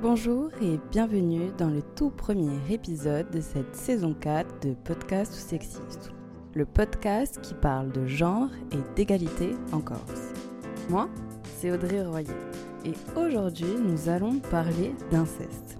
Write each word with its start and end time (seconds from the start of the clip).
Bonjour 0.00 0.50
et 0.62 0.78
bienvenue 0.92 1.50
dans 1.58 1.70
le 1.70 1.82
tout 1.82 2.10
premier 2.10 2.52
épisode 2.70 3.28
de 3.32 3.40
cette 3.40 3.74
saison 3.74 4.14
4 4.14 4.68
de 4.68 4.74
Podcast 4.84 5.32
Sexiste, 5.32 6.12
le 6.54 6.64
podcast 6.64 7.40
qui 7.42 7.52
parle 7.54 7.90
de 7.90 8.06
genre 8.06 8.48
et 8.70 8.94
d'égalité 8.94 9.56
en 9.72 9.80
Corse. 9.80 10.32
Moi, 10.88 11.08
c'est 11.56 11.72
Audrey 11.72 12.06
Royer 12.06 12.28
et 12.84 12.92
aujourd'hui 13.16 13.74
nous 13.76 14.08
allons 14.08 14.38
parler 14.38 14.94
d'inceste. 15.10 15.76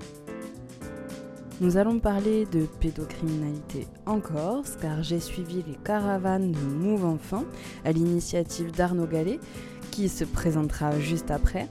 Nous 1.60 1.76
allons 1.76 2.00
parler 2.00 2.44
de 2.46 2.66
pédocriminalité 2.80 3.86
en 4.04 4.18
Corse 4.18 4.76
car 4.82 5.04
j'ai 5.04 5.20
suivi 5.20 5.62
les 5.62 5.76
caravanes 5.84 6.50
de 6.50 6.58
Move 6.58 7.04
Enfants 7.04 7.44
à 7.84 7.92
l'initiative 7.92 8.72
d'Arnaud 8.72 9.06
Gallet 9.06 9.38
qui 9.92 10.08
se 10.08 10.24
présentera 10.24 10.98
juste 10.98 11.30
après 11.30 11.68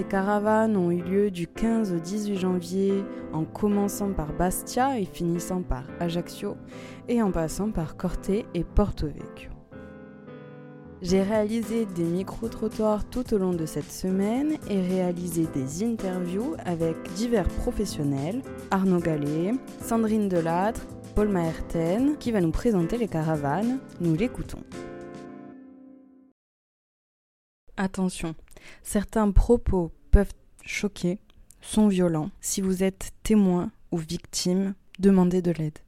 ces 0.00 0.06
caravanes 0.06 0.78
ont 0.78 0.90
eu 0.90 1.02
lieu 1.02 1.30
du 1.30 1.46
15 1.46 1.92
au 1.92 1.98
18 1.98 2.38
janvier 2.38 3.04
en 3.34 3.44
commençant 3.44 4.14
par 4.14 4.32
Bastia 4.32 4.98
et 4.98 5.04
finissant 5.04 5.60
par 5.60 5.84
Ajaccio 6.00 6.56
et 7.06 7.20
en 7.20 7.30
passant 7.30 7.70
par 7.70 7.98
Corte 7.98 8.30
et 8.30 8.64
Porto 8.64 9.08
Vecchio. 9.08 9.50
J'ai 11.02 11.22
réalisé 11.22 11.84
des 11.84 12.04
micro-trottoirs 12.04 13.10
tout 13.10 13.34
au 13.34 13.36
long 13.36 13.52
de 13.52 13.66
cette 13.66 13.92
semaine 13.92 14.56
et 14.70 14.80
réalisé 14.80 15.46
des 15.52 15.84
interviews 15.84 16.54
avec 16.64 16.96
divers 17.16 17.48
professionnels, 17.48 18.40
Arnaud 18.70 19.00
Gallet, 19.00 19.52
Sandrine 19.82 20.30
Delattre, 20.30 20.86
Paul 21.14 21.28
Maerten, 21.28 22.16
qui 22.16 22.32
va 22.32 22.40
nous 22.40 22.52
présenter 22.52 22.96
les 22.96 23.08
caravanes. 23.08 23.80
Nous 24.00 24.14
l'écoutons. 24.14 24.64
Attention, 27.76 28.34
certains 28.82 29.30
propos 29.30 29.92
peuvent 30.10 30.32
choquer, 30.64 31.18
sont 31.60 31.88
violents. 31.88 32.30
Si 32.40 32.60
vous 32.60 32.82
êtes 32.82 33.12
témoin 33.22 33.70
ou 33.90 33.98
victime, 33.98 34.74
demandez 34.98 35.42
de 35.42 35.52
l'aide. 35.52 35.78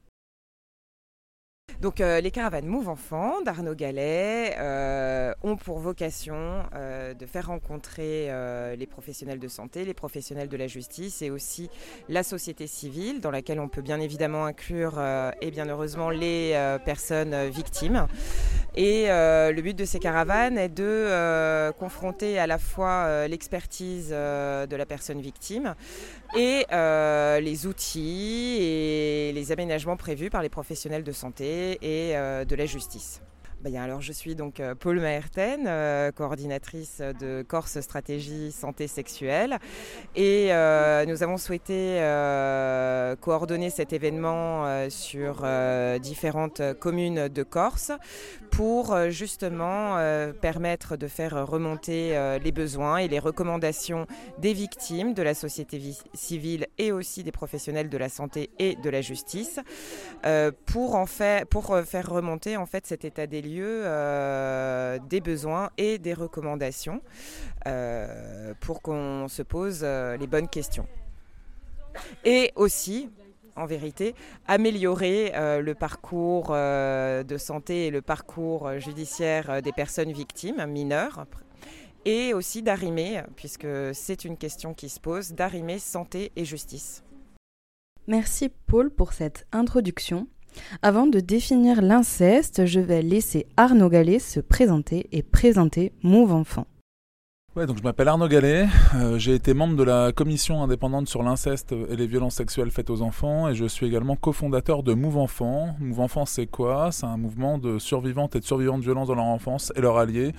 Donc 1.81 1.99
euh, 1.99 2.21
les 2.21 2.31
caravanes 2.31 2.65
Move 2.65 2.87
Enfants 2.87 3.41
d'Arnaud 3.41 3.75
Gallet 3.75 4.55
euh, 4.57 5.33
ont 5.43 5.57
pour 5.57 5.79
vocation 5.79 6.63
euh, 6.73 7.13
de 7.13 7.25
faire 7.25 7.47
rencontrer 7.47 8.29
les 8.77 8.87
professionnels 8.87 9.39
de 9.39 9.47
santé, 9.47 9.83
les 9.83 9.93
professionnels 9.93 10.47
de 10.47 10.57
la 10.57 10.67
justice 10.67 11.21
et 11.21 11.29
aussi 11.29 11.69
la 12.09 12.23
société 12.23 12.67
civile 12.67 13.19
dans 13.19 13.31
laquelle 13.31 13.59
on 13.59 13.67
peut 13.67 13.81
bien 13.81 13.99
évidemment 13.99 14.45
inclure 14.45 15.01
et 15.41 15.51
bien 15.51 15.67
heureusement 15.67 16.09
les 16.09 16.77
personnes 16.85 17.49
victimes. 17.49 18.07
Et 18.75 19.07
le 19.07 19.61
but 19.61 19.75
de 19.75 19.85
ces 19.85 19.99
caravanes 19.99 20.57
est 20.57 20.69
de 20.69 21.71
confronter 21.73 22.39
à 22.39 22.47
la 22.47 22.57
fois 22.57 23.27
l'expertise 23.27 24.09
de 24.09 24.75
la 24.75 24.85
personne 24.85 25.21
victime 25.21 25.75
et 26.35 26.65
les 26.71 27.67
outils 27.67 28.57
et 28.59 29.31
les 29.33 29.51
aménagements 29.51 29.97
prévus 29.97 30.29
par 30.29 30.41
les 30.41 30.49
professionnels 30.49 31.03
de 31.03 31.11
santé 31.11 31.77
et 31.81 32.17
euh, 32.17 32.45
de 32.45 32.55
la 32.55 32.65
justice. 32.65 33.21
Bah, 33.63 33.69
alors, 33.81 34.01
je 34.01 34.11
suis 34.11 34.35
donc 34.35 34.59
euh, 34.59 34.75
Paul 34.75 34.99
Maerten, 34.99 35.67
euh, 35.67 36.11
coordinatrice 36.11 37.01
de 37.21 37.45
Corse 37.47 37.79
Stratégie 37.79 38.51
Santé 38.51 38.87
Sexuelle. 38.87 39.57
Et 40.17 40.47
nous 41.07 41.23
avons 41.23 41.37
souhaité 41.37 41.97
coordonner 43.21 43.69
cet 43.69 43.93
événement 43.93 44.89
sur 44.89 45.45
différentes 46.01 46.61
communes 46.79 47.27
de 47.29 47.43
Corse 47.43 47.91
pour 48.51 48.95
justement 49.09 49.97
permettre 50.41 50.95
de 50.95 51.07
faire 51.07 51.47
remonter 51.47 52.37
les 52.43 52.51
besoins 52.51 52.97
et 52.97 53.07
les 53.07 53.19
recommandations 53.19 54.05
des 54.37 54.53
victimes, 54.53 55.13
de 55.13 55.23
la 55.23 55.33
société 55.33 55.81
civile 56.13 56.67
et 56.77 56.91
aussi 56.91 57.23
des 57.23 57.31
professionnels 57.31 57.89
de 57.89 57.97
la 57.97 58.09
santé 58.09 58.49
et 58.59 58.75
de 58.75 58.89
la 58.89 59.01
justice 59.01 59.59
pour, 60.65 60.95
en 60.95 61.05
fait, 61.05 61.47
pour 61.49 61.77
faire 61.85 62.09
remonter 62.09 62.57
en 62.57 62.65
fait 62.65 62.85
cet 62.85 63.05
état 63.05 63.27
des 63.27 63.41
lieux 63.41 63.52
euh, 63.61 64.97
des 65.09 65.21
besoins 65.21 65.69
et 65.77 65.97
des 65.97 66.13
recommandations 66.13 67.01
euh, 67.67 68.53
pour 68.59 68.81
qu'on 68.81 69.27
se 69.27 69.41
pose 69.41 69.81
euh, 69.83 70.17
les 70.17 70.27
bonnes 70.27 70.47
questions. 70.47 70.87
Et 72.25 72.51
aussi, 72.55 73.09
en 73.55 73.65
vérité, 73.65 74.15
améliorer 74.47 75.31
le 75.35 75.73
parcours 75.73 76.47
de 76.53 77.37
santé 77.37 77.85
et 77.85 77.91
le 77.91 78.01
parcours 78.01 78.79
judiciaire 78.79 79.61
des 79.61 79.71
personnes 79.71 80.11
victimes, 80.11 80.65
mineures, 80.65 81.27
et 82.05 82.33
aussi 82.33 82.63
d'arrimer, 82.63 83.21
puisque 83.35 83.67
c'est 83.93 84.25
une 84.25 84.37
question 84.37 84.73
qui 84.73 84.89
se 84.89 84.99
pose, 84.99 85.33
d'arrimer 85.33 85.77
santé 85.77 86.31
et 86.35 86.45
justice. 86.45 87.03
Merci 88.07 88.49
Paul 88.49 88.89
pour 88.89 89.13
cette 89.13 89.45
introduction. 89.51 90.27
Avant 90.81 91.07
de 91.07 91.19
définir 91.19 91.81
l'inceste, 91.81 92.65
je 92.65 92.79
vais 92.79 93.01
laisser 93.01 93.45
Arnaud 93.57 93.89
Gallet 93.89 94.19
se 94.19 94.39
présenter 94.39 95.07
et 95.11 95.23
présenter 95.23 95.91
Move 96.03 96.33
Enfant. 96.33 96.65
Ouais, 97.55 97.67
donc 97.67 97.77
je 97.77 97.83
m'appelle 97.83 98.07
Arnaud 98.07 98.27
Gallet, 98.27 98.65
euh, 98.95 99.19
j'ai 99.19 99.35
été 99.35 99.53
membre 99.53 99.75
de 99.75 99.83
la 99.83 100.11
commission 100.11 100.63
indépendante 100.63 101.07
sur 101.07 101.21
l'inceste 101.21 101.71
et 101.71 101.95
les 101.95 102.07
violences 102.07 102.33
sexuelles 102.33 102.71
faites 102.71 102.89
aux 102.89 103.03
enfants 103.03 103.47
et 103.47 103.53
je 103.53 103.65
suis 103.65 103.85
également 103.85 104.15
cofondateur 104.15 104.81
de 104.81 104.95
Move 104.95 105.17
Enfant. 105.17 105.75
Move 105.79 105.99
Enfant 105.99 106.25
c'est 106.25 106.47
quoi? 106.47 106.91
C'est 106.91 107.05
un 107.05 107.17
mouvement 107.17 107.59
de 107.59 107.77
survivantes 107.77 108.35
et 108.35 108.39
de 108.39 108.43
survivants 108.43 108.79
de 108.79 108.83
violences 108.83 109.09
dans 109.09 109.13
leur 109.13 109.25
enfance 109.25 109.71
et 109.75 109.81
leurs 109.81 109.99
alliés, 109.99 110.31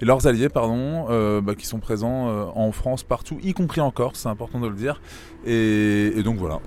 et 0.00 0.06
leurs 0.06 0.26
alliés 0.26 0.48
pardon, 0.48 1.08
euh, 1.10 1.42
bah, 1.42 1.54
qui 1.54 1.66
sont 1.66 1.78
présents 1.78 2.30
euh, 2.30 2.46
en 2.54 2.72
France 2.72 3.02
partout, 3.02 3.36
y 3.42 3.52
compris 3.52 3.82
en 3.82 3.90
Corse, 3.90 4.20
c'est 4.20 4.30
important 4.30 4.58
de 4.58 4.68
le 4.68 4.74
dire. 4.74 5.02
Et, 5.44 6.22
donc 6.24 6.38
voilà. 6.38 6.60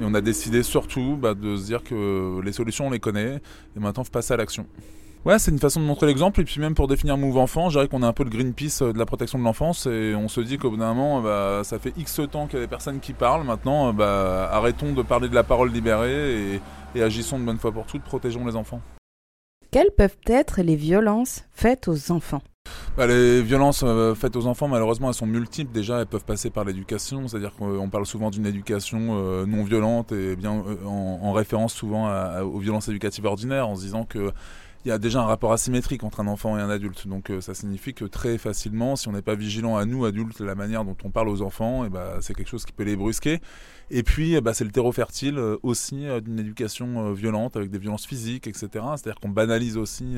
Et 0.00 0.04
on 0.04 0.14
a 0.14 0.20
décidé 0.20 0.62
surtout 0.62 1.18
bah, 1.20 1.34
de 1.34 1.56
se 1.56 1.64
dire 1.64 1.82
que 1.82 2.40
les 2.44 2.52
solutions 2.52 2.86
on 2.86 2.90
les 2.90 3.00
connaît 3.00 3.40
et 3.76 3.80
maintenant 3.80 4.04
faut 4.04 4.12
passer 4.12 4.34
à 4.34 4.36
l'action. 4.36 4.66
Ouais, 5.28 5.38
c'est 5.38 5.50
une 5.50 5.58
façon 5.58 5.78
de 5.80 5.84
montrer 5.84 6.06
l'exemple. 6.06 6.40
Et 6.40 6.44
puis 6.44 6.58
même 6.58 6.74
pour 6.74 6.88
définir 6.88 7.18
Move 7.18 7.36
Enfant, 7.36 7.68
je 7.68 7.78
dirais 7.78 7.86
qu'on 7.86 8.02
est 8.02 8.06
un 8.06 8.14
peu 8.14 8.24
le 8.24 8.30
Greenpeace 8.30 8.80
euh, 8.80 8.94
de 8.94 8.98
la 8.98 9.04
protection 9.04 9.38
de 9.38 9.44
l'enfance. 9.44 9.84
Et 9.84 10.14
on 10.14 10.26
se 10.26 10.40
dit 10.40 10.56
qu'au 10.56 10.70
bout 10.70 10.78
d'un 10.78 10.94
moment, 10.94 11.20
bah, 11.20 11.60
ça 11.64 11.78
fait 11.78 11.92
X 11.98 12.22
temps 12.32 12.46
qu'il 12.46 12.58
y 12.58 12.62
a 12.62 12.64
des 12.64 12.70
personnes 12.70 12.98
qui 12.98 13.12
parlent. 13.12 13.44
Maintenant, 13.44 13.92
bah, 13.92 14.48
arrêtons 14.50 14.94
de 14.94 15.02
parler 15.02 15.28
de 15.28 15.34
la 15.34 15.44
parole 15.44 15.70
libérée 15.70 16.60
et, 16.94 17.02
agissons 17.02 17.38
de 17.38 17.44
bonne 17.44 17.58
fois 17.58 17.72
pour 17.72 17.84
toutes, 17.84 18.02
protégeons 18.04 18.46
les 18.46 18.56
enfants. 18.56 18.80
Quelles 19.70 19.90
peuvent 19.94 20.16
être 20.26 20.62
les 20.62 20.76
violences 20.76 21.44
faites 21.52 21.88
aux 21.88 22.10
enfants? 22.10 22.40
Bah, 22.96 23.06
les 23.06 23.42
violences 23.42 23.82
euh, 23.84 24.14
faites 24.14 24.34
aux 24.34 24.46
enfants, 24.46 24.66
malheureusement, 24.66 25.08
elles 25.08 25.14
sont 25.14 25.26
multiples. 25.26 25.72
Déjà, 25.72 26.00
elles 26.00 26.06
peuvent 26.06 26.24
passer 26.24 26.48
par 26.48 26.64
l'éducation, 26.64 27.28
c'est-à-dire 27.28 27.52
qu'on 27.54 27.90
parle 27.90 28.06
souvent 28.06 28.30
d'une 28.30 28.46
éducation 28.46 29.18
euh, 29.18 29.44
non 29.44 29.62
violente 29.62 30.10
et 30.10 30.36
bien 30.36 30.64
en, 30.86 31.32
référence 31.32 31.74
souvent 31.74 32.10
aux 32.40 32.58
violences 32.58 32.88
éducatives 32.88 33.26
ordinaires, 33.26 33.68
en 33.68 33.76
se 33.76 33.82
disant 33.82 34.04
que 34.04 34.32
il 34.84 34.88
y 34.88 34.92
a 34.92 34.98
déjà 34.98 35.20
un 35.20 35.26
rapport 35.26 35.52
asymétrique 35.52 36.04
entre 36.04 36.20
un 36.20 36.28
enfant 36.28 36.56
et 36.56 36.60
un 36.60 36.70
adulte. 36.70 37.08
Donc 37.08 37.30
euh, 37.30 37.40
ça 37.40 37.54
signifie 37.54 37.94
que 37.94 38.04
très 38.04 38.38
facilement, 38.38 38.96
si 38.96 39.08
on 39.08 39.12
n'est 39.12 39.22
pas 39.22 39.34
vigilant 39.34 39.76
à 39.76 39.84
nous, 39.84 40.04
adultes, 40.04 40.40
la 40.40 40.54
manière 40.54 40.84
dont 40.84 40.96
on 41.04 41.10
parle 41.10 41.28
aux 41.28 41.42
enfants, 41.42 41.84
et 41.84 41.88
eh 41.88 41.90
ben, 41.90 42.20
c'est 42.20 42.34
quelque 42.34 42.48
chose 42.48 42.64
qui 42.64 42.72
peut 42.72 42.84
les 42.84 42.96
brusquer. 42.96 43.40
Et 43.90 44.02
puis, 44.02 44.34
eh 44.34 44.40
ben, 44.40 44.52
c'est 44.52 44.64
le 44.64 44.70
terreau 44.70 44.92
fertile 44.92 45.38
euh, 45.38 45.56
aussi 45.62 46.06
euh, 46.06 46.20
d'une 46.20 46.38
éducation 46.38 47.12
violente, 47.12 47.56
avec 47.56 47.70
des 47.70 47.78
violences 47.78 48.06
physiques, 48.06 48.46
etc. 48.46 48.68
C'est-à-dire 48.96 49.20
qu'on 49.20 49.30
banalise 49.30 49.76
aussi 49.76 50.16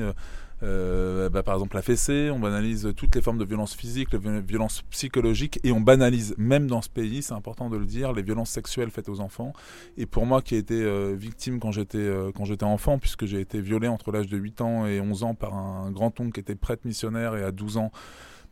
euh, 0.63 1.29
bah, 1.29 1.43
par 1.43 1.55
exemple 1.55 1.75
la 1.75 1.81
fessée, 1.81 2.29
on 2.31 2.39
banalise 2.39 2.93
toutes 2.95 3.15
les 3.15 3.21
formes 3.21 3.37
de 3.37 3.45
violence 3.45 3.73
physique, 3.73 4.09
les 4.13 4.41
violences 4.41 4.83
psychologiques, 4.83 5.59
et 5.63 5.71
on 5.71 5.81
banalise 5.81 6.35
même 6.37 6.67
dans 6.67 6.81
ce 6.81 6.89
pays, 6.89 7.21
c'est 7.21 7.33
important 7.33 7.69
de 7.69 7.77
le 7.77 7.85
dire, 7.85 8.13
les 8.13 8.21
violences 8.21 8.51
sexuelles 8.51 8.91
faites 8.91 9.09
aux 9.09 9.19
enfants. 9.19 9.53
Et 9.97 10.05
pour 10.05 10.25
moi 10.25 10.41
qui 10.41 10.55
ai 10.55 10.59
été 10.59 10.81
euh, 10.81 11.15
victime 11.17 11.59
quand 11.59 11.71
j'étais 11.71 11.97
euh, 11.97 12.31
quand 12.35 12.45
j'étais 12.45 12.65
enfant, 12.65 12.99
puisque 12.99 13.25
j'ai 13.25 13.39
été 13.39 13.61
violé 13.61 13.87
entre 13.87 14.11
l'âge 14.11 14.27
de 14.27 14.37
8 14.37 14.61
ans 14.61 14.85
et 14.85 15.01
11 15.01 15.23
ans 15.23 15.35
par 15.35 15.55
un 15.55 15.91
grand-oncle 15.91 16.31
qui 16.31 16.39
était 16.39 16.55
prêtre 16.55 16.83
missionnaire 16.85 17.35
et 17.35 17.43
à 17.43 17.51
12 17.51 17.77
ans 17.77 17.91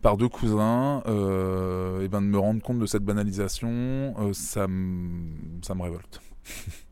par 0.01 0.15
deux 0.15 0.29
cousins, 0.29 1.03
et 1.05 2.07
ben 2.07 2.21
de 2.21 2.27
me 2.27 2.39
rendre 2.39 2.61
compte 2.61 2.79
de 2.79 2.85
cette 2.85 3.03
banalisation, 3.03 4.15
ça, 4.31 4.65
ça 5.61 5.75
me 5.75 5.81
révolte. 5.81 6.21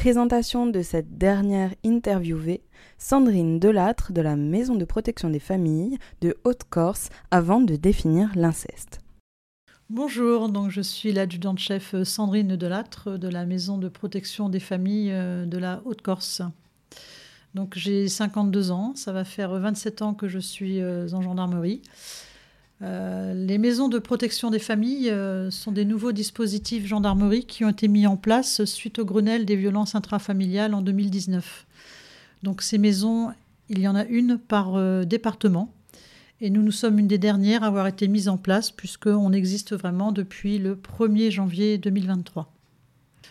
Présentation 0.00 0.66
de 0.66 0.80
cette 0.80 1.18
dernière 1.18 1.74
interviewée, 1.84 2.62
Sandrine 2.96 3.60
Delattre 3.60 4.14
de 4.14 4.22
la 4.22 4.34
Maison 4.34 4.74
de 4.74 4.86
protection 4.86 5.28
des 5.28 5.38
familles 5.38 5.98
de 6.22 6.38
Haute-Corse 6.44 7.10
avant 7.30 7.60
de 7.60 7.76
définir 7.76 8.30
l'inceste. 8.34 9.00
Bonjour, 9.90 10.48
donc 10.48 10.70
je 10.70 10.80
suis 10.80 11.12
l'adjudante-chef 11.12 12.02
Sandrine 12.02 12.56
Delattre 12.56 13.18
de 13.18 13.28
la 13.28 13.44
Maison 13.44 13.76
de 13.76 13.90
protection 13.90 14.48
des 14.48 14.58
familles 14.58 15.12
de 15.12 15.58
la 15.58 15.82
Haute-Corse. 15.84 16.40
Donc 17.54 17.76
j'ai 17.76 18.08
52 18.08 18.70
ans, 18.70 18.94
ça 18.94 19.12
va 19.12 19.24
faire 19.24 19.52
27 19.52 20.00
ans 20.00 20.14
que 20.14 20.28
je 20.28 20.38
suis 20.38 20.80
euh, 20.80 21.10
en 21.12 21.20
gendarmerie. 21.20 21.82
Euh, 22.82 23.34
les 23.34 23.58
maisons 23.58 23.88
de 23.88 23.98
protection 23.98 24.50
des 24.50 24.58
familles 24.58 25.10
euh, 25.10 25.50
sont 25.50 25.72
des 25.72 25.84
nouveaux 25.84 26.12
dispositifs 26.12 26.86
gendarmerie 26.86 27.44
qui 27.44 27.64
ont 27.64 27.68
été 27.68 27.88
mis 27.88 28.06
en 28.06 28.16
place 28.16 28.64
suite 28.64 28.98
au 28.98 29.04
Grenelle 29.04 29.44
des 29.44 29.56
violences 29.56 29.94
intrafamiliales 29.94 30.72
en 30.72 30.80
2019. 30.80 31.66
Donc 32.42 32.62
ces 32.62 32.78
maisons, 32.78 33.32
il 33.68 33.80
y 33.80 33.88
en 33.88 33.94
a 33.94 34.04
une 34.06 34.38
par 34.38 34.76
euh, 34.76 35.04
département. 35.04 35.74
Et 36.40 36.48
nous, 36.48 36.62
nous 36.62 36.72
sommes 36.72 36.98
une 36.98 37.06
des 37.06 37.18
dernières 37.18 37.64
à 37.64 37.66
avoir 37.66 37.86
été 37.86 38.08
mise 38.08 38.28
en 38.28 38.38
place 38.38 38.70
puisqu'on 38.70 39.32
existe 39.32 39.74
vraiment 39.74 40.10
depuis 40.10 40.58
le 40.58 40.74
1er 40.74 41.30
janvier 41.30 41.76
2023. 41.76 42.50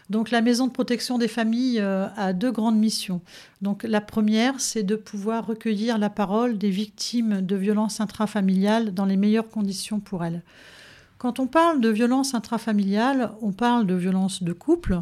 Donc 0.09 0.31
la 0.31 0.41
maison 0.41 0.67
de 0.67 0.71
protection 0.71 1.17
des 1.17 1.27
familles 1.27 1.79
euh, 1.79 2.07
a 2.15 2.33
deux 2.33 2.51
grandes 2.51 2.77
missions. 2.77 3.21
Donc 3.61 3.83
la 3.83 4.01
première, 4.01 4.59
c'est 4.59 4.83
de 4.83 4.95
pouvoir 4.95 5.45
recueillir 5.45 5.97
la 5.97 6.09
parole 6.09 6.57
des 6.57 6.71
victimes 6.71 7.41
de 7.41 7.55
violences 7.55 8.01
intrafamiliales 8.01 8.93
dans 8.93 9.05
les 9.05 9.17
meilleures 9.17 9.49
conditions 9.49 9.99
pour 9.99 10.25
elles. 10.25 10.41
Quand 11.19 11.39
on 11.39 11.47
parle 11.47 11.81
de 11.81 11.89
violences 11.89 12.33
intrafamiliales, 12.33 13.31
on 13.41 13.51
parle 13.51 13.85
de 13.85 13.93
violences 13.93 14.41
de 14.41 14.53
couple, 14.53 15.01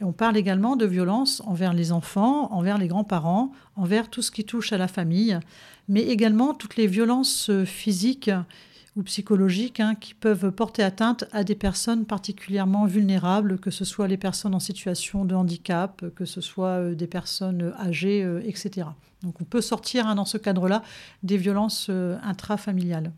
et 0.00 0.04
on 0.04 0.12
parle 0.12 0.36
également 0.36 0.76
de 0.76 0.86
violences 0.86 1.42
envers 1.44 1.72
les 1.72 1.92
enfants, 1.92 2.52
envers 2.52 2.78
les 2.78 2.88
grands-parents, 2.88 3.52
envers 3.76 4.08
tout 4.08 4.22
ce 4.22 4.30
qui 4.30 4.44
touche 4.44 4.72
à 4.72 4.78
la 4.78 4.88
famille, 4.88 5.38
mais 5.88 6.02
également 6.02 6.54
toutes 6.54 6.76
les 6.76 6.86
violences 6.86 7.50
euh, 7.50 7.64
physiques 7.64 8.30
ou 8.98 9.02
psychologiques 9.04 9.78
hein, 9.78 9.94
qui 9.94 10.12
peuvent 10.12 10.50
porter 10.50 10.82
atteinte 10.82 11.24
à 11.32 11.44
des 11.44 11.54
personnes 11.54 12.04
particulièrement 12.04 12.84
vulnérables, 12.84 13.58
que 13.58 13.70
ce 13.70 13.84
soit 13.84 14.08
les 14.08 14.16
personnes 14.16 14.54
en 14.54 14.60
situation 14.60 15.24
de 15.24 15.34
handicap, 15.34 16.04
que 16.16 16.24
ce 16.24 16.40
soit 16.40 16.80
euh, 16.80 16.94
des 16.94 17.06
personnes 17.06 17.72
âgées, 17.78 18.24
euh, 18.24 18.42
etc. 18.44 18.88
Donc 19.22 19.40
on 19.40 19.44
peut 19.44 19.60
sortir 19.60 20.08
hein, 20.08 20.16
dans 20.16 20.24
ce 20.24 20.36
cadre-là 20.36 20.82
des 21.22 21.36
violences 21.36 21.90
intrafamiliales. 22.22 23.12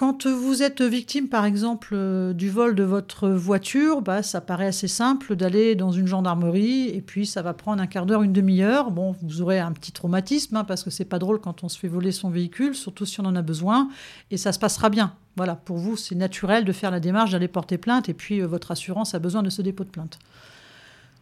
Quand 0.00 0.26
vous 0.26 0.62
êtes 0.62 0.80
victime, 0.80 1.28
par 1.28 1.44
exemple, 1.44 1.90
euh, 1.92 2.32
du 2.32 2.48
vol 2.48 2.74
de 2.74 2.84
votre 2.84 3.28
voiture, 3.28 4.00
bah, 4.00 4.22
ça 4.22 4.40
paraît 4.40 4.68
assez 4.68 4.88
simple 4.88 5.36
d'aller 5.36 5.74
dans 5.74 5.92
une 5.92 6.06
gendarmerie 6.06 6.88
et 6.88 7.02
puis 7.02 7.26
ça 7.26 7.42
va 7.42 7.52
prendre 7.52 7.82
un 7.82 7.86
quart 7.86 8.06
d'heure, 8.06 8.22
une 8.22 8.32
demi-heure. 8.32 8.92
Bon, 8.92 9.14
vous 9.20 9.42
aurez 9.42 9.58
un 9.58 9.72
petit 9.72 9.92
traumatisme 9.92 10.56
hein, 10.56 10.64
parce 10.64 10.84
que 10.84 10.88
c'est 10.88 11.04
pas 11.04 11.18
drôle 11.18 11.38
quand 11.38 11.64
on 11.64 11.68
se 11.68 11.78
fait 11.78 11.86
voler 11.86 12.12
son 12.12 12.30
véhicule, 12.30 12.74
surtout 12.74 13.04
si 13.04 13.20
on 13.20 13.26
en 13.26 13.36
a 13.36 13.42
besoin, 13.42 13.90
et 14.30 14.38
ça 14.38 14.52
se 14.52 14.58
passera 14.58 14.88
bien. 14.88 15.12
Voilà, 15.36 15.54
pour 15.54 15.76
vous, 15.76 15.98
c'est 15.98 16.14
naturel 16.14 16.64
de 16.64 16.72
faire 16.72 16.90
la 16.90 16.98
démarche 16.98 17.32
d'aller 17.32 17.46
porter 17.46 17.76
plainte 17.76 18.08
et 18.08 18.14
puis 18.14 18.40
euh, 18.40 18.46
votre 18.46 18.70
assurance 18.70 19.14
a 19.14 19.18
besoin 19.18 19.42
de 19.42 19.50
ce 19.50 19.60
dépôt 19.60 19.84
de 19.84 19.90
plainte. 19.90 20.18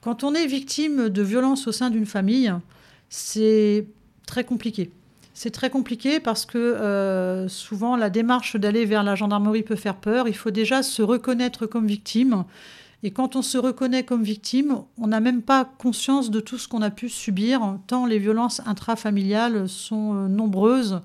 Quand 0.02 0.22
on 0.22 0.34
est 0.34 0.46
victime 0.46 1.08
de 1.08 1.22
violence 1.22 1.66
au 1.66 1.72
sein 1.72 1.90
d'une 1.90 2.06
famille, 2.06 2.54
c'est 3.08 3.88
très 4.24 4.44
compliqué. 4.44 4.92
C'est 5.40 5.52
très 5.52 5.70
compliqué 5.70 6.18
parce 6.18 6.46
que 6.46 6.58
euh, 6.58 7.46
souvent 7.46 7.94
la 7.94 8.10
démarche 8.10 8.56
d'aller 8.56 8.84
vers 8.84 9.04
la 9.04 9.14
gendarmerie 9.14 9.62
peut 9.62 9.76
faire 9.76 9.94
peur. 9.94 10.26
Il 10.26 10.34
faut 10.34 10.50
déjà 10.50 10.82
se 10.82 11.00
reconnaître 11.00 11.64
comme 11.64 11.86
victime. 11.86 12.44
Et 13.04 13.12
quand 13.12 13.36
on 13.36 13.42
se 13.42 13.56
reconnaît 13.56 14.02
comme 14.02 14.24
victime, 14.24 14.80
on 14.96 15.06
n'a 15.06 15.20
même 15.20 15.42
pas 15.42 15.64
conscience 15.64 16.32
de 16.32 16.40
tout 16.40 16.58
ce 16.58 16.66
qu'on 16.66 16.82
a 16.82 16.90
pu 16.90 17.08
subir, 17.08 17.78
tant 17.86 18.04
les 18.04 18.18
violences 18.18 18.60
intrafamiliales 18.66 19.68
sont 19.68 20.12
euh, 20.12 20.26
nombreuses 20.26 21.02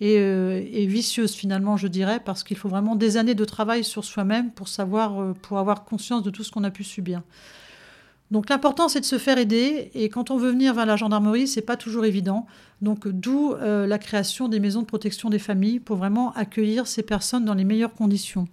et, 0.00 0.16
euh, 0.18 0.64
et, 0.72 0.86
vicieuses 0.86 1.34
finalement, 1.34 1.76
je 1.76 1.86
dirais, 1.86 2.20
parce 2.24 2.42
qu'il 2.42 2.56
faut 2.56 2.70
vraiment 2.70 2.96
des 2.96 3.18
années 3.18 3.34
de 3.34 3.44
travail 3.44 3.84
sur 3.84 4.02
soi-même 4.02 4.50
pour 4.50 4.68
savoir, 4.68 5.34
pour 5.42 5.58
avoir 5.58 5.84
conscience 5.84 6.22
de 6.22 6.30
tout 6.30 6.42
ce 6.42 6.50
qu'on 6.50 6.64
a 6.64 6.70
pu 6.70 6.84
subir. 6.84 7.20
Donc 8.30 8.48
l'important 8.48 8.88
c'est 8.88 9.00
de 9.00 9.04
se 9.04 9.18
faire 9.18 9.38
aider 9.38 9.90
et 9.94 10.08
quand 10.08 10.30
on 10.30 10.36
veut 10.36 10.50
venir 10.50 10.74
vers 10.74 10.86
la 10.86 10.96
gendarmerie, 10.96 11.46
c'est 11.46 11.62
pas 11.62 11.76
toujours 11.76 12.04
évident. 12.04 12.46
Donc 12.82 13.06
d'où 13.06 13.52
euh, 13.52 13.86
la 13.86 13.98
création 13.98 14.48
des 14.48 14.60
maisons 14.60 14.80
de 14.80 14.86
protection 14.86 15.30
des 15.30 15.38
familles 15.38 15.78
pour 15.80 15.96
vraiment 15.96 16.32
accueillir 16.32 16.86
ces 16.86 17.02
personnes 17.02 17.44
dans 17.44 17.54
les 17.54 17.64
meilleures 17.64 17.94
conditions. 17.94 18.48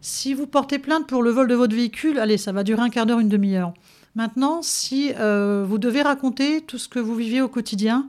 Si 0.00 0.32
vous 0.32 0.46
portez 0.46 0.78
plainte 0.78 1.06
pour 1.06 1.22
le 1.22 1.30
vol 1.30 1.48
de 1.48 1.54
votre 1.54 1.74
véhicule, 1.74 2.18
allez, 2.18 2.38
ça 2.38 2.52
va 2.52 2.64
durer 2.64 2.80
un 2.80 2.88
quart 2.88 3.04
d'heure, 3.04 3.20
une 3.20 3.28
demi-heure. 3.28 3.74
Maintenant, 4.14 4.62
si 4.62 5.12
euh, 5.18 5.64
vous 5.68 5.78
devez 5.78 6.02
raconter 6.02 6.62
tout 6.62 6.78
ce 6.78 6.88
que 6.88 6.98
vous 6.98 7.14
vivez 7.14 7.42
au 7.42 7.48
quotidien, 7.48 8.08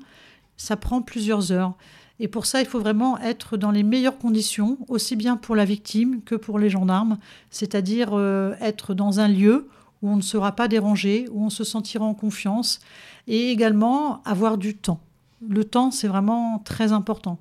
ça 0.55 0.77
prend 0.77 1.01
plusieurs 1.01 1.51
heures. 1.51 1.73
Et 2.19 2.27
pour 2.27 2.45
ça, 2.45 2.61
il 2.61 2.67
faut 2.67 2.79
vraiment 2.79 3.19
être 3.19 3.57
dans 3.57 3.71
les 3.71 3.83
meilleures 3.83 4.17
conditions, 4.17 4.77
aussi 4.87 5.15
bien 5.15 5.37
pour 5.37 5.55
la 5.55 5.65
victime 5.65 6.21
que 6.23 6.35
pour 6.35 6.59
les 6.59 6.69
gendarmes, 6.69 7.17
c'est-à-dire 7.49 8.09
euh, 8.13 8.53
être 8.61 8.93
dans 8.93 9.19
un 9.19 9.27
lieu 9.27 9.67
où 10.01 10.09
on 10.09 10.15
ne 10.15 10.21
sera 10.21 10.53
pas 10.53 10.67
dérangé, 10.67 11.27
où 11.31 11.43
on 11.43 11.49
se 11.49 11.63
sentira 11.63 12.05
en 12.05 12.13
confiance, 12.13 12.79
et 13.27 13.51
également 13.51 14.21
avoir 14.23 14.57
du 14.57 14.75
temps. 14.75 14.99
Le 15.47 15.63
temps, 15.63 15.91
c'est 15.91 16.07
vraiment 16.07 16.59
très 16.59 16.91
important. 16.91 17.39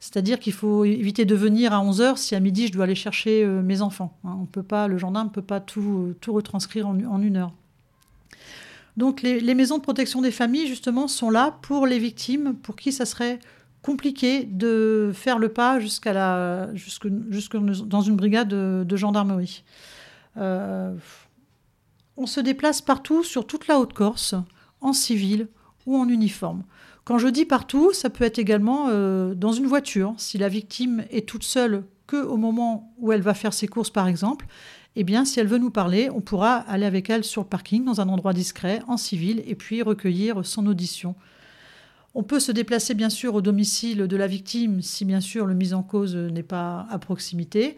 C'est-à-dire 0.00 0.38
qu'il 0.38 0.54
faut 0.54 0.86
éviter 0.86 1.26
de 1.26 1.34
venir 1.34 1.74
à 1.74 1.84
11h 1.84 2.16
si 2.16 2.34
à 2.34 2.40
midi 2.40 2.68
je 2.68 2.72
dois 2.72 2.84
aller 2.84 2.94
chercher 2.94 3.44
euh, 3.44 3.60
mes 3.60 3.82
enfants. 3.82 4.16
Hein. 4.24 4.38
On 4.40 4.46
peut 4.46 4.62
pas, 4.62 4.88
le 4.88 4.96
gendarme 4.96 5.28
ne 5.28 5.32
peut 5.32 5.42
pas 5.42 5.60
tout, 5.60 6.14
tout 6.22 6.32
retranscrire 6.32 6.88
en, 6.88 7.20
une 7.20 7.36
heure. 7.36 7.52
Donc 8.96 9.20
les, 9.20 9.54
maisons 9.54 9.76
de 9.76 9.82
protection 9.82 10.22
des 10.22 10.30
familles, 10.30 10.66
justement, 10.66 11.06
sont 11.06 11.30
là 11.30 11.58
pour 11.62 11.86
les 11.86 11.98
victimes, 11.98 12.54
pour 12.54 12.76
qui 12.76 12.92
ça 12.92 13.04
serait 13.04 13.38
compliqué 13.82 14.44
de 14.44 15.10
faire 15.14 15.38
le 15.38 15.50
pas 15.50 15.80
jusqu'à 15.80 16.12
la, 16.12 16.68
dans 17.86 18.00
une 18.00 18.16
brigade 18.16 18.48
de, 18.48 18.96
gendarmerie. 18.96 19.64
Euh, 20.38 20.94
on 22.16 22.26
se 22.26 22.40
déplace 22.40 22.82
partout 22.82 23.22
sur 23.22 23.46
toute 23.46 23.66
la 23.66 23.78
Haute-Corse, 23.78 24.34
en 24.80 24.92
civil 24.92 25.48
ou 25.86 25.96
en 25.96 26.08
uniforme. 26.08 26.64
Quand 27.04 27.18
je 27.18 27.28
dis 27.28 27.44
partout, 27.44 27.92
ça 27.92 28.10
peut 28.10 28.24
être 28.24 28.38
également 28.38 28.86
euh, 28.88 29.34
dans 29.34 29.52
une 29.52 29.66
voiture. 29.66 30.14
Si 30.16 30.38
la 30.38 30.48
victime 30.48 31.04
est 31.10 31.28
toute 31.28 31.44
seule 31.44 31.84
que 32.06 32.22
au 32.22 32.36
moment 32.36 32.92
où 32.98 33.12
elle 33.12 33.22
va 33.22 33.34
faire 33.34 33.52
ses 33.52 33.68
courses, 33.68 33.90
par 33.90 34.06
exemple, 34.06 34.46
eh 34.96 35.04
bien, 35.04 35.24
si 35.24 35.40
elle 35.40 35.46
veut 35.46 35.58
nous 35.58 35.70
parler, 35.70 36.10
on 36.10 36.20
pourra 36.20 36.56
aller 36.56 36.86
avec 36.86 37.10
elle 37.10 37.24
sur 37.24 37.42
le 37.42 37.48
parking, 37.48 37.84
dans 37.84 38.00
un 38.00 38.08
endroit 38.08 38.32
discret, 38.32 38.82
en 38.88 38.96
civil, 38.96 39.42
et 39.46 39.54
puis 39.54 39.82
recueillir 39.82 40.44
son 40.44 40.66
audition. 40.66 41.14
On 42.14 42.24
peut 42.24 42.40
se 42.40 42.50
déplacer 42.50 42.94
bien 42.94 43.08
sûr 43.08 43.36
au 43.36 43.40
domicile 43.40 44.08
de 44.08 44.16
la 44.16 44.26
victime 44.26 44.82
si 44.82 45.04
bien 45.04 45.20
sûr 45.20 45.46
le 45.46 45.54
mis 45.54 45.74
en 45.74 45.84
cause 45.84 46.16
n'est 46.16 46.42
pas 46.42 46.88
à 46.90 46.98
proximité. 46.98 47.76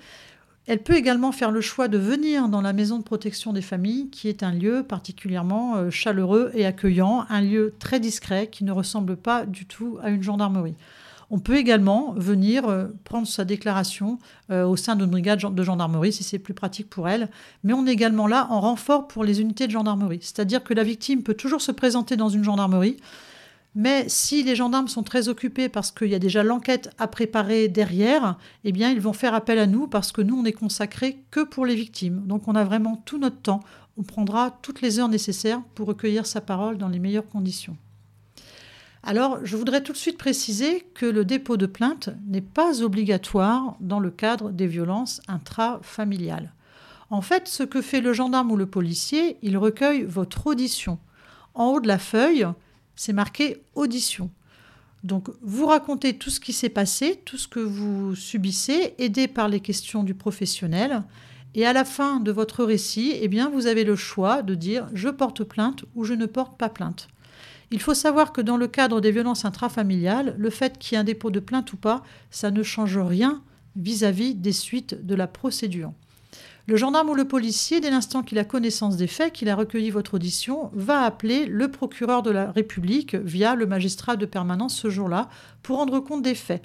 Elle 0.66 0.82
peut 0.82 0.94
également 0.94 1.32
faire 1.32 1.50
le 1.50 1.60
choix 1.60 1.88
de 1.88 1.98
venir 1.98 2.48
dans 2.48 2.60
la 2.60 2.72
maison 2.72 2.98
de 2.98 3.02
protection 3.02 3.52
des 3.52 3.62
familles, 3.62 4.10
qui 4.10 4.28
est 4.28 4.44
un 4.44 4.52
lieu 4.52 4.84
particulièrement 4.84 5.74
euh, 5.76 5.90
chaleureux 5.90 6.52
et 6.54 6.64
accueillant, 6.64 7.26
un 7.28 7.40
lieu 7.40 7.74
très 7.80 7.98
discret 7.98 8.46
qui 8.46 8.62
ne 8.62 8.70
ressemble 8.70 9.16
pas 9.16 9.44
du 9.44 9.66
tout 9.66 9.98
à 10.02 10.10
une 10.10 10.22
gendarmerie. 10.22 10.76
On 11.34 11.40
peut 11.40 11.56
également 11.56 12.12
venir 12.12 12.68
euh, 12.68 12.88
prendre 13.04 13.26
sa 13.26 13.44
déclaration 13.44 14.18
euh, 14.50 14.64
au 14.64 14.76
sein 14.76 14.94
d'une 14.94 15.06
brigade 15.06 15.40
de 15.52 15.62
gendarmerie 15.64 16.12
si 16.12 16.22
c'est 16.22 16.38
plus 16.38 16.54
pratique 16.54 16.88
pour 16.90 17.08
elle, 17.08 17.28
mais 17.64 17.72
on 17.72 17.86
est 17.86 17.92
également 17.92 18.28
là 18.28 18.46
en 18.50 18.60
renfort 18.60 19.08
pour 19.08 19.24
les 19.24 19.40
unités 19.40 19.66
de 19.66 19.72
gendarmerie. 19.72 20.20
C'est-à-dire 20.20 20.62
que 20.62 20.74
la 20.74 20.84
victime 20.84 21.24
peut 21.24 21.34
toujours 21.34 21.62
se 21.62 21.72
présenter 21.72 22.16
dans 22.16 22.28
une 22.28 22.44
gendarmerie, 22.44 22.98
mais 23.74 24.08
si 24.08 24.42
les 24.42 24.54
gendarmes 24.54 24.88
sont 24.88 25.02
très 25.02 25.28
occupés 25.28 25.68
parce 25.68 25.90
qu'il 25.90 26.08
y 26.08 26.14
a 26.14 26.18
déjà 26.18 26.42
l'enquête 26.42 26.90
à 26.98 27.08
préparer 27.08 27.68
derrière, 27.68 28.38
eh 28.64 28.72
bien, 28.72 28.90
ils 28.90 29.00
vont 29.00 29.14
faire 29.14 29.34
appel 29.34 29.58
à 29.58 29.66
nous 29.66 29.86
parce 29.86 30.12
que 30.12 30.20
nous, 30.20 30.38
on 30.38 30.44
est 30.44 30.52
consacrés 30.52 31.24
que 31.30 31.40
pour 31.40 31.64
les 31.64 31.74
victimes. 31.74 32.22
Donc, 32.26 32.48
on 32.48 32.54
a 32.54 32.64
vraiment 32.64 32.96
tout 33.06 33.18
notre 33.18 33.40
temps. 33.40 33.60
On 33.96 34.02
prendra 34.02 34.50
toutes 34.62 34.82
les 34.82 34.98
heures 34.98 35.08
nécessaires 35.08 35.62
pour 35.74 35.88
recueillir 35.88 36.26
sa 36.26 36.42
parole 36.42 36.76
dans 36.76 36.88
les 36.88 36.98
meilleures 36.98 37.28
conditions. 37.28 37.76
Alors, 39.02 39.44
je 39.44 39.56
voudrais 39.56 39.82
tout 39.82 39.92
de 39.92 39.98
suite 39.98 40.18
préciser 40.18 40.86
que 40.94 41.06
le 41.06 41.24
dépôt 41.24 41.56
de 41.56 41.66
plainte 41.66 42.10
n'est 42.26 42.40
pas 42.40 42.82
obligatoire 42.82 43.76
dans 43.80 43.98
le 43.98 44.10
cadre 44.10 44.50
des 44.50 44.66
violences 44.66 45.20
intrafamiliales. 45.28 46.52
En 47.10 47.20
fait, 47.20 47.48
ce 47.48 47.62
que 47.62 47.82
fait 47.82 48.00
le 48.00 48.12
gendarme 48.12 48.52
ou 48.52 48.56
le 48.56 48.66
policier, 48.66 49.38
il 49.42 49.58
recueille 49.58 50.04
votre 50.04 50.46
audition. 50.46 50.98
En 51.54 51.66
haut 51.66 51.80
de 51.80 51.88
la 51.88 51.98
feuille, 51.98 52.46
c'est 52.96 53.12
marqué 53.12 53.62
audition. 53.74 54.30
Donc 55.04 55.28
vous 55.42 55.66
racontez 55.66 56.16
tout 56.16 56.30
ce 56.30 56.40
qui 56.40 56.52
s'est 56.52 56.68
passé, 56.68 57.20
tout 57.24 57.36
ce 57.36 57.48
que 57.48 57.60
vous 57.60 58.14
subissez, 58.14 58.94
aidé 58.98 59.26
par 59.26 59.48
les 59.48 59.60
questions 59.60 60.04
du 60.04 60.14
professionnel. 60.14 61.02
Et 61.54 61.66
à 61.66 61.72
la 61.72 61.84
fin 61.84 62.20
de 62.20 62.32
votre 62.32 62.64
récit, 62.64 63.12
eh 63.20 63.28
bien, 63.28 63.50
vous 63.50 63.66
avez 63.66 63.84
le 63.84 63.96
choix 63.96 64.42
de 64.42 64.54
dire 64.54 64.88
je 64.94 65.08
porte 65.08 65.44
plainte 65.44 65.84
ou 65.94 66.04
je 66.04 66.14
ne 66.14 66.26
porte 66.26 66.56
pas 66.56 66.68
plainte. 66.68 67.08
Il 67.70 67.80
faut 67.80 67.94
savoir 67.94 68.32
que 68.32 68.40
dans 68.40 68.56
le 68.56 68.68
cadre 68.68 69.00
des 69.00 69.10
violences 69.10 69.44
intrafamiliales, 69.44 70.34
le 70.38 70.50
fait 70.50 70.78
qu'il 70.78 70.94
y 70.94 70.96
ait 70.96 71.00
un 71.00 71.04
dépôt 71.04 71.30
de 71.30 71.40
plainte 71.40 71.72
ou 71.72 71.76
pas, 71.76 72.02
ça 72.30 72.50
ne 72.50 72.62
change 72.62 72.98
rien 72.98 73.42
vis 73.76 74.04
à 74.04 74.12
-vis 74.12 74.38
des 74.38 74.52
suites 74.52 75.06
de 75.06 75.14
la 75.14 75.26
procédure. 75.26 75.92
Le 76.72 76.78
gendarme 76.78 77.10
ou 77.10 77.14
le 77.14 77.28
policier, 77.28 77.82
dès 77.82 77.90
l'instant 77.90 78.22
qu'il 78.22 78.38
a 78.38 78.46
connaissance 78.46 78.96
des 78.96 79.06
faits, 79.06 79.34
qu'il 79.34 79.50
a 79.50 79.54
recueilli 79.54 79.90
votre 79.90 80.14
audition, 80.14 80.70
va 80.72 81.02
appeler 81.02 81.44
le 81.44 81.70
procureur 81.70 82.22
de 82.22 82.30
la 82.30 82.50
République 82.50 83.14
via 83.14 83.54
le 83.54 83.66
magistrat 83.66 84.16
de 84.16 84.24
permanence 84.24 84.74
ce 84.74 84.88
jour-là 84.88 85.28
pour 85.62 85.76
rendre 85.76 86.00
compte 86.00 86.22
des 86.22 86.34
faits. 86.34 86.62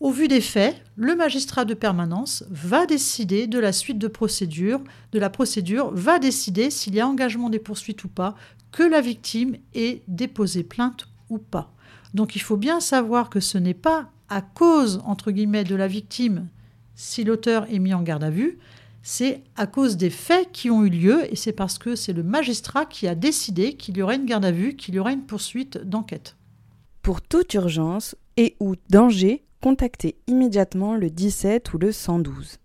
Au 0.00 0.10
vu 0.10 0.28
des 0.28 0.42
faits, 0.42 0.84
le 0.96 1.16
magistrat 1.16 1.64
de 1.64 1.72
permanence 1.72 2.44
va 2.50 2.84
décider 2.84 3.46
de 3.46 3.58
la 3.58 3.72
suite 3.72 3.96
de 3.96 4.06
procédure, 4.06 4.82
de 5.12 5.18
la 5.18 5.30
procédure, 5.30 5.90
va 5.94 6.18
décider 6.18 6.68
s'il 6.68 6.94
y 6.94 7.00
a 7.00 7.08
engagement 7.08 7.48
des 7.48 7.58
poursuites 7.58 8.04
ou 8.04 8.08
pas, 8.08 8.34
que 8.70 8.82
la 8.82 9.00
victime 9.00 9.56
ait 9.74 10.02
déposé 10.08 10.62
plainte 10.62 11.08
ou 11.30 11.38
pas. 11.38 11.72
Donc 12.12 12.36
il 12.36 12.42
faut 12.42 12.58
bien 12.58 12.80
savoir 12.80 13.30
que 13.30 13.40
ce 13.40 13.56
n'est 13.56 13.72
pas 13.72 14.10
à 14.28 14.42
cause, 14.42 15.00
entre 15.06 15.30
guillemets, 15.30 15.64
de 15.64 15.74
la 15.74 15.88
victime 15.88 16.48
si 16.96 17.24
l'auteur 17.24 17.66
est 17.70 17.78
mis 17.78 17.94
en 17.94 18.02
garde 18.02 18.24
à 18.24 18.30
vue, 18.30 18.58
c'est 19.08 19.44
à 19.54 19.68
cause 19.68 19.96
des 19.96 20.10
faits 20.10 20.50
qui 20.50 20.68
ont 20.68 20.84
eu 20.84 20.88
lieu 20.88 21.32
et 21.32 21.36
c'est 21.36 21.52
parce 21.52 21.78
que 21.78 21.94
c'est 21.94 22.12
le 22.12 22.24
magistrat 22.24 22.86
qui 22.86 23.06
a 23.06 23.14
décidé 23.14 23.74
qu'il 23.74 23.96
y 23.96 24.02
aurait 24.02 24.16
une 24.16 24.26
garde 24.26 24.44
à 24.44 24.50
vue, 24.50 24.74
qu'il 24.74 24.96
y 24.96 24.98
aurait 24.98 25.12
une 25.12 25.26
poursuite 25.26 25.78
d'enquête. 25.78 26.34
Pour 27.02 27.22
toute 27.22 27.54
urgence 27.54 28.16
et 28.36 28.56
ou 28.58 28.74
danger, 28.90 29.44
contactez 29.62 30.16
immédiatement 30.26 30.96
le 30.96 31.08
17 31.08 31.72
ou 31.72 31.78
le 31.78 31.92
112. 31.92 32.58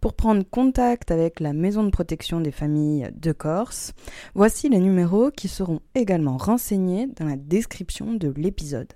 Pour 0.00 0.14
prendre 0.14 0.42
contact 0.42 1.12
avec 1.12 1.38
la 1.38 1.52
Maison 1.52 1.84
de 1.84 1.90
protection 1.90 2.40
des 2.40 2.50
familles 2.50 3.12
de 3.14 3.30
Corse, 3.30 3.92
voici 4.34 4.68
les 4.68 4.80
numéros 4.80 5.30
qui 5.30 5.46
seront 5.46 5.78
également 5.94 6.38
renseignés 6.38 7.06
dans 7.06 7.26
la 7.26 7.36
description 7.36 8.14
de 8.14 8.34
l'épisode. 8.36 8.92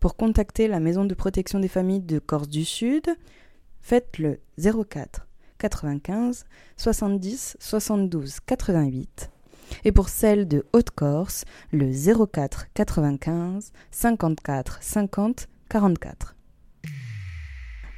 Pour 0.00 0.16
contacter 0.16 0.66
la 0.66 0.80
Maison 0.80 1.04
de 1.04 1.12
protection 1.12 1.60
des 1.60 1.68
familles 1.68 2.00
de 2.00 2.18
Corse 2.18 2.48
du 2.48 2.64
Sud, 2.64 3.04
faites 3.82 4.16
le 4.16 4.40
04 4.56 5.26
95 5.60 6.46
70 6.76 7.56
72 7.60 8.40
88 8.46 9.30
et 9.84 9.92
pour 9.92 10.08
celle 10.08 10.48
de 10.48 10.66
Haute-Corse, 10.72 11.44
le 11.72 11.92
04 12.26 12.66
95 12.74 13.72
54 13.90 14.78
50 14.80 15.48
44. 15.68 16.36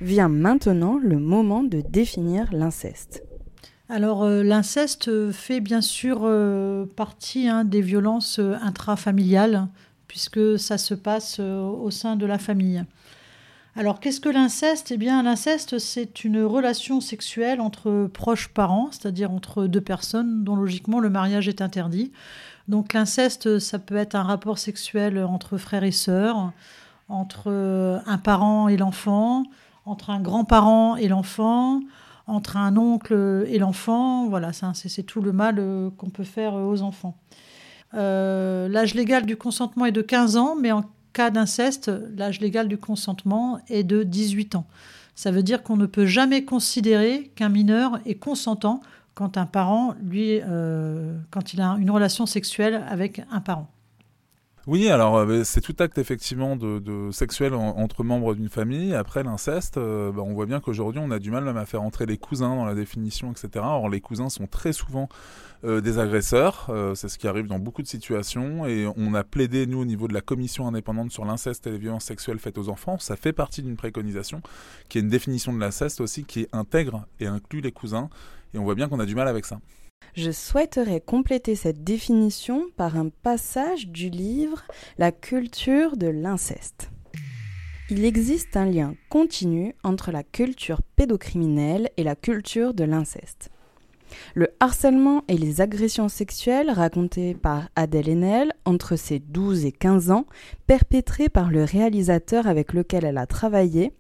Vient 0.00 0.28
maintenant 0.28 0.99
le 0.99 1.19
moment 1.19 1.62
de 1.62 1.81
définir 1.81 2.52
l'inceste. 2.52 3.23
Alors 3.88 4.25
euh, 4.25 4.42
l'inceste 4.42 5.31
fait 5.33 5.61
bien 5.61 5.81
sûr 5.81 6.23
euh, 6.23 6.87
partie 6.97 7.49
hein, 7.49 7.64
des 7.64 7.83
violences 7.83 8.38
euh, 8.38 8.54
intrafamiliales 8.62 9.69
puisque 10.09 10.59
ça 10.59 10.76
se 10.76 10.95
passe 10.95 11.38
au 11.40 11.90
sein 11.90 12.16
de 12.16 12.26
la 12.26 12.37
famille. 12.37 12.85
Alors 13.75 14.00
qu'est-ce 14.00 14.21
que 14.21 14.29
l'inceste? 14.29 14.91
Eh 14.91 14.97
bien 14.97 15.23
l'inceste 15.23 15.79
c'est 15.79 16.25
une 16.25 16.43
relation 16.43 17.00
sexuelle 17.00 17.61
entre 17.61 18.11
proches 18.12 18.49
parents, 18.49 18.88
c'est-à-dire 18.91 19.31
entre 19.31 19.67
deux 19.67 19.81
personnes 19.81 20.45
dont 20.45 20.57
logiquement 20.57 21.00
le 21.00 21.09
mariage 21.09 21.49
est 21.49 21.62
interdit. 21.62 22.12
Donc 22.69 22.93
l'inceste 22.93 23.59
ça 23.59 23.79
peut 23.79 23.97
être 23.97 24.14
un 24.14 24.23
rapport 24.23 24.59
sexuel 24.59 25.19
entre 25.25 25.57
frères 25.57 25.85
et 25.85 25.93
sœurs, 25.93 26.52
entre 27.09 27.50
un 28.07 28.19
parent 28.19 28.69
et 28.69 28.76
l'enfant, 28.76 29.45
entre 29.87 30.11
un 30.11 30.21
grand-parent 30.21 30.97
et 30.97 31.09
l'enfant, 31.09 31.81
entre 32.26 32.57
un 32.57 32.76
oncle 32.76 33.45
et 33.49 33.59
l'enfant. 33.59 34.29
Voilà, 34.29 34.50
c'est 34.52 35.02
tout 35.02 35.21
le 35.21 35.33
mal 35.33 35.57
euh, 35.59 35.91
qu'on 35.97 36.11
peut 36.11 36.25
faire 36.25 36.55
euh, 36.55 36.64
aux 36.64 36.83
enfants. 36.83 37.17
Euh, 37.95 38.69
l'âge 38.69 38.95
légal 38.95 39.26
du 39.26 39.37
consentement 39.37 39.87
est 39.87 39.93
de 39.93 40.02
15 40.02 40.37
ans, 40.37 40.57
mais 40.59 40.73
en 40.73 40.85
cas 41.12 41.31
d'inceste, 41.31 41.90
l'âge 42.16 42.40
légal 42.40 42.69
du 42.69 42.78
consentement 42.78 43.61
est 43.69 43.83
de 43.83 44.02
18 44.02 44.54
ans. 44.57 44.66
Ça 45.14 45.31
veut 45.31 45.42
dire 45.42 45.62
qu'on 45.62 45.76
ne 45.76 45.87
peut 45.87 46.07
jamais 46.07 46.45
considérer 46.45 47.31
qu'un 47.35 47.49
mineur 47.49 48.00
est 48.07 48.14
consentant 48.14 48.81
quand 49.14 49.37
un 49.37 49.47
parent, 49.47 49.95
lui, 50.02 50.40
quand 51.31 51.52
il 51.52 51.61
a 51.61 51.76
une 51.78 51.90
relation 51.90 52.26
sexuelle 52.26 52.85
avec 52.88 53.23
un 53.31 53.40
parent. 53.40 53.72
Oui, 54.69 54.88
alors 54.88 55.16
euh, 55.16 55.42
c'est 55.42 55.61
tout 55.61 55.75
acte 55.81 55.99
effectivement 55.99 56.54
de, 56.54 57.11
sexuel 57.11 57.52
entre 57.52 58.04
membres 58.04 58.37
d'une 58.37 58.49
famille. 58.49 58.95
Après 58.95 59.25
l'inceste, 59.25 59.76
euh, 59.76 60.12
bah, 60.12 60.23
on 60.25 60.35
voit 60.35 60.47
bien 60.47 60.61
qu'aujourd'hui 60.61 61.00
on 61.04 61.11
a 61.11 61.19
du 61.19 61.33
mal 61.33 61.42
même 61.42 61.57
à 61.57 61.66
faire 61.66 61.83
entrer 61.83 62.07
les 62.07 62.16
cousins 62.16 62.54
dans 62.54 62.64
la 62.64 62.76
définition, 62.76 63.33
etc. 63.33 63.49
Or 63.57 63.88
les 63.88 64.00
cousins 64.00 64.28
sont 64.28 64.47
très 64.47 64.73
souvent 64.73 65.09
euh, 65.64 65.81
des 65.81 65.99
agresseurs, 65.99 66.71
c'est 66.95 67.09
ce 67.09 67.19
qui 67.19 67.26
arrive 67.26 67.49
dans 67.49 67.59
beaucoup 67.59 67.83
de 67.83 67.88
situations, 67.88 68.64
et 68.64 68.88
on 68.97 69.14
a 69.14 69.25
plaidé 69.25 69.66
nous 69.66 69.81
au 69.81 69.85
niveau 69.85 70.07
de 70.07 70.14
la 70.14 70.21
commission 70.21 70.69
indépendante 70.69 71.11
sur 71.11 71.25
l'inceste 71.25 71.66
et 71.66 71.73
les 71.73 71.78
violences 71.78 72.04
sexuelles 72.04 72.38
faites 72.38 72.57
aux 72.57 72.69
enfants. 72.69 72.99
Ça 73.00 73.16
fait 73.16 73.33
partie 73.33 73.62
d'une 73.62 73.76
préconisation 73.76 74.42
qui 74.88 74.99
est 74.99 75.00
une 75.00 75.09
définition 75.09 75.52
de 75.52 75.59
l'inceste 75.59 76.00
aussi 76.00 76.25
qui 76.25 76.47
intègre 76.52 77.04
et 77.19 77.26
inclut 77.26 77.62
les 77.62 77.73
cousins, 77.73 78.11
et 78.54 78.59
on 78.59 78.62
voit 78.62 78.76
bien 78.76 78.88
qu'on 78.88 79.00
a 79.00 79.07
du 79.07 79.16
mal 79.16 79.26
avec 79.26 79.45
ça. 79.45 79.59
Je 80.14 80.30
souhaiterais 80.30 81.00
compléter 81.00 81.54
cette 81.54 81.85
définition 81.85 82.66
par 82.76 82.97
un 82.97 83.09
passage 83.09 83.88
du 83.88 84.11
livre 84.11 84.62
La 84.99 85.12
culture 85.12 85.97
de 85.97 86.09
l'inceste. 86.09 86.90
Il 87.90 88.04
existe 88.04 88.56
un 88.56 88.66
lien 88.66 88.94
continu 89.09 89.75
entre 89.82 90.12
la 90.12 90.23
culture 90.23 90.82
pédocriminelle 90.97 91.90
et 91.97 92.04
la 92.04 92.16
culture 92.16 92.75
de 92.75 92.85
l'inceste. 92.85 93.50
Le 94.35 94.49
harcèlement 94.61 95.25
et 95.28 95.37
les 95.37 95.61
agressions 95.61 96.09
sexuelles 96.09 96.71
racontées 96.71 97.35
par 97.35 97.68
Adèle 97.76 98.11
Haenel 98.11 98.52
entre 98.64 98.97
ses 98.97 99.18
12 99.18 99.64
et 99.64 99.73
15 99.73 100.11
ans, 100.11 100.26
perpétrées 100.66 101.28
par 101.28 101.50
le 101.50 101.64
réalisateur 101.64 102.47
avec 102.47 102.73
lequel 102.73 103.04
elle 103.04 103.18
a 103.18 103.26
travaillé, 103.26 103.92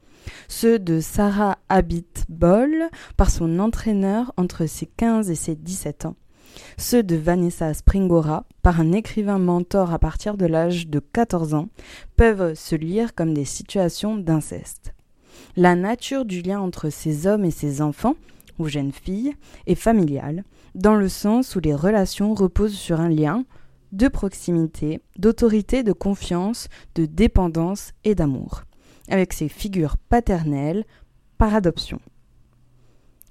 ceux 0.48 0.78
de 0.78 1.00
Sarah 1.00 1.58
Habit-Boll 1.68 2.88
par 3.16 3.30
son 3.30 3.58
entraîneur 3.58 4.32
entre 4.36 4.66
ses 4.66 4.86
15 4.86 5.30
et 5.30 5.34
ses 5.34 5.56
17 5.56 6.06
ans, 6.06 6.16
ceux 6.76 7.02
de 7.02 7.16
Vanessa 7.16 7.72
Springora 7.74 8.44
par 8.62 8.80
un 8.80 8.92
écrivain 8.92 9.38
mentor 9.38 9.92
à 9.92 9.98
partir 9.98 10.36
de 10.36 10.46
l'âge 10.46 10.88
de 10.88 11.00
14 11.00 11.54
ans, 11.54 11.68
peuvent 12.16 12.54
se 12.54 12.76
lire 12.76 13.14
comme 13.14 13.34
des 13.34 13.44
situations 13.44 14.16
d'inceste. 14.16 14.94
La 15.56 15.74
nature 15.74 16.24
du 16.24 16.42
lien 16.42 16.60
entre 16.60 16.90
ces 16.90 17.26
hommes 17.26 17.44
et 17.44 17.50
ces 17.50 17.82
enfants, 17.82 18.16
ou 18.58 18.68
jeunes 18.68 18.92
filles, 18.92 19.34
est 19.66 19.74
familiale, 19.74 20.44
dans 20.74 20.94
le 20.94 21.08
sens 21.08 21.56
où 21.56 21.60
les 21.60 21.74
relations 21.74 22.34
reposent 22.34 22.74
sur 22.74 23.00
un 23.00 23.08
lien 23.08 23.44
de 23.92 24.08
proximité, 24.08 25.00
d'autorité, 25.18 25.82
de 25.82 25.92
confiance, 25.92 26.68
de 26.94 27.04
dépendance 27.04 27.92
et 28.04 28.14
d'amour 28.14 28.62
avec 29.08 29.32
ses 29.32 29.48
figures 29.48 29.96
paternelles 29.96 30.84
par 31.38 31.54
adoption. 31.54 32.00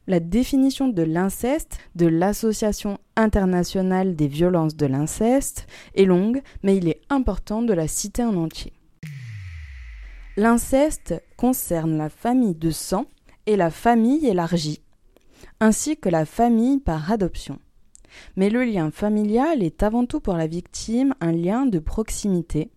La 0.08 0.20
définition 0.20 0.88
de 0.88 1.04
l'inceste 1.04 1.78
de 1.96 2.08
l'Association 2.08 2.98
internationale 3.16 4.16
des 4.16 4.28
violences 4.28 4.76
de 4.76 4.88
l'inceste 4.88 5.68
est 5.96 6.06
longue, 6.06 6.42
mais 6.64 6.76
il 6.76 6.90
est 6.90 7.02
important 7.10 7.62
de 7.62 7.74
la 7.74 7.88
citer 7.88 8.24
en 8.24 8.36
entier. 8.36 8.74
L'inceste 10.38 11.22
concerne 11.38 11.98
la 11.98 12.10
famille 12.10 12.56
de 12.56 12.72
sang 12.72 13.06
et 13.46 13.56
la 13.56 13.70
famille 13.70 14.26
élargie, 14.26 14.82
ainsi 15.60 15.98
que 15.98 16.10
la 16.10 16.26
famille 16.26 16.80
par 16.80 17.12
adoption. 17.12 17.60
Mais 18.36 18.50
le 18.50 18.64
lien 18.64 18.92
familial 18.92 19.64
est 19.64 19.84
avant 19.84 20.06
tout 20.06 20.20
pour 20.20 20.36
la 20.36 20.48
victime 20.48 21.14
un 21.22 21.32
lien 21.32 21.66
de 21.66 21.80
proximité, 21.80 22.72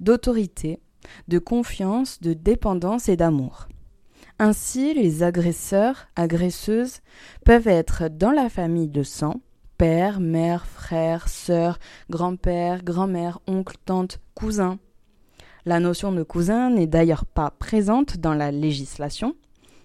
d'autorité, 0.00 0.80
de 1.28 1.38
confiance, 1.38 2.20
de 2.20 2.32
dépendance 2.32 3.08
et 3.08 3.16
d'amour. 3.16 3.68
Ainsi, 4.38 4.94
les 4.94 5.22
agresseurs, 5.22 6.08
agresseuses 6.16 7.00
peuvent 7.44 7.68
être 7.68 8.08
dans 8.08 8.32
la 8.32 8.48
famille 8.48 8.88
de 8.88 9.02
sang, 9.02 9.40
père, 9.78 10.20
mère, 10.20 10.66
frère, 10.66 11.28
sœur, 11.28 11.78
grand-père, 12.10 12.82
grand-mère, 12.82 13.40
oncle, 13.46 13.76
tante, 13.84 14.20
cousin. 14.34 14.78
La 15.64 15.78
notion 15.78 16.10
de 16.12 16.22
cousin 16.22 16.70
n'est 16.70 16.88
d'ailleurs 16.88 17.24
pas 17.24 17.50
présente 17.50 18.16
dans 18.16 18.34
la 18.34 18.50
législation. 18.50 19.36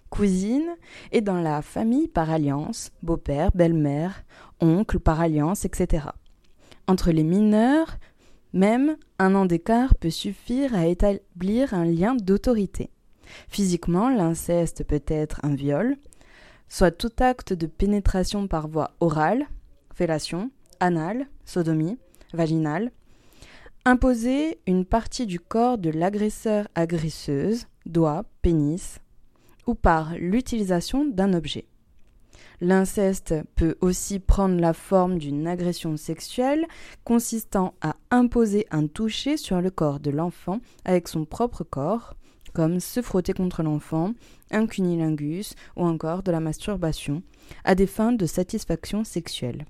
Cousine 0.10 0.76
est 1.12 1.22
dans 1.22 1.40
la 1.40 1.62
famille 1.62 2.08
par 2.08 2.32
alliance, 2.32 2.92
beau-père, 3.04 3.52
belle-mère, 3.54 4.24
oncle 4.60 5.00
par 5.00 5.20
alliance, 5.20 5.66
etc. 5.66 6.06
Entre 6.88 7.12
les 7.12 7.24
mineurs, 7.24 7.98
même 8.54 8.98
un 9.20 9.36
an 9.36 9.46
d'écart 9.46 9.96
peut 9.96 10.10
suffire 10.10 10.76
à 10.76 10.88
établir 10.88 11.74
un 11.74 11.86
lien 11.86 12.16
d'autorité. 12.16 12.90
Physiquement, 13.50 14.10
l'inceste 14.10 14.84
peut 14.84 15.04
être 15.08 15.40
un 15.44 15.56
viol, 15.56 15.98
soit 16.70 16.92
tout 16.92 17.12
acte 17.20 17.54
de 17.54 17.68
pénétration 17.68 18.48
par 18.48 18.68
voie 18.68 18.92
orale, 19.00 19.48
fellation, 19.94 20.52
anale, 20.80 21.28
sodomie, 21.46 21.98
vaginale, 22.34 22.92
imposer 23.86 24.60
une 24.68 24.86
partie 24.86 25.26
du 25.26 25.40
corps 25.40 25.78
de 25.78 25.90
l'agresseur 25.90 26.68
agresseuse, 26.76 27.68
doigt, 27.86 28.26
pénis, 28.42 29.00
ou 29.66 29.76
par 29.76 30.16
l'utilisation 30.18 31.06
d'un 31.06 31.34
objet. 31.34 31.66
L'inceste 32.60 33.36
peut 33.56 33.76
aussi 33.82 34.18
prendre 34.18 34.60
la 34.60 34.74
forme 34.74 35.20
d'une 35.20 35.46
agression 35.48 35.96
sexuelle 35.96 36.66
consistant 37.04 37.76
à 37.82 37.96
imposer 38.10 38.66
un 38.72 38.88
toucher 38.88 39.38
sur 39.38 39.62
le 39.62 39.70
corps 39.70 40.00
de 40.00 40.10
l'enfant 40.10 40.60
avec 40.84 41.08
son 41.08 41.24
propre 41.24 41.64
corps, 41.64 42.16
comme 42.54 42.80
se 42.80 43.04
frotter 43.04 43.34
contre 43.34 43.62
l'enfant, 43.62 44.14
un 44.50 44.66
cunilingus 44.66 45.54
ou 45.76 45.86
encore 45.86 46.24
de 46.24 46.32
la 46.32 46.40
masturbation, 46.40 47.22
à 47.64 47.76
des 47.76 47.86
fins 47.86 48.12
de 48.12 48.26
satisfaction 48.26 49.04
sexuelle. 49.04 49.68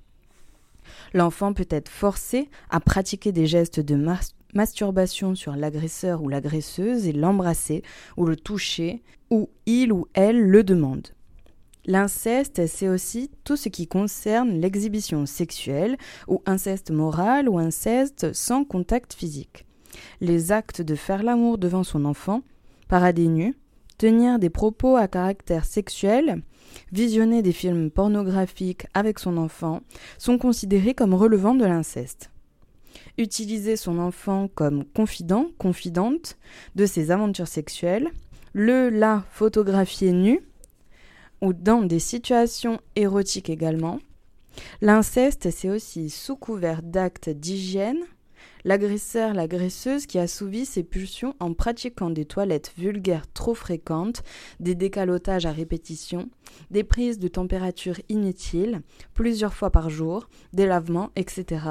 L'enfant 1.13 1.53
peut 1.53 1.67
être 1.69 1.89
forcé 1.89 2.49
à 2.69 2.79
pratiquer 2.79 3.33
des 3.33 3.47
gestes 3.47 3.81
de 3.81 3.95
masturbation 4.53 5.35
sur 5.35 5.57
l'agresseur 5.57 6.21
ou 6.21 6.29
l'agresseuse 6.29 7.05
et 7.05 7.11
l'embrasser 7.11 7.83
ou 8.15 8.25
le 8.25 8.37
toucher, 8.37 9.03
où 9.29 9.49
il 9.65 9.91
ou 9.91 10.07
elle 10.13 10.39
le 10.39 10.63
demande. 10.63 11.09
L'inceste, 11.87 12.67
c'est 12.67 12.89
aussi 12.89 13.31
tout 13.45 13.55
ce 13.55 13.69
qui 13.69 13.87
concerne 13.87 14.59
l'exhibition 14.59 15.25
sexuelle, 15.25 15.95
ou 16.27 16.41
inceste 16.45 16.91
moral, 16.91 17.47
ou 17.47 17.57
inceste 17.57 18.33
sans 18.33 18.65
contact 18.65 19.13
physique. 19.13 19.65
Les 20.19 20.51
actes 20.51 20.81
de 20.81 20.95
faire 20.95 21.23
l'amour 21.23 21.57
devant 21.57 21.85
son 21.85 22.03
enfant, 22.03 22.41
parader 22.89 23.29
nu, 23.29 23.55
tenir 23.97 24.37
des 24.37 24.49
propos 24.49 24.97
à 24.97 25.07
caractère 25.07 25.63
sexuel, 25.63 26.43
visionner 26.91 27.41
des 27.41 27.53
films 27.53 27.89
pornographiques 27.89 28.87
avec 28.93 29.17
son 29.17 29.37
enfant, 29.37 29.79
sont 30.17 30.37
considérés 30.37 30.93
comme 30.93 31.13
relevant 31.13 31.55
de 31.55 31.65
l'inceste. 31.65 32.31
utiliser 33.17 33.77
son 33.77 33.97
enfant 33.97 34.47
comme 34.53 34.83
confident, 34.83 35.47
confidente 35.57 36.37
de 36.75 36.85
ses 36.85 37.09
aventures 37.09 37.47
sexuelles, 37.47 38.09
le 38.53 38.89
la 38.89 39.23
photographier 39.31 40.11
nu, 40.11 40.41
ou 41.41 41.53
dans 41.53 41.81
des 41.81 41.99
situations 41.99 42.79
érotiques 42.95 43.49
également. 43.49 43.99
L'inceste, 44.81 45.49
c'est 45.51 45.69
aussi 45.69 46.09
sous 46.09 46.35
couvert 46.35 46.81
d'actes 46.81 47.29
d'hygiène, 47.29 48.03
l'agresseur, 48.63 49.33
l'agresseuse 49.33 50.05
qui 50.05 50.19
assouvit 50.19 50.65
ses 50.65 50.83
pulsions 50.83 51.35
en 51.39 51.53
pratiquant 51.53 52.09
des 52.09 52.25
toilettes 52.25 52.73
vulgaires 52.77 53.31
trop 53.31 53.53
fréquentes, 53.53 54.23
des 54.59 54.75
décalotages 54.75 55.45
à 55.45 55.51
répétition, 55.51 56.29
des 56.71 56.83
prises 56.83 57.19
de 57.19 57.27
température 57.27 57.99
inutiles, 58.09 58.81
plusieurs 59.13 59.53
fois 59.53 59.69
par 59.69 59.89
jour, 59.89 60.27
des 60.53 60.65
lavements, 60.65 61.11
etc. 61.15 61.65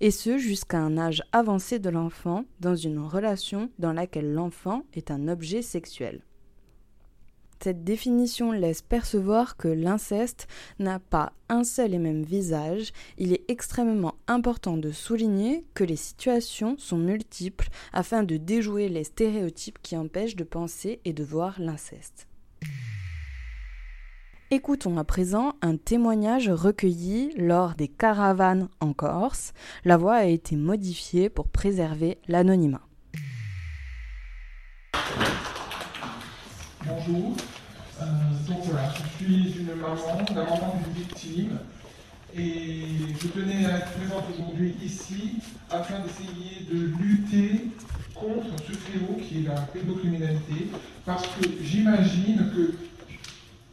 Et 0.00 0.10
ce 0.10 0.38
jusqu'à 0.38 0.78
un 0.78 0.98
âge 0.98 1.22
avancé 1.32 1.78
de 1.78 1.90
l'enfant, 1.90 2.44
dans 2.60 2.76
une 2.76 2.98
relation 2.98 3.70
dans 3.78 3.92
laquelle 3.92 4.32
l'enfant 4.32 4.84
est 4.94 5.10
un 5.10 5.28
objet 5.28 5.62
sexuel. 5.62 6.22
Cette 7.62 7.84
définition 7.84 8.52
laisse 8.52 8.82
percevoir 8.82 9.56
que 9.56 9.68
l'inceste 9.68 10.46
n'a 10.78 10.98
pas 10.98 11.32
un 11.48 11.64
seul 11.64 11.94
et 11.94 11.98
même 11.98 12.22
visage. 12.22 12.92
Il 13.18 13.32
est 13.32 13.44
extrêmement 13.48 14.14
important 14.26 14.76
de 14.76 14.92
souligner 14.92 15.64
que 15.74 15.84
les 15.84 15.96
situations 15.96 16.76
sont 16.78 16.98
multiples 16.98 17.68
afin 17.92 18.22
de 18.22 18.36
déjouer 18.36 18.88
les 18.88 19.04
stéréotypes 19.04 19.78
qui 19.82 19.96
empêchent 19.96 20.36
de 20.36 20.44
penser 20.44 21.00
et 21.04 21.12
de 21.12 21.24
voir 21.24 21.60
l'inceste. 21.60 22.28
Écoutons 24.52 24.96
à 24.96 25.02
présent 25.02 25.54
un 25.60 25.76
témoignage 25.76 26.48
recueilli 26.48 27.32
lors 27.36 27.74
des 27.74 27.88
caravanes 27.88 28.68
en 28.78 28.92
Corse. 28.92 29.52
La 29.84 29.96
voix 29.96 30.14
a 30.14 30.26
été 30.26 30.54
modifiée 30.54 31.28
pour 31.28 31.48
préserver 31.48 32.18
l'anonymat. 32.28 32.86
Bonjour. 36.88 37.34
Euh, 38.00 38.04
donc 38.46 38.58
voilà, 38.64 38.92
je 38.94 39.24
suis 39.24 39.58
une 39.58 39.74
maman, 39.74 39.96
la 40.34 40.44
maman 40.44 40.76
d'une 40.76 40.94
victime. 40.94 41.58
Et 42.36 43.14
je 43.20 43.26
tenais 43.28 43.66
à 43.66 43.78
être 43.78 43.92
présente 43.92 44.24
aujourd'hui 44.32 44.76
ici 44.80 45.38
afin 45.68 45.96
d'essayer 46.00 46.64
de 46.70 46.92
lutter 47.02 47.70
contre 48.14 48.46
ce 48.64 48.72
fléau 48.72 49.18
qui 49.20 49.38
est 49.38 49.48
la 49.48 49.62
pédocriminalité. 49.62 50.70
Parce 51.04 51.26
que 51.26 51.48
j'imagine 51.60 52.52
que 52.54 52.74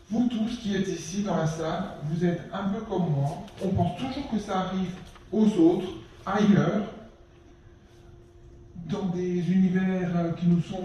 vous 0.10 0.28
tous 0.30 0.58
qui 0.62 0.76
êtes 0.76 0.88
ici 0.88 1.22
dans 1.22 1.38
la 1.38 1.48
salle, 1.48 1.84
vous 2.06 2.26
êtes 2.26 2.42
un 2.52 2.70
peu 2.70 2.82
comme 2.82 3.12
moi. 3.12 3.46
On 3.64 3.70
pense 3.70 3.98
toujours 3.98 4.32
que 4.32 4.40
ça 4.40 4.62
arrive 4.62 4.92
aux 5.32 5.46
autres, 5.46 5.90
ailleurs, 6.26 6.84
dans 8.90 9.06
des 9.08 9.52
univers 9.52 10.36
qui 10.40 10.48
nous 10.48 10.62
sont 10.62 10.84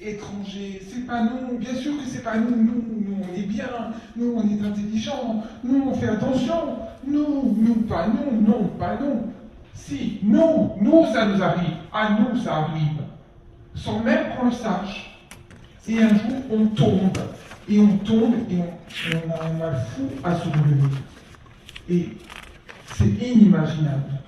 étrangers. 0.00 0.82
C'est 0.88 1.06
pas 1.06 1.22
nous, 1.22 1.58
bien 1.58 1.74
sûr 1.74 1.96
que 1.96 2.08
c'est 2.08 2.22
pas 2.22 2.36
nous. 2.36 2.50
nous. 2.50 2.84
Nous, 3.06 3.16
on 3.22 3.34
est 3.36 3.46
bien, 3.46 3.68
nous, 4.16 4.34
on 4.36 4.42
est 4.42 4.66
intelligents, 4.66 5.44
nous, 5.64 5.88
on 5.88 5.94
fait 5.94 6.08
attention. 6.08 6.78
Nous, 7.06 7.56
nous, 7.56 7.74
pas 7.82 8.08
nous, 8.08 8.40
non, 8.40 8.64
pas 8.78 8.98
nous. 9.00 9.32
Si, 9.74 10.18
nous, 10.22 10.72
nous, 10.80 11.06
ça 11.12 11.26
nous 11.26 11.42
arrive. 11.42 11.76
À 11.92 12.10
nous, 12.18 12.40
ça 12.40 12.56
arrive. 12.56 13.02
Sans 13.74 14.00
même 14.00 14.34
qu'on 14.36 14.46
le 14.46 14.52
sache. 14.52 15.18
Et 15.88 16.02
un 16.02 16.08
jour, 16.08 16.42
on 16.50 16.66
tombe. 16.66 17.18
Et 17.68 17.78
on 17.78 17.96
tombe 17.98 18.34
et 18.50 18.56
on, 18.58 19.30
a 19.32 19.44
un 19.44 19.52
mal 19.54 19.86
fou 19.90 20.08
à 20.24 20.34
se 20.36 20.48
relever. 20.48 20.96
Et 21.88 22.08
c'est 22.94 23.28
inimaginable. 23.28 24.20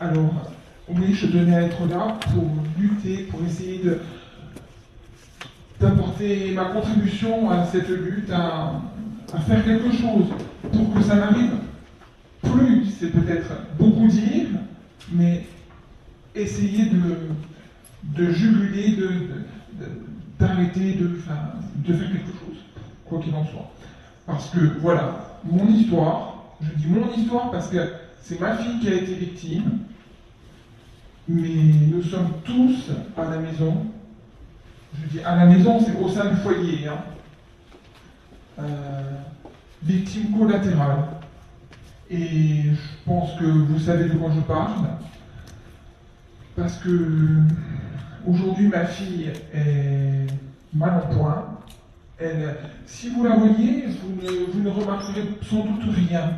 Alors, 0.00 0.50
oui, 0.88 1.14
je 1.14 1.26
tenais 1.26 1.56
à 1.56 1.62
être 1.62 1.86
là 1.86 2.18
pour 2.32 2.44
lutter, 2.78 3.24
pour 3.24 3.40
essayer 3.44 3.78
de, 3.78 4.00
d'apporter 5.80 6.52
ma 6.52 6.66
contribution 6.66 7.50
à 7.50 7.64
cette 7.66 7.88
lutte, 7.88 8.30
à, 8.30 8.80
faire 9.46 9.64
quelque 9.64 9.92
chose 9.92 10.26
pour 10.72 10.94
que 10.94 11.02
ça 11.02 11.16
n'arrive 11.16 11.52
plus. 12.42 12.86
C'est 12.98 13.10
peut-être 13.10 13.52
beaucoup 13.78 14.06
dire, 14.06 14.48
mais 15.12 15.44
essayer 16.34 16.86
de, 16.86 18.20
de 18.20 18.30
juguler, 18.30 18.96
de, 18.96 19.10
d'arrêter 20.38 20.94
de, 20.94 21.08
faire 21.16 21.54
quelque 21.84 22.32
chose, 22.32 22.58
quoi 23.04 23.20
qu'il 23.20 23.34
en 23.34 23.44
soit. 23.44 23.70
Parce 24.26 24.50
que 24.50 24.58
voilà, 24.80 25.38
mon 25.44 25.66
histoire, 25.68 26.44
je 26.60 26.70
dis 26.76 26.86
mon 26.86 27.12
histoire 27.12 27.50
parce 27.50 27.68
que 27.68 27.78
c'est 28.22 28.40
ma 28.40 28.56
fille 28.56 28.80
qui 28.80 28.88
a 28.88 28.94
été 28.94 29.14
victime, 29.14 29.78
mais 31.28 31.54
nous 31.92 32.02
sommes 32.02 32.30
tous 32.44 32.90
à 33.16 33.30
la 33.30 33.38
maison 33.38 33.86
je 35.02 35.18
dis 35.18 35.24
à 35.24 35.36
la 35.36 35.46
maison, 35.46 35.80
c'est 35.80 35.98
au 35.98 36.08
sein 36.08 36.30
du 36.30 36.36
foyer. 36.36 36.88
Hein. 36.88 36.98
Euh, 38.58 39.02
victime 39.82 40.38
collatérale. 40.38 41.04
Et 42.08 42.62
je 42.72 43.04
pense 43.04 43.38
que 43.38 43.44
vous 43.44 43.78
savez 43.78 44.08
de 44.08 44.14
quoi 44.14 44.30
je 44.34 44.40
parle. 44.40 44.86
Parce 46.54 46.76
que 46.78 47.42
aujourd'hui, 48.26 48.68
ma 48.68 48.86
fille 48.86 49.30
est 49.52 50.26
mal 50.72 51.02
en 51.04 51.14
point. 51.14 51.44
Elle, 52.18 52.56
si 52.86 53.10
vous 53.10 53.24
la 53.24 53.36
voyez, 53.36 53.86
vous 54.02 54.22
ne, 54.22 54.52
vous 54.52 54.62
ne 54.62 54.70
remarquerez 54.70 55.24
sans 55.42 55.64
doute 55.64 55.94
rien. 55.94 56.30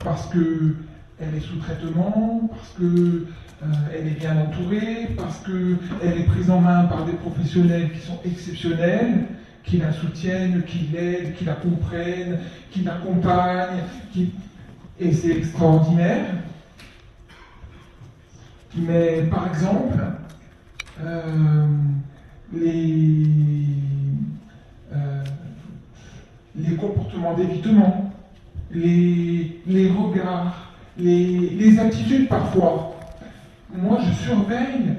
Parce 0.00 0.28
qu'elle 0.30 1.34
est 1.34 1.40
sous 1.40 1.56
traitement, 1.56 2.48
parce 2.50 2.74
que 2.78 3.26
euh, 3.62 3.66
elle 3.92 4.06
est 4.06 4.18
bien 4.20 4.36
entourée 4.36 5.08
parce 5.16 5.38
qu'elle 5.38 6.18
est 6.18 6.24
prise 6.24 6.48
en 6.48 6.60
main 6.60 6.84
par 6.84 7.04
des 7.04 7.14
professionnels 7.14 7.90
qui 7.92 7.98
sont 8.00 8.20
exceptionnels, 8.24 9.24
qui 9.64 9.78
la 9.78 9.92
soutiennent, 9.92 10.62
qui 10.64 10.88
l'aident, 10.92 11.34
qui 11.34 11.44
la 11.44 11.54
comprennent, 11.54 12.38
qui 12.70 12.82
l'accompagnent, 12.82 13.82
et 15.00 15.12
c'est 15.12 15.30
extraordinaire. 15.30 16.26
Mais 18.76 19.22
par 19.30 19.48
exemple, 19.48 19.98
euh, 21.02 21.66
les, 22.52 23.26
euh, 24.92 25.24
les 26.56 26.76
comportements 26.76 27.34
d'évitement, 27.34 28.12
les, 28.70 29.60
les 29.66 29.88
regards, 29.90 30.72
les, 30.96 31.50
les 31.50 31.78
attitudes 31.80 32.28
parfois, 32.28 32.87
moi, 33.74 33.98
je 34.00 34.12
surveille, 34.24 34.94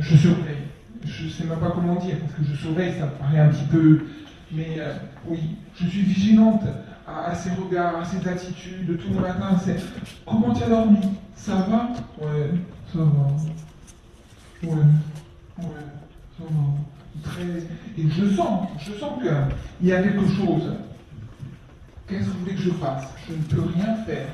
je, 0.00 0.16
surveille, 0.16 0.66
je 1.04 1.24
ne 1.24 1.30
sais 1.30 1.44
même 1.44 1.58
pas 1.58 1.70
comment 1.70 1.96
dire, 1.96 2.16
parce 2.20 2.32
que 2.32 2.44
je 2.44 2.56
surveille, 2.56 2.94
ça 2.98 3.06
me 3.06 3.10
paraît 3.12 3.40
un 3.40 3.48
petit 3.48 3.64
peu, 3.64 4.06
mais 4.52 4.76
euh, 4.78 4.94
oui, 5.26 5.56
je 5.74 5.86
suis 5.86 6.02
vigilante 6.02 6.62
à, 7.06 7.34
ses 7.34 7.50
regards, 7.50 7.98
à 7.98 8.04
ses 8.04 8.26
attitudes, 8.26 8.98
tout 8.98 9.12
le 9.12 9.20
matin, 9.20 9.56
comment 10.26 10.52
tu 10.54 10.62
as 10.62 10.68
dormi? 10.68 10.98
Ça 11.34 11.54
va? 11.54 11.90
Ouais, 12.20 12.50
ça 12.92 12.98
va. 12.98 13.26
Ouais, 14.62 14.76
ouais, 15.58 15.64
ça 16.38 16.44
va. 16.44 17.22
Très... 17.22 17.42
Et 17.98 18.08
je 18.10 18.34
sens, 18.34 18.68
je 18.78 18.92
sens 18.92 19.22
qu'il 19.22 19.88
y 19.88 19.92
a 19.92 20.02
quelque 20.02 20.26
chose. 20.28 20.72
Qu'est-ce 22.06 22.24
que 22.24 22.30
vous 22.30 22.38
voulez 22.40 22.54
que 22.54 22.62
je 22.62 22.70
fasse? 22.70 23.04
Je 23.28 23.34
ne 23.34 23.42
peux 23.42 23.70
rien 23.72 23.96
faire. 24.06 24.28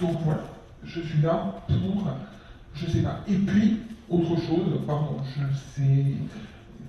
Donc 0.00 0.18
voilà, 0.24 0.42
je 0.84 1.00
suis 1.00 1.20
là 1.22 1.54
pour 1.66 2.06
je 2.76 2.90
sais 2.90 3.02
pas. 3.02 3.20
Et 3.28 3.34
puis, 3.34 3.78
autre 4.08 4.36
chose, 4.36 4.80
pardon, 4.86 5.16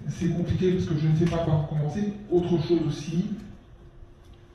c'est 0.10 0.30
compliqué 0.30 0.74
parce 0.74 0.86
que 0.86 0.96
je 1.00 1.08
ne 1.08 1.16
sais 1.16 1.26
pas 1.26 1.44
par 1.44 1.64
où 1.64 1.76
commencer. 1.76 2.14
Autre 2.32 2.62
chose 2.68 2.80
aussi, 2.88 3.26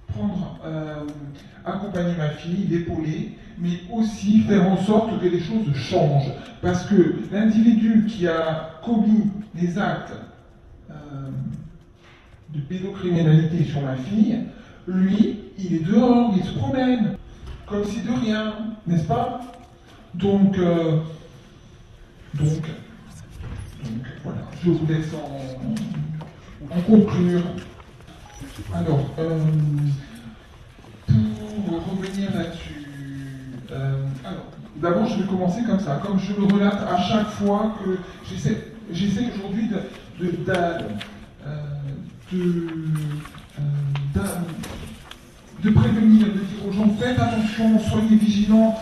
prendre, 0.08 0.58
euh, 0.64 1.04
accompagner 1.64 2.14
ma 2.16 2.30
fille, 2.30 2.66
l'épauler, 2.68 3.36
mais 3.58 3.80
aussi 3.92 4.40
faire 4.42 4.68
en 4.68 4.76
sorte 4.76 5.20
que 5.20 5.26
les 5.26 5.40
choses 5.40 5.72
changent. 5.74 6.32
Parce 6.60 6.84
que 6.86 7.16
l'individu 7.32 8.06
qui 8.06 8.26
a 8.26 8.70
commis 8.84 9.30
les 9.54 9.78
actes 9.78 10.12
euh, 10.90 10.94
de 12.54 12.60
pédocriminalité 12.60 13.64
sur 13.64 13.80
ma 13.82 13.96
fille, 13.96 14.38
lui, 14.86 15.38
il 15.58 15.74
est 15.74 15.84
dehors, 15.84 16.32
il 16.36 16.44
se 16.44 16.58
promène, 16.58 17.16
comme 17.66 17.84
si 17.84 18.00
de 18.00 18.10
rien, 18.10 18.54
n'est-ce 18.86 19.04
pas? 19.04 19.40
Donc, 20.14 20.58
euh, 20.58 20.98
donc, 22.34 22.64
voilà, 24.24 24.38
je 24.64 24.70
vous 24.70 24.86
laisse 24.86 25.12
en, 25.14 26.80
conclure. 26.82 27.42
Alors, 28.74 29.10
euh, 29.18 29.38
pour 31.06 31.98
revenir 31.98 32.34
là-dessus, 32.34 32.86
euh, 33.70 34.06
alors, 34.24 34.46
d'abord 34.76 35.06
je 35.06 35.22
vais 35.22 35.28
commencer 35.28 35.62
comme 35.64 35.80
ça, 35.80 36.00
comme 36.04 36.18
je 36.18 36.32
le 36.32 36.44
relate 36.44 36.80
à 36.88 36.98
chaque 37.02 37.28
fois 37.30 37.74
que 37.84 37.98
j'essaie, 38.28 38.72
j'essaie 38.90 39.28
aujourd'hui 39.34 39.68
de, 39.68 40.26
de, 40.26 40.32
euh, 41.46 41.66
de, 45.62 45.70
prévenir, 45.70 46.26
de 46.26 46.32
dire 46.32 46.66
aux 46.66 46.72
gens 46.72 46.88
faites 46.98 47.18
attention, 47.18 47.78
soyez 47.78 48.16
vigilants, 48.16 48.74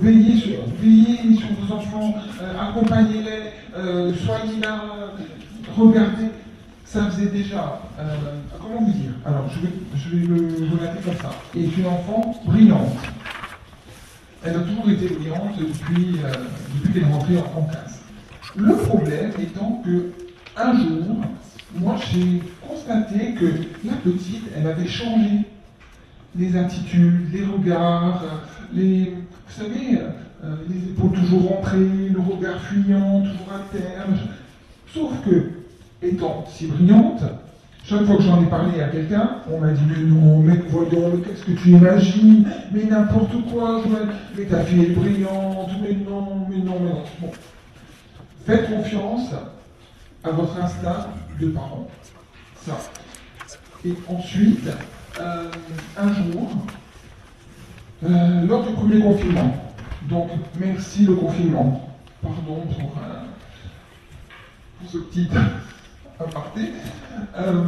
veillez 0.00 0.36
sur, 0.36 0.50
sur 0.50 1.48
vos 1.58 1.74
enfants, 1.74 2.14
euh, 2.40 2.68
accompagnez-les, 2.68 3.52
euh, 3.76 4.12
soignez 4.14 4.60
là, 4.60 4.84
regardez. 5.76 6.26
Ça 6.84 7.08
faisait 7.08 7.30
déjà, 7.30 7.82
euh, 8.00 8.16
comment 8.60 8.84
vous 8.84 8.92
dire? 8.92 9.12
Alors, 9.24 9.44
je 9.48 9.60
vais, 9.60 10.26
le 10.26 10.34
relater 10.72 11.00
comme 11.04 11.14
ça. 11.14 11.30
Est 11.56 11.78
une 11.78 11.86
enfant 11.86 12.34
brillante. 12.44 12.96
Elle 14.44 14.56
a 14.56 14.60
toujours 14.60 14.90
été 14.90 15.14
brillante 15.14 15.56
depuis, 15.56 16.16
euh, 16.24 16.32
depuis 16.74 16.92
qu'elle 16.92 17.02
est 17.02 17.12
rentrée 17.12 17.38
en, 17.38 17.60
en 17.60 17.62
classe. 17.64 18.00
Le 18.56 18.74
problème 18.74 19.30
étant 19.38 19.80
que 19.84 20.10
un 20.56 20.72
jour, 20.76 21.16
moi 21.76 21.94
j'ai 22.10 22.42
constaté 22.66 23.34
que 23.34 23.46
la 23.86 23.94
petite, 23.94 24.50
elle 24.56 24.66
avait 24.66 24.88
changé 24.88 25.46
les 26.36 26.56
attitudes, 26.56 27.32
les 27.32 27.44
regards, 27.44 28.24
les, 28.72 29.14
vous 29.50 29.64
savez, 29.64 29.98
euh, 30.44 30.54
les 30.68 30.90
épaules 30.90 31.12
toujours 31.12 31.48
rentrées, 31.48 31.78
le 31.78 32.20
regard 32.20 32.60
fuyant, 32.62 33.20
toujours 33.20 33.52
à 33.52 33.76
terre. 33.76 34.06
Sauf 34.92 35.10
que, 35.24 35.50
étant 36.02 36.44
si 36.48 36.66
brillante, 36.66 37.22
chaque 37.84 38.04
fois 38.04 38.16
que 38.16 38.22
j'en 38.22 38.42
ai 38.42 38.46
parlé 38.46 38.80
à 38.80 38.88
quelqu'un, 38.88 39.38
on 39.50 39.58
m'a 39.58 39.72
dit 39.72 39.82
Mais 39.88 40.04
non, 40.04 40.38
mais 40.40 40.56
voyons, 40.68 41.18
qu'est-ce 41.18 41.44
que 41.44 41.52
tu 41.52 41.70
imagines? 41.70 42.46
Mais 42.72 42.84
n'importe 42.84 43.32
quoi, 43.50 43.82
mais 44.36 44.44
ta 44.44 44.60
fille 44.60 44.84
est 44.84 44.90
brillante, 44.90 45.70
mais 45.82 45.94
non, 45.94 46.46
mais 46.48 46.56
non, 46.58 46.78
mais 46.80 46.90
non. 46.90 47.02
Bon. 47.20 47.30
Faites 48.46 48.68
confiance 48.68 49.30
à 50.22 50.30
votre 50.30 50.56
instinct 50.62 51.08
de 51.40 51.48
parent. 51.48 51.88
Ça. 52.64 52.78
Et 53.84 53.94
ensuite, 54.08 54.68
euh, 55.18 55.50
un 55.98 56.08
jour, 56.12 56.50
euh, 58.02 58.46
lors 58.46 58.66
du 58.66 58.72
premier 58.74 59.00
confinement, 59.00 59.54
donc 60.08 60.30
merci 60.58 61.04
le 61.04 61.14
confinement, 61.14 61.90
pardon 62.22 62.62
pour, 62.78 62.96
euh, 62.98 63.26
ce 64.86 64.98
petit 64.98 65.28
aparté, 66.20 66.60
euh, 67.36 67.64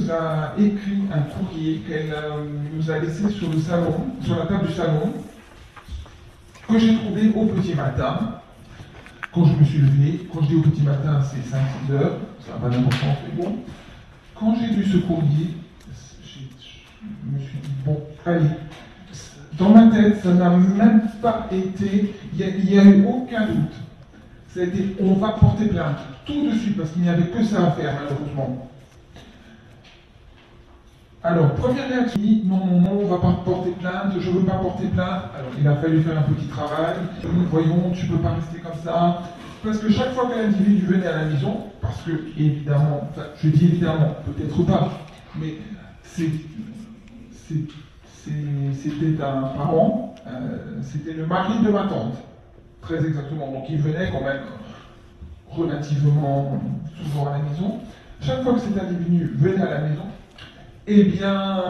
nous 0.00 0.10
a 0.10 0.54
écrit 0.58 1.02
un 1.12 1.20
courrier 1.22 1.82
qu'elle 1.86 2.12
euh, 2.12 2.44
nous 2.72 2.90
a 2.90 2.98
laissé 2.98 3.28
sur 3.30 3.50
le 3.50 3.58
salon, 3.58 4.06
sur 4.22 4.36
la 4.36 4.46
table 4.46 4.68
du 4.68 4.72
salon, 4.72 5.12
que 6.68 6.78
j'ai 6.78 6.94
trouvé 6.96 7.32
au 7.34 7.46
petit 7.46 7.74
matin, 7.74 8.40
quand 9.32 9.44
je 9.44 9.52
me 9.54 9.64
suis 9.64 9.78
levé. 9.78 10.26
Quand 10.32 10.42
je 10.42 10.48
dis 10.48 10.54
au 10.56 10.62
petit 10.62 10.82
matin, 10.82 11.20
c'est 11.22 11.92
5-6 11.92 11.92
heures, 11.92 12.18
ça 12.44 12.52
n'a 12.52 12.58
pas 12.58 12.68
d'importance, 12.68 13.18
mais 13.24 13.42
bon. 13.42 13.56
Quand 14.34 14.54
j'ai 14.56 14.74
lu 14.74 14.84
ce 14.84 14.98
courrier, 14.98 15.56
je 17.02 17.30
me 17.32 17.38
suis 17.38 17.58
dit, 17.58 17.70
bon, 17.84 18.00
allez, 18.24 18.46
dans 19.60 19.68
ma 19.68 19.94
tête, 19.94 20.16
ça 20.22 20.32
n'a 20.32 20.48
même 20.50 21.02
pas 21.20 21.46
été, 21.52 22.14
il 22.32 22.64
n'y 22.64 22.78
a, 22.78 22.84
eu 22.84 23.04
aucun 23.04 23.46
doute. 23.46 23.74
Ça 24.48 24.60
a 24.60 24.62
été, 24.64 24.96
on 25.00 25.12
va 25.14 25.32
porter 25.32 25.66
plainte 25.66 25.98
tout 26.24 26.46
de 26.46 26.56
suite, 26.56 26.78
parce 26.78 26.90
qu'il 26.90 27.02
n'y 27.02 27.10
avait 27.10 27.28
que 27.28 27.44
ça 27.44 27.66
à 27.66 27.70
faire, 27.72 27.94
malheureusement. 27.94 28.70
Alors, 31.22 31.54
première 31.54 31.88
réaction, 31.88 32.20
non, 32.44 32.66
non, 32.66 32.80
non, 32.80 33.00
on 33.02 33.06
va 33.06 33.18
pas 33.18 33.32
porter 33.44 33.72
plainte, 33.72 34.14
je 34.18 34.30
veux 34.30 34.40
pas 34.40 34.54
porter 34.54 34.86
plainte. 34.86 35.24
Alors, 35.38 35.52
il 35.60 35.68
a 35.68 35.76
fallu 35.76 36.00
faire 36.00 36.18
un 36.18 36.22
petit 36.22 36.46
travail. 36.46 36.94
Voyons, 37.50 37.92
tu 37.94 38.06
peux 38.06 38.16
pas 38.16 38.30
rester 38.30 38.58
comme 38.60 38.82
ça. 38.82 39.22
Parce 39.62 39.76
que 39.76 39.92
chaque 39.92 40.14
fois 40.14 40.30
qu'un 40.30 40.46
individu 40.46 40.86
venait 40.86 41.06
à 41.06 41.18
la 41.18 41.24
maison, 41.26 41.58
parce 41.82 42.00
que, 42.00 42.12
évidemment, 42.38 43.10
je 43.42 43.48
dis 43.50 43.66
évidemment, 43.66 44.16
peut-être 44.24 44.62
pas, 44.64 44.88
mais 45.38 45.56
c'est- 46.02 46.30
c'était 48.24 49.22
un 49.22 49.42
parent, 49.42 50.14
euh, 50.26 50.80
c'était 50.82 51.12
le 51.12 51.26
mari 51.26 51.64
de 51.64 51.70
ma 51.70 51.86
tante, 51.86 52.16
très 52.80 53.04
exactement. 53.04 53.50
Donc, 53.50 53.64
il 53.68 53.78
venait 53.78 54.10
quand 54.10 54.22
même 54.22 54.42
relativement 55.50 56.60
souvent 56.96 57.28
à 57.28 57.38
la 57.38 57.44
maison. 57.44 57.80
Chaque 58.20 58.42
fois 58.42 58.54
que 58.54 58.60
cet 58.60 58.78
individu 58.78 59.32
venait 59.36 59.62
à 59.62 59.70
la 59.70 59.80
maison, 59.80 60.02
eh 60.86 61.04
bien, 61.04 61.62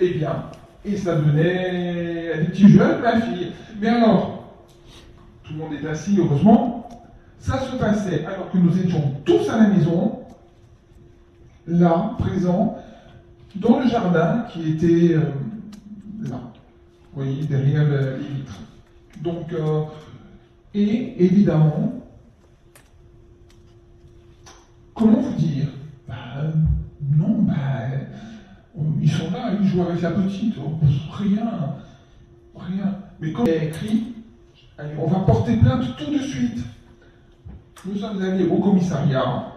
eh 0.00 0.14
bien, 0.14 0.44
et 0.84 0.96
ça 0.96 1.16
donnait 1.16 2.32
à 2.32 2.38
des 2.38 2.44
petits 2.46 2.68
jeunes, 2.68 3.00
ma 3.00 3.20
fille. 3.20 3.52
Mais 3.80 3.88
alors, 3.88 4.44
tout 5.44 5.52
le 5.52 5.58
monde 5.58 5.72
est 5.72 5.86
assis, 5.86 6.18
heureusement, 6.18 6.88
ça 7.38 7.58
se 7.58 7.76
passait 7.76 8.24
alors 8.24 8.50
que 8.50 8.58
nous 8.58 8.76
étions 8.78 9.14
tous 9.24 9.48
à 9.48 9.58
la 9.58 9.68
maison, 9.68 10.20
là, 11.66 12.16
présents, 12.18 12.78
dans 13.60 13.80
le 13.80 13.88
jardin 13.88 14.44
qui 14.52 14.70
était 14.70 15.14
euh, 15.14 15.22
là, 16.22 16.40
vous 17.12 17.22
voyez, 17.22 17.44
derrière 17.44 17.84
le- 17.88 18.16
les 18.18 18.28
vitres. 18.28 18.60
Donc, 19.22 19.52
euh, 19.52 19.82
et 20.74 21.24
évidemment, 21.24 21.94
comment 24.94 25.20
vous 25.20 25.34
dire? 25.34 25.66
Bah, 26.06 26.14
Non, 27.16 27.42
bah, 27.42 27.54
ils 29.00 29.10
sont 29.10 29.30
là, 29.30 29.52
ils 29.60 29.66
jouent 29.66 29.82
avec 29.82 30.02
la 30.02 30.10
petite, 30.10 30.54
oh, 30.58 30.72
rien, 31.12 31.74
rien. 32.56 32.98
Mais 33.20 33.32
comme 33.32 33.46
il 33.46 33.52
a 33.52 33.64
écrit, 33.64 34.14
allez, 34.76 34.94
on 34.98 35.06
va 35.06 35.20
porter 35.20 35.56
plainte 35.56 35.96
tout 35.96 36.12
de 36.12 36.18
suite. 36.18 36.58
Nous 37.86 37.96
sommes 37.98 38.20
allés 38.22 38.46
au 38.46 38.58
commissariat 38.58 39.52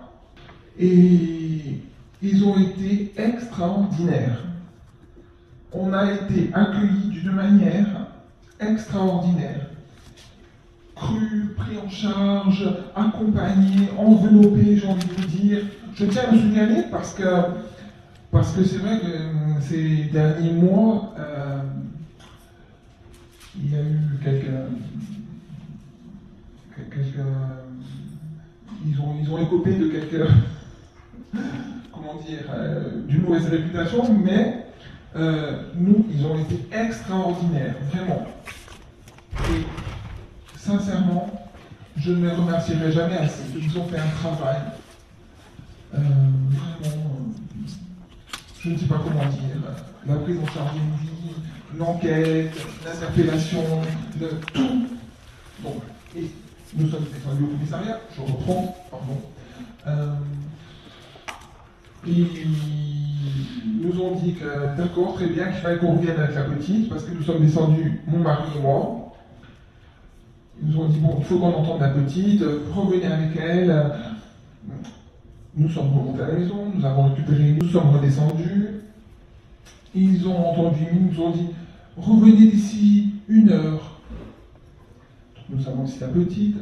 et 0.79 1.79
ils 2.21 2.43
ont 2.43 2.57
été 2.57 3.13
extraordinaires. 3.17 4.43
On 5.73 5.93
a 5.93 6.11
été 6.11 6.49
accueillis 6.53 7.09
d'une 7.09 7.31
manière 7.31 8.07
extraordinaire. 8.59 9.67
Cru, 10.95 11.55
pris 11.57 11.77
en 11.77 11.89
charge, 11.89 12.67
accompagné, 12.95 13.89
enveloppé, 13.97 14.77
j'ai 14.77 14.87
envie 14.87 15.07
de 15.07 15.13
vous 15.13 15.27
dire. 15.27 15.59
Je 15.95 16.05
tiens 16.05 16.23
à 16.27 16.31
me 16.31 16.37
signaler 16.37 16.83
parce 16.91 17.13
que 17.13 17.23
parce 18.29 18.53
que 18.53 18.63
c'est 18.63 18.77
vrai 18.77 18.99
que 18.99 19.07
euh, 19.07 19.59
ces 19.59 20.05
derniers 20.05 20.53
mois, 20.53 21.13
euh, 21.19 21.61
il 23.57 23.71
y 23.71 23.75
a 23.75 23.81
eu 23.81 24.19
quelques, 24.23 24.45
quelques 26.75 27.05
ils 28.85 28.99
ont 29.01 29.15
ils 29.21 29.29
ont 29.29 29.37
écopé 29.37 29.75
de 29.75 29.87
quelques 29.87 30.29
comment 32.01 32.21
dire 32.21 32.39
euh, 32.53 33.01
d'une 33.07 33.21
mauvaise 33.21 33.47
réputation, 33.47 34.13
mais 34.13 34.65
euh, 35.15 35.63
nous, 35.75 36.05
ils 36.13 36.25
ont 36.25 36.39
été 36.39 36.59
extraordinaires, 36.71 37.75
vraiment. 37.91 38.27
Et 39.49 40.57
sincèrement, 40.57 41.49
je 41.97 42.11
ne 42.11 42.27
les 42.27 42.33
remercierai 42.33 42.91
jamais 42.91 43.17
assez. 43.17 43.43
Ils 43.55 43.77
ont 43.77 43.85
fait 43.85 43.99
un 43.99 44.09
travail 44.21 44.57
euh, 45.93 45.97
vraiment, 45.97 47.17
je 48.59 48.69
ne 48.69 48.77
sais 48.77 48.85
pas 48.85 49.01
comment 49.03 49.29
dire, 49.29 49.57
la 50.07 50.15
prise 50.15 50.37
en 50.39 50.47
charge 50.47 50.73
d'une 50.73 51.07
vie, 51.07 51.35
l'enquête, 51.77 52.53
l'interpellation, 52.85 53.63
le 54.19 54.29
tout. 54.53 54.87
Bon, 55.61 55.75
et 56.15 56.31
nous 56.75 56.89
sommes 56.89 57.05
descendus 57.13 57.43
au 57.43 57.47
commissariat, 57.47 57.99
je 58.15 58.21
reprends, 58.21 58.75
pardon. 58.89 59.21
Ils 62.05 62.27
nous 63.81 64.01
ont 64.01 64.15
dit 64.15 64.33
que 64.33 64.77
d'accord, 64.77 65.13
très 65.15 65.27
bien, 65.27 65.45
qu'il 65.45 65.61
fallait 65.61 65.77
qu'on 65.77 65.95
revienne 65.95 66.19
avec 66.19 66.35
la 66.35 66.43
petite, 66.43 66.89
parce 66.89 67.03
que 67.03 67.13
nous 67.13 67.23
sommes 67.23 67.43
descendus, 67.43 68.01
mon 68.07 68.19
mari 68.19 68.49
et 68.57 68.61
moi. 68.61 69.13
Ils 70.61 70.69
nous 70.69 70.79
ont 70.79 70.87
dit, 70.89 70.99
bon, 70.99 71.15
il 71.19 71.25
faut 71.25 71.39
qu'on 71.39 71.53
entende 71.53 71.81
la 71.81 71.89
petite, 71.89 72.43
revenez 72.73 73.05
avec 73.05 73.35
elle. 73.37 73.93
Nous 75.55 75.69
sommes 75.69 75.89
remontés 75.89 76.21
à 76.21 76.27
la 76.27 76.33
maison, 76.33 76.71
nous 76.73 76.85
avons 76.85 77.09
récupéré, 77.09 77.57
nous 77.59 77.67
sommes 77.67 77.89
redescendus. 77.89 78.67
Ils 79.93 80.27
ont 80.27 80.37
entendu, 80.37 80.85
ils 80.93 81.07
nous 81.07 81.21
ont 81.21 81.31
dit, 81.31 81.47
revenez 81.97 82.47
d'ici 82.51 83.09
une 83.27 83.49
heure. 83.49 83.99
Nous 85.49 85.67
avons 85.67 85.83
aussi 85.83 85.99
la 85.99 86.07
petite. 86.07 86.57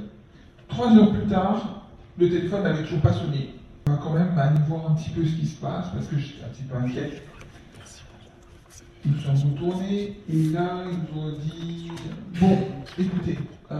Trois 0.67 0.91
heures 0.95 1.11
plus 1.11 1.27
tard, 1.27 1.85
le 2.17 2.29
téléphone 2.29 2.63
n'avait 2.63 2.83
toujours 2.83 3.01
pas 3.01 3.13
sonné. 3.13 3.58
Va 3.89 3.97
quand 4.03 4.13
même 4.13 4.37
aller 4.37 4.59
voir 4.67 4.91
un 4.91 4.93
petit 4.93 5.09
peu 5.09 5.25
ce 5.25 5.31
qui 5.31 5.47
se 5.47 5.55
passe 5.59 5.87
parce 5.91 6.05
que 6.05 6.19
j'étais 6.19 6.43
un 6.43 6.49
petit 6.49 6.61
peu 6.61 6.75
inquiète. 6.75 7.23
Nous 9.03 9.17
sommes 9.17 9.53
retournés 9.53 10.19
et 10.29 10.43
là, 10.51 10.83
ils 10.91 11.15
nous 11.15 11.21
ont 11.21 11.31
dit 11.39 11.89
Bon, 12.39 12.57
écoutez, 12.99 13.39
euh, 13.71 13.77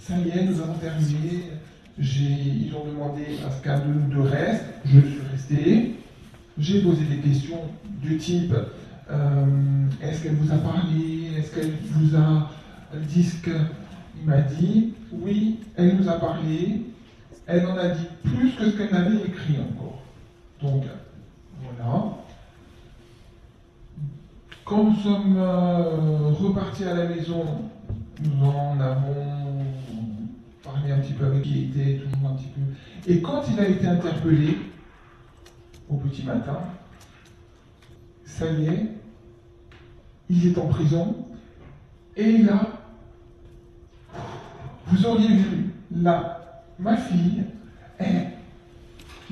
ça 0.00 0.18
y 0.18 0.30
est, 0.30 0.44
nous 0.44 0.60
avons 0.60 0.74
terminé. 0.74 1.44
Ils 2.00 2.72
ont 2.74 2.84
demandé 2.84 3.26
à 3.46 3.50
ce 3.52 3.62
qu'un 3.62 3.78
de 3.78 3.92
nous 3.92 4.08
deux 4.12 4.28
reste. 4.28 4.64
Je 4.84 4.98
suis 4.98 5.20
resté. 5.30 5.94
J'ai 6.58 6.82
posé 6.82 7.04
des 7.04 7.18
questions 7.18 7.60
du 8.02 8.16
type 8.16 8.54
euh, 9.08 9.86
Est-ce 10.02 10.24
qu'elle 10.24 10.34
vous 10.34 10.52
a 10.52 10.58
parlé? 10.58 11.30
Est-ce 11.38 11.54
qu'elle 11.54 11.74
vous 11.92 12.16
a 12.16 12.50
dit 13.08 13.22
ce 13.22 13.36
que. 13.36 13.56
Il 14.20 14.26
m'a 14.26 14.40
dit? 14.40 14.94
Oui, 15.12 15.60
elle 15.76 15.96
nous 15.96 16.08
a 16.08 16.18
parlé. 16.18 16.82
Elle 17.48 17.64
en 17.64 17.78
a 17.78 17.88
dit 17.88 18.06
plus 18.22 18.52
que 18.52 18.70
ce 18.70 18.76
qu'elle 18.76 18.92
n'avait 18.92 19.24
écrit 19.24 19.56
encore. 19.58 20.02
Donc, 20.60 20.84
voilà. 21.62 22.04
Quand 24.66 24.84
nous 24.84 24.96
sommes 24.96 25.36
euh, 25.38 26.28
repartis 26.28 26.84
à 26.84 26.92
la 26.92 27.06
maison, 27.06 27.42
nous 28.22 28.44
en 28.44 28.78
avons 28.78 29.64
parlé 30.62 30.92
un 30.92 30.98
petit 30.98 31.14
peu 31.14 31.24
avec 31.24 31.40
qui 31.40 31.64
était 31.64 32.00
toujours 32.04 32.28
un 32.28 32.34
petit 32.34 32.48
peu. 32.48 33.10
Et 33.10 33.22
quand 33.22 33.42
il 33.50 33.58
a 33.58 33.66
été 33.66 33.86
interpellé 33.86 34.58
au 35.88 35.96
petit 35.96 36.24
matin, 36.24 36.58
ça 38.26 38.44
y 38.44 38.66
est, 38.66 38.90
il 40.28 40.48
est 40.48 40.58
en 40.58 40.66
prison. 40.66 41.16
Et 42.14 42.38
là, 42.38 42.60
vous 44.88 45.06
auriez 45.06 45.34
vu 45.34 45.72
là, 45.90 46.37
ma 46.78 46.96
fille, 46.96 47.44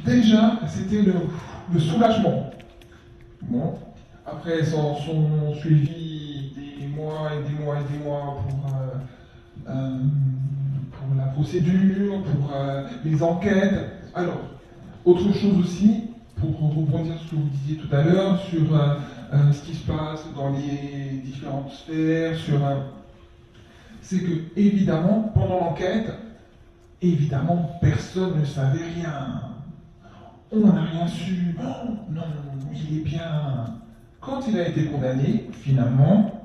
déjà, 0.05 0.61
c'était 0.69 1.03
le, 1.03 1.79
soulagement. 1.79 2.51
Bon, 3.43 3.75
après, 4.27 4.65
s'en 4.65 4.97
sont 4.97 5.55
suivis 5.55 6.53
des 6.57 6.87
mois 6.89 7.31
et 7.35 7.49
des 7.49 7.63
mois 7.63 7.77
et 7.79 7.93
des 7.93 8.05
mois 8.05 8.43
pour, 8.49 8.73
euh, 8.75 9.69
euh, 9.69 9.99
la 11.17 11.27
procédure, 11.27 12.23
pour 12.23 12.51
euh, 12.55 12.87
les 13.05 13.23
enquêtes. 13.23 13.75
Alors, 14.15 14.41
autre 15.05 15.33
chose 15.35 15.59
aussi, 15.61 16.05
pour 16.37 16.51
rebondir 16.59 17.15
sur 17.15 17.25
ce 17.25 17.31
que 17.31 17.37
vous 17.37 17.49
disiez 17.49 17.77
tout 17.77 17.95
à 17.95 18.03
l'heure, 18.03 18.41
sur 18.41 18.67
ce 19.53 19.63
qui 19.63 19.75
se 19.75 19.87
passe 19.87 20.27
dans 20.37 20.51
les 20.51 21.21
différentes 21.25 21.71
sphères, 21.71 22.37
sur 22.37 22.59
c'est 24.03 24.21
que, 24.21 24.45
évidemment, 24.57 25.33
pendant 25.35 25.61
l'enquête, 25.61 26.13
évidemment, 27.03 27.71
personne 27.81 28.41
ne 28.41 28.45
savait 28.45 28.85
rien. 28.95 29.43
On 30.53 30.61
n'a 30.61 30.83
rien 30.83 31.07
su. 31.07 31.57
Oh, 31.59 31.91
non, 32.11 32.23
il 32.73 32.99
est 32.99 33.03
bien. 33.03 33.65
Quand 34.21 34.41
il 34.49 34.59
a 34.59 34.69
été 34.69 34.87
condamné, 34.87 35.49
finalement, 35.53 36.43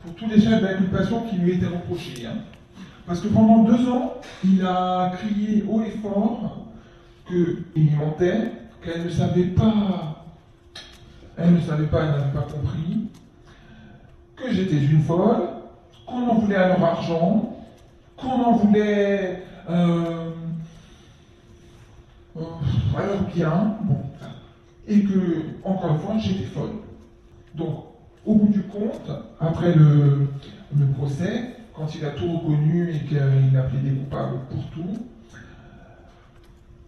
pour 0.00 0.14
tous 0.14 0.28
les 0.28 0.40
chefs 0.40 0.62
d'inculpation 0.62 1.22
qui 1.22 1.36
lui 1.36 1.52
étaient 1.52 1.66
reprochés, 1.66 2.26
hein, 2.26 2.38
parce 3.06 3.20
que 3.20 3.28
pendant 3.28 3.64
deux 3.64 3.88
ans, 3.88 4.14
il 4.44 4.64
a 4.64 5.12
crié 5.16 5.64
haut 5.68 5.82
et 5.82 5.90
fort 5.90 6.66
qu'il 7.26 7.96
mentait, 7.96 8.52
qu'elle 8.82 9.04
ne 9.04 9.10
savait 9.10 9.44
pas, 9.44 10.24
elle 11.36 11.54
ne 11.54 11.60
savait 11.60 11.86
pas, 11.86 12.04
elle 12.04 12.10
n'avait 12.10 12.32
pas 12.32 12.46
compris, 12.52 13.08
que 14.36 14.52
j'étais 14.52 14.76
une 14.76 15.02
folle, 15.02 15.48
qu'on 16.06 16.28
en 16.28 16.34
voulait 16.34 16.56
à 16.56 16.68
leur 16.68 16.84
argent, 16.84 17.56
qu'on 18.16 18.28
en 18.28 18.52
voulait 18.52 19.42
euh, 19.68 20.30
leur 22.36 23.22
bien, 23.34 23.76
bon, 23.82 23.98
et 24.86 25.02
que, 25.02 25.42
encore 25.64 25.92
une 25.92 25.98
fois, 26.00 26.18
j'étais 26.18 26.44
folle. 26.44 26.70
Donc, 27.54 27.84
au 28.24 28.34
bout 28.34 28.48
du 28.48 28.62
compte, 28.62 29.10
après 29.40 29.74
le, 29.74 30.28
procès, 30.96 31.56
quand 31.74 31.94
il 31.94 32.04
a 32.04 32.10
tout 32.10 32.28
reconnu 32.28 32.94
et 32.94 33.06
qu'il 33.06 33.18
a 33.18 33.62
plaidé 33.62 33.90
coupable 33.90 34.40
pour 34.50 34.64
tout, 34.70 34.98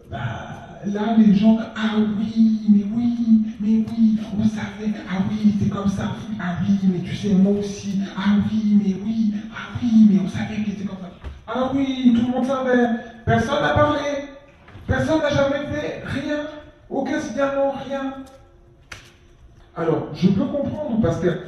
bah, 0.09 0.79
là, 0.85 1.15
les 1.17 1.33
gens, 1.35 1.57
ah 1.75 1.95
oui, 2.17 2.61
mais 2.69 2.85
oui, 2.93 3.15
mais 3.59 3.85
oui, 3.87 4.17
on 4.37 4.43
savait, 4.43 4.93
ah 5.09 5.19
oui, 5.29 5.55
c'est 5.59 5.69
comme 5.69 5.87
ça, 5.87 6.11
ah 6.39 6.55
oui, 6.61 6.77
mais 6.91 6.99
tu 6.99 7.15
sais, 7.15 7.33
moi 7.33 7.53
aussi, 7.53 7.99
ah 8.17 8.35
oui, 8.51 8.79
mais 8.83 8.95
oui, 9.05 9.33
ah 9.53 9.77
oui, 9.81 10.07
mais 10.09 10.19
on 10.19 10.27
savait 10.27 10.63
qu'il 10.63 10.73
était 10.73 10.83
comme 10.83 10.89
ça. 10.89 10.90
Ah 11.53 11.69
oui, 11.73 12.13
tout 12.15 12.27
le 12.27 12.31
monde 12.31 12.45
savait, 12.45 12.87
personne 13.25 13.61
n'a 13.61 13.73
parlé, 13.73 13.99
personne 14.87 15.19
n'a 15.19 15.29
jamais 15.29 15.65
fait 15.65 16.01
rien, 16.05 16.37
aucun 16.89 17.19
signalement, 17.19 17.73
rien. 17.85 18.13
Alors, 19.75 20.07
je 20.13 20.29
peux 20.29 20.45
comprendre 20.45 21.01
parce 21.01 21.19
que, 21.19 21.41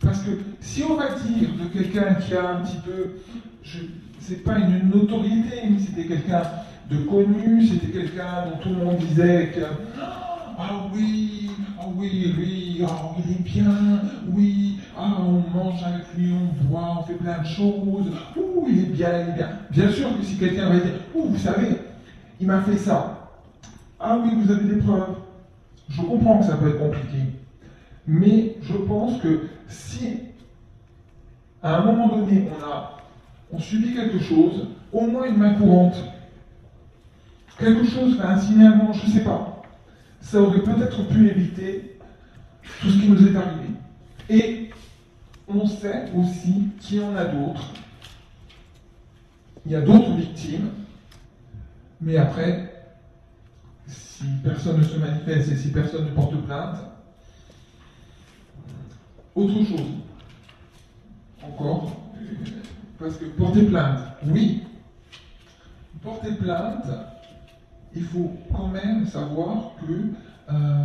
parce 0.00 0.20
que 0.20 0.30
si 0.60 0.82
on 0.82 0.96
va 0.96 1.10
dire 1.10 1.48
de 1.62 1.68
quelqu'un 1.68 2.14
qui 2.14 2.34
a 2.34 2.56
un 2.56 2.62
petit 2.62 2.78
peu, 2.78 3.20
c'est 4.18 4.42
pas 4.42 4.58
une 4.58 4.90
notoriété, 4.92 5.62
mais 5.70 5.78
c'était 5.78 6.08
quelqu'un 6.08 6.42
de 6.90 6.96
connu, 7.04 7.64
c'était 7.64 7.92
quelqu'un 7.92 8.46
dont 8.50 8.58
tout 8.58 8.68
le 8.70 8.84
monde 8.84 8.96
disait 8.96 9.52
que 9.54 9.60
ah 10.58 10.88
oui, 10.92 11.50
ah 11.78 11.84
oui, 11.94 12.34
lui, 12.36 12.84
ah, 12.84 13.14
il 13.18 13.32
est 13.32 13.42
bien, 13.42 13.72
oui, 14.28 14.73
ah, 14.96 15.16
on 15.20 15.56
mange 15.56 15.82
avec 15.82 16.06
lui, 16.16 16.32
on 16.32 16.64
boit, 16.64 16.98
on 17.00 17.02
fait 17.02 17.14
plein 17.14 17.40
de 17.40 17.46
choses, 17.46 18.12
ouh, 18.36 18.66
il 18.68 18.78
est 18.78 18.92
bien, 18.92 19.08
il 19.20 19.28
est 19.30 19.32
bien. 19.34 19.48
Bien 19.70 19.90
sûr 19.90 20.16
que 20.16 20.24
si 20.24 20.36
quelqu'un 20.36 20.68
va 20.68 20.76
dire, 20.78 20.94
ouh, 21.14 21.28
vous 21.28 21.38
savez, 21.38 21.78
il 22.40 22.46
m'a 22.46 22.60
fait 22.62 22.76
ça. 22.76 23.30
Ah 23.98 24.18
oui, 24.22 24.30
vous 24.36 24.50
avez 24.52 24.64
des 24.64 24.80
preuves. 24.80 25.16
Je 25.88 26.00
comprends 26.00 26.38
que 26.38 26.46
ça 26.46 26.56
peut 26.56 26.68
être 26.68 26.78
compliqué. 26.78 27.18
Mais 28.06 28.56
je 28.62 28.76
pense 28.76 29.20
que 29.20 29.48
si, 29.68 30.18
à 31.62 31.78
un 31.78 31.84
moment 31.84 32.08
donné, 32.08 32.48
on 32.50 32.64
a 32.64 32.94
on 33.54 33.60
subit 33.60 33.94
quelque 33.94 34.18
chose, 34.18 34.68
au 34.92 35.06
moins 35.06 35.26
une 35.26 35.36
main 35.36 35.54
courante, 35.54 35.96
quelque 37.58 37.84
chose, 37.84 38.18
un 38.22 38.38
signalement, 38.38 38.92
je 38.92 39.06
ne 39.06 39.12
sais 39.12 39.24
pas, 39.24 39.62
ça 40.20 40.40
aurait 40.40 40.62
peut-être 40.62 41.06
pu 41.08 41.28
éviter 41.28 41.98
tout 42.80 42.88
ce 42.88 42.98
qui 42.98 43.08
nous 43.08 43.28
est 43.28 43.36
arrivé. 43.36 43.68
Et 44.28 44.63
on 45.48 45.66
sait 45.66 46.10
aussi 46.16 46.70
qu'il 46.80 47.00
y 47.00 47.04
en 47.04 47.16
a 47.16 47.24
d'autres. 47.24 47.72
Il 49.66 49.72
y 49.72 49.76
a 49.76 49.80
d'autres 49.80 50.14
victimes, 50.14 50.70
mais 52.00 52.16
après, 52.16 52.74
si 53.86 54.24
personne 54.42 54.78
ne 54.78 54.84
se 54.84 54.96
manifeste 54.96 55.52
et 55.52 55.56
si 55.56 55.70
personne 55.70 56.04
ne 56.06 56.10
porte 56.10 56.36
plainte, 56.44 56.78
autre 59.34 59.64
chose, 59.64 59.80
encore, 61.42 61.90
parce 62.98 63.16
que 63.16 63.24
porter 63.24 63.64
plainte, 63.64 64.00
oui, 64.26 64.62
porter 66.02 66.34
plainte, 66.34 66.86
il 67.94 68.04
faut 68.04 68.32
quand 68.52 68.68
même 68.68 69.06
savoir 69.06 69.72
que 69.80 70.52
euh, 70.52 70.84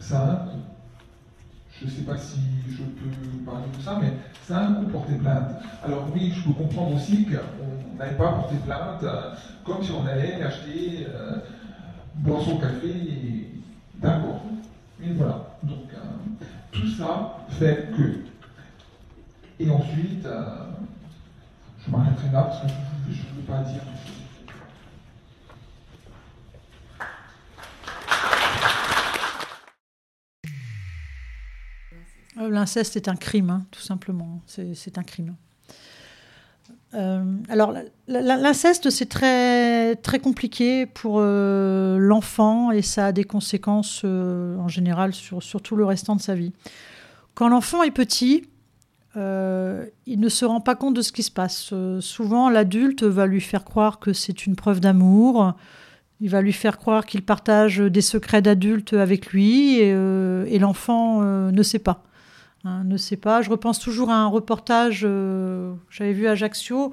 ça 0.00 0.20
a 0.20 0.32
un. 0.32 0.63
Je 1.84 1.90
ne 1.90 1.96
sais 1.96 2.02
pas 2.02 2.16
si 2.16 2.38
je 2.70 2.82
peux 2.82 3.44
parler 3.44 3.66
de 3.76 3.82
ça, 3.82 3.98
mais 4.00 4.14
ça 4.42 4.56
a 4.56 4.68
un 4.68 4.74
coût 4.74 4.86
porter 4.86 5.16
plainte. 5.16 5.50
Alors 5.84 6.06
oui, 6.14 6.32
je 6.34 6.42
peux 6.44 6.54
comprendre 6.54 6.96
aussi 6.96 7.26
qu'on 7.26 7.98
n'allait 7.98 8.16
pas 8.16 8.32
porter 8.32 8.56
plainte 8.64 9.02
euh, 9.02 9.34
comme 9.66 9.82
si 9.82 9.90
on 9.90 10.06
allait 10.06 10.42
acheter 10.42 11.06
euh, 11.10 11.36
boisson 12.14 12.56
café, 12.56 13.50
d'accord. 13.96 14.40
Mais 14.98 15.12
voilà. 15.12 15.58
Donc 15.62 15.90
tout 16.72 16.88
ça 16.88 17.36
fait 17.50 17.90
que. 17.94 18.20
Et 19.60 19.70
ensuite, 19.70 20.26
je 21.86 21.90
m'arrêterai 21.90 22.30
là 22.32 22.42
parce 22.44 22.62
que 22.62 22.68
je 23.10 23.20
ne 23.20 23.36
veux 23.36 23.46
pas 23.46 23.58
dire 23.58 23.82
Euh, 23.82 24.13
l'inceste 32.36 32.96
est 32.96 33.08
un 33.08 33.16
crime, 33.16 33.50
hein, 33.50 33.62
tout 33.70 33.80
simplement. 33.80 34.40
C'est 34.46 34.98
un 34.98 35.02
crime. 35.02 35.34
Euh, 36.94 37.24
alors, 37.48 37.74
l'inceste, 38.06 38.90
c'est 38.90 39.08
très, 39.08 39.96
très 39.96 40.20
compliqué 40.20 40.86
pour 40.86 41.16
euh, 41.18 41.98
l'enfant 41.98 42.70
et 42.70 42.82
ça 42.82 43.06
a 43.06 43.12
des 43.12 43.24
conséquences 43.24 44.04
en 44.04 44.68
général 44.68 45.12
sur, 45.12 45.40
tout 45.62 45.76
le 45.76 45.84
restant 45.84 46.16
de 46.16 46.20
sa 46.20 46.34
vie. 46.34 46.52
Quand 47.34 47.48
l'enfant 47.48 47.82
est 47.82 47.90
petit, 47.90 48.44
il 49.16 50.20
ne 50.20 50.28
se 50.28 50.44
rend 50.44 50.60
pas 50.60 50.74
compte 50.74 50.94
de 50.94 51.02
ce 51.02 51.12
qui 51.12 51.22
se 51.22 51.30
passe. 51.30 51.72
souvent, 52.00 52.48
l'adulte 52.48 53.02
va 53.02 53.26
lui 53.26 53.40
faire 53.40 53.64
croire 53.64 53.98
que 53.98 54.12
c'est 54.12 54.46
une 54.46 54.56
preuve 54.56 54.80
d'amour. 54.80 55.54
Il 56.20 56.30
va 56.30 56.42
lui 56.42 56.52
faire 56.52 56.78
croire 56.78 57.06
qu'il 57.06 57.22
partage 57.22 57.78
des 57.78 58.00
secrets 58.00 58.42
d'adulte 58.42 58.92
avec 58.92 59.32
lui 59.32 59.78
et 59.78 60.58
l'enfant 60.60 61.22
ne 61.22 61.62
sait 61.62 61.80
pas. 61.80 62.04
Hein, 62.64 62.84
ne 62.84 62.96
sait 62.96 63.16
pas. 63.16 63.42
Je 63.42 63.50
repense 63.50 63.78
toujours 63.78 64.10
à 64.10 64.16
un 64.16 64.26
reportage 64.26 65.02
euh, 65.04 65.74
j'avais 65.90 66.14
vu 66.14 66.26
à 66.26 66.30
Ajaccio 66.30 66.92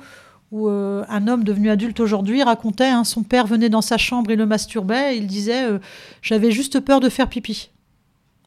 où 0.51 0.67
euh, 0.67 1.05
un 1.07 1.29
homme 1.29 1.45
devenu 1.45 1.69
adulte 1.69 2.01
aujourd'hui 2.01 2.43
racontait 2.43 2.89
hein, 2.89 3.05
son 3.05 3.23
père 3.23 3.47
venait 3.47 3.69
dans 3.69 3.81
sa 3.81 3.97
chambre 3.97 4.31
et 4.31 4.35
le 4.35 4.45
masturbait. 4.45 5.17
Il 5.17 5.27
disait 5.27 5.63
euh, 5.63 5.79
J'avais 6.21 6.51
juste 6.51 6.81
peur 6.81 6.99
de 6.99 7.07
faire 7.07 7.29
pipi. 7.29 7.71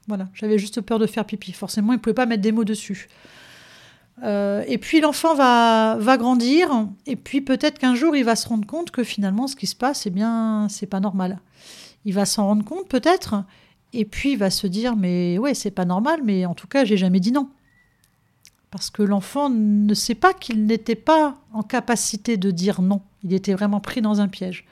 Voilà, 0.07 0.29
j'avais 0.35 0.59
juste 0.59 0.83
peur 0.83 0.99
de 0.99 1.07
faire 1.07 1.25
pipi. 1.25 1.53
Forcément, 1.53 1.95
il 1.95 1.97
ne 1.97 2.01
pouvait 2.01 2.13
pas 2.13 2.27
mettre 2.27 2.43
des 2.43 2.53
mots 2.53 2.65
dessus. 2.65 3.09
et 4.23 4.79
puis 4.79 5.01
l'enfant 5.01 5.35
va, 5.35 5.97
va 5.99 6.19
grandir, 6.19 6.87
et 7.07 7.17
puis 7.17 7.41
peut-être 7.41 7.79
qu'un 7.79 7.95
jour 7.95 8.15
il 8.15 8.23
va 8.23 8.37
se 8.37 8.47
rendre 8.47 8.67
compte 8.67 8.91
que 8.91 9.03
finalement 9.03 9.47
ce 9.47 9.57
qui 9.57 9.67
se 9.67 9.75
passe, 9.75 10.05
eh 10.05 10.11
bien, 10.11 10.67
c'est 10.69 10.87
pas 10.87 11.01
normal. 11.01 11.41
Il 12.05 12.13
va 12.13 12.27
s'en 12.27 12.47
rendre 12.49 12.65
compte 12.67 12.87
peut-être, 12.87 13.45
et 13.95 14.05
puis 14.05 14.33
il 14.33 14.39
va 14.39 14.51
se 14.51 14.67
dire 14.67 14.97
mais 14.97 15.39
ouais, 15.39 15.55
c'est 15.55 15.71
pas 15.71 15.85
normal, 15.85 16.21
mais 16.25 16.47
en 16.47 16.55
tout 16.55 16.67
cas, 16.67 16.85
j'ai 16.85 16.97
jamais 16.97 17.21
dit 17.21 17.33
non. 17.33 17.49
Parce 18.71 18.91
que 18.91 19.03
l'enfant 19.03 19.51
ne 19.51 19.95
sait 19.95 20.17
pas 20.17 20.35
qu'il 20.35 20.67
n'était 20.67 20.97
pas 20.97 21.37
en 21.53 21.63
capacité 21.63 22.37
de 22.37 22.51
dire 22.51 22.83
non. 22.83 23.03
Il 23.23 23.33
était 23.33 23.55
vraiment 23.55 23.81
pris 23.81 24.01
dans 24.01 24.21
un 24.21 24.29
piège. 24.29 24.67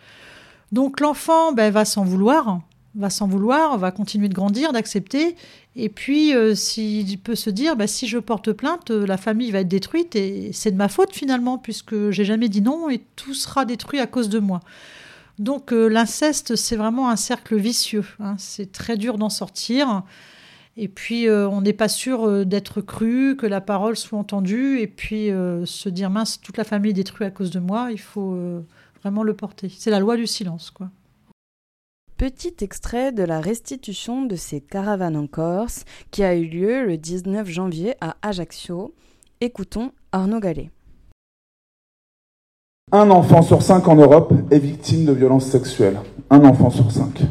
Donc 0.72 1.00
l'enfant 1.00 1.52
ben, 1.52 1.70
va 1.70 1.84
s'en 1.84 2.04
vouloir 2.04 2.60
va 2.94 3.10
s'en 3.10 3.26
vouloir, 3.26 3.78
va 3.78 3.90
continuer 3.90 4.28
de 4.28 4.34
grandir, 4.34 4.72
d'accepter. 4.72 5.36
Et 5.76 5.88
puis, 5.88 6.34
euh, 6.34 6.54
s'il 6.54 7.18
peut 7.18 7.34
se 7.34 7.50
dire, 7.50 7.76
bah, 7.76 7.86
si 7.86 8.06
je 8.06 8.18
porte 8.18 8.52
plainte, 8.52 8.90
euh, 8.90 9.06
la 9.06 9.16
famille 9.16 9.50
va 9.50 9.60
être 9.60 9.68
détruite 9.68 10.14
et 10.14 10.50
c'est 10.52 10.70
de 10.70 10.76
ma 10.76 10.88
faute 10.88 11.14
finalement, 11.14 11.58
puisque 11.58 12.10
j'ai 12.10 12.24
jamais 12.24 12.48
dit 12.48 12.60
non 12.60 12.90
et 12.90 13.02
tout 13.16 13.34
sera 13.34 13.64
détruit 13.64 14.00
à 14.00 14.06
cause 14.06 14.28
de 14.28 14.38
moi. 14.38 14.60
Donc, 15.38 15.72
euh, 15.72 15.88
l'inceste, 15.88 16.56
c'est 16.56 16.76
vraiment 16.76 17.10
un 17.10 17.16
cercle 17.16 17.56
vicieux. 17.56 18.04
Hein. 18.20 18.36
C'est 18.38 18.72
très 18.72 18.96
dur 18.96 19.18
d'en 19.18 19.30
sortir. 19.30 20.02
Et 20.76 20.88
puis, 20.88 21.28
on 21.28 21.60
n'est 21.60 21.74
pas 21.74 21.88
sûr 21.88 22.46
d'être 22.46 22.80
cru, 22.80 23.36
que 23.36 23.44
la 23.44 23.60
parole 23.60 23.94
soit 23.94 24.18
entendue. 24.18 24.80
Et 24.80 24.86
puis, 24.86 25.26
se 25.26 25.88
dire, 25.90 26.08
mince, 26.08 26.40
toute 26.40 26.56
la 26.56 26.64
famille 26.64 26.92
est 26.92 26.94
détruite 26.94 27.28
à 27.28 27.30
cause 27.30 27.50
de 27.50 27.60
moi, 27.60 27.88
il 27.92 28.00
faut 28.00 28.64
vraiment 29.02 29.22
le 29.22 29.34
porter. 29.34 29.68
C'est 29.68 29.90
la 29.90 30.00
loi 30.00 30.16
du 30.16 30.26
silence, 30.26 30.70
quoi. 30.70 30.88
Petit 32.22 32.54
extrait 32.60 33.10
de 33.10 33.24
la 33.24 33.40
restitution 33.40 34.24
de 34.24 34.36
ces 34.36 34.60
caravanes 34.60 35.16
en 35.16 35.26
Corse 35.26 35.84
qui 36.12 36.22
a 36.22 36.36
eu 36.36 36.46
lieu 36.46 36.86
le 36.86 36.96
19 36.96 37.48
janvier 37.48 37.96
à 38.00 38.16
Ajaccio. 38.22 38.94
Écoutons 39.40 39.90
Arnaud 40.12 40.38
Gallet. 40.38 40.70
Un 42.94 43.10
enfant 43.10 43.40
sur 43.40 43.62
cinq 43.62 43.88
en 43.88 43.94
Europe 43.94 44.34
est 44.50 44.58
victime 44.58 45.06
de 45.06 45.12
violences 45.12 45.46
sexuelles. 45.46 45.98
Un 46.28 46.44
enfant 46.44 46.68
sur 46.68 46.90
cinq. 46.90 47.22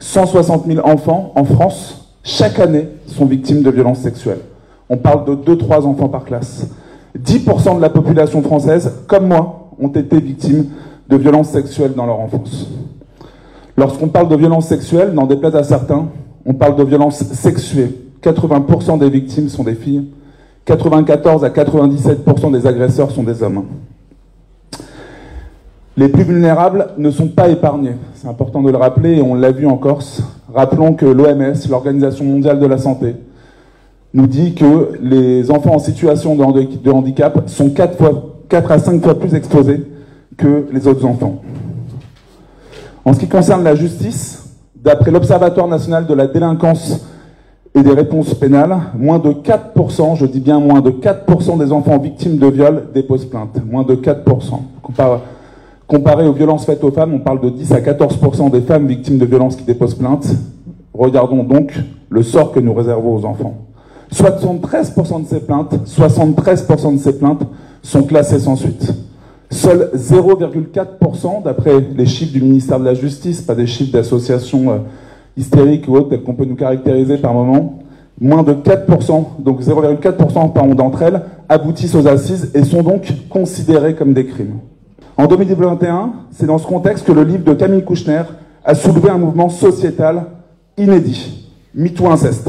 160 0.00 0.66
000 0.66 0.84
enfants 0.84 1.30
en 1.36 1.44
France, 1.44 2.16
chaque 2.24 2.58
année, 2.58 2.88
sont 3.06 3.24
victimes 3.24 3.62
de 3.62 3.70
violences 3.70 4.00
sexuelles. 4.00 4.40
On 4.88 4.96
parle 4.96 5.26
de 5.26 5.54
2-3 5.54 5.84
enfants 5.84 6.08
par 6.08 6.24
classe. 6.24 6.66
10% 7.16 7.76
de 7.76 7.80
la 7.80 7.88
population 7.88 8.42
française, 8.42 9.04
comme 9.06 9.28
moi, 9.28 9.70
ont 9.78 9.90
été 9.90 10.18
victimes 10.18 10.66
de 11.08 11.16
violences 11.16 11.50
sexuelles 11.50 11.92
dans 11.94 12.06
leur 12.06 12.18
enfance. 12.18 12.66
Lorsqu'on 13.76 14.08
parle 14.08 14.28
de 14.28 14.36
violences 14.36 14.66
sexuelles, 14.66 15.12
n'en 15.12 15.26
déplaise 15.26 15.54
à 15.54 15.62
certains, 15.62 16.08
on 16.44 16.54
parle 16.54 16.74
de 16.74 16.82
violences 16.82 17.22
sexuées. 17.22 17.94
80% 18.24 18.98
des 18.98 19.08
victimes 19.08 19.48
sont 19.50 19.62
des 19.62 19.76
filles, 19.76 20.08
94 20.64 21.44
à 21.44 21.50
97% 21.50 22.50
des 22.50 22.66
agresseurs 22.66 23.12
sont 23.12 23.22
des 23.22 23.40
hommes. 23.44 23.66
Les 26.00 26.08
plus 26.08 26.22
vulnérables 26.22 26.86
ne 26.96 27.10
sont 27.10 27.28
pas 27.28 27.50
épargnés, 27.50 27.92
c'est 28.14 28.26
important 28.26 28.62
de 28.62 28.70
le 28.70 28.78
rappeler 28.78 29.18
et 29.18 29.22
on 29.22 29.34
l'a 29.34 29.52
vu 29.52 29.66
en 29.66 29.76
Corse. 29.76 30.22
Rappelons 30.50 30.94
que 30.94 31.04
l'OMS, 31.04 31.52
l'Organisation 31.68 32.24
mondiale 32.24 32.58
de 32.58 32.64
la 32.64 32.78
santé, 32.78 33.16
nous 34.14 34.26
dit 34.26 34.54
que 34.54 34.92
les 35.02 35.50
enfants 35.50 35.74
en 35.74 35.78
situation 35.78 36.36
de 36.36 36.90
handicap 36.90 37.42
sont 37.50 37.68
4, 37.68 37.98
fois, 37.98 38.38
4 38.48 38.72
à 38.72 38.78
5 38.78 39.02
fois 39.02 39.18
plus 39.18 39.34
exposés 39.34 39.84
que 40.38 40.68
les 40.72 40.88
autres 40.88 41.04
enfants. 41.04 41.42
En 43.04 43.12
ce 43.12 43.20
qui 43.20 43.28
concerne 43.28 43.62
la 43.62 43.74
justice, 43.74 44.56
d'après 44.82 45.10
l'Observatoire 45.10 45.68
national 45.68 46.06
de 46.06 46.14
la 46.14 46.28
délinquance 46.28 47.04
et 47.74 47.82
des 47.82 47.92
réponses 47.92 48.32
pénales, 48.32 48.74
moins 48.96 49.18
de 49.18 49.32
4%, 49.32 50.16
je 50.16 50.24
dis 50.24 50.40
bien 50.40 50.60
moins 50.60 50.80
de 50.80 50.92
4% 50.92 51.58
des 51.58 51.70
enfants 51.70 51.98
victimes 51.98 52.38
de 52.38 52.46
viol 52.46 52.84
déposent 52.94 53.26
plainte. 53.26 53.60
Moins 53.70 53.82
de 53.82 53.96
4%. 53.96 54.60
Comparé, 55.90 56.24
aux 56.24 56.32
violences 56.32 56.66
faites 56.66 56.84
aux 56.84 56.92
femmes, 56.92 57.14
on 57.14 57.18
parle 57.18 57.40
de 57.40 57.50
10 57.50 57.72
à 57.72 57.80
14% 57.80 58.48
des 58.52 58.60
femmes 58.60 58.86
victimes 58.86 59.18
de 59.18 59.24
violences 59.24 59.56
qui 59.56 59.64
déposent 59.64 59.96
plainte. 59.96 60.24
Regardons 60.94 61.42
donc 61.42 61.74
le 62.08 62.22
sort 62.22 62.52
que 62.52 62.60
nous 62.60 62.72
réservons 62.72 63.16
aux 63.16 63.24
enfants. 63.24 63.66
73% 64.14 65.24
de 65.24 65.26
ces 65.26 65.40
plaintes, 65.40 65.74
73% 65.86 66.94
de 66.94 66.98
ces 66.98 67.18
plaintes 67.18 67.42
sont 67.82 68.04
classées 68.04 68.38
sans 68.38 68.54
suite. 68.54 68.94
Seuls 69.50 69.90
0,4%, 69.96 71.42
d'après 71.42 71.80
les 71.80 72.06
chiffres 72.06 72.34
du 72.34 72.40
ministère 72.40 72.78
de 72.78 72.84
la 72.84 72.94
Justice, 72.94 73.40
pas 73.40 73.56
des 73.56 73.66
chiffres 73.66 73.92
d'associations 73.92 74.70
euh, 74.70 74.76
hystériques 75.36 75.88
ou 75.88 75.96
autres 75.96 76.10
tels 76.10 76.22
qu'on 76.22 76.34
peut 76.34 76.44
nous 76.44 76.54
caractériser 76.54 77.16
par 77.18 77.34
moment, 77.34 77.80
moins 78.20 78.44
de 78.44 78.52
4%, 78.52 79.24
donc 79.40 79.60
0,4% 79.60 80.76
d'entre 80.76 81.02
elles, 81.02 81.20
aboutissent 81.48 81.96
aux 81.96 82.06
assises 82.06 82.52
et 82.54 82.62
sont 82.62 82.84
donc 82.84 83.12
considérées 83.28 83.96
comme 83.96 84.12
des 84.12 84.26
crimes. 84.26 84.60
En 85.20 85.26
2021, 85.26 86.12
c'est 86.30 86.46
dans 86.46 86.56
ce 86.56 86.66
contexte 86.66 87.04
que 87.04 87.12
le 87.12 87.24
livre 87.24 87.44
de 87.44 87.52
Camille 87.52 87.84
Kouchner 87.84 88.22
a 88.64 88.74
soulevé 88.74 89.10
un 89.10 89.18
mouvement 89.18 89.50
sociétal 89.50 90.24
inédit, 90.78 91.46
MeToo 91.74 92.06
Inceste, 92.10 92.48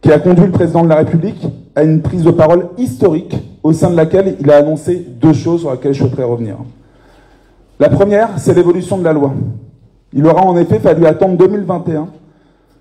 qui 0.00 0.12
a 0.12 0.20
conduit 0.20 0.46
le 0.46 0.52
président 0.52 0.84
de 0.84 0.88
la 0.88 0.94
République 0.94 1.44
à 1.74 1.82
une 1.82 2.00
prise 2.00 2.22
de 2.22 2.30
parole 2.30 2.68
historique 2.78 3.36
au 3.64 3.72
sein 3.72 3.90
de 3.90 3.96
laquelle 3.96 4.36
il 4.38 4.48
a 4.52 4.58
annoncé 4.58 4.94
deux 5.20 5.32
choses 5.32 5.62
sur 5.62 5.72
lesquelles 5.72 5.92
je 5.92 6.04
souhaiterais 6.04 6.22
revenir. 6.22 6.54
La 7.80 7.88
première, 7.88 8.28
c'est 8.36 8.54
l'évolution 8.54 8.96
de 8.96 9.02
la 9.02 9.12
loi. 9.12 9.32
Il 10.12 10.24
aura 10.24 10.42
en 10.42 10.56
effet 10.56 10.78
fallu 10.78 11.04
attendre 11.04 11.36
2021, 11.36 12.06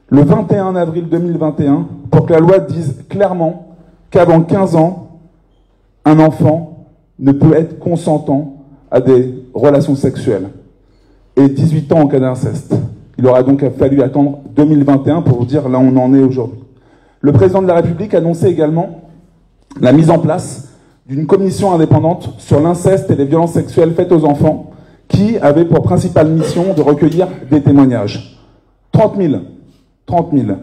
le 0.10 0.22
21 0.22 0.76
avril 0.76 1.10
2021, 1.10 1.88
pour 2.12 2.28
que 2.28 2.34
la 2.34 2.40
loi 2.40 2.60
dise 2.60 3.04
clairement 3.10 3.78
qu'avant 4.12 4.42
15 4.44 4.76
ans, 4.76 5.22
un 6.06 6.20
enfant 6.20 6.86
ne 7.18 7.32
peut 7.32 7.56
être 7.56 7.80
consentant 7.80 8.61
à 8.92 9.00
des 9.00 9.34
relations 9.54 9.96
sexuelles 9.96 10.50
et 11.38 11.48
18 11.48 11.92
ans 11.94 12.02
en 12.02 12.08
cas 12.08 12.20
d'inceste. 12.20 12.76
Il 13.18 13.26
aura 13.26 13.44
donc 13.44 13.64
fallu 13.78 14.02
attendre 14.02 14.40
2021 14.56 15.22
pour 15.22 15.40
vous 15.40 15.46
dire 15.46 15.70
là 15.70 15.80
où 15.80 15.84
on 15.84 15.98
en 15.98 16.14
est 16.14 16.22
aujourd'hui. 16.22 16.60
Le 17.22 17.32
président 17.32 17.62
de 17.62 17.68
la 17.68 17.76
République 17.76 18.14
a 18.14 18.18
annoncé 18.18 18.48
également 18.48 19.02
la 19.80 19.94
mise 19.94 20.10
en 20.10 20.20
place 20.20 20.70
d'une 21.08 21.28
commission 21.28 21.72
indépendante 21.74 22.34
sur 22.38 22.60
l'inceste 22.60 23.10
et 23.12 23.16
les 23.16 23.26
violences 23.26 23.54
sexuelles 23.54 23.94
faites 23.94 24.12
aux 24.12 24.26
enfants, 24.26 24.72
qui 25.08 25.38
avait 25.38 25.66
pour 25.66 25.82
principale 25.82 26.30
mission 26.30 26.74
de 26.74 26.82
recueillir 26.82 27.28
des 27.50 27.62
témoignages. 27.62 28.40
30 28.92 29.18
000. 29.18 29.34
30 30.06 30.30
000. 30.34 30.58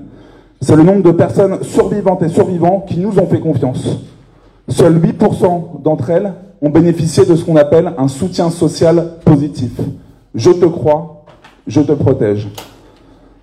C'est 0.61 0.77
le 0.77 0.83
nombre 0.83 1.03
de 1.03 1.13
personnes 1.13 1.63
survivantes 1.63 2.23
et 2.23 2.29
survivants 2.29 2.85
qui 2.87 2.99
nous 2.99 3.19
ont 3.19 3.27
fait 3.27 3.41
confiance. 3.41 3.99
Seuls 4.69 4.99
8% 4.99 5.83
d'entre 5.83 6.11
elles 6.11 6.33
ont 6.61 6.71
bénéficié 6.71 7.25
de 7.25 7.37
ce 7.37 7.45
qu'on 7.45 7.57
appelle 7.57 7.93
un 7.99 8.09
soutien 8.09 8.51
social 8.51 9.13
positif. 9.25 9.73
Je 10.35 10.51
te 10.51 10.67
crois, 10.67 11.25
je 11.67 11.81
te 11.81 11.93
protège. 11.93 12.49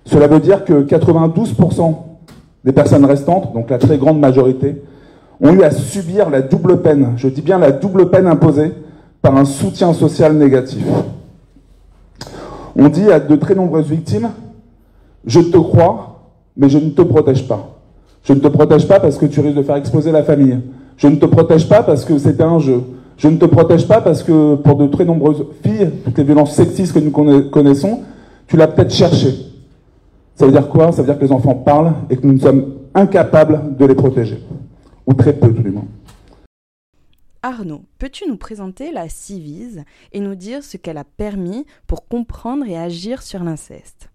Cela 0.04 0.26
veut 0.26 0.40
dire 0.40 0.64
que 0.64 0.84
92% 0.84 1.94
des 2.64 2.72
personnes 2.72 3.04
restantes, 3.04 3.52
donc 3.54 3.70
la 3.70 3.78
très 3.78 3.98
grande 3.98 4.20
majorité, 4.20 4.82
ont 5.40 5.52
eu 5.52 5.62
à 5.62 5.70
subir 5.70 6.30
la 6.30 6.42
double 6.42 6.80
peine, 6.82 7.12
je 7.16 7.28
dis 7.28 7.42
bien 7.42 7.58
la 7.58 7.72
double 7.72 8.10
peine 8.10 8.26
imposée 8.26 8.72
par 9.22 9.36
un 9.36 9.44
soutien 9.44 9.92
social 9.92 10.34
négatif. 10.34 10.84
On 12.76 12.88
dit 12.88 13.10
à 13.10 13.20
de 13.20 13.36
très 13.36 13.54
nombreuses 13.54 13.88
victimes, 13.88 14.30
je 15.24 15.40
te 15.40 15.58
crois, 15.58 16.30
mais 16.56 16.68
je 16.68 16.78
ne 16.78 16.90
te 16.90 17.02
protège 17.02 17.46
pas. 17.48 17.76
Je 18.22 18.32
ne 18.32 18.40
te 18.40 18.48
protège 18.48 18.86
pas 18.88 19.00
parce 19.00 19.18
que 19.18 19.26
tu 19.26 19.40
risques 19.40 19.56
de 19.56 19.62
faire 19.62 19.76
exploser 19.76 20.10
la 20.10 20.22
famille. 20.22 20.58
Je 20.96 21.08
ne 21.08 21.16
te 21.16 21.26
protège 21.26 21.68
pas 21.68 21.82
parce 21.82 22.04
que 22.04 22.18
c'était 22.18 22.42
un 22.42 22.58
jeu. 22.58 22.82
Je 23.18 23.28
ne 23.28 23.38
te 23.38 23.46
protège 23.46 23.88
pas 23.88 24.00
parce 24.00 24.22
que 24.22 24.56
pour 24.56 24.76
de 24.76 24.86
très 24.88 25.04
nombreuses 25.04 25.46
filles, 25.62 25.90
toutes 26.04 26.18
les 26.18 26.24
violences 26.24 26.54
sexistes 26.54 26.92
que 26.92 26.98
nous 26.98 27.10
connaissons, 27.50 28.02
tu 28.46 28.56
l'as 28.56 28.68
peut-être 28.68 28.92
cherché. 28.92 29.34
Ça 30.34 30.44
veut 30.44 30.52
dire 30.52 30.68
quoi? 30.68 30.92
Ça 30.92 31.02
veut 31.02 31.08
dire 31.08 31.18
que 31.18 31.24
les 31.24 31.32
enfants 31.32 31.54
parlent 31.54 31.94
et 32.10 32.16
que 32.16 32.26
nous 32.26 32.38
sommes 32.38 32.74
incapables 32.94 33.76
de 33.76 33.84
les 33.86 33.94
protéger. 33.94 34.42
Ou 35.06 35.14
très 35.14 35.32
peu 35.32 35.52
tout 35.52 35.62
Arnaud, 37.42 37.84
peux-tu 37.98 38.28
nous 38.28 38.36
présenter 38.36 38.90
la 38.90 39.08
Civise 39.08 39.84
et 40.12 40.20
nous 40.20 40.34
dire 40.34 40.64
ce 40.64 40.76
qu'elle 40.76 40.98
a 40.98 41.04
permis 41.04 41.64
pour 41.86 42.08
comprendre 42.08 42.66
et 42.66 42.76
agir 42.76 43.22
sur 43.22 43.44
l'inceste? 43.44 44.10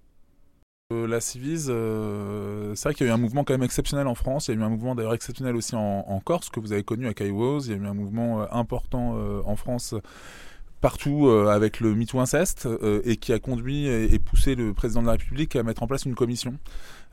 La 0.92 1.20
Civise, 1.20 1.68
euh, 1.70 2.74
c'est 2.76 2.90
vrai 2.90 2.94
qu'il 2.94 3.08
y 3.08 3.10
a 3.10 3.14
eu 3.14 3.16
un 3.16 3.20
mouvement 3.20 3.44
quand 3.44 3.54
même 3.54 3.64
exceptionnel 3.64 4.08
en 4.08 4.16
France. 4.16 4.48
Il 4.48 4.56
y 4.56 4.58
a 4.58 4.60
eu 4.60 4.64
un 4.64 4.70
mouvement 4.70 4.96
d'ailleurs 4.96 5.14
exceptionnel 5.14 5.56
aussi 5.56 5.76
en, 5.76 6.22
Corse 6.24 6.50
que 6.50 6.60
vous 6.60 6.72
avez 6.74 6.84
connu 6.84 7.08
à 7.08 7.14
Caïwos. 7.14 7.62
Il 7.62 7.72
y 7.72 7.74
a 7.74 7.78
eu 7.78 7.86
un 7.86 7.94
mouvement 7.94 8.42
euh, 8.42 8.46
important 8.52 9.16
en 9.46 9.56
France 9.56 9.96
partout 10.82 11.30
avec 11.30 11.80
le 11.80 11.94
MeToo 11.94 12.20
inceste 12.20 12.68
et 13.04 13.18
qui 13.18 13.34
a 13.34 13.40
conduit 13.40 13.86
et, 13.86 14.18
poussé 14.18 14.56
le 14.56 14.74
président 14.74 15.02
de 15.02 15.06
la 15.06 15.12
République 15.12 15.56
à 15.56 15.62
mettre 15.62 15.84
en 15.84 15.88
place 15.88 16.06
une 16.06 16.16
commission 16.16 16.58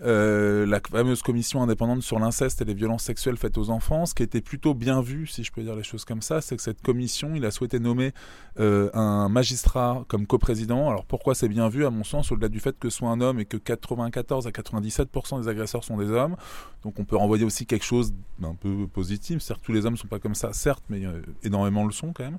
euh, 0.03 0.65
la 0.67 0.81
fameuse 0.81 1.23
commission 1.23 1.63
indépendante 1.63 2.03
sur 2.03 2.19
l'inceste 2.19 2.63
et 2.63 2.65
les 2.65 2.75
violences 2.75 3.05
sexuelles 3.05 3.37
faites 3.37 3.59
aux 3.59 3.71
enfants. 3.71 4.07
Ce 4.07 4.15
qui 4.15 4.23
était 4.23 4.41
plutôt 4.41 4.75
bien 4.75 5.01
vu, 5.01 5.27
si 5.27 5.43
je 5.43 5.51
peux 5.51 5.63
dire 5.63 5.75
les 5.75 5.83
choses 5.83 6.05
comme 6.05 6.23
ça, 6.23 6.41
c'est 6.41 6.57
que 6.57 6.63
cette 6.63 6.83
commission, 6.83 7.33
il 7.35 7.45
a 7.45 7.51
souhaité 7.51 7.81
nommer 7.81 8.13
euh, 8.61 8.91
un 8.95 9.29
magistrat 9.29 10.05
comme 10.09 10.27
coprésident. 10.27 10.89
Alors 10.89 11.05
pourquoi 11.05 11.35
c'est 11.35 11.49
bien 11.49 11.69
vu, 11.69 11.85
à 11.85 11.91
mon 11.91 12.05
sens, 12.05 12.31
au-delà 12.31 12.49
du 12.49 12.61
fait 12.61 12.79
que 12.79 12.91
ce 12.91 12.99
soit 12.99 13.11
un 13.11 13.21
homme 13.21 13.41
et 13.41 13.45
que 13.45 13.57
94 13.57 14.47
à 14.47 14.51
97% 14.51 15.43
des 15.43 15.49
agresseurs 15.49 15.85
sont 15.85 15.97
des 15.97 16.11
hommes. 16.11 16.37
Donc 16.83 16.99
on 17.01 17.05
peut 17.05 17.17
renvoyer 17.17 17.45
aussi 17.45 17.67
quelque 17.67 17.85
chose 17.85 18.15
d'un 18.39 18.55
peu 18.55 18.87
positif. 18.87 19.43
Certes, 19.43 19.61
tous 19.63 19.73
les 19.73 19.85
hommes 19.85 19.95
ne 19.95 19.99
sont 19.99 20.07
pas 20.07 20.21
comme 20.21 20.35
ça, 20.35 20.53
certes, 20.53 20.85
mais 20.89 21.05
euh, 21.05 21.23
énormément 21.43 21.85
le 21.85 21.93
sont 21.93 22.13
quand 22.13 22.25
même. 22.25 22.39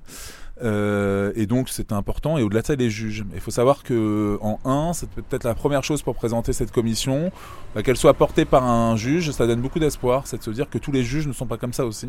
Euh, 0.62 1.32
et 1.34 1.46
donc 1.46 1.68
c'était 1.68 1.94
important. 1.94 2.38
Et 2.38 2.42
au-delà 2.42 2.62
de 2.62 2.66
ça, 2.66 2.74
les 2.74 2.90
juges. 2.90 3.24
Il 3.34 3.40
faut 3.40 3.50
savoir 3.50 3.82
que 3.82 4.38
en 4.42 4.58
1, 4.64 4.92
c'est 4.92 5.08
peut-être 5.08 5.44
la 5.44 5.54
première 5.54 5.84
chose 5.84 6.02
pour 6.02 6.14
présenter 6.14 6.52
cette 6.52 6.72
commission, 6.72 7.30
bah, 7.74 7.82
qu'elle 7.82 7.96
soit 7.96 8.14
portée 8.14 8.44
par 8.44 8.64
un 8.64 8.96
juge, 8.96 9.30
ça 9.30 9.46
donne 9.46 9.60
beaucoup 9.60 9.78
d'espoir. 9.78 10.26
C'est 10.26 10.38
de 10.38 10.42
se 10.42 10.50
dire 10.50 10.68
que 10.68 10.78
tous 10.78 10.92
les 10.92 11.02
juges 11.02 11.26
ne 11.26 11.32
sont 11.32 11.46
pas 11.46 11.56
comme 11.56 11.72
ça 11.72 11.86
aussi, 11.86 12.08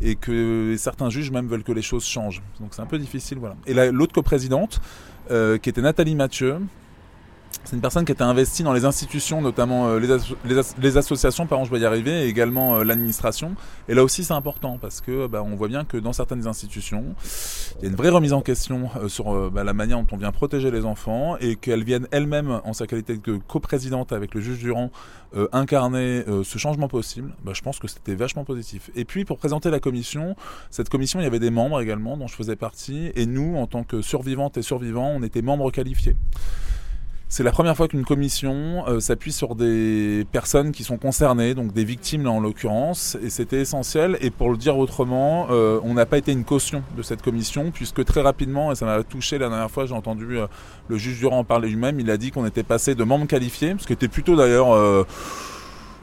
et 0.00 0.14
que 0.14 0.74
certains 0.78 1.10
juges 1.10 1.30
même 1.30 1.46
veulent 1.46 1.64
que 1.64 1.72
les 1.72 1.82
choses 1.82 2.04
changent. 2.04 2.42
Donc 2.60 2.70
c'est 2.72 2.82
un 2.82 2.86
peu 2.86 2.98
difficile, 2.98 3.38
voilà. 3.38 3.56
Et 3.66 3.74
l'autre 3.90 4.14
coprésidente, 4.14 4.80
euh, 5.30 5.58
qui 5.58 5.68
était 5.68 5.82
Nathalie 5.82 6.14
Mathieu, 6.14 6.58
C'est 7.64 7.76
une 7.76 7.82
personne 7.82 8.04
qui 8.04 8.10
était 8.10 8.22
investie 8.22 8.64
dans 8.64 8.72
les 8.72 8.84
institutions, 8.84 9.40
notamment 9.40 9.88
euh, 9.88 10.00
les, 10.80 10.96
associations, 10.96 11.46
par 11.46 11.58
exemple, 11.58 11.74
je 11.74 11.78
vais 11.78 11.82
y 11.84 11.86
arriver, 11.86 12.24
et 12.24 12.28
également 12.28 12.76
euh, 12.76 12.82
l'administration. 12.84 13.54
Et 13.88 13.94
là 13.94 14.02
aussi, 14.02 14.24
c'est 14.24 14.34
important 14.34 14.78
parce 14.80 15.00
que 15.00 15.28
bah, 15.28 15.42
on 15.44 15.54
voit 15.54 15.68
bien 15.68 15.84
que 15.84 15.96
dans 15.96 16.12
certaines 16.12 16.48
institutions, 16.48 17.14
il 17.78 17.84
y 17.84 17.86
a 17.86 17.90
une 17.90 17.96
vraie 17.96 18.08
remise 18.08 18.32
en 18.32 18.40
question 18.40 18.90
euh, 18.96 19.08
sur 19.08 19.50
bah, 19.50 19.62
la 19.62 19.72
manière 19.74 19.98
dont 19.98 20.08
on 20.10 20.16
vient 20.16 20.32
protéger 20.32 20.72
les 20.72 20.84
enfants 20.84 21.36
et 21.40 21.54
qu'elles 21.54 21.84
viennent 21.84 22.08
elles-mêmes, 22.10 22.60
en 22.64 22.72
sa 22.72 22.86
qualité 22.86 23.16
de 23.16 23.36
coprésidente 23.36 24.12
avec 24.12 24.34
le 24.34 24.40
juge 24.40 24.58
Durand, 24.58 24.90
incarner 25.52 26.24
ce 26.44 26.58
changement 26.58 26.88
possible. 26.88 27.32
Bah, 27.42 27.52
je 27.54 27.62
pense 27.62 27.78
que 27.78 27.88
c'était 27.88 28.14
vachement 28.14 28.44
positif. 28.44 28.90
Et 28.94 29.04
puis, 29.04 29.24
pour 29.24 29.38
présenter 29.38 29.70
la 29.70 29.80
commission, 29.80 30.36
cette 30.70 30.90
commission, 30.90 31.20
il 31.20 31.22
y 31.22 31.26
avait 31.26 31.38
des 31.38 31.50
membres 31.50 31.80
également 31.80 32.16
dont 32.16 32.26
je 32.26 32.34
faisais 32.34 32.56
partie. 32.56 33.12
Et 33.14 33.24
nous, 33.24 33.56
en 33.56 33.66
tant 33.66 33.82
que 33.82 34.02
survivantes 34.02 34.58
et 34.58 34.62
survivants, 34.62 35.10
on 35.16 35.22
était 35.22 35.42
membres 35.42 35.70
qualifiés. 35.70 36.16
C'est 37.32 37.44
la 37.44 37.50
première 37.50 37.74
fois 37.74 37.88
qu'une 37.88 38.04
commission 38.04 38.84
euh, 38.88 39.00
s'appuie 39.00 39.32
sur 39.32 39.54
des 39.54 40.26
personnes 40.32 40.70
qui 40.70 40.84
sont 40.84 40.98
concernées, 40.98 41.54
donc 41.54 41.72
des 41.72 41.82
victimes 41.82 42.24
là 42.24 42.30
en 42.30 42.40
l'occurrence, 42.40 43.16
et 43.24 43.30
c'était 43.30 43.62
essentiel. 43.62 44.18
Et 44.20 44.28
pour 44.30 44.50
le 44.50 44.58
dire 44.58 44.76
autrement, 44.76 45.46
euh, 45.50 45.80
on 45.82 45.94
n'a 45.94 46.04
pas 46.04 46.18
été 46.18 46.30
une 46.30 46.44
caution 46.44 46.82
de 46.94 47.00
cette 47.00 47.22
commission, 47.22 47.70
puisque 47.70 48.04
très 48.04 48.20
rapidement, 48.20 48.70
et 48.70 48.74
ça 48.74 48.84
m'a 48.84 49.02
touché 49.02 49.38
la 49.38 49.48
dernière 49.48 49.70
fois, 49.70 49.86
j'ai 49.86 49.94
entendu 49.94 50.36
euh, 50.36 50.46
le 50.88 50.98
juge 50.98 51.20
Durand 51.20 51.38
en 51.38 51.44
parler 51.44 51.70
lui-même, 51.70 51.98
il 52.00 52.10
a 52.10 52.18
dit 52.18 52.32
qu'on 52.32 52.44
était 52.44 52.64
passé 52.64 52.94
de 52.94 53.02
membres 53.02 53.26
qualifiés, 53.26 53.76
ce 53.78 53.86
qui 53.86 53.94
était 53.94 54.08
plutôt 54.08 54.36
d'ailleurs 54.36 55.06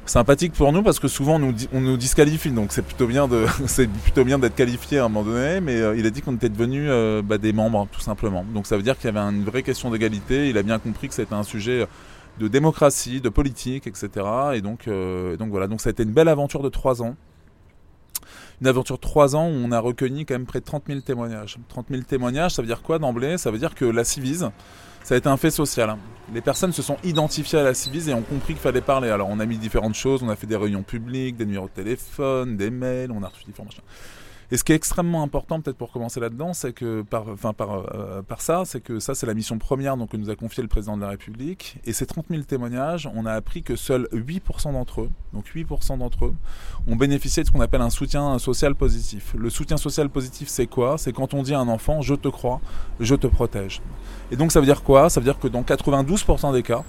sympathique 0.09 0.53
pour 0.53 0.71
nous 0.73 0.83
parce 0.83 0.99
que 0.99 1.07
souvent 1.07 1.35
on 1.35 1.81
nous, 1.81 1.97
disqualifie. 1.97 2.51
Donc 2.51 2.71
c'est 2.71 2.81
plutôt 2.81 3.07
bien 3.07 3.27
de 3.27 3.45
c'est 3.67 3.87
plutôt 3.87 4.25
bien 4.25 4.39
d'être 4.39 4.55
qualifié 4.55 4.99
à 4.99 5.05
un 5.05 5.09
moment 5.09 5.29
donné. 5.29 5.61
Mais 5.61 5.79
euh, 5.79 5.95
il 5.95 6.05
a 6.05 6.09
dit 6.09 6.21
qu'on 6.21 6.35
était 6.35 6.49
devenus 6.49 6.87
euh, 6.89 7.21
bah, 7.21 7.37
des 7.37 7.53
membres 7.53 7.87
tout 7.91 8.01
simplement. 8.01 8.43
Donc 8.53 8.67
ça 8.67 8.75
veut 8.75 8.83
dire 8.83 8.97
qu'il 8.97 9.05
y 9.05 9.15
avait 9.15 9.19
une 9.19 9.43
vraie 9.43 9.63
question 9.63 9.91
d'égalité. 9.91 10.49
Il 10.49 10.57
a 10.57 10.63
bien 10.63 10.79
compris 10.79 11.07
que 11.07 11.13
c'était 11.13 11.35
un 11.35 11.43
sujet 11.43 11.85
de 12.39 12.47
démocratie 12.47 13.19
de 13.19 13.27
politique 13.29 13.85
etc 13.85 14.25
et 14.53 14.61
donc 14.61 14.87
euh, 14.87 15.37
donc 15.37 15.49
voilà. 15.49 15.67
Donc 15.67 15.81
ça 15.81 15.89
a 15.89 15.91
été 15.91 16.03
une 16.03 16.11
belle 16.11 16.29
aventure 16.29 16.63
de 16.63 16.69
trois 16.69 17.01
ans. 17.01 17.15
Une 18.61 18.67
aventure 18.67 18.97
de 18.97 19.01
trois 19.01 19.37
ans 19.37 19.47
où 19.47 19.53
on 19.53 19.71
a 19.71 19.79
recueilli 19.79 20.25
quand 20.25 20.33
même 20.33 20.45
près 20.45 20.59
de 20.59 20.65
30 20.65 20.83
000 20.87 20.99
témoignages. 21.01 21.57
30 21.69 21.87
000 21.89 22.01
témoignages 22.03 22.53
ça 22.55 22.61
veut 22.61 22.67
dire 22.67 22.81
quoi 22.81 22.99
d'emblée? 22.99 23.37
Ça 23.37 23.51
veut 23.51 23.59
dire 23.59 23.75
que 23.75 23.85
la 23.85 24.03
Civise 24.03 24.49
ça 25.03 25.15
a 25.15 25.17
été 25.17 25.27
un 25.27 25.37
fait 25.37 25.51
social. 25.51 25.95
Les 26.33 26.41
personnes 26.41 26.71
se 26.71 26.81
sont 26.81 26.97
identifiées 27.03 27.59
à 27.59 27.63
la 27.63 27.73
Civise 27.73 28.07
et 28.09 28.13
ont 28.13 28.21
compris 28.21 28.53
qu'il 28.53 28.61
fallait 28.61 28.81
parler. 28.81 29.09
Alors 29.09 29.29
on 29.31 29.39
a 29.39 29.45
mis 29.45 29.57
différentes 29.57 29.95
choses, 29.95 30.21
on 30.21 30.29
a 30.29 30.35
fait 30.35 30.47
des 30.47 30.55
réunions 30.55 30.83
publiques, 30.83 31.37
des 31.37 31.45
numéros 31.45 31.67
de 31.67 31.83
téléphone, 31.83 32.57
des 32.57 32.69
mails, 32.69 33.11
on 33.11 33.23
a 33.23 33.27
reçu 33.27 33.45
différentes 33.45 33.71
choses. 33.71 33.83
Et 34.51 34.57
ce 34.57 34.63
qui 34.63 34.71
est 34.71 34.75
extrêmement 34.75 35.21
important, 35.21 35.61
peut-être 35.61 35.77
pour 35.77 35.91
commencer 35.91 36.19
là-dedans, 36.19 36.53
c'est 36.53 36.73
que 36.73 37.03
par, 37.03 37.27
enfin 37.29 37.53
par, 37.53 37.85
euh, 37.93 38.23
par 38.23 38.41
ça, 38.41 38.63
c'est 38.65 38.81
que 38.81 38.99
ça 38.99 39.13
c'est 39.13 39.27
la 39.27 39.35
mission 39.35 39.59
première 39.59 39.95
donc 39.95 40.09
que 40.09 40.17
nous 40.17 40.31
a 40.31 40.35
confié 40.35 40.63
le 40.63 40.69
président 40.69 40.97
de 40.97 41.01
la 41.01 41.09
République. 41.09 41.77
Et 41.85 41.93
ces 41.93 42.07
30 42.07 42.25
000 42.31 42.43
témoignages, 42.43 43.07
on 43.13 43.27
a 43.27 43.33
appris 43.33 43.61
que 43.61 43.75
seuls 43.75 44.07
8% 44.11 44.73
d'entre 44.73 45.01
eux, 45.01 45.09
donc 45.33 45.45
8% 45.55 45.99
d'entre 45.99 46.25
eux, 46.25 46.35
ont 46.87 46.95
bénéficié 46.95 47.43
de 47.43 47.47
ce 47.47 47.51
qu'on 47.51 47.61
appelle 47.61 47.81
un 47.81 47.91
soutien 47.91 48.39
social 48.39 48.73
positif. 48.73 49.35
Le 49.37 49.51
soutien 49.51 49.77
social 49.77 50.09
positif, 50.09 50.47
c'est 50.47 50.67
quoi? 50.67 50.97
C'est 50.97 51.13
quand 51.13 51.35
on 51.35 51.43
dit 51.43 51.53
à 51.53 51.59
un 51.59 51.67
enfant, 51.67 52.01
je 52.01 52.15
te 52.15 52.27
crois, 52.27 52.59
je 52.99 53.13
te 53.13 53.27
protège. 53.27 53.83
Et 54.31 54.35
donc 54.35 54.51
ça 54.51 54.59
veut 54.59 54.65
dire 54.65 54.81
quoi? 54.81 55.11
Ça 55.11 55.19
veut 55.19 55.25
dire 55.25 55.37
que 55.37 55.47
dans 55.47 55.61
92% 55.61 56.53
des 56.53 56.63
cas, 56.63 56.83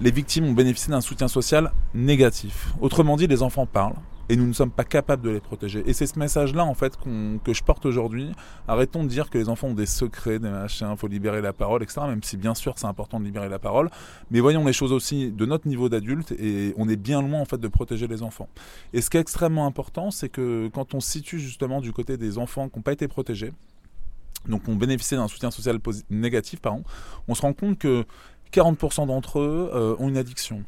les 0.00 0.10
victimes 0.10 0.44
ont 0.44 0.52
bénéficié 0.52 0.90
d'un 0.90 1.00
soutien 1.00 1.28
social 1.28 1.72
négatif. 1.94 2.68
Autrement 2.80 3.16
dit, 3.16 3.26
les 3.26 3.42
enfants 3.42 3.66
parlent, 3.66 3.96
et 4.28 4.36
nous 4.36 4.46
ne 4.46 4.52
sommes 4.52 4.70
pas 4.70 4.84
capables 4.84 5.22
de 5.22 5.30
les 5.30 5.40
protéger. 5.40 5.82
Et 5.86 5.92
c'est 5.92 6.06
ce 6.06 6.18
message-là, 6.18 6.64
en 6.64 6.74
fait, 6.74 6.96
que 6.96 7.52
je 7.52 7.62
porte 7.62 7.86
aujourd'hui. 7.86 8.32
Arrêtons 8.66 9.04
de 9.04 9.08
dire 9.08 9.30
que 9.30 9.38
les 9.38 9.48
enfants 9.48 9.68
ont 9.68 9.74
des 9.74 9.86
secrets, 9.86 10.38
des 10.38 10.50
machins, 10.50 10.94
faut 10.96 11.08
libérer 11.08 11.40
la 11.40 11.52
parole, 11.52 11.82
etc. 11.82 12.02
Même 12.06 12.22
si, 12.22 12.36
bien 12.36 12.54
sûr, 12.54 12.74
c'est 12.76 12.86
important 12.86 13.20
de 13.20 13.24
libérer 13.24 13.48
la 13.48 13.58
parole. 13.58 13.90
Mais 14.30 14.40
voyons 14.40 14.64
les 14.64 14.72
choses 14.72 14.92
aussi 14.92 15.30
de 15.30 15.46
notre 15.46 15.66
niveau 15.66 15.88
d'adulte 15.88 16.32
et 16.32 16.74
on 16.76 16.88
est 16.88 16.96
bien 16.96 17.22
loin, 17.22 17.40
en 17.40 17.44
fait, 17.44 17.58
de 17.58 17.68
protéger 17.68 18.06
les 18.06 18.22
enfants. 18.22 18.48
Et 18.92 19.00
ce 19.00 19.08
qui 19.08 19.16
est 19.16 19.20
extrêmement 19.20 19.66
important, 19.66 20.10
c'est 20.10 20.28
que 20.28 20.68
quand 20.74 20.94
on 20.94 21.00
se 21.00 21.10
situe 21.10 21.38
justement 21.38 21.80
du 21.80 21.92
côté 21.92 22.16
des 22.16 22.38
enfants 22.38 22.68
qui 22.68 22.78
n'ont 22.78 22.82
pas 22.82 22.92
été 22.92 23.08
protégés, 23.08 23.52
donc 24.46 24.68
ont 24.68 24.76
bénéficié 24.76 25.16
d'un 25.16 25.28
soutien 25.28 25.50
social 25.50 25.78
négatif, 26.10 26.60
pardon, 26.60 26.84
on 27.28 27.34
se 27.34 27.42
rend 27.42 27.52
compte 27.52 27.78
que 27.78 28.04
40% 28.52 29.06
d'entre 29.06 29.40
eux 29.40 29.70
euh, 29.74 29.96
ont 29.98 30.08
une 30.08 30.16
addiction. 30.16 30.64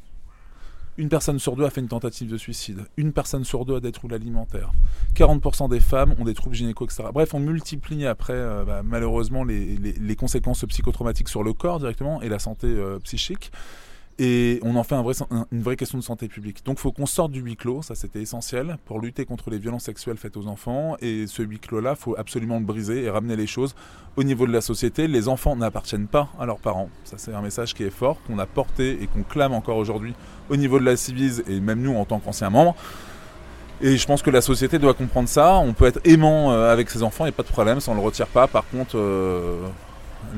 Une 1.00 1.08
personne 1.08 1.38
sur 1.38 1.56
deux 1.56 1.64
a 1.64 1.70
fait 1.70 1.80
une 1.80 1.88
tentative 1.88 2.30
de 2.30 2.36
suicide. 2.36 2.84
Une 2.98 3.14
personne 3.14 3.42
sur 3.42 3.64
deux 3.64 3.76
a 3.76 3.80
des 3.80 3.90
troubles 3.90 4.12
alimentaires. 4.12 4.70
40% 5.14 5.70
des 5.70 5.80
femmes 5.80 6.14
ont 6.18 6.24
des 6.24 6.34
troubles 6.34 6.54
gynéco, 6.54 6.84
etc. 6.84 7.04
Bref, 7.10 7.32
on 7.32 7.40
multiplie 7.40 8.04
après, 8.04 8.34
euh, 8.34 8.64
bah, 8.66 8.82
malheureusement, 8.84 9.42
les, 9.42 10.16
conséquences 10.16 10.62
psychotraumatiques 10.66 11.30
sur 11.30 11.42
le 11.42 11.54
corps 11.54 11.78
directement 11.78 12.20
et 12.20 12.28
la 12.28 12.38
santé 12.38 12.66
euh, 12.66 12.98
psychique. 12.98 13.50
Et 14.22 14.60
on 14.62 14.76
en 14.76 14.84
fait 14.84 14.94
une 15.50 15.62
vraie 15.62 15.76
question 15.76 15.96
de 15.96 16.02
santé 16.02 16.28
publique. 16.28 16.62
Donc 16.66 16.76
il 16.78 16.82
faut 16.82 16.92
qu'on 16.92 17.06
sorte 17.06 17.32
du 17.32 17.40
huis 17.40 17.56
clos, 17.56 17.80
ça 17.80 17.94
c'était 17.94 18.20
essentiel, 18.20 18.76
pour 18.84 19.00
lutter 19.00 19.24
contre 19.24 19.48
les 19.48 19.58
violences 19.58 19.84
sexuelles 19.84 20.18
faites 20.18 20.36
aux 20.36 20.46
enfants. 20.46 20.96
Et 21.00 21.26
ce 21.26 21.42
huis 21.42 21.58
clos-là, 21.58 21.94
il 21.96 21.96
faut 21.96 22.14
absolument 22.18 22.58
le 22.58 22.66
briser 22.66 23.02
et 23.04 23.08
ramener 23.08 23.34
les 23.34 23.46
choses 23.46 23.74
au 24.16 24.22
niveau 24.22 24.46
de 24.46 24.52
la 24.52 24.60
société. 24.60 25.08
Les 25.08 25.26
enfants 25.26 25.56
n'appartiennent 25.56 26.06
pas 26.06 26.28
à 26.38 26.44
leurs 26.44 26.58
parents. 26.58 26.90
Ça 27.04 27.16
c'est 27.16 27.32
un 27.32 27.40
message 27.40 27.72
qui 27.72 27.82
est 27.82 27.90
fort, 27.90 28.18
qu'on 28.26 28.38
a 28.38 28.44
porté 28.44 29.02
et 29.02 29.06
qu'on 29.06 29.22
clame 29.22 29.54
encore 29.54 29.78
aujourd'hui 29.78 30.12
au 30.50 30.56
niveau 30.56 30.78
de 30.78 30.84
la 30.84 30.98
Civise 30.98 31.42
et 31.48 31.58
même 31.58 31.80
nous 31.80 31.94
en 31.94 32.04
tant 32.04 32.18
qu'anciens 32.18 32.50
membres. 32.50 32.76
Et 33.80 33.96
je 33.96 34.06
pense 34.06 34.20
que 34.20 34.28
la 34.28 34.42
société 34.42 34.78
doit 34.78 34.92
comprendre 34.92 35.30
ça. 35.30 35.54
On 35.60 35.72
peut 35.72 35.86
être 35.86 36.00
aimant 36.04 36.52
euh, 36.52 36.70
avec 36.70 36.90
ses 36.90 37.02
enfants, 37.02 37.24
il 37.24 37.28
n'y 37.28 37.34
a 37.34 37.36
pas 37.36 37.42
de 37.42 37.48
problème, 37.48 37.80
ça 37.80 37.90
on 37.90 37.94
ne 37.94 38.00
le 38.00 38.04
retire 38.04 38.26
pas. 38.26 38.46
Par 38.48 38.68
contre, 38.68 38.98
euh, 38.98 39.66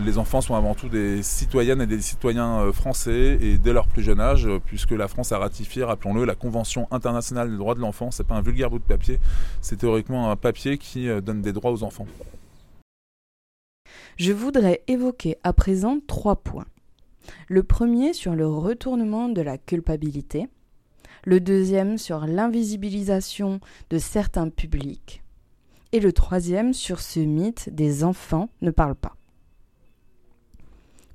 les 0.05 0.19
enfants 0.19 0.41
sont 0.41 0.55
avant 0.55 0.75
tout 0.75 0.89
des 0.89 1.23
citoyennes 1.23 1.81
et 1.83 1.87
des 1.87 2.01
citoyens 2.01 2.61
euh, 2.61 2.73
français 2.73 3.39
et 3.41 3.59
dès 3.59 3.73
leur 3.73 3.87
plus 3.87 4.03
jeune 4.03 4.21
âge, 4.21 4.49
puisque 4.67 4.93
la 4.93 5.09
France 5.09 5.33
a 5.33 5.39
ratifié, 5.39 5.85
rappelons-le, 5.85 6.25
la 6.25 6.35
Convention 6.35 6.89
internationale 6.91 7.51
des 7.51 7.57
droits 7.57 7.75
de 7.75 7.81
l'enfant. 7.81 8.11
C'est 8.11 8.27
pas 8.27 8.35
un 8.35 8.43
vulgaire 8.43 8.71
bout 8.71 8.79
de 8.79 8.85
papier, 8.85 9.19
c'est 9.61 9.77
théoriquement 9.77 10.31
un 10.31 10.37
papier 10.37 10.79
qui 10.79 11.09
euh, 11.09 11.21
donne 11.21 11.43
des 11.43 11.53
droits 11.53 11.73
aux 11.73 11.83
enfants. 11.83 12.07
Je 14.17 14.33
voudrais 14.33 14.83
évoquer 14.89 15.37
à 15.43 15.53
présent 15.53 15.99
trois 16.07 16.37
points. 16.37 16.67
Le 17.49 17.63
premier 17.63 18.13
sur 18.13 18.35
le 18.35 18.47
retournement 18.47 19.29
de 19.29 19.43
la 19.43 19.59
culpabilité, 19.59 20.49
le 21.25 21.41
deuxième 21.41 21.99
sur 21.99 22.27
l'invisibilisation 22.27 23.61
de 23.91 23.99
certains 23.99 24.49
publics, 24.49 25.23
et 25.93 26.01
le 26.01 26.13
troisième 26.13 26.73
sur 26.73 27.01
ce 27.01 27.21
mythe 27.21 27.69
des 27.73 28.03
enfants 28.03 28.49
ne 28.61 28.71
parlent 28.71 28.97
pas. 28.97 29.17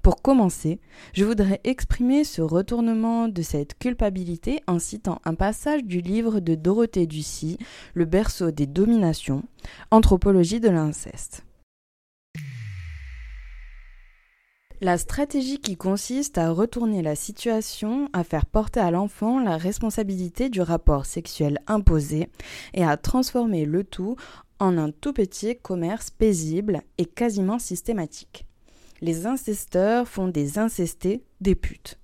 Pour 0.07 0.21
commencer, 0.21 0.79
je 1.11 1.25
voudrais 1.25 1.59
exprimer 1.65 2.23
ce 2.23 2.41
retournement 2.41 3.27
de 3.27 3.41
cette 3.41 3.77
culpabilité 3.77 4.61
en 4.65 4.79
citant 4.79 5.19
un 5.25 5.35
passage 5.35 5.83
du 5.83 5.99
livre 5.99 6.39
de 6.39 6.55
Dorothée 6.55 7.07
Ducy, 7.07 7.57
Le 7.93 8.05
berceau 8.05 8.51
des 8.51 8.67
dominations, 8.67 9.43
Anthropologie 9.91 10.61
de 10.61 10.69
l'inceste. 10.69 11.43
La 14.79 14.97
stratégie 14.97 15.59
qui 15.59 15.75
consiste 15.75 16.37
à 16.37 16.51
retourner 16.51 17.01
la 17.01 17.15
situation, 17.15 18.07
à 18.13 18.23
faire 18.23 18.45
porter 18.45 18.79
à 18.79 18.91
l'enfant 18.91 19.41
la 19.41 19.57
responsabilité 19.57 20.47
du 20.47 20.61
rapport 20.61 21.05
sexuel 21.05 21.59
imposé 21.67 22.29
et 22.73 22.85
à 22.85 22.95
transformer 22.95 23.65
le 23.65 23.83
tout 23.83 24.15
en 24.59 24.77
un 24.77 24.89
tout 24.89 25.11
petit 25.11 25.57
commerce 25.57 26.11
paisible 26.11 26.81
et 26.97 27.03
quasiment 27.03 27.59
systématique 27.59 28.47
les 29.01 29.25
incesteurs 29.25 30.07
font 30.07 30.27
des 30.27 30.59
incestés 30.59 31.23
des 31.41 31.55
putes. 31.55 31.97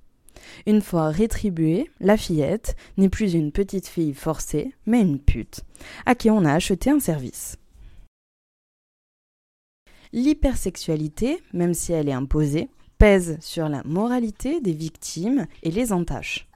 Une 0.66 0.82
fois 0.82 1.10
rétribuée, 1.10 1.90
la 2.00 2.18
fillette 2.18 2.76
n'est 2.98 3.10
plus 3.10 3.34
une 3.34 3.52
petite 3.52 3.88
fille 3.88 4.14
forcée, 4.14 4.74
mais 4.86 5.02
une 5.02 5.20
pute, 5.20 5.62
à 6.06 6.16
qui 6.16 6.30
on 6.30 6.46
a 6.46 6.54
acheté 6.54 6.90
un 6.90 7.00
service. 7.00 7.58
L'hypersexualité, 10.12 11.42
même 11.54 11.74
si 11.74 11.92
elle 11.92 12.08
est 12.08 12.14
imposée, 12.14 12.70
pèse 13.00 13.38
sur 13.42 13.68
la 13.68 13.82
moralité 13.84 14.62
des 14.62 14.74
victimes 14.74 15.48
et 15.64 15.72
les 15.72 15.92
entache. 15.92 16.48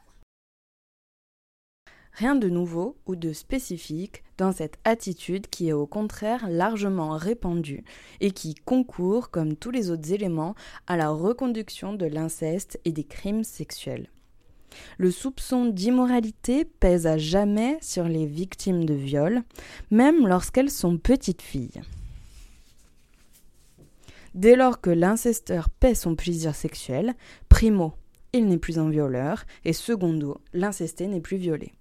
Rien 2.18 2.34
de 2.34 2.50
nouveau 2.50 2.98
ou 3.06 3.16
de 3.16 3.32
spécifique 3.32 4.24
dans 4.40 4.52
cette 4.52 4.80
attitude 4.86 5.46
qui 5.52 5.70
est 5.70 5.74
au 5.74 5.86
contraire 5.86 6.50
largement 6.50 7.12
répandue 7.12 7.84
et 8.22 8.32
qui 8.32 8.56
concourt, 8.56 9.30
comme 9.30 9.56
tous 9.56 9.70
les 9.70 9.92
autres 9.92 10.12
éléments, 10.12 10.56
à 10.88 10.98
la 10.98 11.12
reconduction 11.12 11.94
de 11.94 12.08
l'inceste 12.08 12.80
et 12.86 12.92
des 12.92 13.04
crimes 13.04 13.44
sexuels. 13.44 14.10
Le 14.98 15.12
soupçon 15.12 15.66
d'immoralité 15.66 16.66
pèse 16.66 17.06
à 17.06 17.20
jamais 17.20 17.78
sur 17.82 18.06
les 18.06 18.26
victimes 18.26 18.86
de 18.86 18.96
viol, 18.96 19.44
même 19.92 20.26
lorsqu'elles 20.26 20.72
sont 20.72 20.98
petites 20.98 21.44
filles. 21.44 21.82
Dès 24.34 24.56
lors 24.56 24.82
que 24.82 24.90
l'incesteur 24.90 25.70
paie 25.70 25.94
son 25.94 26.16
plaisir 26.16 26.56
sexuel, 26.56 27.14
primo, 27.48 27.94
il 28.34 28.48
n'est 28.48 28.58
plus 28.58 28.80
un 28.80 28.90
violeur, 28.90 29.46
et 29.66 29.74
secondo, 29.74 30.42
l'incesté 30.54 31.06
n'est 31.06 31.22
plus 31.22 31.38
violé. 31.38 31.74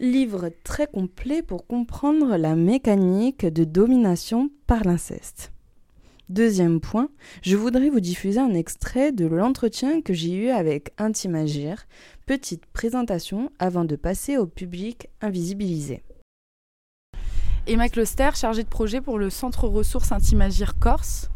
Livre 0.00 0.50
très 0.64 0.86
complet 0.86 1.42
pour 1.42 1.66
comprendre 1.66 2.36
la 2.36 2.56
mécanique 2.56 3.46
de 3.46 3.64
domination 3.64 4.50
par 4.66 4.84
l'inceste. 4.84 5.52
Deuxième 6.28 6.80
point, 6.80 7.10
je 7.42 7.56
voudrais 7.56 7.90
vous 7.90 8.00
diffuser 8.00 8.40
un 8.40 8.54
extrait 8.54 9.12
de 9.12 9.26
l'entretien 9.26 10.00
que 10.00 10.14
j'ai 10.14 10.34
eu 10.34 10.48
avec 10.48 10.92
Intimagir, 10.98 11.86
petite 12.26 12.66
présentation 12.66 13.52
avant 13.58 13.84
de 13.84 13.94
passer 13.94 14.36
au 14.36 14.46
public 14.46 15.08
invisibilisé. 15.20 16.02
Emma 17.66 17.88
Closter, 17.88 18.30
chargée 18.34 18.64
de 18.64 18.68
projet 18.68 19.00
pour 19.00 19.18
le 19.18 19.30
Centre 19.30 19.68
ressources 19.68 20.12
Intimagir 20.12 20.78
Corse. 20.78 21.30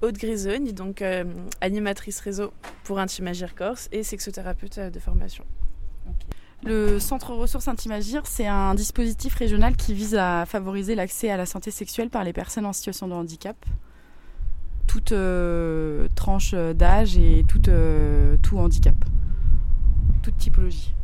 Aude 0.00 0.16
Grisogne, 0.16 0.72
donc 0.72 1.02
euh, 1.02 1.24
animatrice 1.60 2.20
réseau 2.20 2.52
pour 2.84 2.98
Intimagir 2.98 3.54
Corse 3.54 3.88
et 3.92 4.02
sexothérapeute 4.02 4.78
de 4.78 4.98
formation. 4.98 5.44
Le 6.64 7.00
Centre 7.00 7.32
ressources 7.34 7.66
Intimagir, 7.66 8.22
c'est 8.24 8.46
un 8.46 8.74
dispositif 8.74 9.34
régional 9.34 9.74
qui 9.74 9.94
vise 9.94 10.14
à 10.14 10.46
favoriser 10.46 10.94
l'accès 10.94 11.28
à 11.28 11.36
la 11.36 11.44
santé 11.44 11.72
sexuelle 11.72 12.08
par 12.08 12.22
les 12.22 12.32
personnes 12.32 12.66
en 12.66 12.72
situation 12.72 13.08
de 13.08 13.14
handicap. 13.14 13.56
Toute 14.86 15.10
euh, 15.10 16.06
tranche 16.14 16.54
d'âge 16.54 17.16
et 17.16 17.44
euh, 17.68 18.36
tout 18.42 18.58
handicap. 18.58 18.94
Toute 20.22 20.36
typologie. 20.36 20.94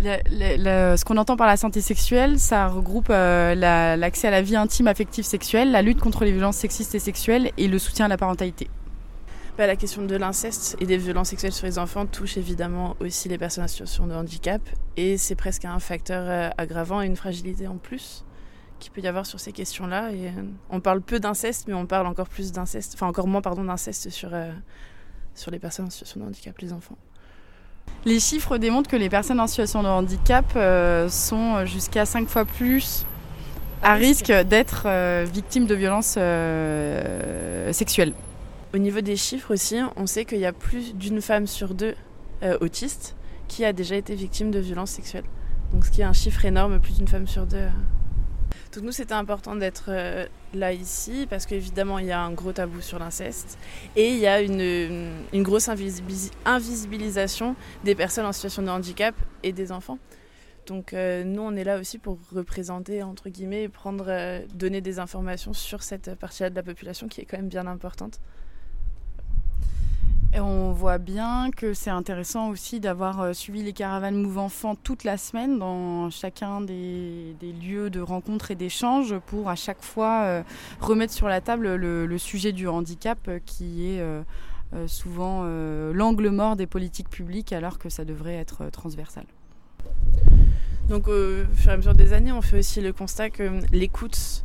ce 0.00 1.04
qu'on 1.04 1.16
entend 1.16 1.36
par 1.36 1.46
la 1.46 1.56
santé 1.56 1.80
sexuelle, 1.80 2.40
ça 2.40 2.66
regroupe 2.66 3.10
euh, 3.10 3.54
l'accès 3.96 4.26
à 4.26 4.32
la 4.32 4.42
vie 4.42 4.56
intime, 4.56 4.88
affective, 4.88 5.24
sexuelle, 5.24 5.70
la 5.70 5.82
lutte 5.82 6.00
contre 6.00 6.24
les 6.24 6.32
violences 6.32 6.56
sexistes 6.56 6.96
et 6.96 7.00
sexuelles 7.00 7.52
et 7.56 7.68
le 7.68 7.78
soutien 7.78 8.06
à 8.06 8.08
la 8.08 8.16
parentalité. 8.16 8.68
Bah, 9.56 9.66
la 9.66 9.76
question 9.76 10.04
de 10.04 10.14
l'inceste 10.16 10.76
et 10.80 10.86
des 10.86 10.98
violences 10.98 11.30
sexuelles 11.30 11.52
sur 11.52 11.64
les 11.64 11.78
enfants 11.78 12.04
touche 12.04 12.36
évidemment 12.36 12.94
aussi 13.00 13.30
les 13.30 13.38
personnes 13.38 13.64
en 13.64 13.68
situation 13.68 14.06
de 14.06 14.12
handicap 14.12 14.60
et 14.98 15.16
c'est 15.16 15.34
presque 15.34 15.64
un 15.64 15.78
facteur 15.78 16.24
euh, 16.28 16.50
aggravant 16.58 17.00
et 17.00 17.06
une 17.06 17.16
fragilité 17.16 17.66
en 17.66 17.78
plus 17.78 18.26
qu'il 18.80 18.92
peut 18.92 19.00
y 19.00 19.06
avoir 19.06 19.24
sur 19.24 19.40
ces 19.40 19.52
questions-là. 19.52 20.12
Et 20.12 20.26
euh, 20.26 20.42
on 20.68 20.80
parle 20.80 21.00
peu 21.00 21.20
d'inceste, 21.20 21.68
mais 21.68 21.74
on 21.74 21.86
parle 21.86 22.06
encore 22.06 22.28
plus 22.28 22.52
d'inceste, 22.52 22.92
enfin 22.96 23.06
encore 23.06 23.26
moins 23.28 23.40
pardon 23.40 23.64
d'inceste 23.64 24.10
sur 24.10 24.28
euh, 24.34 24.52
sur 25.34 25.50
les 25.50 25.58
personnes 25.58 25.86
en 25.86 25.90
situation 25.90 26.20
de 26.20 26.26
handicap, 26.26 26.58
les 26.58 26.74
enfants. 26.74 26.98
Les 28.04 28.20
chiffres 28.20 28.58
démontrent 28.58 28.90
que 28.90 28.96
les 28.96 29.08
personnes 29.08 29.40
en 29.40 29.46
situation 29.46 29.82
de 29.82 29.88
handicap 29.88 30.52
sont 31.10 31.64
jusqu'à 31.64 32.04
5 32.04 32.28
fois 32.28 32.44
plus 32.44 33.06
à 33.82 33.94
risque 33.94 34.32
d'être 34.32 34.86
victimes 35.24 35.66
de 35.66 35.74
violences 35.74 36.18
sexuelles. 37.72 38.12
Au 38.76 38.78
niveau 38.78 39.00
des 39.00 39.16
chiffres 39.16 39.54
aussi, 39.54 39.78
on 39.96 40.06
sait 40.06 40.26
qu'il 40.26 40.36
y 40.38 40.44
a 40.44 40.52
plus 40.52 40.94
d'une 40.94 41.22
femme 41.22 41.46
sur 41.46 41.72
deux 41.72 41.94
euh, 42.42 42.58
autistes 42.60 43.16
qui 43.48 43.64
a 43.64 43.72
déjà 43.72 43.96
été 43.96 44.14
victime 44.14 44.50
de 44.50 44.58
violences 44.58 44.90
sexuelles. 44.90 45.24
Donc 45.72 45.86
ce 45.86 45.90
qui 45.90 46.02
est 46.02 46.04
un 46.04 46.12
chiffre 46.12 46.44
énorme, 46.44 46.78
plus 46.78 46.98
d'une 46.98 47.08
femme 47.08 47.26
sur 47.26 47.46
deux. 47.46 47.56
Euh. 47.56 47.70
Donc 48.74 48.84
nous, 48.84 48.92
c'était 48.92 49.14
important 49.14 49.56
d'être 49.56 49.84
euh, 49.88 50.26
là 50.52 50.74
ici 50.74 51.26
parce 51.30 51.46
qu'évidemment, 51.46 51.98
il 51.98 52.04
y 52.04 52.12
a 52.12 52.20
un 52.20 52.32
gros 52.32 52.52
tabou 52.52 52.82
sur 52.82 52.98
l'inceste 52.98 53.56
et 53.96 54.10
il 54.10 54.18
y 54.18 54.26
a 54.26 54.42
une, 54.42 55.10
grosse 55.32 55.70
invisibilisation 55.70 57.56
des 57.82 57.94
personnes 57.94 58.26
en 58.26 58.32
situation 58.32 58.60
de 58.60 58.68
handicap 58.68 59.14
et 59.42 59.52
des 59.52 59.72
enfants. 59.72 59.98
Donc 60.66 60.92
nous, 60.92 61.40
on 61.40 61.56
est 61.56 61.64
là 61.64 61.78
aussi 61.78 61.96
pour 61.96 62.18
représenter, 62.30 63.02
entre 63.02 63.30
guillemets, 63.30 63.68
prendre, 63.68 64.42
donner 64.52 64.82
des 64.82 64.98
informations 64.98 65.54
sur 65.54 65.82
cette 65.82 66.14
partie-là 66.16 66.50
de 66.50 66.56
la 66.56 66.62
population 66.62 67.08
qui 67.08 67.22
est 67.22 67.24
quand 67.24 67.38
même 67.38 67.48
bien 67.48 67.66
importante. 67.66 68.20
On 70.34 70.72
voit 70.72 70.98
bien 70.98 71.50
que 71.50 71.72
c'est 71.72 71.90
intéressant 71.90 72.50
aussi 72.50 72.80
d'avoir 72.80 73.20
euh, 73.20 73.32
suivi 73.32 73.62
les 73.62 73.72
caravanes 73.72 74.16
Move 74.20 74.38
Enfants 74.38 74.74
toute 74.74 75.04
la 75.04 75.16
semaine 75.16 75.58
dans 75.58 76.10
chacun 76.10 76.60
des, 76.60 77.34
lieux 77.62 77.88
de 77.88 78.00
rencontre 78.00 78.50
et 78.50 78.54
d'échange 78.54 79.18
pour 79.26 79.48
à 79.48 79.54
chaque 79.54 79.82
fois 79.82 80.22
euh, 80.24 80.42
remettre 80.80 81.12
sur 81.12 81.28
la 81.28 81.40
table 81.40 81.74
le, 81.76 82.18
sujet 82.18 82.52
du 82.52 82.68
handicap 82.68 83.18
euh, 83.28 83.38
qui 83.44 83.86
est 83.86 84.02
souvent 84.88 85.44
l'angle 85.92 86.28
mort 86.30 86.56
des 86.56 86.66
politiques 86.66 87.08
publiques 87.08 87.52
alors 87.52 87.78
que 87.78 87.88
ça 87.88 88.04
devrait 88.04 88.34
être 88.34 88.68
transversal. 88.70 89.24
Donc 90.88 91.08
au 91.08 91.44
fur 91.54 91.70
et 91.70 91.74
à 91.74 91.76
mesure 91.76 91.94
des 91.94 92.12
années, 92.12 92.32
on 92.32 92.42
fait 92.42 92.58
aussi 92.58 92.80
le 92.80 92.92
constat 92.92 93.30
que 93.30 93.60
l'écoute 93.72 94.44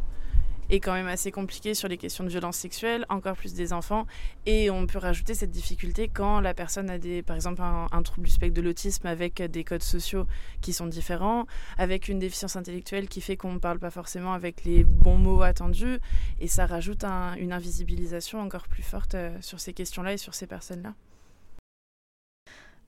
est 0.72 0.80
quand 0.80 0.94
même 0.94 1.08
assez 1.08 1.32
compliqué 1.32 1.74
sur 1.74 1.88
les 1.88 1.98
questions 1.98 2.24
de 2.24 2.30
violence 2.30 2.58
sexuelle, 2.58 3.06
encore 3.10 3.36
plus 3.36 3.54
des 3.54 3.74
enfants. 3.74 4.08
Et 4.46 4.70
on 4.70 4.88
peut 4.88 4.98
rajouter 4.98 5.34
cette 5.34 5.52
difficulté 5.52 6.08
quand 6.08 6.40
la 6.40 6.54
personne 6.54 6.90
a 6.90 6.98
des, 6.98 7.22
par 7.22 7.36
exemple 7.36 7.62
un, 7.62 8.02
trouble 8.02 8.26
du 8.26 8.32
spectre 8.32 8.56
de 8.56 8.62
l'autisme 8.62 9.06
avec 9.06 9.42
des 9.42 9.64
codes 9.64 9.84
sociaux 9.84 10.26
qui 10.62 10.74
sont 10.74 10.88
différents, 10.88 11.46
avec 11.78 12.08
une 12.08 12.20
déficience 12.20 12.56
intellectuelle 12.56 13.08
qui 13.10 13.22
fait 13.22 13.38
qu'on 13.38 13.54
ne 13.54 13.60
parle 13.60 13.80
pas 13.80 13.92
forcément 13.92 14.34
avec 14.34 14.64
les 14.64 14.84
bons 14.84 15.18
mots 15.18 15.42
attendus. 15.44 16.00
Et 16.40 16.48
ça 16.48 16.66
rajoute 16.66 17.04
une 17.04 17.52
invisibilisation 17.52 18.40
encore 18.40 18.68
plus 18.68 18.84
forte 18.84 19.16
euh, 19.16 19.38
sur 19.42 19.60
ces 19.60 19.74
questions-là 19.74 20.14
et 20.14 20.18
sur 20.18 20.34
ces 20.34 20.48
personnes-là. 20.48 20.94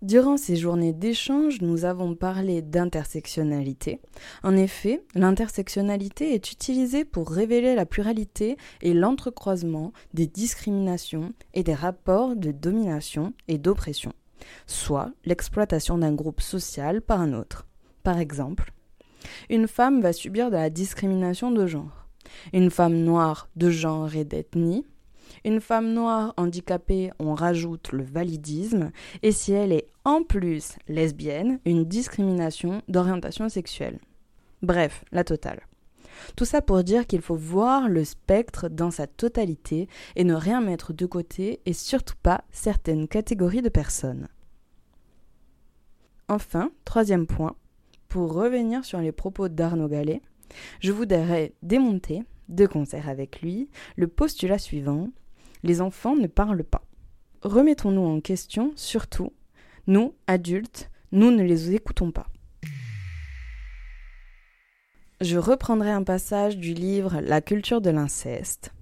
Durant 0.03 0.35
ces 0.35 0.57
journées 0.57 0.91
d'échange, 0.91 1.61
nous 1.61 1.85
avons 1.85 2.13
parlé 2.13 2.61
d'intersectionnalité. 2.61 4.01
En 4.43 4.57
effet, 4.57 5.01
l'intersectionnalité 5.15 6.33
est 6.33 6.51
utilisée 6.51 7.05
pour 7.05 7.31
révéler 7.31 7.73
la 7.73 7.85
pluralité 7.85 8.57
et 8.81 8.93
l'entrecroisement 8.93 9.93
des 10.13 10.27
discriminations 10.27 11.31
et 11.53 11.63
des 11.63 11.73
rapports 11.73 12.35
de 12.35 12.51
domination 12.51 13.31
et 13.47 13.57
d'oppression, 13.57 14.11
soit 14.67 15.09
l'exploitation 15.23 15.97
d'un 15.97 16.13
groupe 16.13 16.41
social 16.41 17.01
par 17.01 17.21
un 17.21 17.31
autre. 17.31 17.65
Par 18.03 18.19
exemple, 18.19 18.73
une 19.49 19.69
femme 19.69 20.01
va 20.01 20.11
subir 20.11 20.49
de 20.49 20.57
la 20.57 20.69
discrimination 20.69 21.49
de 21.49 21.65
genre. 21.65 22.09
Une 22.51 22.71
femme 22.71 22.97
noire 22.97 23.47
de 23.55 23.69
genre 23.69 24.13
et 24.17 24.25
d'ethnie 24.25 24.83
une 25.45 25.61
femme 25.61 25.93
noire 25.93 26.33
handicapée, 26.37 27.11
on 27.19 27.33
rajoute 27.33 27.91
le 27.91 28.03
validisme, 28.03 28.91
et 29.21 29.31
si 29.31 29.53
elle 29.53 29.71
est 29.71 29.87
en 30.05 30.23
plus 30.23 30.73
lesbienne, 30.87 31.59
une 31.65 31.85
discrimination 31.85 32.81
d'orientation 32.87 33.49
sexuelle. 33.49 33.99
Bref, 34.61 35.03
la 35.11 35.23
totale. 35.23 35.61
Tout 36.35 36.45
ça 36.45 36.61
pour 36.61 36.83
dire 36.83 37.05
qu'il 37.07 37.21
faut 37.21 37.35
voir 37.35 37.89
le 37.89 38.03
spectre 38.05 38.69
dans 38.69 38.91
sa 38.91 39.07
totalité 39.07 39.87
et 40.15 40.23
ne 40.23 40.35
rien 40.35 40.61
mettre 40.61 40.93
de 40.93 41.05
côté 41.05 41.59
et 41.65 41.73
surtout 41.73 42.15
pas 42.21 42.43
certaines 42.51 43.07
catégories 43.07 43.61
de 43.61 43.69
personnes. 43.69 44.27
Enfin, 46.29 46.71
troisième 46.85 47.27
point, 47.27 47.55
pour 48.07 48.33
revenir 48.33 48.85
sur 48.85 48.99
les 48.99 49.11
propos 49.11 49.49
d'Arnaud 49.49 49.89
Gallet, 49.89 50.21
je 50.79 50.91
voudrais 50.91 51.53
démonter, 51.61 52.23
de 52.49 52.65
concert 52.65 53.09
avec 53.09 53.41
lui, 53.41 53.69
le 53.95 54.07
postulat 54.07 54.57
suivant 54.57 55.09
les 55.63 55.81
enfants 55.81 56.15
ne 56.15 56.27
parlent 56.27 56.63
pas. 56.63 56.83
Remettons-nous 57.41 58.05
en 58.05 58.19
question, 58.21 58.71
surtout, 58.75 59.33
nous, 59.87 60.13
adultes, 60.27 60.89
nous 61.11 61.31
ne 61.31 61.43
les 61.43 61.73
écoutons 61.73 62.11
pas. 62.11 62.27
Je 65.21 65.37
reprendrai 65.37 65.91
un 65.91 66.03
passage 66.03 66.57
du 66.57 66.73
livre 66.73 67.21
La 67.21 67.41
culture 67.41 67.81
de 67.81 67.89
l'inceste. 67.89 68.73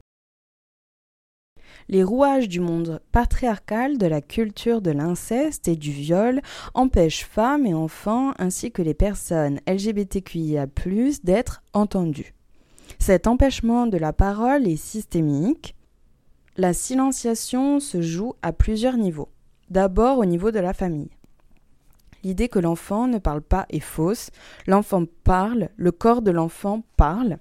Les 1.87 2.03
rouages 2.03 2.47
du 2.47 2.59
monde 2.59 3.01
patriarcal 3.11 3.97
de 3.97 4.05
la 4.05 4.21
culture 4.21 4.81
de 4.81 4.91
l'inceste 4.91 5.67
et 5.67 5.75
du 5.75 5.91
viol 5.91 6.41
empêchent 6.73 7.25
femmes 7.25 7.65
et 7.65 7.73
enfants 7.73 8.33
ainsi 8.37 8.71
que 8.71 8.81
les 8.81 8.93
personnes 8.93 9.59
LGBTQIA+ 9.67 10.67
d'être 11.23 11.63
entendues. 11.73 12.33
Cet 12.99 13.27
empêchement 13.27 13.87
de 13.87 13.97
la 13.97 14.13
parole 14.13 14.67
est 14.67 14.77
systémique, 14.77 15.75
la 16.57 16.73
silenciation 16.73 17.79
se 17.79 18.01
joue 18.01 18.33
à 18.41 18.51
plusieurs 18.51 18.97
niveaux. 18.97 19.29
D'abord 19.69 20.17
au 20.17 20.25
niveau 20.25 20.51
de 20.51 20.59
la 20.59 20.73
famille. 20.73 21.11
L'idée 22.23 22.49
que 22.49 22.59
l'enfant 22.59 23.07
ne 23.07 23.19
parle 23.19 23.41
pas 23.41 23.65
est 23.69 23.79
fausse. 23.79 24.29
L'enfant 24.67 25.05
parle, 25.23 25.69
le 25.75 25.91
corps 25.91 26.21
de 26.21 26.31
l'enfant 26.31 26.83
parle, 26.97 27.37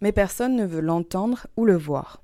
mais 0.00 0.12
personne 0.12 0.54
ne 0.54 0.66
veut 0.66 0.80
l'entendre 0.80 1.46
ou 1.56 1.64
le 1.64 1.76
voir. 1.76 2.22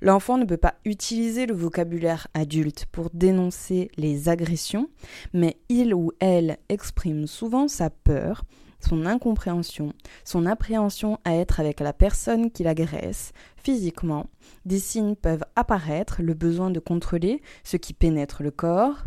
L'enfant 0.00 0.38
ne 0.38 0.44
peut 0.44 0.56
pas 0.56 0.74
utiliser 0.84 1.46
le 1.46 1.54
vocabulaire 1.54 2.28
adulte 2.32 2.86
pour 2.90 3.10
dénoncer 3.10 3.90
les 3.96 4.28
agressions, 4.28 4.88
mais 5.32 5.58
il 5.68 5.92
ou 5.92 6.12
elle 6.20 6.58
exprime 6.68 7.26
souvent 7.26 7.68
sa 7.68 7.90
peur, 7.90 8.44
son 8.80 9.06
incompréhension, 9.06 9.92
son 10.24 10.46
appréhension 10.46 11.18
à 11.24 11.34
être 11.34 11.60
avec 11.60 11.80
la 11.80 11.92
personne 11.92 12.50
qui 12.50 12.62
l'agresse 12.62 13.32
physiquement. 13.56 14.26
Des 14.64 14.78
signes 14.78 15.14
peuvent 15.14 15.44
apparaître, 15.56 16.22
le 16.22 16.34
besoin 16.34 16.70
de 16.70 16.80
contrôler 16.80 17.42
ce 17.64 17.76
qui 17.76 17.92
pénètre 17.92 18.42
le 18.42 18.50
corps, 18.50 19.06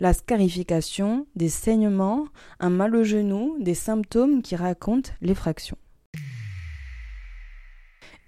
la 0.00 0.12
scarification, 0.12 1.26
des 1.36 1.48
saignements, 1.48 2.26
un 2.60 2.70
mal 2.70 2.96
au 2.96 3.04
genou, 3.04 3.56
des 3.60 3.74
symptômes 3.74 4.42
qui 4.42 4.56
racontent 4.56 5.10
l'effraction. 5.20 5.76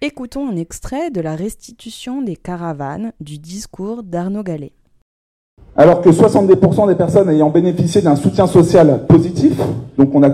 Écoutons 0.00 0.48
un 0.48 0.56
extrait 0.56 1.10
de 1.10 1.20
la 1.20 1.34
restitution 1.34 2.22
des 2.22 2.36
caravanes 2.36 3.12
du 3.20 3.38
discours 3.38 4.02
d'Arnaud 4.02 4.42
Gallet. 4.42 4.72
Alors 5.76 6.02
que 6.02 6.10
70% 6.10 6.86
des 6.86 6.94
personnes 6.94 7.28
ayant 7.30 7.50
bénéficié 7.50 8.02
d'un 8.02 8.14
soutien 8.14 8.46
social 8.46 9.06
positif, 9.06 9.58
donc 9.98 10.14
on 10.14 10.22
a 10.22 10.30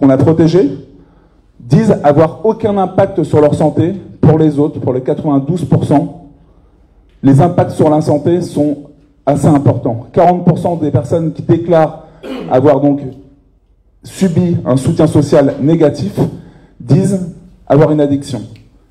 qu'on 0.00 0.10
a 0.10 0.16
protégés 0.16 0.70
disent 1.60 1.96
avoir 2.02 2.44
aucun 2.44 2.76
impact 2.78 3.22
sur 3.24 3.40
leur 3.40 3.54
santé 3.54 3.94
pour 4.20 4.38
les 4.38 4.58
autres, 4.58 4.80
pour 4.80 4.92
les 4.92 5.00
92%, 5.00 6.08
les 7.22 7.40
impacts 7.40 7.72
sur 7.72 7.90
la 7.90 8.00
santé 8.00 8.40
sont 8.40 8.76
assez 9.26 9.46
importants. 9.46 10.06
40% 10.14 10.80
des 10.80 10.90
personnes 10.90 11.32
qui 11.32 11.42
déclarent 11.42 12.04
avoir 12.50 12.80
donc 12.80 13.00
subi 14.02 14.56
un 14.64 14.76
soutien 14.76 15.06
social 15.06 15.54
négatif 15.60 16.18
disent 16.80 17.34
avoir 17.66 17.90
une 17.90 18.00
addiction. 18.00 18.40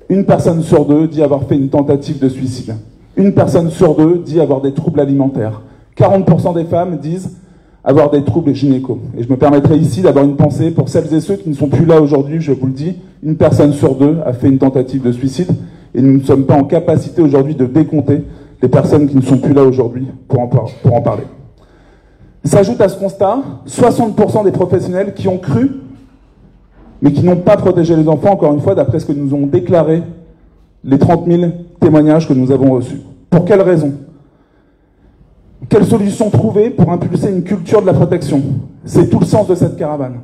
Une 0.08 0.24
personne 0.24 0.62
sur 0.62 0.84
deux 0.84 1.08
dit 1.08 1.22
avoir 1.22 1.44
fait 1.44 1.56
une 1.56 1.68
tentative 1.68 2.18
de 2.18 2.28
suicide. 2.28 2.74
Une 3.16 3.34
personne 3.34 3.70
sur 3.70 3.94
deux 3.94 4.18
dit 4.18 4.40
avoir 4.40 4.60
des 4.60 4.72
troubles 4.72 5.00
alimentaires. 5.00 5.60
40% 5.96 6.54
des 6.54 6.64
femmes 6.64 6.98
disent 6.98 7.36
avoir 7.84 8.10
des 8.10 8.22
troubles 8.22 8.54
gynéco. 8.54 8.98
Et 9.16 9.22
je 9.22 9.28
me 9.28 9.36
permettrai 9.36 9.76
ici 9.76 10.02
d'avoir 10.02 10.24
une 10.24 10.36
pensée 10.36 10.70
pour 10.70 10.88
celles 10.88 11.12
et 11.14 11.20
ceux 11.20 11.36
qui 11.36 11.48
ne 11.48 11.54
sont 11.54 11.68
plus 11.68 11.86
là 11.86 12.00
aujourd'hui, 12.00 12.40
je 12.40 12.52
vous 12.52 12.66
le 12.66 12.72
dis. 12.72 12.96
Une 13.22 13.36
personne 13.36 13.72
sur 13.72 13.94
deux 13.94 14.18
a 14.24 14.32
fait 14.32 14.48
une 14.48 14.58
tentative 14.58 15.02
de 15.02 15.12
suicide 15.12 15.48
et 15.94 16.02
nous 16.02 16.18
ne 16.18 16.24
sommes 16.24 16.44
pas 16.44 16.54
en 16.54 16.64
capacité 16.64 17.22
aujourd'hui 17.22 17.54
de 17.54 17.66
décompter 17.66 18.24
les 18.60 18.68
personnes 18.68 19.08
qui 19.08 19.16
ne 19.16 19.22
sont 19.22 19.38
plus 19.38 19.54
là 19.54 19.62
aujourd'hui 19.62 20.06
pour, 20.26 20.48
pour 20.48 20.94
en 20.94 21.00
parler. 21.00 21.24
S'ajoute 22.44 22.80
à 22.80 22.88
ce 22.88 22.98
constat 22.98 23.38
60% 23.66 24.44
des 24.44 24.52
professionnels 24.52 25.14
qui 25.14 25.28
ont 25.28 25.38
cru, 25.38 25.70
mais 27.02 27.12
qui 27.12 27.22
n'ont 27.22 27.36
pas 27.36 27.56
protégé 27.56 27.94
les 27.94 28.08
enfants, 28.08 28.32
encore 28.32 28.52
une 28.52 28.60
fois, 28.60 28.74
d'après 28.74 28.98
ce 28.98 29.06
que 29.06 29.12
nous 29.12 29.34
ont 29.34 29.46
déclaré 29.46 30.02
les 30.84 30.98
30 30.98 31.26
000 31.26 31.42
témoignages 31.80 32.26
que 32.26 32.32
nous 32.32 32.50
avons 32.50 32.70
reçus. 32.72 33.00
Pour 33.30 33.44
quelles 33.44 33.60
raisons 33.60 33.92
Quelles 35.68 35.86
solutions 35.86 36.30
trouver 36.30 36.70
pour 36.70 36.90
impulser 36.90 37.30
une 37.30 37.42
culture 37.42 37.80
de 37.80 37.86
la 37.86 37.92
protection? 37.92 38.42
C'est 38.84 39.10
tout 39.10 39.18
le 39.18 39.26
sens 39.26 39.48
de 39.48 39.54
cette 39.54 39.76
caravane. 39.76 40.20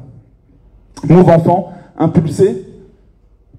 Move 1.08 1.28
Enfant, 1.28 1.72
impulsé 1.98 2.66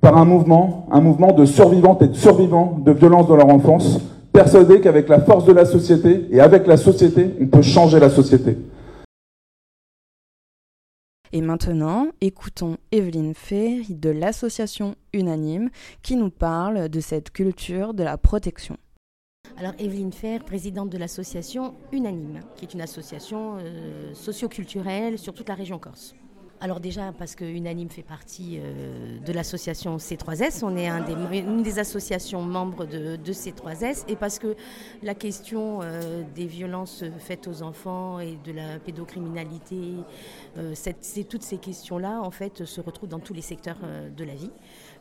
par 0.02 0.18
un 0.18 0.26
mouvement, 0.26 0.88
un 0.92 1.02
mouvement 1.02 1.34
de 1.34 1.46
survivantes 1.46 2.02
et 2.02 2.08
de 2.08 2.14
survivants 2.14 2.80
de 2.84 2.92
violences 2.92 3.28
dans 3.28 3.36
leur 3.36 3.50
enfance, 3.50 4.00
persuadé 4.32 4.82
qu'avec 4.82 5.10
la 5.10 5.20
force 5.20 5.46
de 5.46 5.52
la 5.52 5.66
société 5.66 6.28
et 6.32 6.40
avec 6.40 6.68
la 6.68 6.78
société, 6.78 7.36
on 7.42 7.48
peut 7.48 7.62
changer 7.62 8.00
la 8.00 8.10
société. 8.10 8.58
Et 11.32 11.42
maintenant, 11.42 12.08
écoutons 12.22 12.78
Evelyne 12.92 13.34
Ferry 13.34 13.94
de 13.94 14.10
l'association 14.10 14.96
Unanime 15.14 15.70
qui 16.02 16.16
nous 16.16 16.30
parle 16.30 16.88
de 16.88 17.00
cette 17.02 17.32
culture 17.32 17.94
de 17.94 18.04
la 18.04 18.18
protection. 18.18 18.78
Alors 19.58 19.74
Evelyne 19.80 20.12
Fer, 20.12 20.44
présidente 20.44 20.90
de 20.90 20.98
l'association 20.98 21.76
Unanime, 21.94 22.42
qui 22.58 22.66
est 22.66 22.74
une 22.74 22.82
association 22.82 23.56
euh, 23.58 24.14
socioculturelle 24.14 25.18
sur 25.18 25.34
toute 25.34 25.48
la 25.48 25.56
région 25.56 25.80
Corse. 25.80 26.14
Alors 26.60 26.82
déjà 26.82 27.14
parce 27.18 27.36
que 27.36 27.46
Unanime 27.46 27.90
fait 27.90 28.04
partie 28.04 28.60
euh, 28.60 29.18
de 29.20 29.32
l'association 29.32 29.96
C3S, 29.96 30.64
on 30.64 30.76
est 30.76 30.90
une 31.40 31.64
des 31.64 31.80
associations 31.80 32.42
membres 32.42 32.86
de, 32.86 33.18
C3S 33.32 34.04
et 34.10 34.18
parce 34.18 34.40
que 34.40 34.58
la 35.04 35.16
question 35.16 35.80
euh, 35.82 36.24
des 36.36 36.48
violences 36.48 37.06
faites 37.20 37.48
aux 37.48 37.62
enfants 37.62 38.20
et 38.20 38.38
de 38.44 38.52
la 38.52 38.80
pédocriminalité, 38.80 39.78
toutes 41.30 41.44
ces 41.44 41.58
questions-là 41.58 42.20
en 42.22 42.32
fait 42.32 42.66
se 42.66 42.82
retrouvent 42.82 43.10
dans 43.10 43.20
tous 43.20 43.34
les 43.34 43.42
secteurs 43.42 43.78
de 44.16 44.24
la 44.26 44.36
vie. 44.36 44.52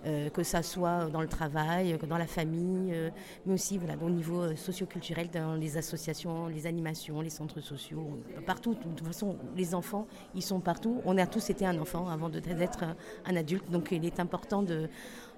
Euh, 0.06 0.28
que 0.28 0.42
ça 0.42 0.62
soit 0.62 1.06
dans 1.06 1.22
le 1.22 1.28
travail, 1.28 1.96
dans 2.06 2.18
la 2.18 2.26
famille, 2.26 2.92
euh, 2.92 3.08
mais 3.46 3.54
aussi 3.54 3.78
voilà, 3.78 3.94
au 4.02 4.10
niveau 4.10 4.42
euh, 4.42 4.54
socioculturel, 4.54 5.30
dans 5.30 5.54
les 5.54 5.78
associations, 5.78 6.46
les 6.46 6.66
animations, 6.66 7.22
les 7.22 7.30
centres 7.30 7.62
sociaux, 7.62 8.20
partout. 8.44 8.74
De 8.74 8.82
toute 8.96 9.06
façon, 9.06 9.36
les 9.56 9.74
enfants, 9.74 10.06
ils 10.34 10.42
sont 10.42 10.60
partout. 10.60 11.00
On 11.06 11.16
a 11.16 11.26
tous 11.26 11.48
été 11.48 11.64
un 11.64 11.78
enfant 11.78 12.06
avant 12.10 12.28
d'être 12.28 12.84
un 13.24 13.36
adulte, 13.36 13.70
donc 13.70 13.92
il 13.92 14.04
est 14.04 14.20
important 14.20 14.62
de, 14.62 14.90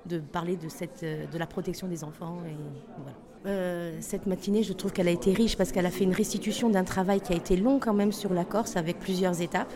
de 0.06 0.18
parler 0.18 0.56
de, 0.56 0.68
cette, 0.68 1.04
de 1.04 1.38
la 1.38 1.46
protection 1.46 1.86
des 1.86 2.02
enfants. 2.02 2.38
Et 2.44 4.00
cette 4.00 4.26
matinée, 4.26 4.64
je 4.64 4.72
trouve 4.72 4.92
qu'elle 4.92 5.06
a 5.06 5.12
été 5.12 5.32
riche 5.32 5.56
parce 5.56 5.70
qu'elle 5.70 5.86
a 5.86 5.92
fait 5.92 6.02
une 6.02 6.12
restitution 6.12 6.70
d'un 6.70 6.82
travail 6.82 7.20
qui 7.20 7.32
a 7.32 7.36
été 7.36 7.56
long 7.56 7.78
quand 7.78 7.94
même 7.94 8.10
sur 8.10 8.34
la 8.34 8.44
Corse 8.44 8.76
avec 8.76 8.98
plusieurs 8.98 9.40
étapes. 9.40 9.72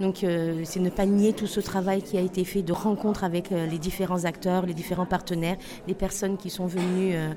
Donc 0.00 0.24
euh, 0.24 0.62
c'est 0.64 0.80
ne 0.80 0.88
pas 0.88 1.04
nier 1.04 1.34
tout 1.34 1.46
ce 1.46 1.60
travail 1.60 2.02
qui 2.02 2.16
a 2.16 2.22
été 2.22 2.44
fait 2.44 2.62
de 2.62 2.72
rencontre 2.72 3.22
avec 3.22 3.52
euh, 3.52 3.66
les 3.66 3.78
différents 3.78 4.24
acteurs, 4.24 4.64
les 4.64 4.72
différents 4.72 5.04
partenaires, 5.04 5.56
les 5.86 5.94
personnes 5.94 6.38
qui 6.38 6.48
sont 6.48 6.66
venues 6.66 7.12
euh, 7.14 7.32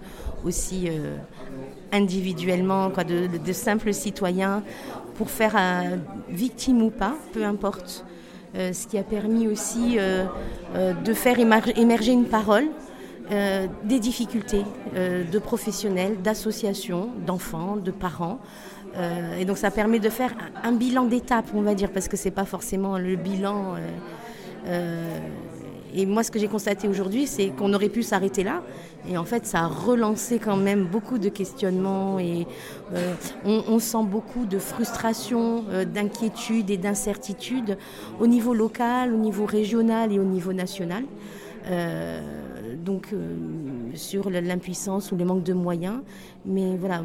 aussi 0.45 0.89
individuellement, 1.91 2.89
quoi, 2.89 3.03
de, 3.03 3.53
simples 3.53 3.93
citoyens, 3.93 4.63
pour 5.15 5.29
faire 5.29 5.55
victime 6.29 6.81
ou 6.81 6.89
pas, 6.89 7.15
peu 7.33 7.43
importe. 7.43 8.05
ce 8.55 8.87
qui 8.87 8.97
a 8.97 9.03
permis 9.03 9.47
aussi 9.47 9.97
de 9.97 11.13
faire 11.13 11.37
émerger 11.39 12.11
une 12.11 12.25
parole 12.25 12.65
des 13.29 13.99
difficultés 13.99 14.63
de 14.95 15.39
professionnels, 15.39 16.21
d'associations, 16.21 17.09
d'enfants, 17.25 17.77
de 17.77 17.91
parents. 17.91 18.39
Euh, 18.97 19.39
et 19.39 19.45
donc 19.45 19.57
ça 19.57 19.71
permet 19.71 19.99
de 19.99 20.09
faire 20.09 20.33
un, 20.63 20.71
bilan 20.71 21.05
d'étape, 21.05 21.45
on 21.53 21.61
va 21.61 21.75
dire, 21.75 21.91
parce 21.91 22.07
que 22.07 22.17
c'est 22.17 22.31
pas 22.31 22.45
forcément 22.45 22.97
le 22.97 23.15
bilan. 23.15 23.75
Euh, 23.75 23.77
euh, 24.67 25.19
et 25.95 26.05
moi, 26.05 26.23
ce 26.23 26.31
que 26.31 26.39
j'ai 26.39 26.47
constaté 26.47 26.87
aujourd'hui, 26.87 27.27
c'est 27.27 27.49
qu'on 27.49 27.71
aurait 27.73 27.89
pu 27.89 28.01
s'arrêter 28.01 28.43
là. 28.43 28.63
Et 29.07 29.17
en 29.17 29.25
fait, 29.25 29.45
ça 29.45 29.59
a 29.59 29.67
relancé 29.67 30.39
quand 30.39 30.57
même 30.57 30.85
beaucoup 30.85 31.19
de 31.19 31.29
questionnements. 31.29 32.17
Et 32.19 32.47
on, 33.45 33.63
on, 33.67 33.77
sent 33.77 34.03
beaucoup 34.03 34.45
de 34.45 34.57
frustration, 34.57 35.65
d'inquiétude 35.93 36.71
et 36.71 36.77
d'incertitude 36.77 37.77
au 38.19 38.25
niveau 38.25 38.55
local, 38.55 39.13
au 39.13 39.17
niveau 39.17 39.45
régional 39.45 40.11
et 40.11 40.17
au 40.17 40.23
niveau 40.23 40.53
national. 40.53 41.03
Donc 42.83 43.13
sur 43.95 44.29
l'impuissance 44.29 45.11
ou 45.11 45.15
le 45.15 45.25
manque 45.25 45.43
de 45.43 45.53
moyens. 45.53 46.01
Mais 46.45 46.75
voilà, 46.75 47.01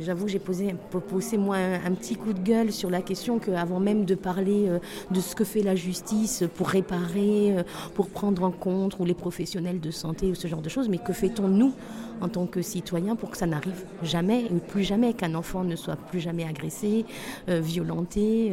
j'avoue 0.00 0.26
j'ai 0.26 0.40
posé, 0.40 0.74
posé 1.08 1.38
moi 1.38 1.56
un, 1.56 1.92
petit 1.92 2.16
coup 2.16 2.32
de 2.32 2.40
gueule 2.40 2.72
sur 2.72 2.90
la 2.90 3.02
question 3.02 3.38
qu'avant 3.38 3.78
même 3.78 4.04
de 4.04 4.14
parler 4.14 4.68
euh, 4.68 4.78
de 5.10 5.20
ce 5.20 5.36
que 5.36 5.44
fait 5.44 5.62
la 5.62 5.76
justice 5.76 6.44
pour 6.56 6.68
réparer, 6.68 7.56
euh, 7.56 7.62
pour 7.94 8.08
prendre 8.08 8.42
en 8.42 8.50
compte, 8.50 8.98
ou 8.98 9.04
les 9.04 9.14
professionnels 9.14 9.80
de 9.80 9.90
santé 9.90 10.26
ou 10.26 10.34
ce 10.34 10.48
genre 10.48 10.62
de 10.62 10.68
choses, 10.68 10.88
mais 10.88 10.98
que 10.98 11.12
fait-on 11.12 11.46
nous 11.46 11.72
en 12.20 12.28
tant 12.28 12.46
que 12.46 12.60
citoyens 12.60 13.16
pour 13.16 13.30
que 13.30 13.36
ça 13.36 13.46
n'arrive 13.46 13.84
jamais, 14.02 14.44
ou 14.50 14.58
plus 14.58 14.82
jamais, 14.82 15.14
qu'un 15.14 15.34
enfant 15.34 15.64
ne 15.64 15.74
soit 15.74 15.96
plus 15.96 16.20
jamais 16.20 16.44
agressé, 16.44 17.06
euh, 17.48 17.60
violenté. 17.60 18.52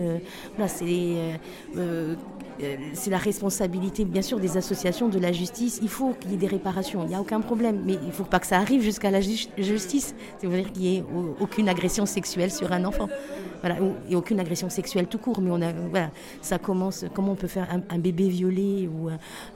c'est 0.67 1.39
c'est 2.93 3.09
la 3.09 3.17
responsabilité, 3.17 4.05
bien 4.05 4.21
sûr, 4.21 4.39
des 4.39 4.57
associations, 4.57 5.09
de 5.09 5.19
la 5.19 5.31
justice. 5.31 5.79
Il 5.81 5.89
faut 5.89 6.13
qu'il 6.13 6.31
y 6.31 6.33
ait 6.33 6.37
des 6.37 6.47
réparations, 6.47 7.03
il 7.03 7.09
n'y 7.09 7.15
a 7.15 7.21
aucun 7.21 7.41
problème. 7.41 7.83
Mais 7.85 7.93
il 7.93 8.07
ne 8.07 8.11
faut 8.11 8.23
pas 8.23 8.39
que 8.39 8.47
ça 8.47 8.57
arrive 8.57 8.81
jusqu'à 8.81 9.11
la 9.11 9.21
justice. 9.21 10.15
C'est-à-dire 10.37 10.71
qu'il 10.71 10.81
n'y 10.81 10.97
ait 10.97 11.03
aucune 11.39 11.69
agression 11.69 12.05
sexuelle 12.05 12.51
sur 12.51 12.71
un 12.71 12.85
enfant. 12.85 13.09
Voilà, 13.61 13.77
et 14.09 14.15
aucune 14.15 14.39
agression 14.39 14.69
sexuelle 14.69 15.07
tout 15.07 15.17
court. 15.17 15.41
Mais 15.41 15.51
on 15.51 15.61
a, 15.61 15.71
voilà, 15.89 16.09
ça 16.41 16.57
commence. 16.57 17.05
Comment 17.13 17.33
on 17.33 17.35
peut 17.35 17.47
faire 17.47 17.67
un, 17.71 17.97
bébé 17.97 18.29
violé 18.29 18.87
ou 18.87 19.09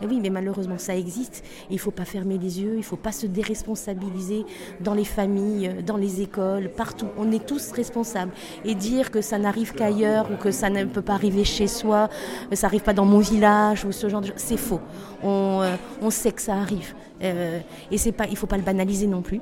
Oui, 0.08 0.20
mais 0.22 0.30
malheureusement, 0.30 0.78
ça 0.78 0.96
existe. 0.96 1.44
Il 1.70 1.76
ne 1.76 1.80
faut 1.80 1.92
pas 1.92 2.06
fermer 2.06 2.38
les 2.38 2.62
yeux. 2.62 2.74
Il 2.74 2.80
ne 2.80 2.84
faut 2.84 2.96
pas 2.96 3.12
se 3.12 3.28
déresponsabiliser 3.28 4.46
dans 4.80 4.94
les 4.94 5.06
familles, 5.06 5.76
dans 5.86 5.98
les 5.98 6.22
écoles, 6.22 6.70
partout. 6.70 7.08
On 7.18 7.32
est 7.32 7.46
tous 7.46 7.72
responsables. 7.72 8.32
Et 8.66 8.76
dire 8.76 9.12
que 9.12 9.22
ça 9.22 9.38
n'arrive 9.38 9.74
qu'ailleurs 9.74 10.30
ou 10.32 10.36
que 10.36 10.52
ça 10.52 10.70
ne 10.70 10.86
peut 10.86 11.02
pas 11.02 11.14
arriver 11.14 11.44
chez 11.44 11.68
soi, 11.68 12.10
ça 12.52 12.68
n'arrive 12.68 12.82
pas 12.82 12.94
dans 12.94 13.06
mon 13.06 13.20
village 13.20 13.86
ou 13.86 13.92
ce 13.92 14.10
genre 14.10 14.24
c'est 14.36 14.58
faux. 14.58 14.82
On, 15.24 15.62
euh, 15.62 16.10
sait 16.10 16.32
que 16.32 16.42
ça 16.42 16.56
arrive. 16.56 16.94
Euh, 17.24 17.60
et 17.92 18.12
pas, 18.12 18.26
il 18.26 18.32
ne 18.32 18.36
faut 18.36 18.48
pas 18.48 18.58
le 18.58 18.64
banaliser 18.64 19.08
non 19.08 19.22
plus 19.22 19.42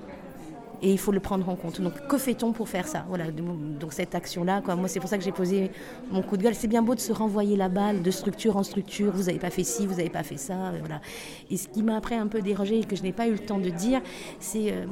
et 0.82 0.92
il 0.92 0.98
faut 0.98 1.12
le 1.12 1.20
prendre 1.20 1.48
en 1.50 1.56
compte. 1.56 1.82
Donc 1.82 2.08
que 2.08 2.18
fait-on 2.18 2.52
pour 2.52 2.70
faire 2.70 2.88
ça? 2.88 3.06
Voilà, 3.08 3.26
donc 3.32 3.94
cette 3.94 4.16
action-là, 4.16 4.62
quoi. 4.62 4.76
Moi, 4.76 4.88
c'est 4.88 5.00
pour 5.00 5.10
ça 5.10 5.18
que 5.18 5.24
j'ai 5.24 5.32
posé 5.32 5.72
mon 6.12 6.22
coup 6.22 6.38
de 6.38 6.44
gueule. 6.44 6.56
C'est 6.56 6.68
bien 6.68 6.82
beau 6.82 6.96
de 6.96 7.00
se 7.00 7.12
renvoyer 7.12 7.56
la 7.56 7.70
balle 7.70 8.02
de 8.02 8.12
structure 8.12 8.58
en 8.58 8.64
structure. 8.64 9.12
Vous 9.14 9.24
n'avez 9.24 9.40
pas 9.40 9.50
fait 9.50 9.64
ci, 9.64 9.86
vous 9.88 9.96
n'avez 9.96 10.10
pas 10.10 10.24
fait 10.24 10.38
ça, 10.38 10.54
euh, 10.54 10.78
voilà. 10.80 11.02
Et 11.50 11.58
ce 11.58 11.68
qui 11.68 11.84
m'a 11.84 11.98
après 11.98 12.16
un 12.16 12.28
peu 12.28 12.42
dérangé 12.42 12.80
et 12.80 12.84
que 12.84 12.96
je 12.96 13.04
n'ai 13.04 13.14
pas 13.14 13.28
eu 13.28 13.32
le 13.32 13.40
temps 13.40 13.60
de 13.60 13.70
dire, 13.70 14.02
c'est 14.40 14.72
euh, 14.72 14.86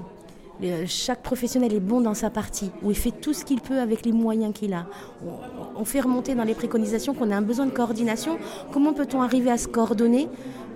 chaque 0.88 1.22
professionnel 1.22 1.74
est 1.74 1.80
bon 1.80 2.02
dans 2.02 2.14
sa 2.14 2.30
partie, 2.30 2.72
où 2.82 2.92
il 2.92 2.98
fait 2.98 3.12
tout 3.12 3.34
ce 3.34 3.46
qu'il 3.46 3.62
peut 3.62 3.80
avec 3.80 4.06
les 4.06 4.12
moyens 4.12 4.54
qu'il 4.54 4.74
a. 4.74 4.88
On, 5.76 5.86
fait 5.86 6.02
remonter 6.02 6.36
dans 6.36 6.44
les 6.44 6.56
préconisations 6.56 7.14
qu'on 7.14 7.32
a 7.32 7.36
un 7.36 7.42
besoin 7.42 7.66
de 7.66 7.72
coordination. 7.72 8.38
Comment 8.72 8.94
peut-on 8.94 9.22
arriver 9.22 9.52
à 9.52 9.58
se 9.58 9.68
coordonner 9.68 10.28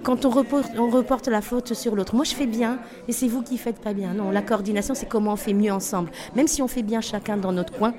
quand 0.03 0.25
on 0.25 0.29
reporte, 0.29 0.71
on 0.77 0.89
reporte 0.89 1.27
la 1.27 1.41
faute 1.41 1.73
sur 1.73 1.95
l'autre? 1.95 2.15
Moi, 2.15 2.25
je 2.25 2.33
fais 2.33 2.47
bien, 2.47 2.79
et 3.07 3.11
c'est 3.11 3.27
vous 3.27 3.41
qui 3.41 3.57
faites 3.57 3.79
pas 3.79 3.93
bien. 3.93 4.13
Non, 4.13 4.31
la 4.31 4.41
coordination, 4.41 4.93
c'est 4.93 5.07
comment 5.07 5.33
on 5.33 5.37
fait 5.37 5.53
mieux 5.53 5.71
ensemble. 5.71 6.11
Même 6.35 6.47
si 6.47 6.61
on 6.61 6.67
fait 6.67 6.83
bien 6.83 7.01
chacun 7.01 7.37
dans 7.37 7.51
notre 7.51 7.73
coin, 7.73 7.93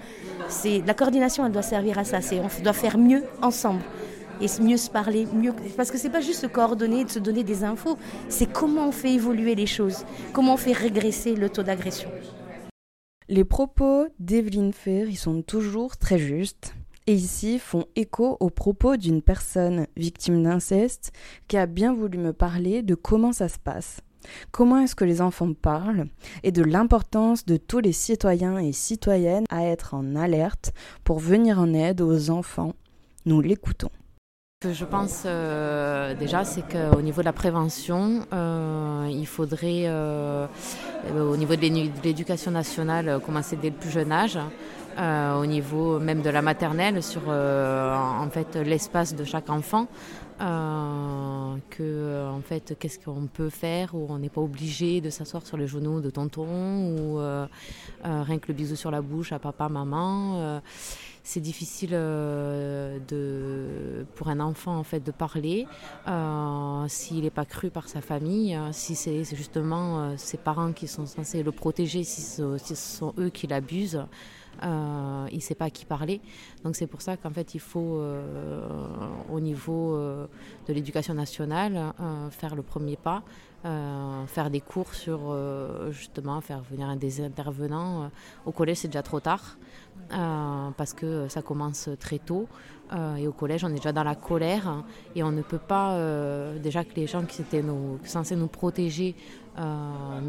c'est 0.49 0.83
la 0.87 0.95
coordination, 0.95 1.45
elle 1.45 1.53
doit 1.53 1.63
servir 1.63 1.99
à 1.99 2.05
ça. 2.05 2.21
C'est 2.21 2.41
on 2.41 2.63
doit 2.63 2.73
faire 2.73 2.99
mieux 2.99 3.25
ensemble 3.41 3.83
et 4.43 4.63
mieux 4.63 4.77
se 4.77 4.91
parler, 4.91 5.27
mieux 5.33 5.53
parce 5.77 5.91
que 5.91 5.99
c'est 5.99 6.11
pas 6.11 6.21
juste 6.21 6.41
se 6.41 6.47
coordonner, 6.47 7.05
de 7.05 7.11
se 7.11 7.19
donner 7.21 7.45
des 7.45 7.63
infos. 7.63 7.97
C'est 8.29 8.53
comment 8.53 8.89
on 8.89 8.93
fait 8.93 9.13
évoluer 9.13 9.55
les 9.55 9.67
choses, 9.67 10.05
comment 10.33 10.55
on 10.55 10.57
fait 10.57 10.73
régresser 10.73 11.35
le 11.37 11.49
taux 11.49 11.63
d'agression. 11.63 12.11
Les 13.29 13.45
propos 13.45 14.07
d'Evelyne 14.19 14.73
Fer, 14.73 15.09
ils 15.09 15.17
sont 15.17 15.43
toujours 15.43 15.97
très 15.97 16.19
justes 16.19 16.75
et 17.07 17.15
ici 17.15 17.59
font 17.59 17.87
écho 17.97 18.37
aux 18.41 18.51
propos 18.51 18.97
d'une 18.97 19.23
personne 19.23 19.87
victime 19.97 20.43
d'inceste 20.43 21.13
qui 21.49 21.57
a 21.57 21.67
bien 21.67 21.95
voulu 21.95 22.19
me 22.19 22.33
parler 22.33 22.83
de 22.83 22.95
comment 22.95 23.33
ça 23.33 23.49
se 23.49 23.59
passe. 23.59 24.01
comment 24.51 24.79
est-ce 24.79 24.95
que 24.95 25.05
les 25.05 25.21
enfants 25.21 25.53
parlent 25.53 26.07
et 26.43 26.53
de 26.53 26.63
l'importance 26.63 27.45
de 27.45 27.57
tous 27.57 27.81
les 27.81 27.93
citoyens 27.93 28.59
et 28.59 28.73
citoyennes 28.73 29.47
à 29.51 29.65
être 29.65 29.95
en 29.95 30.15
alerte 30.15 30.73
pour 31.05 31.19
venir 31.19 31.59
en 31.59 31.73
aide 31.75 32.01
aux 32.01 32.31
enfants. 32.31 32.75
Nous 33.25 33.41
l'écoutons. 33.41 33.91
Que 34.63 34.73
je 34.73 34.85
pense 34.85 35.25
euh, 35.27 36.15
déjà, 36.15 36.45
c'est 36.45 36.63
qu'au 36.63 37.03
niveau 37.03 37.21
de 37.21 37.25
la 37.25 37.33
prévention, 37.33 38.25
euh, 38.33 39.09
il 39.11 39.27
faudrait, 39.27 39.87
euh, 39.87 40.47
au 41.17 41.37
niveau 41.37 41.57
de 41.57 41.63
l'éducation 42.05 42.53
nationale, 42.53 43.19
commencer 43.27 43.57
dès 43.57 43.71
le 43.71 43.75
plus 43.75 43.91
jeune 43.91 44.13
âge. 44.13 44.39
au 45.43 45.47
niveau 45.47 45.99
même 45.99 46.23
de 46.23 46.31
la 46.31 46.43
maternelle 46.43 47.03
sur 47.03 47.23
en 47.29 48.29
fait 48.31 48.55
l'espace 48.57 49.17
de 49.17 49.25
chaque 49.25 49.49
enfant 49.51 49.89
euh, 50.43 51.57
que 51.71 51.83
euh, 51.83 52.29
en 52.29 52.41
fait 52.41 52.75
qu'est-ce 52.77 52.99
qu'on 52.99 53.29
peut 53.33 53.51
faire 53.51 53.95
où 53.95 54.07
on 54.09 54.19
n'est 54.19 54.29
pas 54.29 54.41
obligé 54.41 55.01
de 55.01 55.09
s'asseoir 55.09 55.47
sur 55.47 55.57
les 55.57 55.69
genoux 55.69 56.01
de 56.01 56.11
tonton 56.11 56.97
ou 56.97 57.21
euh, 57.21 57.47
rien 58.03 58.39
que 58.39 58.49
le 58.49 58.55
bisou 58.55 58.75
sur 58.75 58.91
la 58.91 59.03
bouche 59.03 59.31
à 59.31 59.39
papa 59.39 59.69
maman 59.69 60.61
c'est 61.25 61.41
difficile 61.41 61.91
de, 61.91 62.99
pour 64.15 64.29
un 64.29 64.41
enfant 64.41 64.77
en 64.77 64.83
fait 64.83 65.01
de 65.01 65.13
parler 65.13 65.67
s'il 66.89 67.23
n'est 67.23 67.31
pas 67.31 67.45
cru 67.45 67.71
par 67.71 67.89
sa 67.89 68.01
famille, 68.01 68.59
si 68.73 68.95
c'est 68.95 69.25
justement 69.25 70.17
ses 70.17 70.37
parents 70.37 70.73
qui 70.73 70.89
sont 70.89 71.07
censés 71.07 71.43
le 71.43 71.53
protéger, 71.53 72.05
si, 72.05 72.23
ce 72.23 72.75
sont 72.75 73.15
eux 73.19 73.29
qui 73.29 73.47
l'abusent. 73.47 74.05
Euh, 74.63 75.27
il 75.31 75.37
ne 75.37 75.41
sait 75.41 75.55
pas 75.55 75.67
à 75.67 75.71
qui 75.71 75.85
parler. 75.85 76.21
Donc 76.65 76.77
c'est 76.77 76.87
pour 76.87 77.03
ça 77.03 77.17
qu'en 77.17 77.31
fait 77.31 77.55
il 77.55 77.61
faut 77.61 77.99
euh, 77.99 78.67
au 79.33 79.41
niveau 79.41 79.95
euh, 79.95 80.27
de 80.69 80.73
l'éducation 80.73 81.15
nationale 81.15 81.93
faire 82.31 82.55
le 82.55 82.63
premier 82.63 82.97
pas, 82.97 83.23
faire 83.63 84.51
des 84.51 84.61
cours 84.61 84.93
sur 84.95 85.37
justement 85.91 86.41
faire 86.41 86.63
venir 86.63 86.95
des 86.97 87.21
intervenants. 87.21 88.11
au 88.45 88.53
collège 88.53 88.79
c'est 88.79 88.89
déjà 88.89 89.03
trop 89.03 89.21
tard 89.21 89.57
parce 90.09 90.93
que 90.95 91.29
ça 91.29 91.43
commence 91.43 91.89
très 92.01 92.19
tôt. 92.19 92.49
et 93.19 93.29
au 93.29 93.33
collège, 93.33 93.65
on 93.65 93.69
est 93.69 93.77
déjà 93.77 93.93
dans 93.93 94.03
la 94.03 94.17
colère 94.17 94.83
et 95.15 95.23
on 95.23 95.31
ne 95.31 95.43
peut 95.43 95.59
pas, 95.59 95.97
déjà 96.61 96.83
que 96.83 96.95
les 96.97 97.07
gens 97.07 97.25
qui 97.25 97.43
étaient 97.43 97.65
censés 98.05 98.37
nous 98.37 98.49
protéger 98.49 99.15
euh, 99.59 100.21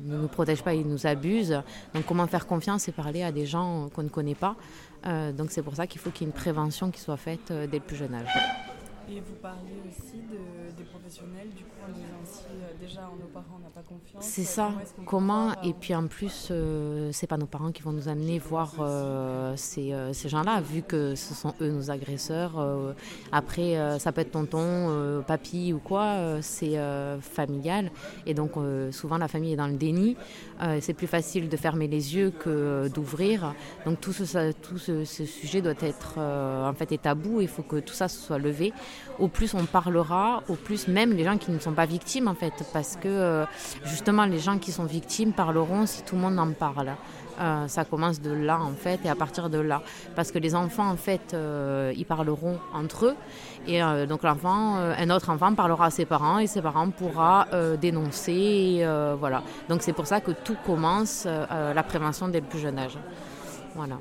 ne, 0.00 0.18
nous 0.18 0.28
protègent 0.28 0.62
pas, 0.62 0.74
ils 0.74 0.86
nous 0.86 1.06
abusent. 1.06 1.62
Donc 1.94 2.04
comment 2.06 2.26
faire 2.26 2.46
confiance 2.46 2.88
et 2.88 2.92
parler 2.92 3.22
à 3.22 3.32
des 3.32 3.46
gens 3.46 3.88
qu'on 3.94 4.02
ne 4.02 4.08
connaît 4.08 4.34
pas? 4.34 4.56
Euh, 5.06 5.32
donc 5.32 5.50
c'est 5.50 5.62
pour 5.62 5.76
ça 5.76 5.86
qu'il 5.86 6.00
faut 6.00 6.10
qu'il 6.10 6.26
y 6.26 6.30
ait 6.30 6.32
une 6.32 6.38
prévention 6.38 6.90
qui 6.90 7.00
soit 7.00 7.16
faite 7.16 7.50
euh, 7.50 7.66
dès 7.66 7.78
le 7.78 7.84
plus 7.84 7.96
jeune 7.96 8.14
âge. 8.14 8.28
Et 9.10 9.20
vous 9.20 9.36
parlez 9.40 9.80
aussi 9.88 10.20
des 10.76 10.84
professionnels, 10.84 11.48
du 11.56 11.64
coup, 11.64 11.70
en 11.82 11.92
disant 11.92 12.06
si 12.24 12.44
euh, 12.50 12.72
déjà 12.78 13.08
nos 13.18 13.26
parents 13.26 13.58
n'ont 13.62 13.70
pas 13.70 13.80
confiance. 13.80 14.22
C'est 14.22 14.44
ça. 14.44 14.72
Comment, 15.06 15.54
Et 15.62 15.72
puis 15.72 15.94
en 15.94 16.06
plus, 16.08 16.48
euh, 16.50 17.10
c'est 17.12 17.26
pas 17.26 17.38
nos 17.38 17.46
parents 17.46 17.72
qui 17.72 17.82
vont 17.82 17.92
nous 17.92 18.08
amener 18.08 18.38
voir 18.38 18.74
euh, 18.80 19.54
ces, 19.56 19.94
ces 20.12 20.28
gens-là, 20.28 20.60
vu 20.60 20.82
que 20.82 21.14
ce 21.14 21.32
sont 21.32 21.54
eux 21.62 21.70
nos 21.70 21.90
agresseurs. 21.90 22.62
après, 23.32 23.98
ça 23.98 24.12
peut 24.12 24.20
être 24.20 24.32
tonton, 24.32 25.22
papy 25.26 25.72
ou 25.72 25.78
quoi, 25.78 26.42
c'est 26.42 26.76
familial. 27.20 27.90
Et 28.26 28.34
donc, 28.34 28.52
souvent, 28.90 29.16
la 29.16 29.28
famille 29.28 29.54
est 29.54 29.56
dans 29.56 29.68
le 29.68 29.76
déni. 29.76 30.16
c'est 30.80 30.94
plus 30.94 31.06
facile 31.06 31.48
de 31.48 31.56
fermer 31.56 31.88
les 31.88 32.14
yeux 32.14 32.30
que 32.30 32.88
d'ouvrir. 32.88 33.54
Donc, 33.86 34.00
tout 34.00 34.12
ce, 34.12 34.52
tout 34.52 34.78
ce, 34.78 35.04
ce 35.04 35.24
sujet 35.24 35.62
doit 35.62 35.74
être 35.80 36.18
en 36.18 36.74
fait 36.74 36.92
est 36.92 37.02
tabou. 37.02 37.40
Il 37.40 37.48
faut 37.48 37.62
que 37.62 37.76
tout 37.76 37.94
ça 37.94 38.08
soit 38.08 38.38
levé 38.38 38.72
au 39.18 39.28
plus 39.28 39.54
on 39.54 39.64
parlera, 39.64 40.42
au 40.48 40.54
plus 40.54 40.88
même 40.88 41.12
les 41.12 41.24
gens 41.24 41.38
qui 41.38 41.50
ne 41.50 41.58
sont 41.58 41.72
pas 41.72 41.86
victimes 41.86 42.28
en 42.28 42.34
fait, 42.34 42.52
parce 42.72 42.96
que 42.96 43.08
euh, 43.08 43.44
justement 43.84 44.24
les 44.24 44.38
gens 44.38 44.58
qui 44.58 44.72
sont 44.72 44.84
victimes 44.84 45.32
parleront 45.32 45.86
si 45.86 46.02
tout 46.02 46.14
le 46.16 46.22
monde 46.22 46.38
en 46.38 46.52
parle. 46.52 46.92
Euh, 47.40 47.68
ça 47.68 47.84
commence 47.84 48.20
de 48.20 48.32
là 48.32 48.58
en 48.60 48.72
fait 48.72 48.98
et 49.04 49.08
à 49.08 49.14
partir 49.14 49.48
de 49.48 49.58
là. 49.58 49.82
Parce 50.16 50.32
que 50.32 50.40
les 50.40 50.56
enfants 50.56 50.88
en 50.88 50.96
fait 50.96 51.34
euh, 51.34 51.92
ils 51.96 52.04
parleront 52.04 52.58
entre 52.74 53.06
eux. 53.06 53.16
Et 53.66 53.80
donc 54.08 54.22
l'enfant 54.22 54.76
un 54.76 55.10
autre 55.10 55.28
enfant 55.28 55.54
parlera 55.54 55.86
à 55.86 55.90
ses 55.90 56.06
parents 56.06 56.38
et 56.38 56.46
ses 56.46 56.62
parents 56.62 56.88
pourra 56.88 57.46
dénoncer 57.78 58.82
voilà. 59.20 59.42
Donc 59.68 59.82
c'est 59.82 59.92
pour 59.92 60.06
ça 60.06 60.20
que 60.20 60.30
tout 60.30 60.56
commence 60.64 61.26
la 61.26 61.82
prévention 61.82 62.28
dès 62.28 62.40
le 62.40 62.46
plus 62.46 62.60
jeune 62.60 62.78
âge. 62.78 62.96
Voilà 63.74 63.96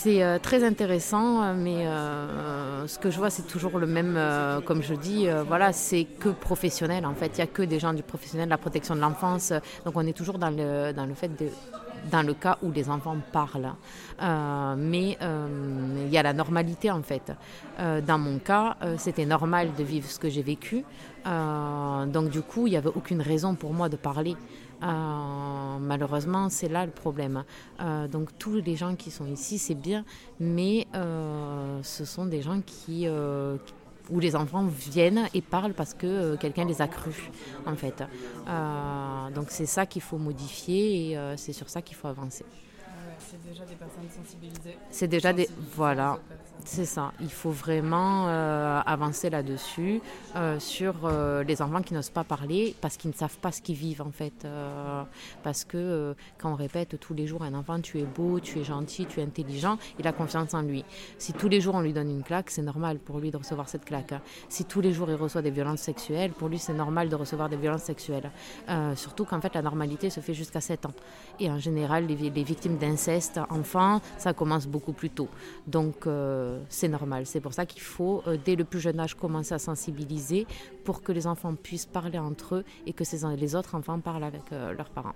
C'est 0.00 0.22
euh, 0.22 0.38
très 0.38 0.62
intéressant, 0.62 1.42
euh, 1.42 1.54
mais 1.56 1.84
euh, 1.84 2.86
ce 2.86 3.00
que 3.00 3.10
je 3.10 3.18
vois, 3.18 3.30
c'est 3.30 3.48
toujours 3.48 3.80
le 3.80 3.86
même, 3.88 4.16
comme 4.64 4.80
je 4.80 4.94
dis, 4.94 5.26
voilà, 5.48 5.72
c'est 5.72 6.04
que 6.04 6.28
professionnel 6.28 7.04
en 7.04 7.14
fait. 7.14 7.32
Il 7.34 7.38
n'y 7.38 7.42
a 7.42 7.48
que 7.48 7.62
des 7.62 7.80
gens 7.80 7.92
du 7.92 8.04
professionnel 8.04 8.48
la 8.48 8.58
protection 8.58 8.94
de 8.94 9.00
l'enfance. 9.00 9.52
Donc 9.84 9.96
on 9.96 10.06
est 10.06 10.12
toujours 10.12 10.38
dans 10.38 10.50
le, 10.50 10.92
dans 10.92 11.04
le 11.04 11.14
fait 11.14 11.36
de 11.36 11.48
dans 12.12 12.22
le 12.22 12.32
cas 12.32 12.58
où 12.62 12.70
les 12.70 12.88
enfants 12.88 13.16
parlent. 13.32 13.72
mais 14.76 15.18
il 16.06 16.12
y 16.12 16.16
a 16.16 16.22
la 16.22 16.32
normalité 16.32 16.92
en 16.92 17.02
fait. 17.02 17.32
dans 18.06 18.18
mon 18.18 18.38
cas, 18.38 18.76
c'était 18.98 19.26
normal 19.26 19.70
de 19.76 19.82
vivre 19.82 20.08
ce 20.08 20.20
que 20.20 20.30
j'ai 20.30 20.42
vécu. 20.42 20.84
donc 21.24 22.30
du 22.30 22.42
coup, 22.42 22.68
il 22.68 22.70
n'y 22.70 22.76
avait 22.76 22.94
aucune 22.94 23.20
raison 23.20 23.56
pour 23.56 23.72
moi 23.74 23.88
de 23.88 23.96
parler. 23.96 24.36
Euh, 24.82 25.78
malheureusement, 25.80 26.48
c'est 26.48 26.68
là 26.68 26.84
le 26.84 26.92
problème. 26.92 27.44
Euh, 27.80 28.08
donc 28.08 28.36
tous 28.38 28.56
les 28.56 28.76
gens 28.76 28.94
qui 28.94 29.10
sont 29.10 29.26
ici, 29.26 29.58
c'est 29.58 29.74
bien, 29.74 30.04
mais 30.38 30.86
euh, 30.94 31.80
ce 31.82 32.04
sont 32.04 32.26
des 32.26 32.42
gens 32.42 32.60
qui, 32.64 33.06
où 34.10 34.20
les 34.20 34.36
enfants 34.36 34.66
viennent 34.66 35.28
et 35.34 35.42
parlent 35.42 35.74
parce 35.74 35.94
que 35.94 36.36
quelqu'un 36.36 36.64
les 36.64 36.80
a 36.80 36.88
crus, 36.88 37.30
en 37.66 37.74
fait. 37.74 38.02
donc 39.34 39.46
c'est 39.50 39.66
ça 39.66 39.86
qu'il 39.86 40.02
faut 40.02 40.18
modifier 40.18 41.12
et 41.12 41.18
c'est 41.36 41.52
sur 41.52 41.68
ça 41.68 41.82
qu'il 41.82 41.96
faut 41.96 42.08
avancer. 42.08 42.44
c'est 43.18 43.42
déjà 43.42 43.64
des 43.64 43.74
personnes 43.74 44.08
sensibilisées. 44.10 44.78
C'est 44.90 45.08
déjà 45.08 45.32
des 45.32 45.48
voilà. 45.74 46.18
C'est 46.64 46.84
ça. 46.84 47.12
Il 47.20 47.30
faut 47.30 47.50
vraiment 47.50 48.26
euh, 48.28 48.80
avancer 48.84 49.30
là-dessus 49.30 50.00
euh, 50.36 50.58
sur 50.58 50.94
euh, 51.04 51.42
les 51.42 51.62
enfants 51.62 51.82
qui 51.82 51.94
n'osent 51.94 52.10
pas 52.10 52.24
parler 52.24 52.74
parce 52.80 52.96
qu'ils 52.96 53.10
ne 53.10 53.16
savent 53.16 53.38
pas 53.38 53.52
ce 53.52 53.62
qu'ils 53.62 53.76
vivent 53.76 54.02
en 54.02 54.10
fait. 54.10 54.46
parce 55.42 55.64
que 55.64 56.14
quand 56.38 56.52
on 56.52 56.54
répète 56.54 56.98
tous 57.00 57.14
les 57.14 57.26
jours 57.26 57.42
à 57.42 57.46
un 57.46 57.54
enfant 57.54 57.80
tu 57.80 57.98
es 57.98 58.04
beau, 58.04 58.40
tu 58.40 58.58
es 58.58 58.64
gentil, 58.64 59.06
tu 59.06 59.20
es 59.20 59.22
intelligent, 59.22 59.78
il 59.98 60.06
a 60.06 60.12
confiance 60.12 60.54
en 60.54 60.62
lui. 60.62 60.84
Si 61.18 61.32
tous 61.32 61.48
les 61.48 61.60
jours 61.60 61.74
on 61.74 61.80
lui 61.80 61.92
donne 61.92 62.10
une 62.10 62.22
claque, 62.22 62.50
c'est 62.50 62.62
normal 62.62 62.98
pour 62.98 63.18
lui 63.18 63.30
de 63.30 63.36
recevoir 63.36 63.68
cette 63.68 63.84
claque. 63.84 64.14
Si 64.48 64.64
tous 64.64 64.80
les 64.80 64.92
jours 64.92 65.08
il 65.10 65.16
reçoit 65.16 65.42
des 65.42 65.50
violences 65.50 65.80
sexuelles, 65.80 66.32
pour 66.32 66.48
lui 66.48 66.58
c'est 66.58 66.74
normal 66.74 67.08
de 67.08 67.14
recevoir 67.14 67.48
des 67.48 67.56
violences 67.56 67.82
sexuelles. 67.82 68.30
surtout 68.94 69.24
qu'en 69.24 69.40
fait 69.40 69.54
la 69.54 69.62
normalité 69.62 70.10
se 70.10 70.20
fait 70.20 70.34
jusqu'à 70.34 70.60
7 70.60 70.86
ans. 70.86 70.94
Et 71.40 71.50
en 71.50 71.58
général 71.58 72.06
les, 72.06 72.16
les 72.16 72.42
victimes 72.42 72.76
d'inceste 72.76 73.40
enfants, 73.50 74.00
ça 74.18 74.32
commence 74.32 74.66
beaucoup 74.66 74.92
plus 74.92 75.10
tôt. 75.10 75.28
Donc 75.66 76.06
c'est 76.68 76.88
normal. 76.88 77.26
C'est 77.26 77.40
pour 77.40 77.52
ça 77.52 77.66
qu'il 77.66 77.82
faut, 77.82 78.22
euh, 78.26 78.36
dès 78.44 78.56
le 78.56 78.64
plus 78.64 78.80
jeune 78.80 79.00
âge, 79.00 79.14
commencer 79.14 79.54
à 79.54 79.58
sensibiliser 79.58 80.46
pour 80.84 81.02
que 81.02 81.12
les 81.12 81.26
enfants 81.26 81.54
puissent 81.54 81.86
parler 81.86 82.18
entre 82.18 82.56
eux 82.56 82.64
et 82.86 82.92
que 82.92 83.04
les 83.36 83.54
autres 83.54 83.74
enfants 83.74 84.00
parlent 84.00 84.24
avec 84.24 84.52
euh, 84.52 84.72
leurs 84.74 84.90
parents. 84.90 85.14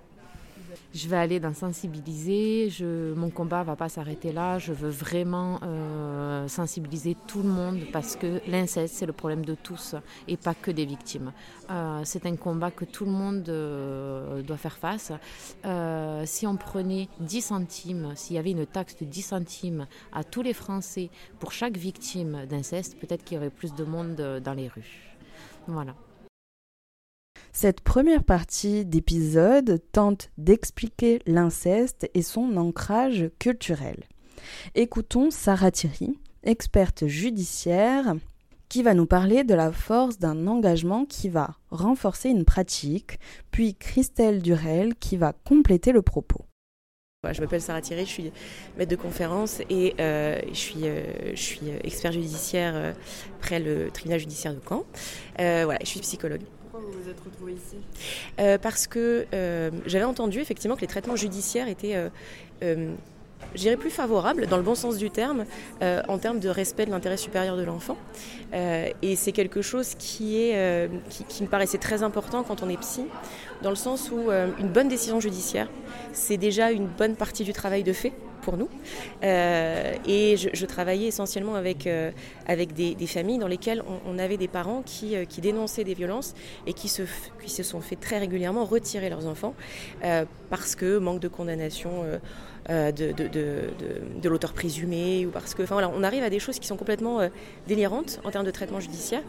Je 0.94 1.08
vais 1.08 1.16
aller 1.16 1.40
dans 1.40 1.54
sensibiliser. 1.54 2.68
Je, 2.68 3.14
mon 3.14 3.30
combat 3.30 3.62
va 3.62 3.76
pas 3.76 3.88
s'arrêter 3.88 4.30
là. 4.30 4.58
Je 4.58 4.72
veux 4.72 4.90
vraiment 4.90 5.58
euh, 5.62 6.46
sensibiliser 6.48 7.16
tout 7.26 7.42
le 7.42 7.48
monde 7.48 7.80
parce 7.92 8.14
que 8.14 8.40
l'inceste, 8.46 8.94
c'est 8.96 9.06
le 9.06 9.14
problème 9.14 9.44
de 9.44 9.54
tous 9.54 9.94
et 10.28 10.36
pas 10.36 10.54
que 10.54 10.70
des 10.70 10.84
victimes. 10.84 11.32
Euh, 11.70 12.02
c'est 12.04 12.26
un 12.26 12.36
combat 12.36 12.70
que 12.70 12.84
tout 12.84 13.06
le 13.06 13.10
monde 13.10 13.48
euh, 13.48 14.42
doit 14.42 14.58
faire 14.58 14.76
face. 14.76 15.12
si 16.26 16.46
on 16.46 16.56
prenait 16.56 17.08
10 17.20 17.40
centimes, 17.40 18.12
s'il 18.14 18.36
y 18.36 18.38
avait 18.38 18.50
une 18.50 18.66
taxe 18.66 18.96
de 18.96 19.06
10 19.06 19.22
centimes 19.22 19.86
à 20.12 20.24
tous 20.24 20.42
les 20.42 20.52
Français 20.52 21.08
pour 21.38 21.52
chaque 21.52 21.78
victime 21.78 22.44
d'inceste, 22.46 22.98
peut-être 22.98 23.24
qu'il 23.24 23.36
y 23.36 23.38
aurait 23.38 23.50
plus 23.50 23.74
de 23.74 23.84
monde 23.84 24.40
dans 24.44 24.54
les 24.54 24.68
rues. 24.68 25.16
Voilà. 25.66 25.94
Cette 27.52 27.80
première 27.80 28.24
partie 28.24 28.84
d'épisode 28.84 29.80
tente 29.92 30.30
d'expliquer 30.38 31.20
l'inceste 31.26 32.08
et 32.14 32.22
son 32.22 32.56
ancrage 32.56 33.30
culturel. 33.38 34.04
Écoutons 34.74 35.30
Sarah 35.30 35.70
Thierry, 35.70 36.18
experte 36.42 37.06
judiciaire, 37.06 38.14
qui 38.68 38.82
va 38.82 38.94
nous 38.94 39.06
parler 39.06 39.44
de 39.44 39.54
la 39.54 39.70
force 39.70 40.18
d'un 40.18 40.46
engagement 40.46 41.04
qui 41.04 41.28
va 41.28 41.56
renforcer 41.70 42.30
une 42.30 42.46
pratique, 42.46 43.18
puis 43.50 43.74
Christelle 43.74 44.40
Durel 44.40 44.94
qui 44.94 45.18
va 45.18 45.34
compléter 45.44 45.92
le 45.92 46.00
propos. 46.00 46.46
Je 47.30 47.40
m'appelle 47.40 47.60
Sarah 47.60 47.80
Thierry, 47.80 48.04
je 48.04 48.10
suis 48.10 48.32
maître 48.76 48.90
de 48.90 48.96
conférence 48.96 49.60
et 49.70 49.94
euh, 50.00 50.40
je, 50.48 50.54
suis, 50.54 50.80
euh, 50.86 51.78
expert 51.84 52.10
judiciaire 52.10 52.72
euh, 52.74 52.92
près 53.40 53.60
le 53.60 53.90
tribunal 53.90 54.18
judiciaire 54.18 54.54
de 54.54 54.60
Caen. 54.66 54.84
voilà, 55.36 55.78
je 55.82 55.86
suis 55.86 56.00
psychologue 56.00 56.40
vous 56.82 57.02
vous 57.02 57.08
êtes 57.08 57.20
retrouvée 57.20 57.52
ici 57.52 57.76
euh, 58.40 58.58
Parce 58.58 58.86
que 58.86 59.26
euh, 59.32 59.70
j'avais 59.86 60.04
entendu 60.04 60.40
effectivement 60.40 60.76
que 60.76 60.80
les 60.80 60.86
traitements 60.86 61.16
judiciaires 61.16 61.68
étaient 61.68 61.94
euh, 62.62 62.94
je 63.54 63.60
dirais 63.60 63.76
plus 63.76 63.90
favorable, 63.90 64.46
dans 64.46 64.56
le 64.56 64.62
bon 64.62 64.76
sens 64.76 64.96
du 64.96 65.10
terme, 65.10 65.44
en 65.82 66.18
termes 66.18 66.38
de 66.38 66.48
respect 66.48 66.86
de 66.86 66.90
l'intérêt 66.92 67.16
supérieur 67.16 67.56
de 67.56 67.64
l'enfant. 67.64 67.98
et 68.52 69.16
c'est 69.16 69.32
quelque 69.32 69.60
chose 69.62 69.94
qui, 69.98 70.40
est, 70.40 70.88
qui, 71.28 71.42
me 71.42 71.48
paraissait 71.48 71.76
très 71.76 72.04
important 72.04 72.44
quand 72.44 72.62
on 72.62 72.68
est 72.68 72.78
psy, 72.78 73.04
dans 73.60 73.68
le 73.70 73.76
sens 73.76 74.10
où 74.12 74.30
une 74.30 74.68
bonne 74.68 74.88
décision 74.88 75.18
judiciaire, 75.18 75.68
c'est 76.12 76.36
déjà 76.36 76.70
une 76.70 76.86
bonne 76.86 77.16
partie 77.16 77.42
du 77.42 77.52
travail 77.52 77.82
de 77.82 77.92
fait 77.92 78.12
pour 78.42 78.56
nous. 78.56 78.68
Euh, 79.22 79.94
et 80.06 80.36
je, 80.36 80.66
travaillais 80.66 81.08
essentiellement 81.08 81.54
avec, 81.54 81.86
euh, 81.86 82.10
des, 82.48 83.06
familles 83.06 83.38
dans 83.38 83.48
lesquelles 83.48 83.82
on, 84.06 84.18
avait 84.18 84.36
des 84.36 84.48
parents 84.48 84.82
qui, 84.84 85.16
euh, 85.16 85.24
qui, 85.24 85.40
dénonçaient 85.40 85.84
des 85.84 85.94
violences 85.94 86.34
et 86.66 86.74
qui 86.74 86.88
se 86.88 87.62
sont 87.62 87.80
fait 87.80 87.96
très 87.96 88.18
régulièrement 88.18 88.64
retirer 88.64 89.08
leurs 89.08 89.26
enfants 89.26 89.54
parce 90.50 90.74
que 90.74 90.98
manque 90.98 91.20
de 91.20 91.28
condamnation 91.28 92.04
euh, 92.70 92.92
de, 92.92 93.10
de, 93.10 93.28
de, 94.22 94.28
l'auteur 94.28 94.52
présumé, 94.52 95.26
ou 95.26 95.30
parce 95.30 95.52
que, 95.54 95.64
enfin 95.64 95.74
voilà, 95.74 95.90
on 95.92 96.04
arrive 96.04 96.22
à 96.22 96.30
des 96.30 96.38
choses 96.38 96.60
qui 96.60 96.68
sont 96.68 96.76
complètement 96.76 97.18
euh, 97.18 97.28
délirantes 97.66 98.20
en 98.22 98.30
termes 98.30 98.46
de 98.46 98.52
traitement 98.52 98.78
judiciaire. 98.78 99.22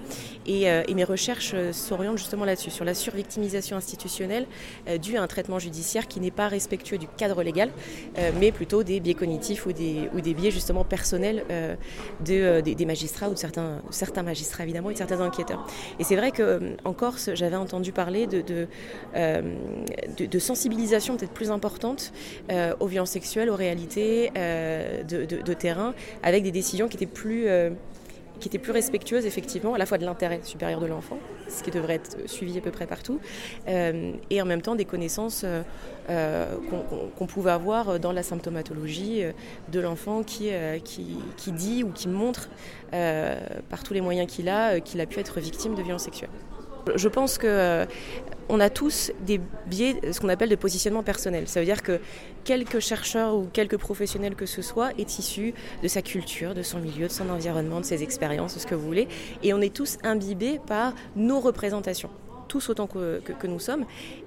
Et, 0.46 0.70
euh, 0.70 0.84
et 0.88 0.94
mes 0.94 1.04
recherches 1.04 1.56
s'orientent 1.72 2.20
justement 2.20 2.46
là-dessus, 2.46 2.70
sur 2.70 2.86
la 2.86 2.94
survictimisation 2.94 3.76
institutionnelle 3.76 4.46
due 5.02 5.18
à 5.18 5.24
un 5.24 5.28
traitement 5.28 5.58
judiciaire 5.58 6.08
qui 6.08 6.20
n'est 6.20 6.32
pas 6.32 6.48
respectueux 6.48 6.98
du 6.98 7.08
cadre 7.08 7.42
légal, 7.44 7.72
mais 8.40 8.52
plutôt 8.52 8.84
des 8.84 9.00
biais 9.00 9.14
cognitifs 9.14 9.66
ou 9.66 9.72
des, 9.72 10.10
ou 10.14 10.22
des 10.22 10.34
biais 10.34 10.52
justement 10.52 10.84
personnels 10.84 11.44
de, 12.26 12.62
des, 12.62 12.86
magistrats 12.86 13.30
ou 13.30 13.34
de 13.34 13.40
certains, 13.40 13.82
certains 13.90 14.24
magistrats 14.24 14.64
évidemment 14.64 14.90
et 14.90 14.94
de 14.94 14.98
certains 14.98 15.22
enquêteurs. 15.22 15.66
Et 16.00 16.04
c'est 16.04 16.16
vrai 16.16 16.32
qu'en 16.32 16.94
Corse, 16.94 17.32
j'avais 17.34 17.56
entendu 17.56 17.92
parler 17.92 18.28
de, 18.28 18.68
de, 19.14 20.40
sensibilisation 20.40 21.18
peut-être 21.18 21.34
plus 21.34 21.52
importante 21.52 22.12
aux 22.80 22.88
violences 22.88 23.16
aux 23.50 23.56
réalités 23.56 24.32
euh, 24.38 25.04
de, 25.04 25.54
terrain, 25.54 25.94
avec 26.22 26.44
des 26.44 26.52
décisions 26.52 26.88
qui 26.88 26.98
étaient 26.98 27.06
plus 27.06 27.48
euh, 27.48 27.72
qui 28.40 28.50
étaient 28.50 28.58
plus 28.58 28.72
respectueuses 28.74 29.26
effectivement 29.26 29.74
à 29.74 29.78
la 29.78 29.86
fois 29.86 29.98
de 29.98 30.06
l'intérêt 30.06 30.42
supérieur 30.44 30.82
de 30.82 30.86
l'enfant, 30.86 31.18
ce 31.48 31.64
qui 31.64 31.72
devrait 31.72 31.96
être 31.96 32.18
suivi 32.30 32.58
à 32.58 32.62
peu 32.62 32.72
près 32.72 32.88
partout, 32.88 33.20
euh, 33.70 34.12
et 34.30 34.42
en 34.42 34.46
même 34.46 34.62
temps 34.62 34.76
des 34.76 34.86
connaissances 34.86 35.46
qu'on 36.08 37.26
pouvait 37.28 37.52
avoir 37.52 38.00
dans 38.00 38.12
la 38.12 38.24
symptomatologie 38.24 39.24
de 39.72 39.80
l'enfant 39.80 40.24
qui, 40.24 40.52
dit 41.48 41.84
ou 41.84 41.92
qui 41.92 42.10
montre 42.10 42.50
par 42.92 43.84
tous 43.84 43.94
les 43.94 44.02
moyens 44.02 44.30
qu'il 44.30 44.50
a 44.50 44.82
qu'il 44.82 45.00
a 45.00 45.06
pu 45.06 45.20
être 45.20 45.40
victime 45.40 45.76
de 45.76 45.82
violences 45.82 46.04
sexuelles. 46.04 46.30
Je 46.96 47.08
pense 47.08 47.38
que 47.38 47.48
euh, 47.48 47.86
on 48.50 48.60
a 48.60 48.70
tous 48.70 49.12
des 49.26 49.40
biais, 49.68 50.00
ce 50.12 50.20
qu'on 50.20 50.30
appelle 50.30 50.50
de 50.50 50.56
positionnement 50.56 51.04
personnel. 51.04 51.48
Ça 51.48 51.60
veut 51.60 51.66
dire 51.66 51.82
que 51.82 52.00
quelque 52.44 52.80
chercheur 52.80 53.36
ou 53.36 53.48
quelque 53.52 53.76
professionnel 53.76 54.36
que 54.36 54.46
ce 54.46 54.62
soit 54.62 54.92
est 54.98 55.20
issu 55.20 55.54
de 55.82 55.88
sa 55.88 56.02
culture, 56.02 56.54
de 56.54 56.62
son 56.62 56.80
milieu, 56.80 57.08
de 57.08 57.12
son 57.12 57.30
environnement, 57.30 57.80
de 57.80 57.86
ses 57.86 58.04
expériences, 58.04 58.56
de 58.56 58.60
ce 58.60 58.68
que 58.68 58.76
vous 58.76 58.86
voulez. 58.86 59.08
Et 59.44 59.54
on 59.54 59.62
est 59.62 59.74
tous 59.74 59.98
imbibés 60.04 60.60
par 60.68 60.94
nos 61.16 61.40
représentations 61.40 62.10
tous 62.54 62.70
autant 62.70 62.86
que, 62.86 63.48
nous 63.48 63.60
sommes. 63.60 63.86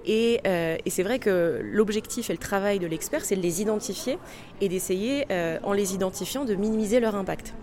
Euh, 0.08 0.76
et, 0.84 0.90
c'est 0.90 1.04
vrai 1.04 1.20
que 1.20 1.60
l'objectif 1.62 2.28
et 2.28 2.32
le 2.32 2.40
travail 2.40 2.80
de 2.80 2.86
l'expert, 2.88 3.24
c'est 3.24 3.36
de 3.36 3.40
les 3.40 3.62
identifier 3.62 4.18
et 4.60 4.68
d'essayer, 4.68 5.26
euh, 5.30 5.58
en 5.62 5.72
les 5.72 5.94
identifiant, 5.94 6.44
de 6.44 6.56
minimiser 6.56 6.98
leur 6.98 7.14
impact. 7.14 7.54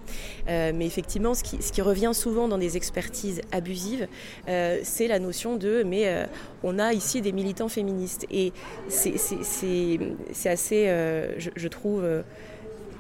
Euh, 0.48 0.72
mais 0.74 0.86
effectivement, 0.86 1.34
ce 1.34 1.44
qui, 1.44 1.82
revient 1.82 2.12
souvent 2.14 2.48
dans 2.48 2.58
des 2.58 2.78
expertises 2.78 3.42
abusives, 3.52 4.08
c'est 4.48 5.08
la 5.10 5.20
notion 5.20 5.58
de 5.58 5.84
mais 5.84 6.28
on 6.64 6.80
a 6.80 6.94
ici 6.94 7.22
des 7.22 7.34
militants 7.34 7.68
féministes. 7.68 8.26
Et 8.32 8.54
c'est 8.88 10.50
assez, 10.50 10.86
je, 10.86 11.68
trouve 11.68 12.24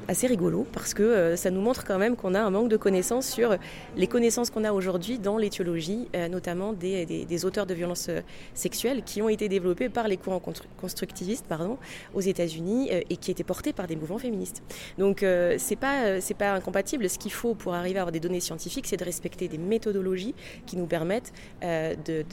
assez 0.07 0.27
rigolo 0.27 0.65
parce 0.71 0.93
que 0.93 1.03
euh, 1.03 1.35
ça 1.35 1.49
nous 1.49 1.61
montre 1.61 1.85
quand 1.85 1.97
même 1.97 2.15
qu'on 2.15 2.33
a 2.33 2.41
un 2.41 2.49
manque 2.49 2.69
de 2.69 2.77
connaissances 2.77 3.27
sur 3.27 3.57
les 3.95 4.07
connaissances 4.07 4.49
qu'on 4.49 4.63
a 4.63 4.71
aujourd'hui 4.71 5.19
dans 5.19 5.37
l'éthiologie, 5.37 6.07
euh, 6.15 6.27
notamment 6.27 6.73
des, 6.73 7.45
auteurs 7.45 7.65
de 7.65 7.73
violences 7.73 8.09
euh, 8.09 8.21
sexuelles 8.53 9.03
qui 9.03 9.21
ont 9.21 9.29
été 9.29 9.49
développés 9.49 9.89
par 9.89 10.07
les 10.07 10.17
courants 10.17 10.41
constructivistes 10.77 11.45
pardon, 11.47 11.77
aux 12.13 12.21
États-Unis 12.21 12.89
et 12.91 13.17
qui 13.17 13.31
étaient 13.31 13.43
portés 13.43 13.73
par 13.73 13.87
des 13.87 13.95
mouvements 13.95 14.17
féministes. 14.17 14.63
Donc 14.97 15.25
c'est 15.57 15.75
pas 15.75 16.21
c'est 16.21 16.33
pas 16.33 16.53
incompatible. 16.53 17.09
Ce 17.09 17.17
qu'il 17.17 17.31
faut 17.31 17.55
pour 17.55 17.73
arriver 17.73 17.99
à 17.99 18.01
avoir 18.01 18.11
des 18.11 18.19
données 18.19 18.39
scientifiques, 18.39 18.87
c'est 18.87 18.97
de 18.97 19.03
respecter 19.03 19.47
des 19.47 19.57
méthodologies 19.57 20.35
qui 20.65 20.77
nous 20.77 20.85
permettent 20.85 21.33
de, 21.61 22.23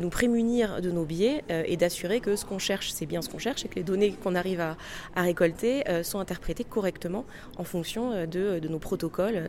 nous 0.00 0.08
prémunir 0.10 0.80
de 0.80 0.90
nos 0.90 1.04
biais 1.04 1.44
euh, 1.50 1.62
et 1.66 1.76
d'assurer 1.76 2.20
que 2.20 2.36
ce 2.36 2.44
qu'on 2.44 2.58
cherche, 2.58 2.90
c'est 2.92 3.06
bien 3.06 3.22
ce 3.22 3.28
qu'on 3.28 3.38
cherche 3.38 3.64
et 3.64 3.68
que 3.68 3.76
les 3.76 3.82
données 3.82 4.12
qu'on 4.12 4.34
arrive 4.34 4.60
à, 4.60 4.76
récolter 5.16 5.88
euh, 5.88 6.02
sont 6.02 6.18
interprétées 6.18 6.64
correctement 6.64 7.24
en 7.58 7.64
fonction 7.64 8.12
euh, 8.12 8.26
de, 8.26 8.68
nos 8.68 8.78
protocoles 8.78 9.48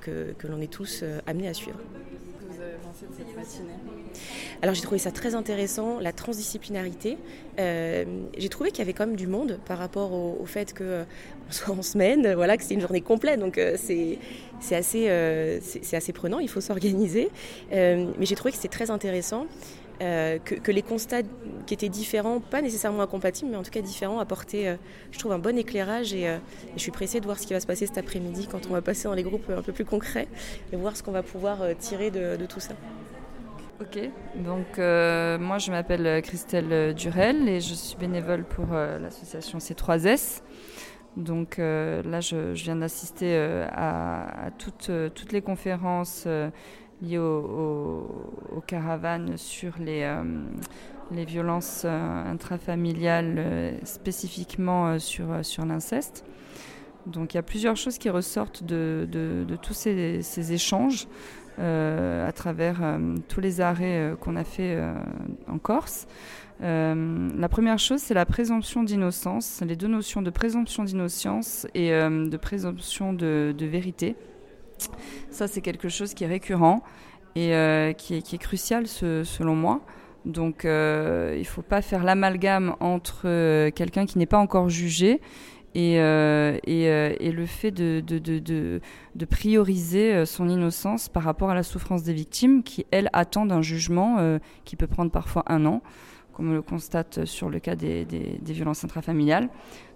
que, 0.00 0.34
l'on 0.44 0.60
est 0.60 0.70
tous 0.70 1.04
amenés 1.26 1.48
à 1.48 1.54
suivre. 1.54 1.78
De 2.64 4.60
alors 4.62 4.74
j'ai 4.74 4.82
trouvé 4.82 4.98
ça 4.98 5.10
très 5.10 5.34
intéressant, 5.34 5.98
la 6.00 6.12
transdisciplinarité. 6.12 7.18
j'ai 7.58 8.48
trouvé 8.48 8.70
qu'il 8.70 8.78
y 8.78 8.82
avait 8.82 8.92
quand 8.92 9.06
même 9.06 9.16
du 9.16 9.26
monde 9.26 9.58
par 9.66 9.78
rapport 9.78 10.12
au, 10.12 10.44
fait 10.46 10.76
qu'on 10.76 11.04
soit 11.50 11.74
en 11.74 11.82
semaine, 11.82 12.34
voilà, 12.34 12.56
que 12.56 12.64
c'est 12.64 12.74
une 12.74 12.80
journée 12.80 13.00
complète. 13.00 13.40
Donc 13.40 13.60
c'est 13.76 14.18
c'est 14.64 14.76
assez, 14.76 15.08
euh, 15.08 15.58
c'est 15.60 15.96
assez 15.96 16.12
prenant, 16.12 16.38
il 16.38 16.48
faut 16.48 16.60
s'organiser. 16.60 17.30
Euh, 17.72 18.10
mais 18.18 18.26
j'ai 18.26 18.34
trouvé 18.34 18.50
que 18.50 18.56
c'était 18.56 18.68
très 18.68 18.90
intéressant. 18.90 19.46
Euh, 20.02 20.38
que, 20.38 20.72
les 20.72 20.82
constats 20.82 21.22
qui 21.66 21.74
étaient 21.74 21.88
différents, 21.88 22.40
pas 22.40 22.60
nécessairement 22.60 23.02
incompatibles, 23.02 23.50
mais 23.50 23.56
en 23.56 23.62
tout 23.62 23.70
cas 23.70 23.80
différents, 23.80 24.18
apportaient, 24.18 24.76
je 25.12 25.18
trouve, 25.18 25.32
un 25.32 25.38
bon 25.38 25.56
éclairage. 25.56 26.12
Et, 26.12 26.28
je 26.76 26.80
suis 26.80 26.90
pressée 26.90 27.20
de 27.20 27.24
voir 27.24 27.38
ce 27.38 27.46
qui 27.46 27.52
va 27.52 27.60
se 27.60 27.66
passer 27.66 27.86
cet 27.86 27.98
après-midi 27.98 28.48
quand 28.50 28.66
on 28.68 28.72
va 28.72 28.82
passer 28.82 29.04
dans 29.04 29.14
les 29.14 29.22
groupes 29.22 29.48
un 29.50 29.62
peu 29.62 29.72
plus 29.72 29.84
concrets 29.84 30.28
et 30.72 30.76
voir 30.76 30.96
ce 30.96 31.02
qu'on 31.02 31.12
va 31.12 31.22
pouvoir 31.22 31.58
tirer 31.78 32.10
de, 32.10 32.44
tout 32.46 32.60
ça. 32.60 32.74
Ok, 33.80 33.98
donc 34.36 34.78
moi 34.78 35.58
je 35.58 35.70
m'appelle 35.70 36.22
Christelle 36.22 36.94
Durel 36.94 37.48
et 37.48 37.60
je 37.60 37.74
suis 37.74 37.96
bénévole 37.96 38.44
pour 38.44 38.66
l'association 38.72 39.58
C3S. 39.58 40.42
Donc 41.16 41.58
euh, 41.58 42.02
là, 42.02 42.20
je, 42.20 42.52
viens 42.52 42.76
d'assister 42.76 43.34
euh, 43.34 43.66
à, 43.70 44.48
euh, 44.88 45.08
toutes, 45.10 45.32
les 45.32 45.42
conférences 45.42 46.26
liées 47.04 47.18
aux 47.18 48.62
caravanes 48.66 49.36
sur 49.36 49.74
les, 49.78 50.10
les 51.12 51.24
violences 51.24 51.84
intrafamiliales, 51.84 53.78
spécifiquement 53.84 54.98
sur, 54.98 55.44
sur 55.44 55.64
l'inceste. 55.64 56.24
Donc 57.06 57.34
il 57.34 57.36
y 57.36 57.40
a 57.40 57.42
plusieurs 57.42 57.76
choses 57.76 57.98
qui 57.98 58.08
ressortent 58.10 58.64
de, 58.64 59.06
de, 59.10 59.56
tous 59.56 59.74
ces, 59.74 60.52
échanges 60.52 61.06
à 61.58 62.32
travers 62.32 62.98
tous 63.28 63.40
les 63.40 63.60
arrêts 63.60 64.14
qu'on 64.20 64.36
a 64.36 64.44
fait 64.44 64.82
en 65.48 65.58
Corse. 65.58 66.06
Euh, 66.62 67.30
la 67.36 67.48
première 67.48 67.78
chose, 67.78 68.00
c'est 68.00 68.14
la 68.14 68.26
présomption 68.26 68.82
d'innocence, 68.82 69.62
les 69.66 69.76
deux 69.76 69.88
notions 69.88 70.22
de 70.22 70.30
présomption 70.30 70.84
d'innocence 70.84 71.66
et 71.74 71.92
euh, 71.92 72.28
de 72.28 72.36
présomption 72.36 73.12
de, 73.12 73.54
vérité. 73.60 74.16
Ça, 75.30 75.48
c'est 75.48 75.60
quelque 75.60 75.88
chose 75.88 76.14
qui 76.14 76.24
est 76.24 76.28
récurrent 76.28 76.82
et 77.34 77.54
euh, 77.54 77.92
qui, 77.92 78.14
est, 78.14 78.38
crucial 78.38 78.86
selon 78.86 79.54
moi. 79.54 79.80
Donc, 80.24 80.60
il 80.64 80.68
ne 80.70 81.44
faut 81.44 81.62
pas 81.62 81.82
faire 81.82 82.04
l'amalgame 82.04 82.76
entre 82.80 83.70
quelqu'un 83.70 84.06
qui 84.06 84.18
n'est 84.18 84.26
pas 84.26 84.38
encore 84.38 84.68
jugé 84.68 85.20
et, 85.74 85.96
le 85.98 87.46
fait 87.46 87.70
de, 87.72 88.00
de, 88.00 89.24
prioriser 89.26 90.24
son 90.24 90.48
innocence 90.48 91.08
par 91.08 91.24
rapport 91.24 91.50
à 91.50 91.54
la 91.54 91.62
souffrance 91.62 92.04
des 92.04 92.14
victimes 92.14 92.62
qui, 92.62 92.86
elles, 92.90 93.10
attendent 93.12 93.52
un 93.52 93.62
jugement 93.62 94.38
qui 94.64 94.76
peut 94.76 94.86
prendre 94.86 95.10
parfois 95.10 95.42
un 95.46 95.66
an 95.66 95.82
comme 96.34 96.50
on 96.50 96.54
le 96.54 96.62
constate 96.62 97.24
sur 97.24 97.48
le 97.48 97.60
cas 97.60 97.76
des, 97.76 98.06
violences 98.42 98.84
intrafamiliales. 98.84 99.48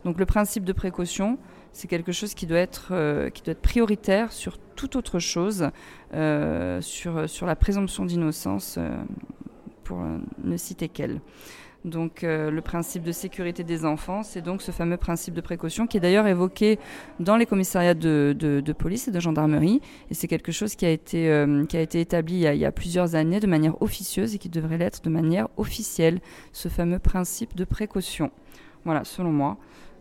Donc 0.05 0.19
le 0.19 0.27
principe 0.27 0.65
de 0.65 0.73
précaution, 0.73 1.39
c'est 1.73 1.89
quelque 1.89 2.13
chose 2.13 2.35
qui 2.35 2.47
doit 2.47 2.59
être, 2.59 2.89
euh, 2.93 3.31
qui 3.31 3.43
doit 3.43 3.53
être 3.53 3.63
prioritaire 3.63 4.33
sur 4.33 4.59
toute 4.77 4.97
autre 4.97 5.19
chose, 5.19 5.71
euh, 6.15 6.81
sur, 6.81 7.29
sur 7.29 7.47
la 7.47 7.57
présomption 7.57 8.05
d'innocence, 8.05 8.77
euh, 8.79 8.97
pour 9.85 9.99
ne 10.43 10.57
citer 10.57 10.89
qu'elle. 10.89 11.21
Donc 11.85 12.23
le 12.23 12.61
principe 12.61 13.05
de 13.05 13.13
sécurité 13.13 13.63
des 13.63 13.87
enfants, 13.87 14.23
c'est 14.23 14.43
donc 14.43 14.61
ce 14.61 14.73
fameux 14.73 14.97
principe 14.99 15.33
de 15.33 15.41
précaution 15.41 15.87
qui 15.87 15.97
est 15.97 16.01
d'ailleurs 16.01 16.27
évoqué 16.27 16.79
dans 17.21 17.37
les 17.37 17.47
commissariats 17.47 17.95
de, 17.95 18.75
police 18.77 19.09
et 19.09 19.11
de 19.13 19.21
gendarmerie. 19.21 19.81
Et 20.11 20.15
c'est 20.15 20.27
quelque 20.27 20.53
chose 20.53 20.75
qui 20.75 20.85
a 20.85 20.91
été, 20.91 21.47
qui 21.69 21.77
a 21.77 21.81
été 21.81 22.01
établi 22.01 22.43
il 22.43 22.57
y 22.57 22.65
a, 22.67 22.73
plusieurs 22.73 23.15
années 23.15 23.41
de 23.41 23.47
manière 23.47 23.81
officieuse 23.81 24.35
et 24.35 24.39
qui 24.39 24.51
devrait 24.51 24.77
l'être 24.77 25.03
de 25.03 25.09
manière 25.09 25.49
officielle, 25.57 26.21
ce 26.53 26.69
fameux 26.69 26.99
principe 26.99 27.55
de 27.55 27.65
précaution. 27.65 28.33
Voilà, 28.85 29.05
selon 29.05 29.31
moi. 29.31 29.57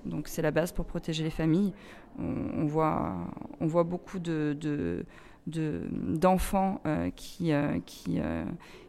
Donc 0.07 0.27
c'est 0.27 0.41
la 0.41 0.51
base 0.51 0.71
pour 0.71 0.85
protéger 0.85 1.23
les 1.23 1.29
familles. 1.29 1.73
On, 2.19 2.65
voit, 2.65 3.15
on 3.59 3.67
voit 3.67 3.83
beaucoup 3.83 4.17
de, 4.19 5.05
d'enfants 5.45 6.81
euh, 6.85 7.09
qui, 7.15 7.51
qui 7.85 8.19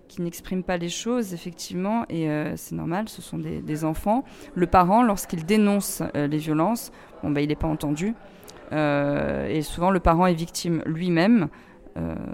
qui 0.08 0.22
n'expriment 0.22 0.62
pas 0.62 0.78
les 0.78 0.88
choses, 0.88 1.34
effectivement, 1.34 2.06
et 2.08 2.30
c'est 2.56 2.74
normal, 2.74 3.10
ce 3.10 3.20
sont 3.20 3.36
des, 3.36 3.84
enfants. 3.84 4.24
Le 4.54 4.66
parent, 4.66 5.02
lorsqu'il 5.02 5.44
dénonce 5.44 6.02
les 6.14 6.38
violences, 6.38 6.92
bon, 7.22 7.30
bah, 7.30 7.42
il 7.42 7.48
n'est 7.48 7.56
pas 7.56 7.68
entendu. 7.68 8.14
et 8.72 9.60
souvent, 9.60 9.90
le 9.90 10.00
parent 10.00 10.26
est 10.26 10.32
victime 10.32 10.82
lui-même. 10.86 11.50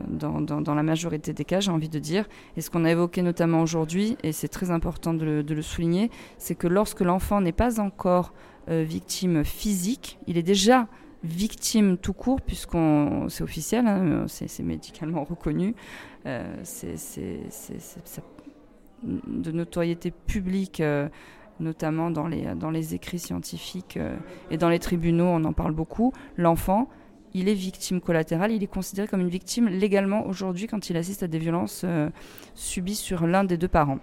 Dans, 0.08 0.40
dans, 0.40 0.74
la 0.74 0.82
majorité 0.82 1.32
des 1.32 1.44
cas, 1.44 1.60
j'ai 1.60 1.70
envie 1.70 1.88
de 1.88 1.98
dire. 1.98 2.26
Et 2.56 2.60
ce 2.60 2.70
qu'on 2.70 2.84
a 2.84 2.90
évoqué 2.90 3.22
notamment 3.22 3.62
aujourd'hui, 3.62 4.16
et 4.22 4.32
c'est 4.32 4.48
très 4.48 4.70
important 4.70 5.14
de 5.14 5.44
le, 5.46 5.62
souligner, 5.62 6.10
c'est 6.38 6.54
que 6.54 6.66
lorsque 6.66 7.00
l'enfant 7.00 7.40
n'est 7.40 7.52
pas 7.52 7.80
encore 7.80 8.32
victime 8.68 9.44
physique, 9.44 10.18
il 10.26 10.38
est 10.38 10.42
déjà 10.42 10.88
victime 11.24 11.96
tout 11.96 12.12
court, 12.12 12.40
puisqu'on 12.40 13.28
c'est 13.28 13.42
officiel, 13.42 13.86
hein, 13.86 14.26
c'est 14.28 14.62
médicalement 14.62 15.24
reconnu, 15.28 15.74
euh, 16.26 16.54
c'est 16.62 16.94
de 19.02 19.50
notoriété 19.50 20.10
publique, 20.10 20.80
euh, 20.80 21.08
notamment 21.60 22.10
dans 22.10 22.26
les, 22.26 22.54
dans 22.54 22.70
les 22.70 22.94
écrits 22.94 23.18
scientifiques 23.18 23.96
euh, 23.96 24.16
et 24.50 24.56
dans 24.56 24.68
les 24.68 24.78
tribunaux, 24.78 25.26
on 25.26 25.44
en 25.44 25.52
parle 25.52 25.72
beaucoup. 25.72 26.12
L'enfant, 26.36 26.88
il 27.34 27.48
est 27.48 27.54
victime 27.54 28.00
collatérale, 28.00 28.52
il 28.52 28.62
est 28.62 28.68
considéré 28.68 29.08
comme 29.08 29.20
une 29.20 29.28
victime 29.28 29.68
légalement 29.68 30.26
aujourd'hui 30.26 30.66
quand 30.66 30.88
il 30.88 30.96
assiste 30.96 31.22
à 31.22 31.26
des 31.26 31.38
violences 31.38 31.84
subies 32.54 32.94
sur 32.94 33.26
l'un 33.26 33.44
des 33.44 33.56
deux 33.56 33.68
parents, 33.68 33.98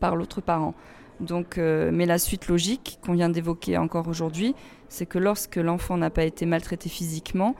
par 0.00 0.16
l'autre 0.16 0.40
parent. 0.40 0.74
Donc, 1.20 1.56
mais 1.56 2.06
la 2.06 2.18
suite 2.18 2.48
logique 2.48 2.98
qu'on 3.04 3.12
vient 3.12 3.28
d'évoquer 3.28 3.78
encore 3.78 4.08
aujourd'hui, 4.08 4.54
c'est 4.88 5.06
que 5.06 5.18
lorsque 5.18 5.56
l'enfant 5.56 5.96
n'a 5.96 6.10
pas 6.10 6.24
été 6.24 6.46
maltraité 6.46 6.88
physiquement 6.88 7.54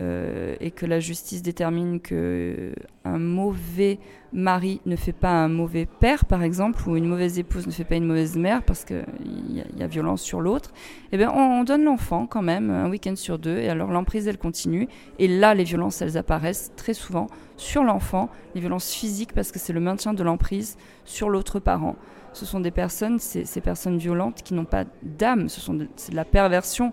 euh, 0.00 0.54
et 0.60 0.70
que 0.70 0.86
la 0.86 1.00
justice 1.00 1.42
détermine 1.42 2.00
que 2.00 2.72
un 3.04 3.18
mauvais 3.18 3.98
mari 4.32 4.80
ne 4.86 4.96
fait 4.96 5.12
pas 5.12 5.30
un 5.30 5.48
mauvais 5.48 5.86
père, 5.86 6.24
par 6.24 6.42
exemple, 6.42 6.88
ou 6.88 6.96
une 6.96 7.06
mauvaise 7.06 7.38
épouse 7.38 7.66
ne 7.66 7.72
fait 7.72 7.84
pas 7.84 7.96
une 7.96 8.06
mauvaise 8.06 8.36
mère 8.36 8.62
parce 8.62 8.84
qu'il 8.84 9.04
y, 9.50 9.82
a 9.82 9.86
violence 9.86 10.22
sur 10.22 10.40
l'autre, 10.40 10.72
eh 11.12 11.16
bien, 11.16 11.32
on, 11.32 11.64
donne 11.64 11.84
l'enfant 11.84 12.26
quand 12.26 12.42
même 12.42 12.70
un 12.70 12.88
week-end 12.88 13.16
sur 13.16 13.38
deux, 13.38 13.58
et 13.58 13.68
alors 13.68 13.90
l'emprise, 13.90 14.28
elle 14.28 14.38
continue. 14.38 14.88
Et 15.18 15.28
là, 15.28 15.54
les 15.54 15.64
violences, 15.64 16.00
elles 16.02 16.16
apparaissent 16.16 16.72
très 16.76 16.94
souvent 16.94 17.26
sur 17.56 17.82
l'enfant, 17.82 18.28
les 18.54 18.60
violences 18.60 18.92
physiques, 18.92 19.32
parce 19.32 19.50
que 19.50 19.58
c'est 19.58 19.72
le 19.72 19.80
maintien 19.80 20.14
de 20.14 20.22
l'emprise 20.22 20.76
sur 21.04 21.30
l'autre 21.30 21.58
parent 21.58 21.96
ce 22.32 22.46
sont 22.46 22.60
des 22.60 22.70
personnes, 22.70 23.18
ces, 23.18 23.60
personnes 23.60 23.98
violentes 23.98 24.42
qui 24.42 24.54
n'ont 24.54 24.64
pas 24.64 24.84
d'âme, 25.02 25.48
ce 25.48 25.60
sont 25.60 25.78
c'est 25.96 26.12
de 26.12 26.16
la 26.16 26.24
perversion. 26.24 26.92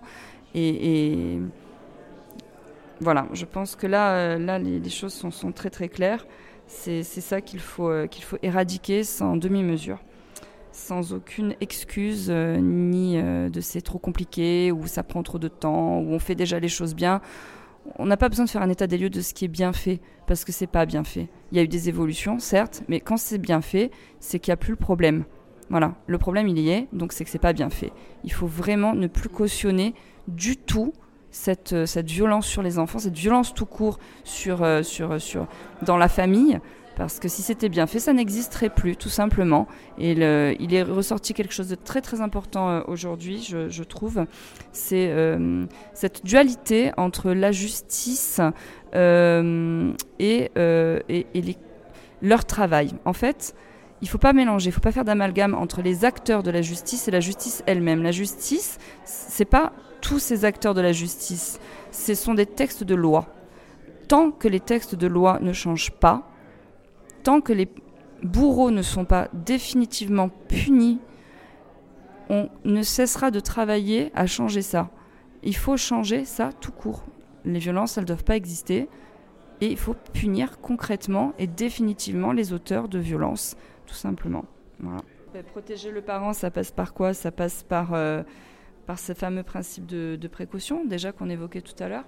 Et, 0.54 1.38
voilà, 3.00 3.26
je 3.32 3.44
pense 3.44 3.76
que 3.76 3.86
là, 3.86 4.16
euh, 4.16 4.38
là 4.38 4.58
les, 4.58 4.90
choses 4.90 5.12
sont, 5.12 5.52
très 5.52 5.70
très 5.70 5.88
claires. 5.88 6.26
C'est, 6.66 7.02
ça 7.02 7.40
qu'il 7.40 7.60
faut, 7.60 7.88
euh, 7.88 8.06
qu'il 8.06 8.24
faut 8.24 8.38
éradiquer 8.42 9.04
sans 9.04 9.36
demi-mesure, 9.36 9.98
sans 10.72 11.12
aucune 11.12 11.54
excuse, 11.60 12.26
euh, 12.28 12.56
ni 12.56 13.16
de 13.16 13.60
c'est 13.60 13.82
trop 13.82 13.98
compliqué, 13.98 14.72
ou 14.72 14.86
ça 14.86 15.02
prend 15.02 15.22
trop 15.22 15.38
de 15.38 15.48
temps, 15.48 16.00
ou 16.00 16.12
on 16.12 16.18
fait 16.18 16.34
déjà 16.34 16.58
les 16.58 16.68
choses 16.68 16.94
bien 16.94 17.20
on 17.98 18.06
n'a 18.06 18.16
pas 18.16 18.28
besoin 18.28 18.44
de 18.44 18.50
faire 18.50 18.62
un 18.62 18.68
état 18.68 18.86
des 18.86 18.98
lieux 18.98 19.10
de 19.10 19.20
ce 19.20 19.34
qui 19.34 19.44
est 19.44 19.48
bien 19.48 19.72
fait, 19.72 20.00
parce 20.26 20.44
que 20.44 20.52
c'est 20.52 20.66
pas 20.66 20.86
bien 20.86 21.04
fait. 21.04 21.28
Il 21.52 21.56
y 21.56 21.60
a 21.60 21.62
eu 21.62 21.68
des 21.68 21.88
évolutions, 21.88 22.38
certes, 22.38 22.82
mais 22.88 23.00
quand 23.00 23.16
c'est 23.16 23.38
bien 23.38 23.60
fait, 23.60 23.90
c'est 24.20 24.38
qu'il 24.38 24.50
n'y 24.50 24.54
a 24.54 24.58
plus 24.58 24.72
le 24.72 24.76
problème. 24.76 25.24
Voilà, 25.70 25.94
le 26.06 26.18
problème 26.18 26.48
il 26.48 26.58
y 26.58 26.70
est, 26.70 26.88
donc 26.92 27.12
c'est 27.12 27.24
que 27.24 27.30
c'est 27.30 27.38
pas 27.38 27.52
bien 27.52 27.70
fait. 27.70 27.92
Il 28.24 28.32
faut 28.32 28.46
vraiment 28.46 28.94
ne 28.94 29.06
plus 29.06 29.28
cautionner 29.28 29.94
du 30.28 30.56
tout 30.56 30.92
cette, 31.36 31.74
euh, 31.74 31.86
cette 31.86 32.10
violence 32.10 32.46
sur 32.46 32.62
les 32.62 32.78
enfants, 32.78 32.98
cette 32.98 33.16
violence 33.16 33.52
tout 33.52 33.66
court 33.66 33.98
sur, 34.24 34.62
euh, 34.62 34.82
sur, 34.82 35.20
sur, 35.20 35.46
dans 35.82 35.98
la 35.98 36.08
famille, 36.08 36.58
parce 36.96 37.18
que 37.20 37.28
si 37.28 37.42
c'était 37.42 37.68
bien 37.68 37.86
fait, 37.86 37.98
ça 37.98 38.14
n'existerait 38.14 38.70
plus, 38.70 38.96
tout 38.96 39.10
simplement. 39.10 39.68
Et 39.98 40.12
il 40.12 40.74
est 40.74 40.82
ressorti 40.82 41.34
quelque 41.34 41.52
chose 41.52 41.68
de 41.68 41.74
très 41.74 42.00
très 42.00 42.22
important 42.22 42.70
euh, 42.70 42.80
aujourd'hui, 42.88 43.42
je, 43.42 43.82
trouve. 43.82 44.24
C'est 44.72 45.14
cette 45.92 46.24
dualité 46.24 46.92
entre 46.96 47.32
la 47.32 47.52
justice 47.52 48.40
et, 48.94 50.50
et, 50.58 51.56
leur 52.22 52.44
travail. 52.46 52.92
En 53.04 53.12
fait, 53.12 53.54
il 54.02 54.04
ne 54.04 54.08
faut 54.10 54.18
pas 54.18 54.32
mélanger, 54.32 54.66
il 54.66 54.70
ne 54.70 54.74
faut 54.74 54.80
pas 54.80 54.92
faire 54.92 55.04
d'amalgame 55.04 55.54
entre 55.54 55.80
les 55.80 56.04
acteurs 56.04 56.42
de 56.42 56.50
la 56.50 56.62
justice 56.62 57.08
et 57.08 57.10
la 57.10 57.20
justice 57.20 57.62
elle-même. 57.66 58.02
La 58.02 58.12
justice, 58.12 58.78
ce 59.04 59.42
n'est 59.42 59.46
pas 59.46 59.72
tous 60.00 60.18
ces 60.18 60.44
acteurs 60.44 60.74
de 60.74 60.80
la 60.80 60.92
justice, 60.92 61.58
ce 61.90 62.14
sont 62.14 62.34
des 62.34 62.46
textes 62.46 62.84
de 62.84 62.94
loi. 62.94 63.26
Tant 64.08 64.30
que 64.30 64.48
les 64.48 64.60
textes 64.60 64.94
de 64.94 65.06
loi 65.06 65.38
ne 65.40 65.52
changent 65.52 65.90
pas, 65.90 66.28
tant 67.22 67.40
que 67.40 67.52
les 67.52 67.68
bourreaux 68.22 68.70
ne 68.70 68.82
sont 68.82 69.04
pas 69.04 69.28
définitivement 69.32 70.28
punis, 70.28 71.00
on 72.28 72.48
ne 72.64 72.82
cessera 72.82 73.30
de 73.30 73.40
travailler 73.40 74.10
à 74.14 74.26
changer 74.26 74.62
ça. 74.62 74.90
Il 75.42 75.56
faut 75.56 75.76
changer 75.76 76.24
ça 76.24 76.50
tout 76.60 76.72
court. 76.72 77.04
Les 77.44 77.58
violences, 77.58 77.96
elles 77.96 78.04
ne 78.04 78.08
doivent 78.08 78.24
pas 78.24 78.36
exister. 78.36 78.88
Et 79.60 79.68
il 79.68 79.78
faut 79.78 79.94
punir 80.12 80.60
concrètement 80.60 81.32
et 81.38 81.46
définitivement 81.46 82.32
les 82.32 82.52
auteurs 82.52 82.88
de 82.88 82.98
violences 82.98 83.56
tout 83.86 83.94
simplement. 83.94 84.44
Bah, 84.80 85.42
protéger 85.42 85.90
le 85.90 86.02
parent, 86.02 86.32
ça 86.32 86.50
passe 86.50 86.70
par 86.70 86.94
quoi? 86.94 87.14
Ça 87.14 87.30
passe 87.30 87.62
par, 87.62 87.94
euh, 87.94 88.22
par 88.86 88.98
ce 88.98 89.12
fameux 89.12 89.42
principe 89.42 89.86
de, 89.86 90.28
précaution, 90.28 90.84
déjà 90.84 91.12
qu'on 91.12 91.28
évoquait 91.28 91.62
tout 91.62 91.80
à 91.82 91.88
l'heure. 91.88 92.04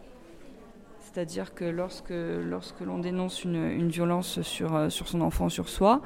C'est-à-dire 1.00 1.54
que 1.54 1.64
lorsque, 1.64 2.10
lorsque 2.12 2.80
l'on 2.80 2.98
dénonce 2.98 3.44
une, 3.44 3.88
violence 3.88 4.42
sur, 4.42 4.74
euh, 4.74 4.88
sur 4.90 5.08
son 5.08 5.20
enfant, 5.20 5.48
sur 5.48 5.68
soi, 5.68 6.02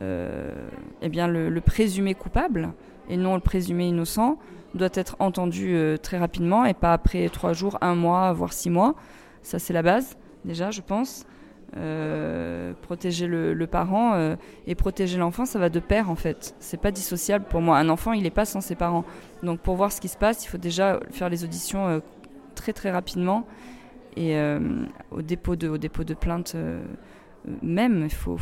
euh, 0.00 0.54
eh 1.02 1.08
bien 1.08 1.26
le, 1.28 1.60
présumé 1.60 2.14
coupable 2.14 2.72
et 3.08 3.16
non 3.16 3.34
le 3.34 3.40
présumé 3.40 3.88
innocent 3.88 4.38
doit 4.74 4.88
être 4.94 5.16
entendu 5.18 5.76
très 6.02 6.18
rapidement 6.18 6.64
et 6.64 6.74
pas 6.74 6.92
après 6.92 7.28
trois 7.30 7.52
jours, 7.52 7.78
un 7.80 7.94
mois, 7.94 8.32
voire 8.32 8.52
six 8.52 8.70
mois. 8.70 8.94
Ça, 9.42 9.58
c'est 9.58 9.72
la 9.72 9.82
base, 9.82 10.16
déjà, 10.44 10.70
je 10.70 10.82
pense. 10.82 11.24
Euh, 11.76 12.72
protéger 12.80 13.26
le, 13.26 13.66
parent 13.66 14.14
euh, 14.14 14.36
et 14.66 14.74
protéger 14.74 15.18
l'enfant, 15.18 15.44
ça 15.44 15.58
va 15.58 15.68
de 15.68 15.80
pair 15.80 16.10
en 16.10 16.14
fait. 16.14 16.54
C'est 16.60 16.80
pas 16.80 16.90
dissociable 16.90 17.44
pour 17.44 17.60
moi. 17.60 17.76
Un 17.76 17.90
enfant, 17.90 18.12
il 18.12 18.22
n'est 18.22 18.30
pas 18.30 18.46
sans 18.46 18.62
ses 18.62 18.74
parents. 18.74 19.04
Donc 19.42 19.60
pour 19.60 19.76
voir 19.76 19.92
ce 19.92 20.00
qui 20.00 20.08
se 20.08 20.16
passe, 20.16 20.44
il 20.46 20.48
faut 20.48 20.58
déjà 20.58 20.98
faire 21.10 21.28
les 21.28 21.44
auditions 21.44 21.86
euh, 21.86 22.00
très 22.54 22.72
très 22.72 22.90
rapidement 22.90 23.46
et 24.16 24.36
au 25.12 25.22
dépôt 25.22 25.54
de 25.54 25.68
au 25.68 25.78
dépôt 25.78 26.02
de 26.02 26.14
plainte. 26.14 26.56
même, 27.62 28.02
il 28.02 28.10
faut, 28.12 28.36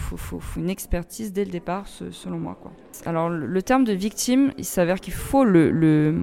une 0.56 0.70
expertise 0.70 1.34
dès 1.34 1.44
le 1.44 1.50
départ, 1.50 1.86
selon 1.86 2.38
moi. 2.38 2.56
Alors, 3.04 3.28
le, 3.28 3.62
terme 3.62 3.84
de 3.84 3.92
victime, 3.92 4.52
il 4.56 4.64
s'avère 4.64 5.00
qu'il 5.00 5.12
faut 5.12 5.44
le, 5.44 6.14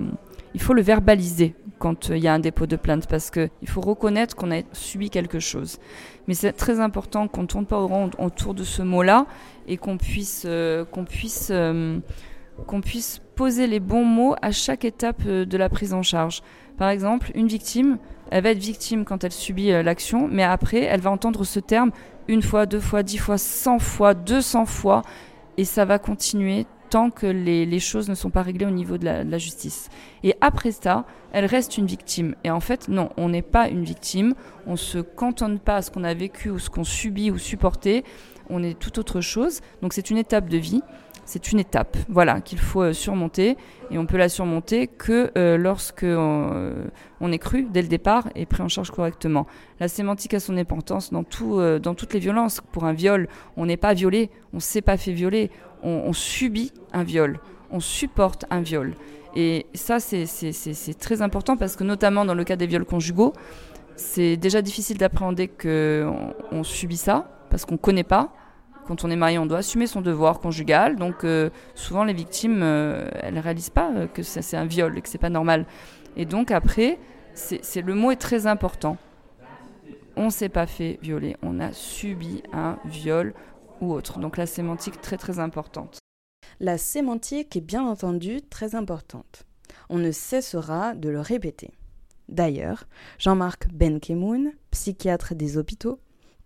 il 0.54 0.62
faut 0.62 0.74
le 0.74 0.82
verbaliser 0.82 1.56
quand 1.80 2.10
il 2.10 2.20
y 2.20 2.28
a 2.28 2.34
un 2.34 2.40
dépôt 2.40 2.66
de 2.66 2.76
plainte 2.76 3.08
parce 3.08 3.30
qu'il 3.30 3.50
faut 3.68 3.82
reconnaître 3.82 4.36
qu'on 4.36 4.52
a 4.52 4.62
subi 4.72 5.10
quelque 5.10 5.40
chose. 5.40 5.80
Mais 6.28 6.34
c'est 6.34 6.54
très 6.54 6.80
important 6.80 7.28
qu'on 7.28 7.42
ne 7.42 7.48
tourne 7.48 7.66
pas 7.66 7.80
autour 8.20 8.54
de 8.54 8.64
ce 8.64 8.82
mot-là 8.82 9.26
et 9.68 9.78
qu'on 9.78 9.98
puisse, 9.98 10.44
euh, 10.46 10.86
puisse, 11.10 11.50
euh, 11.52 12.00
qu'on 12.68 12.82
puisse 12.82 13.22
poser 13.36 13.68
les 13.68 13.80
bons 13.80 14.06
mots 14.06 14.36
à 14.42 14.52
chaque 14.52 14.86
étape 14.86 15.24
euh, 15.26 15.46
de 15.46 15.58
la 15.58 15.70
prise 15.70 15.94
en 15.94 16.04
charge. 16.04 16.42
Par 16.78 16.90
exemple, 16.90 17.32
une 17.36 17.48
victime, 17.48 17.98
elle 18.32 18.44
va 18.44 18.52
être 18.52 18.60
victime 18.60 19.06
quand 19.06 19.24
elle 19.24 19.32
subit 19.32 19.70
l'action, 19.84 20.28
mais 20.32 20.44
après, 20.44 20.82
elle 20.84 21.02
va 21.02 21.12
entendre 21.12 21.44
ce 21.44 21.60
terme 21.60 21.92
une 22.28 22.42
fois, 22.42 22.66
deux 22.66 22.80
fois, 22.80 23.04
dix 23.04 23.18
fois, 23.18 23.38
cent 23.38 23.78
fois, 23.78 24.14
deux 24.14 24.42
cents 24.42 24.66
fois, 24.66 25.04
et 25.58 25.66
ça 25.66 25.86
va 25.86 26.00
continuer 26.00 26.66
tant 26.94 27.10
que 27.10 27.26
les, 27.26 27.80
choses 27.80 28.08
ne 28.08 28.14
sont 28.14 28.30
pas 28.30 28.44
réglées 28.44 28.68
au 28.68 28.70
niveau 28.70 29.00
de 29.00 29.06
la, 29.06 29.38
justice. 29.40 29.90
Et 30.24 30.36
après 30.42 30.72
ça, 30.72 31.08
elle 31.32 31.48
reste 31.48 31.80
une 31.80 31.88
victime. 31.88 32.36
Et 32.44 32.52
en 32.52 32.60
fait, 32.60 32.88
non, 32.88 33.10
on 33.18 33.30
n'est 33.30 33.42
pas 33.42 33.68
une 33.68 33.84
victime. 33.84 34.36
On 34.68 34.76
se 34.76 35.00
cantonne 35.00 35.58
pas 35.58 35.78
à 35.78 35.82
ce 35.82 35.90
qu'on 35.90 36.04
a 36.04 36.14
vécu 36.14 36.52
ou 36.52 36.60
ce 36.60 36.70
qu'on 36.70 36.84
subit 36.84 37.32
ou 37.32 37.40
supporté. 37.40 38.04
On 38.52 38.62
est 38.62 38.78
tout 38.78 39.00
autre 39.00 39.22
chose. 39.22 39.62
Donc 39.82 39.94
c'est 39.94 40.12
une 40.12 40.20
étape 40.20 40.50
de 40.50 40.58
vie. 40.58 40.84
C'est 41.26 41.52
une 41.52 41.60
étape, 41.60 41.98
voilà, 42.10 42.42
qu'il 42.42 42.60
faut 42.60 42.84
euh, 42.84 42.94
surmonter. 42.94 43.58
Et 43.90 43.98
on 43.98 44.06
peut 44.06 44.18
la 44.18 44.30
surmonter 44.30 44.88
que 44.88 45.32
euh, 45.36 45.58
lorsque 45.58 46.04
euh, 46.04 46.86
on 47.22 47.32
est 47.32 47.40
cru 47.40 47.66
dès 47.72 47.82
le 47.82 47.88
départ 47.88 48.28
et 48.36 48.46
pris 48.46 48.62
en 48.62 48.68
charge 48.68 48.92
correctement. 48.92 49.48
La 49.80 49.88
sémantique 49.88 50.36
a 50.36 50.40
son 50.40 50.58
importance 50.58 51.12
dans, 51.12 51.24
tout, 51.24 51.60
dans 51.82 51.96
toutes 51.96 52.14
les 52.14 52.20
violences. 52.20 52.62
Pour 52.72 52.84
un 52.84 52.94
viol, 52.94 53.30
on 53.58 53.66
n'est 53.66 53.78
pas 53.78 53.96
violé, 53.96 54.30
on 54.52 54.58
ne 54.58 54.62
s'est 54.62 54.82
pas 54.82 54.98
fait 54.98 55.14
violer 55.14 55.50
on, 55.84 56.14
subit 56.14 56.72
un 56.94 57.04
viol, 57.04 57.40
on 57.72 57.80
supporte 57.80 58.46
un 58.50 58.62
viol. 58.62 58.94
Et 59.36 59.66
ça, 59.74 60.00
c'est 60.00 61.00
très 61.00 61.22
important 61.22 61.58
parce 61.58 61.76
que 61.76 61.84
notamment 61.84 62.26
dans 62.26 62.36
le 62.36 62.44
cas 62.44 62.56
des 62.56 62.68
viols 62.68 62.86
conjugaux, 62.86 63.34
c'est 63.96 64.38
déjà 64.38 64.62
difficile 64.62 64.98
d'appréhender 64.98 65.48
qu'on 65.48 66.34
on 66.52 66.64
subit 66.64 66.98
ça 66.98 67.30
parce 67.50 67.66
qu'on 67.66 67.76
ne 67.76 67.80
connaît 67.80 68.04
pas. 68.04 68.34
Quand 68.88 69.06
on 69.06 69.10
est 69.10 69.16
marié, 69.16 69.38
on 69.38 69.46
doit 69.46 69.60
assumer 69.60 69.88
son 69.88 70.02
devoir 70.02 70.40
conjugal. 70.40 70.98
Donc 70.98 71.24
euh, 71.24 71.50
souvent, 71.74 72.04
les 72.04 72.14
victimes, 72.14 72.62
euh, 72.64 73.10
elles 73.22 73.36
ne 73.36 73.42
réalisent 73.42 73.70
pas 73.70 73.92
euh, 73.92 74.08
que 74.08 74.24
c'est 74.24 74.58
un 74.58 74.66
viol 74.66 74.98
et 74.98 75.02
que 75.02 75.08
c'est 75.08 75.18
pas 75.18 75.30
normal. 75.30 75.66
Et 76.18 76.26
donc 76.26 76.52
après, 76.52 77.00
le 77.76 77.94
mot 77.94 78.12
est 78.12 78.18
très 78.18 78.46
important. 78.48 78.98
On 80.16 80.30
s'est 80.30 80.50
pas 80.50 80.68
fait 80.68 81.00
violer, 81.02 81.38
on 81.42 81.60
a 81.60 81.72
subi 81.72 82.44
un 82.54 82.78
viol 82.86 83.34
ou 83.84 83.94
autre. 83.94 84.20
Donc 84.20 84.38
la 84.38 84.46
sémantique 84.46 85.02
très 85.02 85.18
très 85.18 85.40
importante. 85.40 86.00
La 86.60 86.78
sémantique 86.78 87.56
est 87.56 87.62
bien 87.62 87.86
entendu 87.86 88.42
très 88.42 88.76
importante. 88.76 89.46
On 89.90 89.98
ne 89.98 90.12
cessera 90.12 90.96
de 90.96 91.10
le 91.10 91.20
répéter. 91.20 91.72
D'ailleurs, 92.30 92.86
Jean-Marc 93.20 93.68
Benkemoun, 93.74 94.52
psychiatre 94.72 95.36
des 95.36 95.58
hôpitaux, 95.58 96.00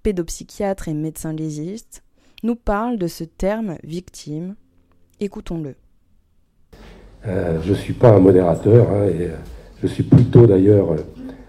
pédopsychiatre 0.04 0.88
et 0.88 0.94
médecin 0.94 1.34
légiste, 1.34 2.04
nous 2.44 2.56
parle 2.56 2.98
de 2.98 3.08
ce 3.08 3.24
terme 3.24 3.78
victime. 3.84 4.56
Écoutons-le. 5.20 5.76
Euh, 7.26 7.62
je 7.62 7.70
ne 7.72 7.76
suis 7.76 7.94
pas 7.94 8.10
un 8.10 8.20
modérateur, 8.20 8.90
hein, 8.90 9.06
et 9.06 9.28
euh, 9.28 9.36
je 9.82 9.88
suis 9.88 10.04
plutôt 10.04 10.48
d'ailleurs 10.48 10.94
euh, 10.94 10.98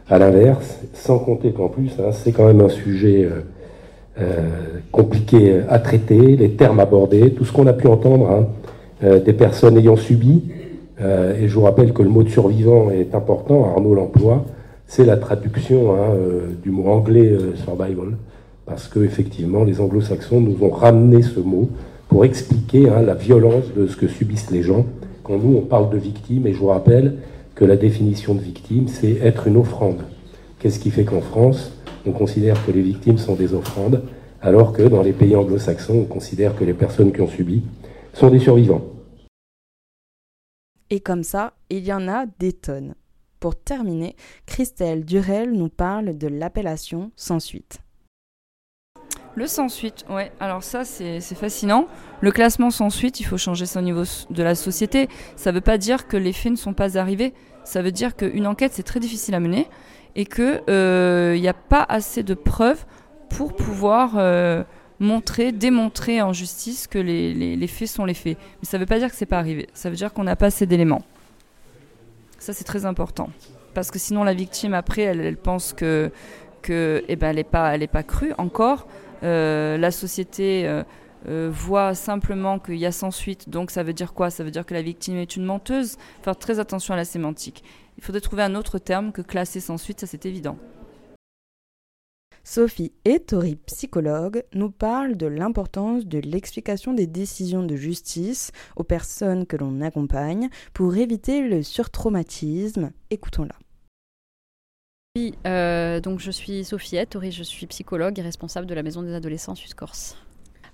à 0.08 0.18
l'inverse, 0.18 0.78
sans 0.92 1.18
compter 1.18 1.52
qu'en 1.52 1.68
plus, 1.68 1.92
hein, 2.00 2.12
c'est 2.12 2.32
quand 2.32 2.46
même 2.46 2.60
un 2.60 2.68
sujet 2.68 3.28
compliqué 4.90 5.60
à 5.68 5.78
traiter, 5.78 6.36
les 6.36 6.50
termes 6.50 6.80
abordés, 6.80 7.32
tout 7.32 7.44
ce 7.44 7.52
qu'on 7.52 7.66
a 7.66 7.72
pu 7.72 7.86
entendre 7.86 8.30
hein, 8.30 9.18
des 9.24 9.32
personnes 9.32 9.76
ayant 9.78 9.96
subi. 9.96 10.42
et 11.00 11.46
je 11.46 11.54
vous 11.54 11.62
rappelle 11.62 11.92
que 11.92 12.02
le 12.02 12.08
mot 12.08 12.24
de 12.24 12.28
survivant 12.28 12.90
est 12.90 13.14
important, 13.14 13.72
Arnaud 13.72 13.94
l'emploie, 13.94 14.44
c'est 14.86 15.04
la 15.04 15.16
traduction 15.16 15.94
du 16.62 16.70
mot 16.70 16.88
anglais 16.88 17.36
survival 17.54 18.16
parce 18.68 18.86
que 18.86 19.00
effectivement 19.00 19.64
les 19.64 19.80
anglo-saxons 19.80 20.40
nous 20.40 20.64
ont 20.64 20.70
ramené 20.70 21.22
ce 21.22 21.40
mot 21.40 21.70
pour 22.08 22.24
expliquer 22.24 22.88
hein, 22.88 23.02
la 23.02 23.14
violence 23.14 23.72
de 23.76 23.86
ce 23.86 23.96
que 23.96 24.06
subissent 24.08 24.50
les 24.50 24.62
gens. 24.62 24.86
Quand 25.24 25.38
nous 25.38 25.56
on 25.56 25.62
parle 25.62 25.90
de 25.90 25.98
victime, 25.98 26.46
et 26.46 26.52
je 26.52 26.58
vous 26.58 26.68
rappelle 26.68 27.16
que 27.54 27.64
la 27.64 27.76
définition 27.76 28.34
de 28.34 28.40
victime, 28.40 28.88
c'est 28.88 29.16
être 29.22 29.46
une 29.46 29.56
offrande. 29.56 30.02
Qu'est-ce 30.58 30.78
qui 30.78 30.90
fait 30.90 31.04
qu'en 31.04 31.20
France, 31.20 31.72
on 32.08 32.12
considère 32.12 32.64
que 32.64 32.72
les 32.72 32.82
victimes 32.82 33.18
sont 33.18 33.34
des 33.34 33.54
offrandes, 33.54 34.02
alors 34.40 34.72
que 34.72 34.82
dans 34.82 35.02
les 35.02 35.12
pays 35.12 35.36
anglo-saxons, 35.36 36.00
on 36.00 36.04
considère 36.04 36.56
que 36.56 36.64
les 36.64 36.74
personnes 36.74 37.12
qui 37.12 37.20
ont 37.20 37.28
subi 37.28 37.62
sont 38.14 38.30
des 38.30 38.38
survivants. 38.38 38.84
Et 40.90 41.00
comme 41.00 41.22
ça, 41.22 41.52
il 41.68 41.84
y 41.84 41.92
en 41.92 42.08
a 42.08 42.24
des 42.38 42.52
tonnes. 42.52 42.94
Pour 43.40 43.56
terminer, 43.56 44.16
Christelle 44.46 45.04
Durel 45.04 45.52
nous 45.52 45.68
parle 45.68 46.16
de 46.16 46.26
l'appellation 46.28 47.12
sans 47.14 47.40
suite. 47.40 47.80
Le 49.36 49.46
sans 49.46 49.68
suite, 49.68 50.04
ouais. 50.10 50.32
Alors 50.40 50.64
ça, 50.64 50.84
c'est 50.84 51.20
fascinant. 51.20 51.86
Le 52.20 52.32
classement 52.32 52.70
sans 52.70 52.90
suite, 52.90 53.20
il 53.20 53.24
faut 53.24 53.36
changer 53.36 53.66
ça 53.66 53.78
au 53.78 53.82
niveau 53.82 54.02
de 54.30 54.42
la 54.42 54.56
société. 54.56 55.08
Ça 55.36 55.52
ne 55.52 55.56
veut 55.56 55.60
pas 55.60 55.78
dire 55.78 56.08
que 56.08 56.16
les 56.16 56.32
faits 56.32 56.52
ne 56.52 56.56
sont 56.56 56.74
pas 56.74 56.98
arrivés. 56.98 57.34
Ça 57.62 57.82
veut 57.82 57.92
dire 57.92 58.16
qu'une 58.16 58.46
enquête, 58.46 58.72
c'est 58.74 58.82
très 58.82 58.98
difficile 58.98 59.34
à 59.34 59.40
mener 59.40 59.68
et 60.16 60.24
qu'il 60.26 60.44
n'y 60.44 60.60
euh, 60.70 61.48
a 61.48 61.54
pas 61.54 61.84
assez 61.88 62.22
de 62.22 62.34
preuves 62.34 62.84
pour 63.28 63.54
pouvoir 63.54 64.14
euh, 64.16 64.64
montrer, 65.00 65.52
démontrer 65.52 66.22
en 66.22 66.32
justice 66.32 66.86
que 66.86 66.98
les, 66.98 67.66
faits 67.66 67.88
sont 67.88 68.04
les 68.04 68.14
faits. 68.14 68.38
Mais 68.60 68.68
ça 68.68 68.78
ne 68.78 68.82
veut 68.82 68.86
pas 68.86 68.98
dire 68.98 69.10
que 69.10 69.16
c'est 69.16 69.26
pas 69.26 69.38
arrivé. 69.38 69.68
Ça 69.74 69.90
veut 69.90 69.96
dire 69.96 70.12
qu'on 70.12 70.24
n'a 70.24 70.36
pas 70.36 70.46
assez 70.46 70.66
d'éléments. 70.66 71.02
Ça, 72.38 72.52
c'est 72.52 72.64
très 72.64 72.86
important. 72.86 73.30
Parce 73.74 73.90
que 73.90 73.98
sinon, 73.98 74.24
la 74.24 74.34
victime, 74.34 74.74
après, 74.74 75.02
elle, 75.02 75.36
pense 75.36 75.72
que, 75.72 76.10
eh 76.68 77.16
ben, 77.16 77.30
elle 77.30 77.36
n'est 77.36 77.44
pas, 77.44 77.74
elle 77.74 77.86
pas 77.88 78.02
crue 78.02 78.32
encore. 78.38 78.86
Euh, 79.24 79.76
la 79.76 79.90
société 79.90 80.82
euh, 81.26 81.50
voit 81.52 81.94
simplement 81.94 82.58
qu'il 82.58 82.76
y 82.76 82.86
a 82.86 82.92
sans 82.92 83.10
suite, 83.10 83.48
donc 83.48 83.70
ça 83.70 83.82
veut 83.82 83.92
dire 83.92 84.14
quoi? 84.14 84.30
Ça 84.30 84.44
veut 84.44 84.50
dire 84.50 84.64
que 84.64 84.74
la 84.74 84.82
victime 84.82 85.16
est 85.16 85.36
une 85.36 85.44
menteuse? 85.44 85.96
Faire 86.22 86.36
très 86.36 86.60
attention 86.60 86.94
à 86.94 86.96
la 86.96 87.04
sémantique. 87.04 87.64
Il 87.96 88.04
faudrait 88.04 88.20
trouver 88.20 88.42
un 88.42 88.54
autre 88.54 88.78
terme 88.78 89.12
que 89.12 89.22
classer 89.22 89.60
sans 89.60 89.78
suite, 89.78 90.00
ça 90.00 90.06
c'est 90.06 90.26
évident. 90.26 90.56
Sophie 92.44 92.92
Ettori, 93.04 93.56
psychologue, 93.66 94.42
nous 94.54 94.70
parle 94.70 95.16
de 95.16 95.26
l'importance 95.26 96.06
de 96.06 96.18
l'explication 96.18 96.94
des 96.94 97.06
décisions 97.06 97.62
de 97.62 97.76
justice 97.76 98.52
aux 98.76 98.84
personnes 98.84 99.44
que 99.44 99.58
l'on 99.58 99.82
accompagne 99.82 100.48
pour 100.72 100.96
éviter 100.96 101.46
le 101.46 101.62
surtraumatisme. 101.62 102.92
Écoutons-la. 103.10 103.54
Oui, 105.16 105.34
euh, 105.46 106.00
donc 106.00 106.20
je 106.20 106.30
suis 106.30 106.64
Sophiette, 106.64 107.18
je 107.30 107.42
suis 107.42 107.66
psychologue 107.66 108.18
et 108.18 108.22
responsable 108.22 108.66
de 108.66 108.74
la 108.74 108.82
Maison 108.82 109.02
des 109.02 109.12
Adolescents 109.12 109.54
Suisse-Corse. 109.54 110.16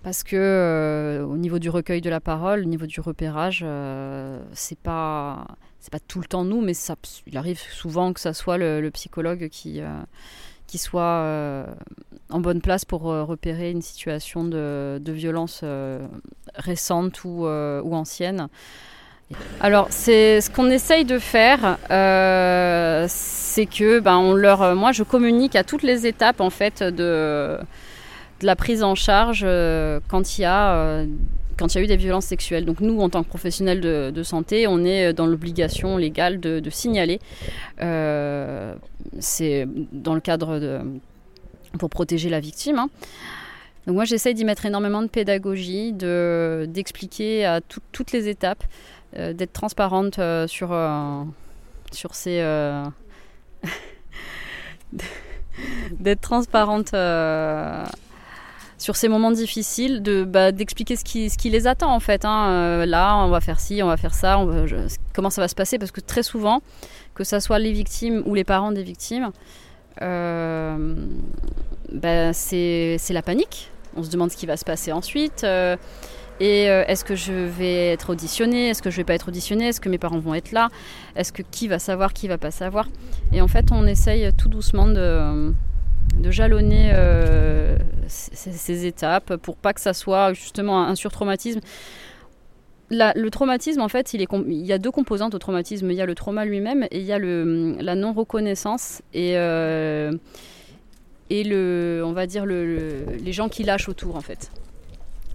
Parce 0.05 0.23
que 0.23 0.37
euh, 0.37 1.25
au 1.25 1.39
niveau 1.39 1.59
du 1.59 1.71
recueil 1.71 2.03
de 2.03 2.11
la 2.11 2.21
parole, 2.21 2.61
au 2.61 2.67
niveau 2.67 2.85
du 2.85 3.01
repérage, 3.01 3.63
euh, 3.65 4.39
c'est 4.53 4.79
pas 4.79 5.47
c'est 5.81 5.91
pas 5.91 5.99
tout 5.99 6.21
le 6.21 6.27
temps 6.27 6.45
nous, 6.45 6.61
mais 6.61 6.75
ça, 6.75 6.95
il 7.27 7.37
arrive 7.39 7.59
souvent 7.59 8.13
que 8.13 8.21
ça 8.21 8.35
soit 8.35 8.59
le, 8.59 8.89
psychologue 8.91 9.49
qui 9.49 9.81
qui 10.67 10.79
soit 10.79 11.67
en 12.31 12.41
bonne 12.41 12.61
place 12.61 12.85
pour 12.85 13.03
repérer 13.03 13.71
une 13.71 13.83
situation 13.83 14.45
de, 14.45 14.99
de 15.03 15.13
violence 15.13 15.65
récente 16.55 17.25
ou, 17.25 17.47
ou 17.47 17.95
ancienne. 17.95 18.49
Alors, 19.61 19.87
c'est 19.91 20.41
ce 20.41 20.51
qu'on 20.51 20.71
essaye 20.71 21.05
de 21.05 21.19
faire, 21.19 21.79
euh, 21.91 23.07
c'est 23.09 23.67
que 23.67 24.01
ben, 24.01 24.17
on 24.17 24.35
leur, 24.35 24.75
moi, 24.75 24.93
je 24.93 25.03
communique 25.03 25.57
à 25.57 25.65
toutes 25.65 25.83
les 25.83 26.07
étapes 26.07 26.41
en 26.41 26.51
fait 26.51 26.83
de, 26.83 27.59
la 28.47 28.57
prise 28.57 28.83
en 28.83 28.95
charge 28.95 29.43
euh, 29.45 30.01
quand 30.09 30.39
il 30.39 30.43
y 30.43 30.45
a 30.45 30.75
euh, 30.75 31.07
quand 31.57 31.73
il 31.73 31.79
y 31.79 31.81
a 31.81 31.85
eu 31.85 31.87
des 31.87 31.97
violences 31.97 32.25
sexuelles. 32.27 32.65
Donc 32.65 32.81
nous, 32.81 33.01
en 33.01 33.09
tant 33.09 33.23
que 33.23 33.29
professionnels 33.29 33.81
de, 33.81 34.23
santé, 34.25 34.67
on 34.67 34.85
est 34.85 35.13
dans 35.13 35.27
l'obligation 35.27 35.97
légale 35.97 36.41
de, 36.41 36.71
signaler. 36.71 37.21
c'est 39.21 39.69
dans 39.93 40.15
le 40.15 40.21
cadre 40.21 40.59
de 40.59 40.81
pour 41.79 41.91
protéger 41.91 42.29
la 42.29 42.41
victime. 42.41 42.81
Hein. 42.81 42.91
Donc 43.87 43.95
moi, 43.95 44.05
j'essaye 44.05 44.35
d'y 44.35 44.45
mettre 44.45 44.67
énormément 44.67 45.01
de 45.01 45.07
pédagogie, 45.07 45.93
de 45.93 46.67
d'expliquer 46.69 47.45
à 47.45 47.61
toutes 47.61 48.11
les 48.11 48.29
étapes. 48.29 48.65
Euh, 49.17 49.33
d'être 49.33 49.53
transparente 49.53 50.19
euh, 50.19 50.49
sur, 50.49 50.73
euh, 50.73 51.23
sur 51.93 52.15
ces. 52.15 52.43
d'être 55.93 56.21
transparente 56.21 56.93
sur 58.85 58.97
ces 58.97 59.09
moments 59.09 59.31
difficiles, 59.31 60.03
de 60.03 60.25
bah, 60.25 60.53
d'expliquer 60.53 60.97
ce 60.97 61.05
qui, 61.05 61.31
ce 61.31 61.39
qui 61.39 61.49
les 61.49 61.67
attend 61.67 61.91
en 61.91 62.01
fait. 62.01 62.27
Hein. 62.27 62.85
là, 62.85 63.17
on 63.17 63.31
va 63.31 63.41
faire 63.41 63.59
ci, 63.59 63.83
on 63.83 63.87
va 63.87 63.97
faire 63.97 64.13
ça, 64.13 64.39
comment 65.15 65.31
ça 65.31 65.41
va 65.41 65.49
se 65.49 65.55
passer, 65.55 65.79
parce 65.79 65.91
que 65.91 66.03
très 66.03 66.23
souvent, 66.23 66.61
que 67.15 67.25
ce 67.25 67.41
soit 67.41 67.59
les 67.59 67.73
victimes 67.73 68.23
ou 68.27 68.35
les 68.35 68.45
parents 68.45 68.73
des 68.73 68.83
victimes, 68.83 69.31
bah, 70.01 70.77
c'est 72.35 72.99
la 73.09 73.23
panique. 73.23 73.71
On 73.97 74.03
se 74.03 74.11
demande 74.11 74.31
ce 74.31 74.37
qui 74.37 74.45
va 74.45 74.59
se 74.59 74.67
passer 74.67 74.93
ensuite. 74.93 75.47
Et 76.41 76.69
euh, 76.69 76.85
est-ce 76.89 77.05
que 77.05 77.15
je 77.15 77.33
vais 77.33 77.93
être 77.93 78.11
auditionnée? 78.11 78.69
Est-ce 78.69 78.83
que 78.83 78.91
je 78.91 78.97
vais 78.97 79.05
pas 79.05 79.15
être 79.15 79.29
auditionnée? 79.29 79.69
Est-ce 79.69 79.81
que 79.81 79.89
mes 79.89 79.99
parents 79.99 80.19
vont 80.19 80.35
être 80.35 80.51
là? 80.51 80.69
Est-ce 81.15 81.33
que 81.33 81.43
qui 81.43 81.69
va 81.69 81.79
savoir 81.79 82.13
Qui 82.13 82.27
va 82.27 82.39
pas 82.39 82.51
savoir? 82.51 82.89
Et 83.33 83.41
en 83.41 83.47
fait, 83.47 83.67
on 83.71 83.87
essaye 83.87 84.33
tout 84.35 84.49
doucement 84.49 84.89
de, 84.89 85.53
de 86.19 86.31
jalonner 86.31 86.91
euh, 86.95 87.77
ces, 88.09 88.87
étapes 88.87 89.37
pour 89.37 89.57
pas 89.57 89.73
que 89.73 89.81
ça 89.81 89.93
soit 89.93 90.33
justement 90.33 90.83
un 90.83 90.95
surtraumatisme. 90.95 91.61
le 92.91 93.29
traumatisme, 93.29 93.81
en 93.81 93.89
fait, 93.89 94.15
il, 94.15 94.21
y 94.21 94.73
a 94.73 94.79
deux 94.79 94.91
composantes 94.91 95.35
au 95.35 95.39
traumatisme. 95.39 95.91
Il 95.91 95.97
y 95.97 96.01
a 96.01 96.07
le 96.07 96.15
trauma 96.15 96.45
lui-même 96.45 96.85
et 96.91 97.01
il 97.01 97.05
y 97.05 97.13
a 97.13 97.19
la 97.19 97.95
non-reconnaissance 97.95 99.03
et, 99.13 99.37
euh, 99.37 100.13
et 101.31 101.45
le, 101.45 102.03
on 102.05 102.13
va 102.13 102.27
dire 102.27 102.47
le, 102.47 103.05
les 103.23 103.33
gens 103.33 103.49
qui 103.49 103.65
lâchent 103.65 103.89
autour, 103.89 104.17
en 104.17 104.21
fait. 104.21 104.51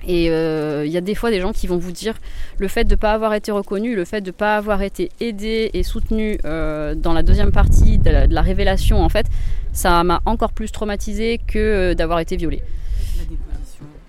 Et 0.08 0.30
euh, 0.30 0.86
il 0.86 0.92
y 0.92 0.98
a 0.98 1.02
des 1.02 1.16
fois 1.16 1.30
des 1.30 1.42
gens 1.42 1.52
qui 1.52 1.68
vont 1.68 1.78
vous 1.78 1.92
dire 1.92 2.16
le 2.58 2.68
fait 2.68 2.84
de 2.84 2.92
ne 2.92 2.96
pas 2.96 3.12
avoir 3.14 3.34
été 3.34 3.52
reconnu, 3.52 3.96
le 3.96 4.06
fait 4.06 4.22
de 4.22 4.28
ne 4.28 4.32
pas 4.32 4.56
avoir 4.56 4.82
été 4.82 5.10
aidé 5.20 5.72
et 5.74 5.84
soutenu 5.84 6.38
euh, 6.46 6.96
dans 6.96 7.14
la 7.14 7.24
deuxième 7.24 7.52
partie 7.52 7.98
de 7.98 8.10
la, 8.10 8.42
révélation, 8.42 9.04
en 9.04 9.10
fait, 9.10 9.28
ça 9.74 10.04
m'a 10.04 10.22
encore 10.26 10.54
plus 10.54 10.72
traumatisé 10.72 11.40
que 11.46 11.60
euh, 11.60 11.94
d'avoir 11.94 12.20
été 12.20 12.38
violée. 12.38 12.64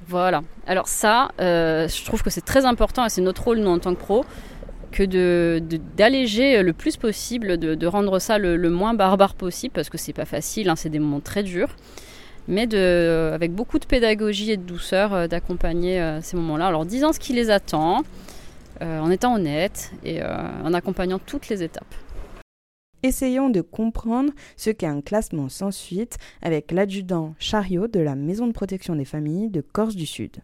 Voilà. 0.06 0.42
Alors 0.66 0.88
ça, 0.88 1.30
je 1.38 2.04
trouve 2.04 2.22
que 2.22 2.30
c'est 2.30 2.44
très 2.44 2.64
important 2.64 3.06
et 3.06 3.08
c'est 3.08 3.20
notre 3.20 3.44
rôle, 3.44 3.58
nous, 3.58 3.70
en 3.70 3.78
tant 3.78 3.94
que 3.94 4.00
pro, 4.00 4.24
que 4.90 5.60
d'alléger 5.96 6.58
de, 6.58 6.62
le 6.62 6.72
plus 6.72 6.96
possible, 6.96 7.58
de, 7.58 7.86
rendre 7.86 8.18
ça 8.18 8.38
le, 8.38 8.58
moins 8.70 8.94
barbare 8.94 9.34
possible, 9.34 9.72
parce 9.72 9.88
que 9.88 9.98
c'est 9.98 10.12
pas 10.12 10.24
facile, 10.24 10.68
hein, 10.68 10.74
c'est 10.74 10.88
des 10.88 10.98
moments 10.98 11.20
très 11.20 11.44
durs 11.44 11.76
mais 12.48 12.66
de, 12.66 13.30
avec 13.32 13.52
beaucoup 13.52 13.78
de 13.78 13.86
pédagogie 13.86 14.50
et 14.50 14.56
de 14.56 14.62
douceur, 14.62 15.14
euh, 15.14 15.26
d'accompagner 15.26 16.00
euh, 16.00 16.20
ces 16.20 16.36
moments-là. 16.36 16.66
Alors 16.66 16.84
disant 16.84 17.12
ce 17.12 17.20
qui 17.20 17.32
les 17.32 17.50
attend, 17.50 18.02
euh, 18.82 18.98
en 18.98 19.10
étant 19.10 19.34
honnête 19.34 19.92
et 20.04 20.22
en 20.22 20.72
accompagnant 20.72 21.18
toutes 21.18 21.48
les 21.48 21.62
étapes. 21.62 21.94
Essayons 23.02 23.48
de 23.48 23.60
comprendre 23.60 24.32
ce 24.56 24.70
qu'est 24.70 24.86
un 24.86 25.00
classement 25.00 25.48
sans 25.48 25.70
suite 25.70 26.18
avec 26.42 26.70
l'adjudant 26.70 27.34
Chariot 27.38 27.88
de 27.88 28.00
la 28.00 28.14
Maison 28.14 28.46
de 28.46 28.52
protection 28.52 28.94
des 28.94 29.04
familles 29.04 29.48
de 29.48 29.60
Corse 29.60 29.96
du 29.96 30.06
Sud. 30.06 30.38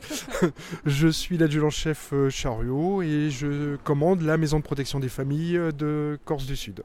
je 0.86 1.08
suis 1.08 1.38
l'adjudant-chef 1.38 2.12
Chariot 2.28 3.02
et 3.02 3.30
je 3.30 3.76
commande 3.76 4.22
la 4.22 4.36
Maison 4.36 4.58
de 4.58 4.64
protection 4.64 5.00
des 5.00 5.08
familles 5.08 5.60
de 5.76 6.18
Corse 6.24 6.46
du 6.46 6.56
Sud. 6.56 6.82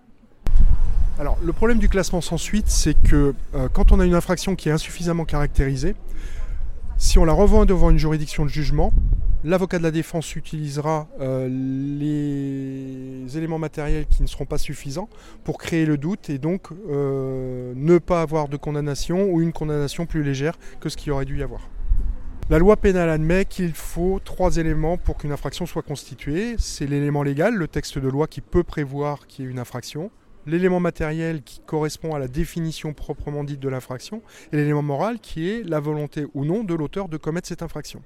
Alors, 1.18 1.38
le 1.42 1.54
problème 1.54 1.80
du 1.80 1.88
classement 1.88 2.20
sans 2.20 2.38
suite, 2.38 2.68
c'est 2.68 2.94
que 2.94 3.34
euh, 3.56 3.70
quand 3.72 3.94
on 3.94 4.02
a 4.02 4.06
une 4.06 4.16
infraction 4.16 4.56
qui 4.56 4.68
est 4.68 4.72
insuffisamment 4.74 5.26
caractérisée, 5.26 5.96
Si 6.98 7.20
on 7.20 7.26
la 7.26 7.34
revoit 7.34 7.66
devant 7.66 7.90
une 7.90 7.98
juridiction 7.98 8.46
de 8.46 8.50
jugement, 8.50 8.94
l'avocat 9.44 9.78
de 9.78 9.84
la 9.84 9.92
défense 9.92 10.34
utilisera 10.36 11.08
euh, 11.20 11.50
les 11.50 13.38
éléments 13.38 13.60
matériels 13.60 14.06
qui 14.08 14.24
ne 14.24 14.28
seront 14.28 14.46
pas 14.46 14.58
suffisants 14.58 15.10
pour 15.44 15.58
créer 15.58 15.86
le 15.86 15.98
doute 15.98 16.30
et 16.30 16.38
donc 16.38 16.70
euh, 16.90 17.74
ne 17.76 17.98
pas 17.98 18.22
avoir 18.22 18.48
de 18.48 18.56
condamnation 18.56 19.30
ou 19.30 19.42
une 19.42 19.52
condamnation 19.52 20.06
plus 20.06 20.24
légère 20.24 20.58
que 20.80 20.88
ce 20.88 20.96
qu'il 20.96 21.12
aurait 21.12 21.26
dû 21.26 21.40
y 21.40 21.44
avoir. 21.44 21.68
La 22.50 22.60
loi 22.60 22.78
pénale 22.78 23.10
admet 23.10 23.44
qu'il 23.44 23.74
faut 23.74 24.22
trois 24.24 24.56
éléments 24.58 24.98
pour 24.98 25.18
qu'une 25.18 25.34
infraction 25.34 25.66
soit 25.66 25.82
constituée. 25.82 26.56
C'est 26.60 26.88
l'élément 26.88 27.24
légal, 27.24 27.56
le 27.56 27.68
texte 27.68 28.00
de 28.00 28.08
loi 28.08 28.28
qui 28.28 28.40
peut 28.40 28.64
prévoir 28.64 29.28
qu'il 29.28 29.44
y 29.44 29.48
ait 29.48 29.52
une 29.52 29.60
infraction 29.60 30.12
l'élément 30.46 30.80
matériel 30.80 31.42
qui 31.44 31.60
correspond 31.60 32.14
à 32.14 32.20
la 32.20 32.28
définition 32.28 32.94
proprement 32.94 33.44
dite 33.44 33.60
de 33.60 33.70
l'infraction, 33.70 34.22
et 34.52 34.58
l'élément 34.58 34.82
moral 34.82 35.20
qui 35.20 35.50
est 35.50 35.64
la 35.64 35.80
volonté 35.80 36.26
ou 36.34 36.46
non 36.46 36.64
de 36.64 36.74
l'auteur 36.74 37.10
de 37.10 37.18
commettre 37.18 37.48
cette 37.48 37.64
infraction. 37.64 38.02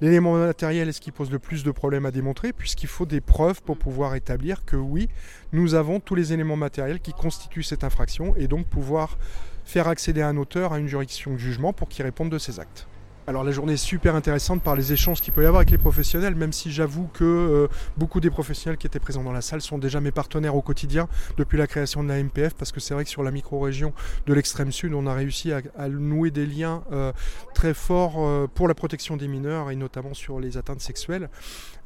L'élément 0.00 0.34
matériel 0.34 0.88
est 0.88 0.92
ce 0.92 1.00
qui 1.00 1.12
pose 1.12 1.30
le 1.30 1.38
plus 1.38 1.62
de 1.62 1.70
problèmes 1.70 2.06
à 2.06 2.10
démontrer, 2.10 2.52
puisqu'il 2.52 2.88
faut 2.88 3.06
des 3.06 3.20
preuves 3.20 3.62
pour 3.62 3.78
pouvoir 3.78 4.14
établir 4.14 4.64
que 4.64 4.76
oui, 4.76 5.08
nous 5.52 5.74
avons 5.74 6.00
tous 6.00 6.14
les 6.14 6.32
éléments 6.32 6.56
matériels 6.56 7.00
qui 7.00 7.12
constituent 7.12 7.62
cette 7.62 7.84
infraction, 7.84 8.34
et 8.36 8.48
donc 8.48 8.66
pouvoir 8.66 9.18
faire 9.64 9.88
accéder 9.88 10.22
un 10.22 10.36
auteur 10.36 10.72
à 10.72 10.78
une 10.78 10.88
juridiction 10.88 11.32
de 11.32 11.38
jugement 11.38 11.72
pour 11.72 11.88
qu'il 11.88 12.04
réponde 12.04 12.30
de 12.30 12.38
ses 12.38 12.60
actes. 12.60 12.86
Alors 13.26 13.42
la 13.42 13.52
journée 13.52 13.72
est 13.72 13.76
super 13.78 14.14
intéressante 14.16 14.62
par 14.62 14.76
les 14.76 14.92
échanges 14.92 15.22
qu'il 15.22 15.32
peut 15.32 15.42
y 15.42 15.46
avoir 15.46 15.60
avec 15.60 15.70
les 15.70 15.78
professionnels, 15.78 16.34
même 16.34 16.52
si 16.52 16.70
j'avoue 16.70 17.06
que 17.06 17.24
euh, 17.24 17.68
beaucoup 17.96 18.20
des 18.20 18.28
professionnels 18.28 18.76
qui 18.76 18.86
étaient 18.86 19.00
présents 19.00 19.24
dans 19.24 19.32
la 19.32 19.40
salle 19.40 19.62
sont 19.62 19.78
déjà 19.78 19.98
mes 20.02 20.10
partenaires 20.10 20.54
au 20.54 20.60
quotidien 20.60 21.08
depuis 21.38 21.56
la 21.56 21.66
création 21.66 22.04
de 22.04 22.08
la 22.08 22.22
MPF, 22.22 22.52
parce 22.52 22.70
que 22.70 22.80
c'est 22.80 22.92
vrai 22.92 23.04
que 23.04 23.08
sur 23.08 23.22
la 23.22 23.30
micro-région 23.30 23.94
de 24.26 24.34
l'extrême 24.34 24.70
sud, 24.70 24.92
on 24.92 25.06
a 25.06 25.14
réussi 25.14 25.52
à, 25.52 25.88
nouer 25.88 26.30
des 26.30 26.44
liens 26.44 26.84
euh, 26.92 27.12
très 27.54 27.72
forts 27.72 28.16
euh, 28.18 28.46
pour 28.46 28.68
la 28.68 28.74
protection 28.74 29.16
des 29.16 29.26
mineurs 29.26 29.70
et 29.70 29.76
notamment 29.76 30.12
sur 30.12 30.38
les 30.38 30.58
atteintes 30.58 30.82
sexuelles. 30.82 31.30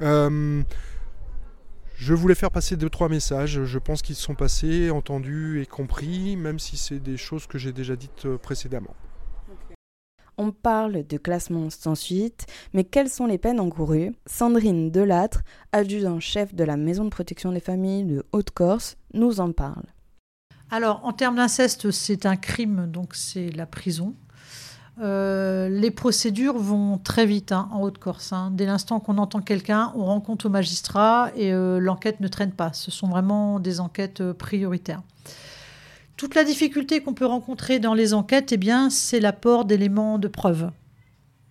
je 0.01 0.63
voulais 2.13 2.35
faire 2.35 2.51
passer 2.51 2.75
deux 2.75 2.89
trois 2.89 3.07
messages. 3.07 3.63
Je 3.63 3.79
pense 3.79 4.01
qu'ils 4.01 4.15
sont 4.15 4.35
passés, 4.35 4.89
entendus 4.89 5.61
et 5.61 5.65
compris, 5.65 6.35
même 6.35 6.59
si 6.59 6.75
c'est 6.75 6.99
des 6.99 7.15
choses 7.15 7.47
que 7.47 7.57
j'ai 7.57 7.71
déjà 7.71 7.95
dites 7.95 8.27
précédemment. 8.41 8.93
On 10.41 10.51
parle 10.51 11.05
de 11.05 11.17
classement 11.17 11.69
sans 11.69 11.95
suite, 11.95 12.45
mais 12.71 12.85
quelles 12.85 13.09
sont 13.09 13.25
les 13.25 13.37
peines 13.37 13.59
encourues? 13.59 14.15
Sandrine 14.25 14.89
Delattre, 14.89 15.41
adjudant-chef 15.73 16.55
de 16.55 16.63
la 16.63 16.77
Maison 16.77 17.03
de 17.03 17.09
protection 17.09 17.51
des 17.51 17.59
familles 17.59 18.05
de 18.05 18.23
Haute-Corse, 18.31 18.95
nous 19.13 19.41
en 19.41 19.51
parle. 19.51 19.83
Alors, 20.71 21.01
en 21.03 21.11
termes 21.11 21.35
d'inceste, 21.35 21.91
c'est 21.91 22.25
un 22.25 22.37
crime, 22.37 22.89
donc 22.89 23.15
c'est 23.15 23.49
la 23.49 23.65
prison. 23.65 24.15
Euh, 25.01 25.67
les 25.67 25.91
procédures 25.91 26.57
vont 26.57 26.97
très 26.97 27.25
vite 27.25 27.51
hein, 27.51 27.67
en 27.73 27.81
Haute-Corse. 27.81 28.31
Hein. 28.31 28.51
Dès 28.53 28.65
l'instant 28.65 29.01
qu'on 29.01 29.17
entend 29.17 29.41
quelqu'un, 29.41 29.91
on 29.95 30.05
rencontre 30.05 30.45
au 30.45 30.49
magistrat 30.49 31.31
et 31.35 31.51
euh, 31.51 31.79
l'enquête 31.79 32.21
ne 32.21 32.29
traîne 32.29 32.53
pas. 32.53 32.71
Ce 32.71 32.91
sont 32.91 33.09
vraiment 33.09 33.59
des 33.59 33.81
enquêtes 33.81 34.21
euh, 34.21 34.33
prioritaires. 34.33 35.01
Toute 36.19 36.35
la 36.35 36.43
difficulté 36.43 36.99
qu'on 36.99 37.13
peut 37.13 37.25
rencontrer 37.25 37.79
dans 37.79 37.93
les 37.93 38.13
enquêtes, 38.13 38.51
eh 38.51 38.57
bien, 38.57 38.89
c'est 38.89 39.21
l'apport 39.21 39.63
d'éléments 39.63 40.19
de 40.19 40.27
preuve. 40.27 40.69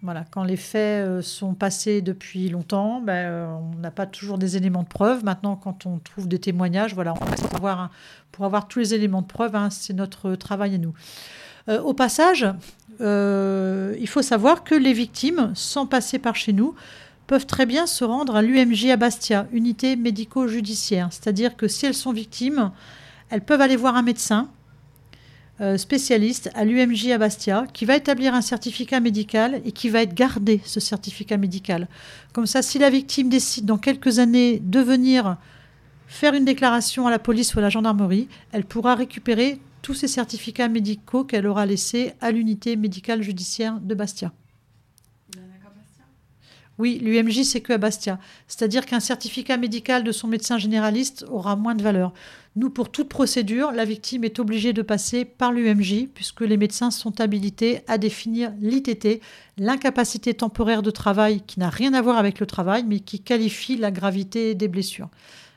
Voilà, 0.03 0.27
quand 0.31 0.45
les 0.45 0.59
faits 0.59 1.07
euh, 1.07 1.23
sont 1.23 1.55
passés 1.55 2.03
depuis 2.03 2.51
longtemps, 2.51 3.01
ben, 3.01 3.15
euh, 3.15 3.47
on 3.47 3.79
n'a 3.79 3.91
pas 3.91 4.05
toujours 4.05 4.37
des 4.37 4.59
éléments 4.59 4.83
de 4.83 4.89
preuve. 4.89 5.25
Maintenant, 5.25 5.57
quand 5.57 5.87
on 5.87 5.99
trouve 6.01 6.29
des 6.29 6.39
témoignages, 6.39 6.95
voilà, 6.95 7.15
pour 7.15 7.55
avoir, 7.55 7.91
pour 8.31 8.45
avoir 8.45 8.69
tous 8.69 8.81
les 8.81 8.93
éléments 8.93 9.23
de 9.23 9.27
preuve, 9.27 9.57
hein, 9.57 9.71
c'est 9.71 9.95
notre 9.95 10.35
travail 10.35 10.75
à 10.75 10.79
nous. 10.79 10.93
Euh, 11.71 11.81
au 11.81 11.95
passage, 11.95 12.47
il 13.01 14.07
faut 14.07 14.21
savoir 14.21 14.65
que 14.65 14.75
les 14.75 14.93
victimes, 14.93 15.51
sans 15.55 15.87
passer 15.87 16.19
par 16.19 16.37
chez 16.37 16.53
nous, 16.53 16.75
peuvent 17.27 17.47
très 17.47 17.65
bien 17.65 17.87
se 17.87 18.05
rendre 18.05 18.37
à 18.37 18.43
l'UMJ 18.43 18.91
à 18.91 18.99
Bastia, 18.99 19.47
unité 19.51 19.97
médico-judiciaire. 19.97 21.09
C'est-à-dire 21.11 21.57
que 21.57 21.69
si 21.69 21.87
elles 21.87 21.95
sont 21.95 22.13
victimes, 22.13 22.71
elles 23.31 23.43
peuvent 23.43 23.63
aller 23.63 23.77
voir 23.77 23.97
un 23.97 24.03
médecin 24.03 24.51
spécialiste 25.77 26.51
à 26.55 26.65
l'UMJ 26.65 27.09
à 27.09 27.19
Bastia 27.19 27.67
qui 27.73 27.85
va 27.85 27.97
établir 27.97 28.35
un 28.35 28.41
certificat 28.41 29.01
médical 29.01 29.61
et 29.65 29.73
qui 29.73 29.89
va 29.89 30.03
être 30.03 30.15
gardé, 30.15 30.61
ce 30.65 30.81
certificat 30.81 31.37
médical. 31.37 31.89
Comme 32.33 32.47
ça, 32.47 32.63
si 32.63 32.79
la 32.79 32.91
victime 32.91 33.29
décide 33.29 33.65
dans 33.65 33.79
quelques 33.79 34.19
années 34.19 34.61
de 34.61 34.81
venir 34.81 35.37
faire 36.07 36.35
une 36.35 36.45
déclaration 36.45 37.07
à 37.07 37.11
la 37.11 37.19
police 37.19 37.55
ou 37.55 37.59
à 37.59 37.63
la 37.63 37.71
gendarmerie, 37.71 38.29
elle 38.53 38.65
pourra 38.65 38.95
récupérer 38.95 39.61
tous 39.83 39.95
ces 39.95 40.09
certificats 40.09 40.69
médicaux 40.69 41.25
qu'elle 41.25 41.47
aura 41.47 41.67
laissés 41.67 42.13
à 42.21 42.31
l'unité 42.31 42.77
médicale 42.77 43.23
judiciaire 43.23 43.79
de 43.81 43.95
Bastia. 43.95 44.33
Oui, 46.79 47.01
l'UMJ, 47.03 47.43
c'est 47.43 47.61
que 47.61 47.73
à 47.73 47.79
Bastia. 47.79 48.21
C'est-à-dire 48.47 48.87
qu'un 48.87 49.01
certificat 49.01 49.57
médical 49.57 50.05
de 50.05 50.13
son 50.13 50.29
médecin 50.29 50.59
généraliste 50.59 51.25
aura 51.29 51.57
moins 51.57 51.75
de 51.75 51.83
valeur. 51.83 52.13
Nous, 52.59 52.71
pour 52.71 52.91
toute 52.91 53.09
procédure, 53.09 53.71
la 53.71 53.85
victime 53.85 54.25
est 54.25 54.41
obligée 54.41 54.73
de 54.73 54.83
passer 54.83 55.25
par 55.25 55.53
l'UMJ, 55.53 56.09
puisque 56.13 56.41
les 56.41 56.57
médecins 56.57 56.91
sont 56.91 57.21
habilités 57.21 57.83
à 57.87 57.99
définir 57.99 58.53
l'ITT, 58.61 59.23
l'incapacité 59.59 60.35
temporaire 60.35 60.83
de 60.83 60.91
travail, 60.91 61.43
qui 61.47 61.61
n'a 61.61 61.71
rien 61.71 61.95
à 61.95 62.03
voir 62.03 62.19
avec 62.19 62.41
le 62.41 62.47
travail, 62.47 62.83
mais 62.85 62.99
qui 62.99 63.21
qualifie 63.21 63.77
la 63.77 63.93
gravité 63.93 64.57
des 64.57 64.67
blessures. 64.67 65.09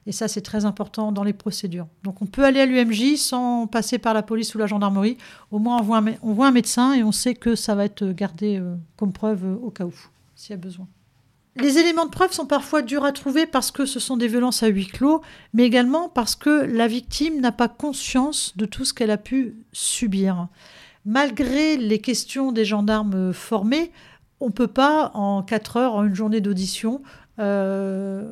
Et 0.05 0.11
ça, 0.11 0.27
c'est 0.27 0.41
très 0.41 0.65
important 0.65 1.11
dans 1.11 1.23
les 1.23 1.33
procédures. 1.33 1.87
Donc 2.03 2.21
on 2.21 2.27
peut 2.27 2.43
aller 2.43 2.59
à 2.59 2.67
l'UMJ 2.67 3.15
sans 3.15 3.65
passer 3.65 3.97
par 3.97 4.13
la 4.13 4.21
police 4.21 4.53
ou 4.53 4.59
la 4.59 4.67
gendarmerie. 4.67 5.17
Au 5.49 5.57
moins, 5.57 5.79
on 5.79 6.33
voit 6.33 6.47
un, 6.47 6.51
médecin 6.51 6.93
et 6.93 7.01
on 7.01 7.11
sait 7.11 7.33
que 7.33 7.55
ça 7.55 7.73
va 7.73 7.85
être 7.85 8.05
gardé 8.11 8.59
euh, 8.59 8.75
comme 8.95 9.11
preuve 9.11 9.43
euh, 9.43 9.55
au 9.55 9.71
cas 9.71 9.85
où, 9.85 9.93
s'il 10.35 10.51
y 10.51 10.53
a 10.53 10.57
besoin. 10.57 10.87
Les 11.57 11.77
éléments 11.77 12.05
de 12.05 12.11
preuve 12.11 12.31
sont 12.31 12.45
parfois 12.45 12.81
durs 12.81 13.03
à 13.03 13.11
trouver 13.11 13.45
parce 13.45 13.71
que 13.71 13.85
ce 13.85 13.99
sont 13.99 14.15
des 14.15 14.27
violences 14.27 14.63
à 14.63 14.67
huis 14.67 14.87
clos, 14.87 15.21
mais 15.53 15.65
également 15.65 16.07
parce 16.07 16.35
que 16.35 16.49
la 16.49 16.87
victime 16.87 17.41
n'a 17.41 17.51
pas 17.51 17.67
conscience 17.67 18.55
de 18.55 18.65
tout 18.65 18.85
ce 18.85 18.93
qu'elle 18.93 19.11
a 19.11 19.17
pu 19.17 19.55
subir. 19.73 20.47
Malgré 21.05 21.75
les 21.75 21.99
questions 21.99 22.53
des 22.53 22.63
gendarmes 22.63 23.33
formés, 23.33 23.91
on 24.39 24.47
ne 24.47 24.51
peut 24.51 24.67
pas, 24.67 25.11
en 25.13 25.43
4 25.43 25.77
heures, 25.77 25.95
en 25.95 26.05
une 26.05 26.15
journée 26.15 26.39
d'audition, 26.39 27.01
euh, 27.39 28.31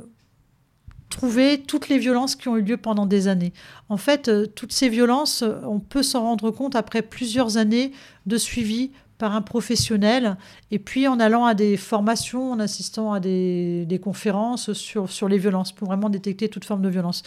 trouver 1.09 1.61
toutes 1.61 1.89
les 1.89 1.97
violences 1.97 2.37
qui 2.37 2.47
ont 2.47 2.55
eu 2.55 2.61
lieu 2.61 2.77
pendant 2.77 3.05
des 3.05 3.27
années. 3.27 3.51
En 3.89 3.97
fait, 3.97 4.29
euh, 4.29 4.45
toutes 4.45 4.71
ces 4.71 4.87
violences, 4.87 5.43
on 5.65 5.79
peut 5.79 6.03
s'en 6.03 6.21
rendre 6.21 6.51
compte 6.51 6.75
après 6.75 7.01
plusieurs 7.01 7.57
années 7.57 7.91
de 8.27 8.37
suivi 8.37 8.91
par 9.19 9.35
un 9.35 9.41
professionnel, 9.41 10.37
et 10.71 10.79
puis 10.79 11.07
en 11.07 11.19
allant 11.19 11.45
à 11.45 11.53
des 11.53 11.77
formations, 11.77 12.53
en 12.53 12.59
assistant 12.59 13.13
à 13.13 13.19
des, 13.19 14.01
conférences 14.01 14.73
sur, 14.73 15.11
sur 15.11 15.27
les 15.27 15.37
violences, 15.37 15.73
pour 15.73 15.89
vraiment 15.89 16.09
détecter 16.09 16.49
toute 16.49 16.65
forme 16.65 16.81
de 16.81 16.89
violence. 16.89 17.21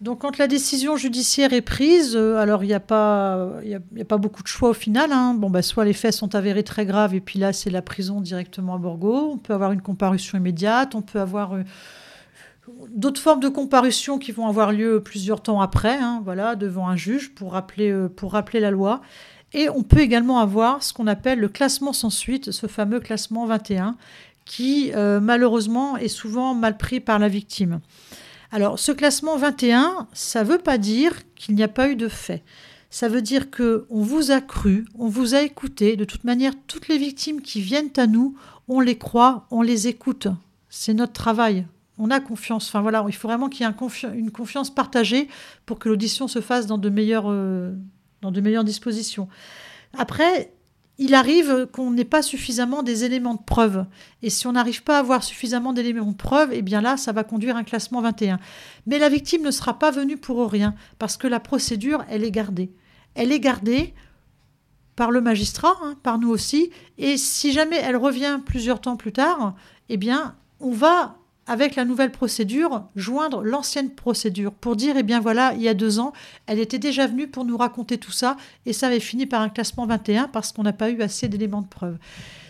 Donc 0.00 0.20
quand 0.20 0.38
la 0.38 0.46
décision 0.46 0.96
judiciaire 0.96 1.52
est 1.52 1.62
prise, 1.62 2.14
euh, 2.14 2.36
alors 2.36 2.62
il 2.62 2.66
n'y 2.66 2.74
a, 2.74 2.80
pas, 2.80 3.34
a, 3.34 4.00
a 4.00 4.04
pas 4.04 4.18
beaucoup 4.18 4.42
de 4.42 4.48
choix 4.48 4.68
au 4.70 4.74
final. 4.74 5.12
Hein. 5.12 5.34
Bon, 5.34 5.48
bah, 5.48 5.62
soit 5.62 5.84
les 5.84 5.92
faits 5.94 6.12
sont 6.12 6.34
avérés 6.34 6.62
très 6.62 6.84
graves, 6.84 7.14
et 7.14 7.20
puis 7.20 7.38
là 7.38 7.52
c'est 7.52 7.70
la 7.70 7.80
prison 7.80 8.20
directement 8.20 8.74
à 8.74 8.78
Borgo, 8.78 9.30
on 9.32 9.38
peut 9.38 9.54
avoir 9.54 9.72
une 9.72 9.82
comparution 9.82 10.38
immédiate, 10.38 10.94
on 10.94 11.02
peut 11.02 11.20
avoir... 11.20 11.54
Euh, 11.54 11.62
d'autres 12.88 13.20
formes 13.20 13.40
de 13.40 13.48
comparution 13.48 14.18
qui 14.18 14.32
vont 14.32 14.46
avoir 14.46 14.72
lieu 14.72 15.02
plusieurs 15.02 15.42
temps 15.42 15.60
après, 15.60 15.96
hein, 15.96 16.22
voilà, 16.24 16.56
devant 16.56 16.88
un 16.88 16.96
juge 16.96 17.34
pour 17.34 17.52
rappeler, 17.52 17.90
euh, 17.90 18.08
pour 18.08 18.32
rappeler 18.32 18.60
la 18.60 18.70
loi. 18.70 19.00
Et 19.54 19.70
on 19.70 19.82
peut 19.82 20.00
également 20.00 20.40
avoir 20.40 20.82
ce 20.82 20.92
qu'on 20.92 21.06
appelle 21.06 21.38
le 21.38 21.48
classement 21.48 21.92
sans 21.92 22.10
suite, 22.10 22.50
ce 22.50 22.66
fameux 22.66 23.00
classement 23.00 23.46
21, 23.46 23.96
qui 24.44 24.90
euh, 24.94 25.20
malheureusement 25.20 25.96
est 25.96 26.08
souvent 26.08 26.54
mal 26.54 26.76
pris 26.76 27.00
par 27.00 27.18
la 27.18 27.28
victime. 27.28 27.80
Alors 28.50 28.78
ce 28.78 28.92
classement 28.92 29.36
21, 29.36 30.08
ça 30.12 30.42
ne 30.42 30.48
veut 30.48 30.58
pas 30.58 30.76
dire 30.76 31.14
qu'il 31.36 31.54
n'y 31.54 31.62
a 31.62 31.68
pas 31.68 31.88
eu 31.88 31.96
de 31.96 32.08
fait. 32.08 32.42
Ça 32.90 33.08
veut 33.08 33.22
dire 33.22 33.50
que 33.50 33.86
on 33.90 34.02
vous 34.02 34.30
a 34.30 34.40
cru, 34.40 34.84
on 34.98 35.08
vous 35.08 35.34
a 35.34 35.42
écouté. 35.42 35.96
De 35.96 36.04
toute 36.04 36.24
manière, 36.24 36.52
toutes 36.66 36.88
les 36.88 36.98
victimes 36.98 37.40
qui 37.40 37.60
viennent 37.60 37.90
à 37.96 38.06
nous, 38.06 38.36
on 38.68 38.80
les 38.80 38.98
croit, 38.98 39.46
on 39.50 39.62
les 39.62 39.88
écoute. 39.88 40.28
C'est 40.68 40.94
notre 40.94 41.12
travail. 41.12 41.66
On 41.98 42.10
a 42.10 42.20
confiance. 42.20 42.68
Enfin 42.68 42.82
voilà, 42.82 43.04
il 43.08 43.14
faut 43.14 43.28
vraiment 43.28 43.48
qu'il 43.48 43.66
y 43.66 43.68
ait 43.68 44.16
une 44.16 44.30
confiance 44.30 44.72
partagée 44.72 45.28
pour 45.66 45.78
que 45.78 45.88
l'audition 45.88 46.28
se 46.28 46.40
fasse 46.40 46.66
dans 46.66 46.78
de 46.78 46.88
meilleures, 46.88 47.30
euh, 47.30 47.72
dans 48.24 48.32
de 48.32 48.40
meilleures 48.40 48.64
dispositions. 48.64 49.28
Après, 49.96 50.52
il 50.98 51.14
arrive 51.14 51.66
qu'on 51.72 51.90
n'ait 51.90 52.04
pas 52.04 52.22
suffisamment 52.22 52.82
des 52.82 53.04
éléments 53.04 53.34
de 53.34 53.42
preuve. 53.42 53.84
Et 54.22 54.30
si 54.30 54.46
on 54.46 54.52
n'arrive 54.52 54.82
pas 54.82 54.96
à 54.96 55.00
avoir 55.00 55.22
suffisamment 55.24 55.72
d'éléments 55.72 56.12
de 56.12 56.16
preuve, 56.16 56.50
eh 56.52 56.62
bien 56.62 56.80
là, 56.80 56.96
ça 56.96 57.12
va 57.12 57.24
conduire 57.24 57.56
à 57.56 57.60
un 57.60 57.64
classement 57.64 58.00
21. 58.00 58.38
Mais 58.86 58.98
la 58.98 59.08
victime 59.08 59.42
ne 59.42 59.50
sera 59.50 59.78
pas 59.78 59.90
venue 59.90 60.16
pour 60.16 60.50
rien, 60.50 60.74
parce 60.98 61.16
que 61.16 61.26
la 61.26 61.40
procédure, 61.40 62.04
elle 62.08 62.24
est 62.24 62.30
gardée. 62.30 62.72
Elle 63.14 63.32
est 63.32 63.40
gardée 63.40 63.92
par 64.96 65.10
le 65.10 65.20
magistrat, 65.20 65.76
hein, 65.82 65.96
par 66.02 66.18
nous 66.18 66.30
aussi. 66.30 66.70
Et 66.98 67.16
si 67.16 67.52
jamais 67.52 67.76
elle 67.76 67.96
revient 67.96 68.40
plusieurs 68.44 68.80
temps 68.80 68.96
plus 68.96 69.12
tard, 69.12 69.54
eh 69.88 69.96
bien, 69.96 70.36
on 70.60 70.70
va 70.70 71.18
avec 71.46 71.76
la 71.76 71.84
nouvelle 71.84 72.10
procédure, 72.10 72.84
joindre 72.96 73.42
l'ancienne 73.42 73.90
procédure 73.90 74.52
pour 74.52 74.76
dire, 74.76 74.96
eh 74.96 75.02
bien 75.02 75.20
voilà, 75.20 75.52
il 75.54 75.62
y 75.62 75.68
a 75.68 75.74
deux 75.74 75.98
ans, 75.98 76.12
elle 76.46 76.58
était 76.58 76.78
déjà 76.78 77.06
venue 77.06 77.28
pour 77.28 77.44
nous 77.44 77.56
raconter 77.56 77.98
tout 77.98 78.12
ça 78.12 78.36
et 78.66 78.72
ça 78.72 78.86
avait 78.86 79.00
fini 79.00 79.26
par 79.26 79.42
un 79.42 79.48
classement 79.48 79.86
21 79.86 80.28
parce 80.28 80.52
qu'on 80.52 80.62
n'a 80.62 80.72
pas 80.72 80.90
eu 80.90 81.02
assez 81.02 81.28
d'éléments 81.28 81.62
de 81.62 81.68
preuve. 81.68 81.98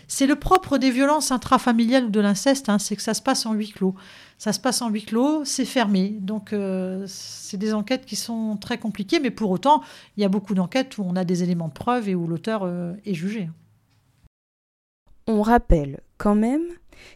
C'est 0.07 0.27
le 0.27 0.35
propre 0.35 0.77
des 0.77 0.91
violences 0.91 1.31
intrafamiliales 1.31 2.05
ou 2.05 2.09
de 2.09 2.19
l'inceste, 2.19 2.69
hein, 2.69 2.77
c'est 2.77 2.95
que 2.95 3.01
ça 3.01 3.13
se 3.13 3.21
passe 3.21 3.45
en 3.45 3.53
huis 3.53 3.71
clos. 3.71 3.95
Ça 4.37 4.53
se 4.53 4.59
passe 4.59 4.81
en 4.81 4.89
huis 4.89 5.03
clos, 5.03 5.45
c'est 5.45 5.65
fermé. 5.65 6.09
Donc, 6.19 6.53
euh, 6.53 7.05
c'est 7.07 7.57
des 7.57 7.73
enquêtes 7.73 8.05
qui 8.05 8.15
sont 8.15 8.57
très 8.57 8.77
compliquées, 8.77 9.19
mais 9.19 9.31
pour 9.31 9.49
autant, 9.49 9.81
il 10.15 10.21
y 10.21 10.25
a 10.25 10.29
beaucoup 10.29 10.53
d'enquêtes 10.53 10.97
où 10.97 11.03
on 11.03 11.15
a 11.15 11.23
des 11.23 11.41
éléments 11.41 11.69
de 11.69 11.73
preuve 11.73 12.09
et 12.09 12.15
où 12.15 12.27
l'auteur 12.27 12.61
euh, 12.63 12.93
est 13.05 13.13
jugé. 13.13 13.49
On 15.27 15.41
rappelle 15.41 16.01
quand 16.17 16.35
même 16.35 16.61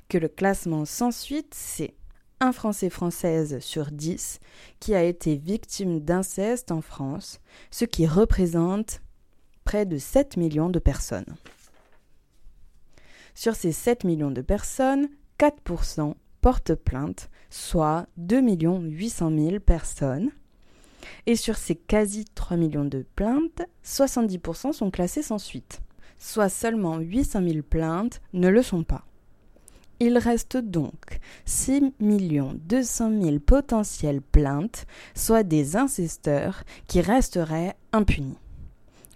que 0.08 0.18
le 0.18 0.28
classement 0.28 0.86
sans 0.86 1.12
suite, 1.12 1.54
c'est 1.54 1.94
un 2.40 2.52
Français 2.52 2.90
française 2.90 3.60
sur 3.60 3.92
10 3.92 4.40
qui 4.80 4.96
a 4.96 5.04
été 5.04 5.36
victime 5.36 6.00
d'inceste 6.00 6.72
en 6.72 6.82
France, 6.82 7.40
ce 7.72 7.86
qui 7.86 8.08
représente 8.08 9.02
près 9.66 9.86
de 9.86 9.98
7 9.98 10.38
millions 10.38 10.70
de 10.70 10.80
personnes. 10.80 11.36
Sur 13.36 13.56
ces 13.56 13.72
7 13.72 14.04
millions 14.04 14.32
de 14.32 14.42
personnes, 14.42 15.10
4% 15.38 16.16
portent 16.42 16.76
plainte, 16.76 17.30
soit 17.50 18.08
2 18.18 18.42
800 18.42 19.32
000 19.38 19.60
personnes. 19.60 20.32
Et 21.26 21.36
sur 21.36 21.56
ces 21.56 21.76
quasi 21.76 22.26
3 22.26 22.58
millions 22.58 22.86
de 22.86 23.06
plaintes, 23.16 23.62
70% 23.86 24.74
sont 24.74 24.92
classées 24.92 25.22
sans 25.22 25.38
suite, 25.38 25.82
soit 26.18 26.50
seulement 26.50 26.98
800 26.98 27.48
000 27.48 27.62
plaintes 27.62 28.22
ne 28.34 28.50
le 28.50 28.62
sont 28.62 28.84
pas. 28.84 29.06
Il 30.02 30.18
reste 30.18 30.56
donc 30.56 31.20
6 31.46 31.94
200 32.00 33.22
000 33.22 33.40
potentielles 33.40 34.22
plaintes, 34.22 34.86
soit 35.14 35.44
des 35.44 35.76
incesteurs 35.76 36.64
qui 36.88 37.02
resteraient 37.02 37.76
impunis. 37.92 38.38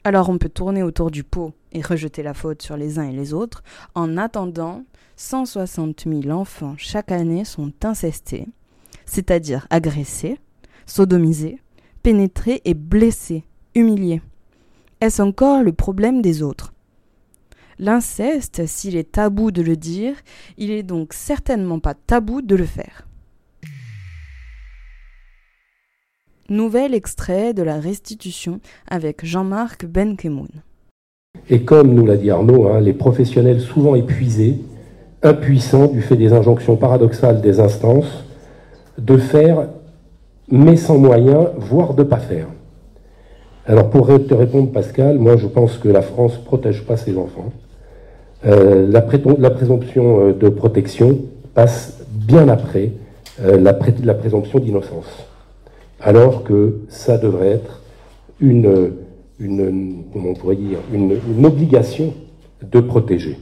Alors 0.03 0.29
on 0.29 0.37
peut 0.37 0.49
tourner 0.49 0.83
autour 0.83 1.09
du 1.09 1.23
pot 1.23 1.53
et 1.71 1.81
rejeter 1.81 2.21
la 2.21 2.33
faute 2.33 2.61
sur 2.61 2.75
les 2.75 2.99
uns 2.99 3.07
et 3.07 3.13
les 3.13 3.33
autres. 3.33 3.63
En 3.95 4.17
attendant, 4.17 4.83
160 5.15 6.03
000 6.05 6.37
enfants 6.37 6.75
chaque 6.77 7.13
année 7.13 7.45
sont 7.45 7.71
incestés, 7.83 8.47
c'est-à-dire 9.05 9.67
agressés, 9.69 10.37
sodomisés, 10.85 11.61
pénétrés 12.01 12.61
et 12.65 12.73
blessés, 12.73 13.45
humiliés. 13.73 14.21
Est-ce 14.99 15.21
encore 15.21 15.63
le 15.63 15.71
problème 15.71 16.21
des 16.21 16.41
autres? 16.41 16.72
L'inceste, 17.83 18.65
s'il 18.65 18.95
est 18.95 19.11
tabou 19.11 19.51
de 19.51 19.61
le 19.61 19.75
dire, 19.75 20.15
il 20.57 20.71
est 20.71 20.83
donc 20.83 21.11
certainement 21.11 21.79
pas 21.79 21.93
tabou 21.93 22.41
de 22.41 22.55
le 22.55 22.63
faire. 22.63 23.05
Nouvel 26.47 26.93
extrait 26.93 27.53
de 27.53 27.61
la 27.61 27.81
restitution 27.81 28.61
avec 28.89 29.25
Jean-Marc 29.25 29.85
Benkemoun. 29.85 30.47
Et 31.49 31.63
comme 31.63 31.93
nous 31.93 32.05
l'a 32.05 32.15
dit 32.15 32.31
Arnaud, 32.31 32.69
hein, 32.69 32.79
les 32.79 32.93
professionnels 32.93 33.59
souvent 33.59 33.95
épuisés, 33.95 34.61
impuissants 35.21 35.87
du 35.87 36.01
fait 36.01 36.15
des 36.15 36.31
injonctions 36.31 36.77
paradoxales 36.77 37.41
des 37.41 37.59
instances, 37.59 38.23
de 38.97 39.17
faire 39.17 39.67
mais 40.49 40.77
sans 40.77 40.97
moyens, 40.97 41.49
voire 41.57 41.95
de 41.95 42.03
ne 42.03 42.07
pas 42.07 42.19
faire. 42.19 42.47
Alors 43.65 43.89
pour 43.89 44.07
te 44.07 44.33
répondre 44.33 44.71
Pascal, 44.71 45.19
moi 45.19 45.35
je 45.35 45.47
pense 45.47 45.77
que 45.77 45.89
la 45.89 46.01
France 46.01 46.39
ne 46.39 46.45
protège 46.45 46.85
pas 46.85 46.95
ses 46.95 47.17
enfants. 47.17 47.51
Euh, 48.45 48.87
la, 48.89 49.01
présomption 49.01 50.19
euh, 50.19 50.33
de 50.33 50.49
protection 50.49 51.17
passe 51.53 52.03
bien 52.09 52.49
après 52.49 52.91
euh, 53.41 53.57
la, 53.57 53.73
présomption 54.13 54.59
d'innocence. 54.59 55.25
Alors 56.01 56.43
que 56.43 56.81
ça 56.89 57.17
devrait 57.17 57.51
être 57.51 57.81
une, 58.41 58.95
on 59.39 60.33
pourrait 60.33 60.57
dire, 60.57 60.79
une, 60.93 61.45
obligation 61.45 62.13
de 62.69 62.81
protéger. 62.81 63.37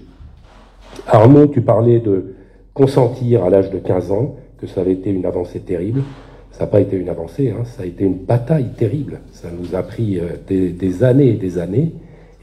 Arnaud, 1.07 1.47
tu 1.47 1.61
parlais 1.61 1.99
de 1.99 2.35
consentir 2.75 3.43
à 3.43 3.49
l'âge 3.49 3.71
de 3.71 3.79
15 3.79 4.11
ans, 4.11 4.35
que 4.59 4.67
ça 4.67 4.81
avait 4.81 4.93
été 4.93 5.09
une 5.09 5.25
avancée 5.25 5.61
terrible. 5.61 6.03
Ça 6.51 6.65
n'a 6.65 6.67
pas 6.67 6.79
été 6.79 6.95
une 6.95 7.09
avancée, 7.09 7.49
hein, 7.49 7.63
ça 7.65 7.81
a 7.81 7.85
été 7.87 8.03
une 8.03 8.17
bataille 8.17 8.69
terrible. 8.77 9.21
Ça 9.31 9.47
nous 9.51 9.75
a 9.75 9.81
pris 9.81 10.19
des, 10.47 10.69
des 10.69 11.03
années 11.03 11.29
et 11.29 11.37
des 11.37 11.57
années. 11.57 11.93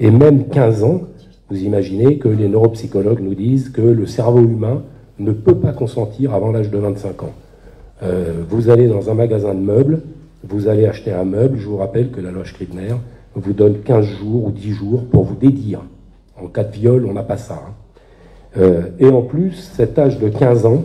Et 0.00 0.10
même 0.10 0.48
15 0.48 0.82
ans, 0.82 1.02
vous 1.50 1.62
imaginez 1.62 2.18
que 2.18 2.28
les 2.28 2.48
neuropsychologues 2.48 3.20
nous 3.20 3.34
disent 3.34 3.70
que 3.70 3.80
le 3.80 4.06
cerveau 4.06 4.40
humain 4.40 4.82
ne 5.18 5.32
peut 5.32 5.56
pas 5.56 5.72
consentir 5.72 6.34
avant 6.34 6.52
l'âge 6.52 6.70
de 6.70 6.78
25 6.78 7.22
ans. 7.22 7.32
Euh, 8.02 8.42
vous 8.48 8.70
allez 8.70 8.86
dans 8.86 9.10
un 9.10 9.14
magasin 9.14 9.54
de 9.54 9.60
meubles, 9.60 10.02
vous 10.44 10.68
allez 10.68 10.86
acheter 10.86 11.12
un 11.12 11.24
meuble, 11.24 11.58
je 11.58 11.66
vous 11.66 11.78
rappelle 11.78 12.10
que 12.10 12.20
la 12.20 12.30
loi 12.30 12.44
Scribner 12.44 12.94
vous 13.34 13.52
donne 13.52 13.80
15 13.80 14.04
jours 14.04 14.46
ou 14.46 14.50
10 14.50 14.70
jours 14.70 15.04
pour 15.06 15.24
vous 15.24 15.34
dédire. 15.34 15.80
En 16.40 16.46
cas 16.46 16.64
de 16.64 16.72
viol, 16.72 17.06
on 17.08 17.12
n'a 17.12 17.22
pas 17.22 17.36
ça. 17.36 17.54
Hein. 17.54 17.72
Euh, 18.58 18.82
et 18.98 19.08
en 19.08 19.22
plus, 19.22 19.52
cet 19.74 19.98
âge 19.98 20.18
de 20.18 20.28
15 20.28 20.66
ans, 20.66 20.84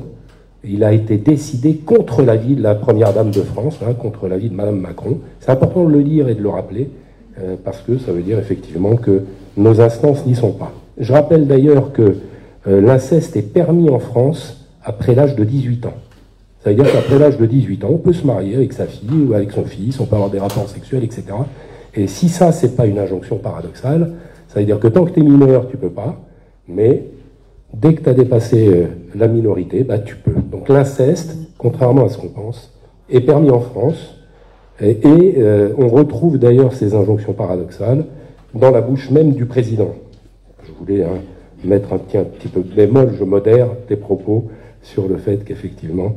il 0.64 0.84
a 0.84 0.94
été 0.94 1.18
décidé 1.18 1.76
contre 1.76 2.22
l'avis 2.24 2.56
de 2.56 2.64
la 2.64 2.74
première 2.74 3.14
dame 3.14 3.32
de 3.32 3.42
France, 3.42 3.80
hein, 3.86 3.94
contre 3.94 4.28
l'avis 4.28 4.50
de 4.50 4.56
Madame 4.56 4.80
Macron. 4.80 5.20
C'est 5.40 5.52
important 5.52 5.84
de 5.84 5.92
le 5.92 6.04
dire 6.04 6.30
et 6.30 6.36
de 6.36 6.42
le 6.42 6.50
rappeler, 6.50 6.90
euh, 7.40 7.56
parce 7.62 7.82
que 7.82 7.98
ça 7.98 8.12
veut 8.12 8.22
dire 8.22 8.40
effectivement 8.40 8.96
que 8.96 9.24
nos 9.58 9.82
instances 9.82 10.26
n'y 10.26 10.36
sont 10.36 10.52
pas. 10.52 10.72
Je 10.98 11.14
rappelle 11.14 11.48
d'ailleurs 11.48 11.92
que 11.92 12.18
euh, 12.68 12.82
l'inceste 12.82 13.36
est 13.36 13.54
permis 13.54 13.90
en 13.90 14.00
France 14.00 14.68
après 14.84 15.16
l'âge 15.16 15.36
de 15.36 15.44
18 15.44 15.86
ans. 15.86 15.94
Ça 16.64 16.70
veut 16.70 16.76
dire 16.76 16.92
qu'après 16.92 17.20
l'âge 17.20 17.38
de 17.38 17.46
18 17.46 17.84
ans, 17.84 17.90
on 17.92 17.98
peut 17.98 18.14
se 18.14 18.26
marier 18.26 18.56
avec 18.56 18.74
sa 18.74 18.86
fille 18.86 19.26
ou 19.28 19.34
avec 19.34 19.52
son 19.52 19.66
fils, 19.66 20.00
on 20.00 20.06
peut 20.06 20.16
avoir 20.16 20.30
des 20.30 20.40
rapports 20.40 20.70
sexuels, 20.70 21.04
etc. 21.04 21.24
Et 21.94 22.08
si 22.08 22.30
ça, 22.30 22.52
c'est 22.52 22.76
pas 22.76 22.86
une 22.86 23.00
injonction 23.00 23.38
paradoxale, 23.38 24.14
ça 24.48 24.60
veut 24.60 24.66
dire 24.66 24.80
que 24.80 24.88
tant 24.88 25.04
que 25.04 25.12
tu 25.12 25.20
es 25.20 25.24
mineur, 25.24 25.68
tu 25.68 25.78
peux 25.78 25.90
pas, 25.90 26.16
mais 26.68 27.04
dès 27.74 27.94
que 27.94 28.02
tu 28.02 28.10
as 28.10 28.14
dépassé 28.14 28.68
euh, 28.68 28.86
la 29.16 29.28
minorité, 29.28 29.84
bah, 29.84 30.00
tu 30.00 30.16
peux. 30.16 30.36
Donc 30.52 30.70
l'inceste, 30.70 31.38
contrairement 31.58 32.06
à 32.06 32.10
ce 32.10 32.18
qu'on 32.18 32.30
pense, 32.30 32.72
est 33.10 33.22
permis 33.22 33.50
en 33.50 33.60
France, 33.60 34.16
et, 34.80 34.98
euh, 35.38 35.70
on 35.78 35.88
retrouve 35.88 36.38
d'ailleurs 36.38 36.74
ces 36.74 36.96
injonctions 36.96 37.34
paradoxales 37.34 38.06
dans 38.54 38.72
la 38.72 38.82
bouche 38.82 39.10
même 39.10 39.34
du 39.34 39.46
président. 39.46 39.96
Je 40.66 40.72
voulais 40.74 41.04
hein, 41.04 41.20
mettre 41.64 41.94
un 41.94 41.98
petit, 41.98 42.48
peu 42.48 42.62
de 42.62 42.74
bémol, 42.74 43.14
je 43.18 43.24
modère 43.24 43.70
tes 43.88 43.96
propos 43.96 44.50
sur 44.82 45.08
le 45.08 45.18
fait 45.18 45.44
qu'effectivement, 45.44 46.14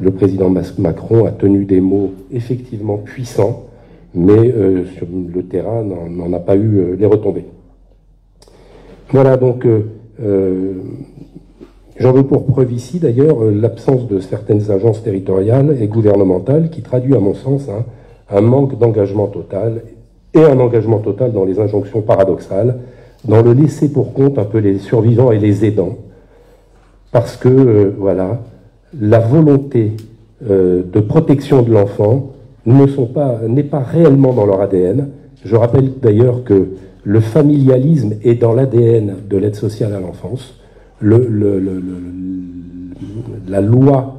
le 0.00 0.10
président 0.10 0.50
Macron 0.78 1.26
a 1.26 1.30
tenu 1.30 1.64
des 1.64 1.80
mots 1.80 2.12
effectivement 2.32 2.98
puissants, 2.98 3.66
mais 4.14 4.52
euh, 4.52 4.84
sur 4.96 5.06
le 5.06 5.42
terrain 5.42 5.82
n'en 5.82 6.32
a 6.32 6.40
pas 6.40 6.56
eu 6.56 6.78
euh, 6.78 6.96
les 6.96 7.06
retombées. 7.06 7.46
Voilà, 9.10 9.36
donc 9.36 9.66
euh, 9.66 10.72
j'en 11.98 12.12
veux 12.12 12.24
pour 12.24 12.46
preuve 12.46 12.72
ici 12.72 12.98
d'ailleurs 12.98 13.42
l'absence 13.42 14.06
de 14.06 14.20
certaines 14.20 14.70
agences 14.70 15.02
territoriales 15.02 15.76
et 15.80 15.88
gouvernementales 15.88 16.70
qui 16.70 16.82
traduit 16.82 17.14
à 17.14 17.20
mon 17.20 17.34
sens 17.34 17.68
hein, 17.68 17.84
un 18.30 18.40
manque 18.40 18.78
d'engagement 18.78 19.26
total 19.26 19.82
et 20.34 20.44
un 20.44 20.60
engagement 20.60 20.98
total 20.98 21.32
dans 21.32 21.44
les 21.44 21.58
injonctions 21.58 22.02
paradoxales, 22.02 22.76
dans 23.24 23.42
le 23.42 23.52
laisser 23.52 23.90
pour 23.90 24.12
compte 24.12 24.38
un 24.38 24.44
peu 24.44 24.58
les 24.58 24.78
survivants 24.78 25.32
et 25.32 25.38
les 25.38 25.64
aidants, 25.64 25.96
parce 27.12 27.36
que, 27.36 27.48
euh, 27.48 27.94
voilà, 27.98 28.40
la 28.98 29.18
volonté 29.18 29.92
euh, 30.48 30.82
de 30.84 31.00
protection 31.00 31.62
de 31.62 31.72
l'enfant 31.72 32.32
n'est 32.66 33.62
pas, 33.62 33.80
réellement 33.80 34.32
dans 34.32 34.46
leur 34.46 34.60
ADN. 34.60 35.08
Je 35.44 35.56
rappelle 35.56 35.92
d'ailleurs 36.00 36.44
que 36.44 36.68
le 37.02 37.20
familialisme 37.20 38.14
est 38.22 38.34
dans 38.34 38.52
l'ADN 38.52 39.16
de 39.28 39.36
l'aide 39.36 39.54
sociale 39.54 39.94
à 39.94 40.00
l'enfance. 40.00 40.54
la 41.00 41.18
loi, 43.60 44.16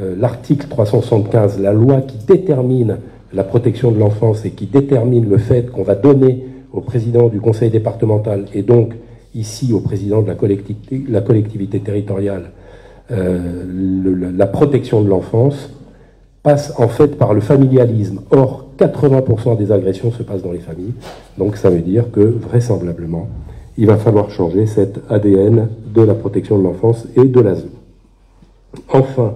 euh, 0.00 0.16
l'article 0.18 0.66
375, 0.68 1.60
la 1.60 1.72
loi 1.72 2.00
qui 2.00 2.18
détermine 2.26 2.96
la 3.34 3.44
protection 3.44 3.90
de 3.90 3.98
l'enfance 3.98 4.44
et 4.44 4.50
qui 4.50 4.66
détermine 4.66 5.28
le 5.28 5.38
fait 5.38 5.70
qu'on 5.70 5.82
va 5.82 5.94
donner 5.94 6.44
au 6.72 6.80
président 6.80 7.28
du 7.28 7.40
conseil 7.40 7.70
départemental 7.70 8.46
et 8.54 8.62
donc 8.62 8.94
ici 9.34 9.72
au 9.72 9.80
président 9.80 10.22
de 10.22 10.28
la 10.28 10.34
collectivité, 10.34 11.80
territoriale 11.80 12.50
euh, 13.10 14.32
la 14.36 14.46
protection 14.46 15.02
de 15.02 15.08
l'enfance 15.08 15.70
passe 16.42 16.72
en 16.78 16.88
fait 16.88 17.18
par 17.18 17.34
le 17.34 17.40
familialisme. 17.40 18.22
Or, 18.30 18.66
80% 18.78 19.56
des 19.56 19.70
agressions 19.70 20.10
se 20.10 20.22
passent 20.22 20.42
dans 20.42 20.52
les 20.52 20.58
familles. 20.58 20.94
Donc 21.38 21.56
ça 21.56 21.70
veut 21.70 21.80
dire 21.80 22.10
que 22.10 22.20
vraisemblablement, 22.20 23.28
il 23.78 23.86
va 23.86 23.96
falloir 23.96 24.30
changer 24.30 24.66
cet 24.66 25.00
ADN 25.08 25.68
de 25.94 26.02
la 26.02 26.14
protection 26.14 26.58
de 26.58 26.64
l'enfance 26.64 27.06
et 27.16 27.24
de 27.24 27.40
l'ASE. 27.40 27.66
Enfin, 28.88 29.34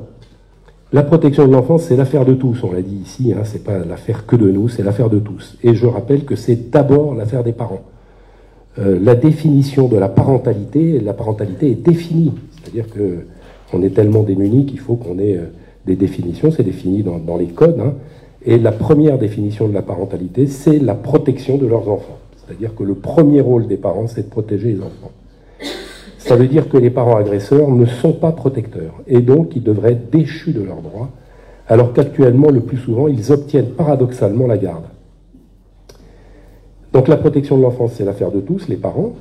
la 0.92 1.02
protection 1.02 1.48
de 1.48 1.52
l'enfance, 1.52 1.84
c'est 1.84 1.96
l'affaire 1.96 2.24
de 2.24 2.34
tous, 2.34 2.62
on 2.62 2.72
l'a 2.72 2.80
dit 2.80 2.96
ici, 2.96 3.32
hein, 3.32 3.42
c'est 3.44 3.64
pas 3.64 3.78
l'affaire 3.78 4.24
que 4.24 4.36
de 4.36 4.50
nous, 4.50 4.68
c'est 4.68 4.84
l'affaire 4.84 5.10
de 5.10 5.18
tous. 5.18 5.56
Et 5.64 5.74
je 5.74 5.86
rappelle 5.86 6.24
que 6.24 6.36
c'est 6.36 6.70
d'abord 6.70 7.14
l'affaire 7.14 7.42
des 7.42 7.52
parents. 7.52 7.82
Euh, 8.78 8.98
la 9.02 9.16
définition 9.16 9.88
de 9.88 9.96
la 9.96 10.08
parentalité, 10.08 11.00
la 11.00 11.12
parentalité 11.12 11.72
est 11.72 11.82
définie, 11.82 12.32
c'est-à-dire 12.62 12.88
que 12.88 13.24
on 13.72 13.82
est 13.82 13.90
tellement 13.90 14.22
démunis 14.22 14.66
qu'il 14.66 14.78
faut 14.78 14.94
qu'on 14.94 15.18
ait 15.18 15.36
euh, 15.36 15.46
des 15.86 15.96
définitions, 15.96 16.52
c'est 16.52 16.62
défini 16.62 17.02
dans, 17.02 17.36
les 17.36 17.46
codes. 17.46 17.80
Hein. 17.80 17.94
et 18.44 18.58
la 18.58 18.72
première 18.72 19.18
définition 19.18 19.66
de 19.68 19.74
la 19.74 19.82
parentalité, 19.82 20.46
c'est 20.46 20.78
la 20.78 20.94
protection 20.94 21.56
de 21.58 21.66
leurs 21.66 21.88
enfants. 21.88 22.18
C'est-à-dire 22.36 22.76
que 22.76 22.84
le 22.84 22.94
premier 22.94 23.40
rôle 23.40 23.66
des 23.66 23.76
parents, 23.76 24.06
c'est 24.06 24.22
de 24.22 24.30
protéger 24.30 24.74
les 24.74 24.80
enfants. 24.80 25.10
Ça 26.26 26.34
veut 26.34 26.48
dire 26.48 26.68
que 26.68 26.76
les 26.76 26.90
parents 26.90 27.16
agresseurs 27.16 27.70
ne 27.70 27.86
sont 27.86 28.12
pas 28.12 28.32
protecteurs 28.32 28.94
et 29.06 29.20
donc 29.20 29.54
ils 29.54 29.62
devraient 29.62 29.92
être 29.92 30.10
déchus 30.10 30.50
de 30.50 30.60
leurs 30.60 30.82
droits, 30.82 31.10
alors 31.68 31.92
qu'actuellement, 31.92 32.50
le 32.50 32.60
plus 32.60 32.78
souvent, 32.78 33.06
ils 33.06 33.30
obtiennent 33.30 33.70
paradoxalement 33.70 34.48
la 34.48 34.58
garde. 34.58 34.86
Donc 36.92 37.06
la 37.06 37.16
protection 37.16 37.56
de 37.56 37.62
l'enfance, 37.62 37.92
c'est 37.94 38.04
l'affaire 38.04 38.32
de 38.32 38.40
tous, 38.40 38.66
les 38.66 38.74
parents. 38.74 39.12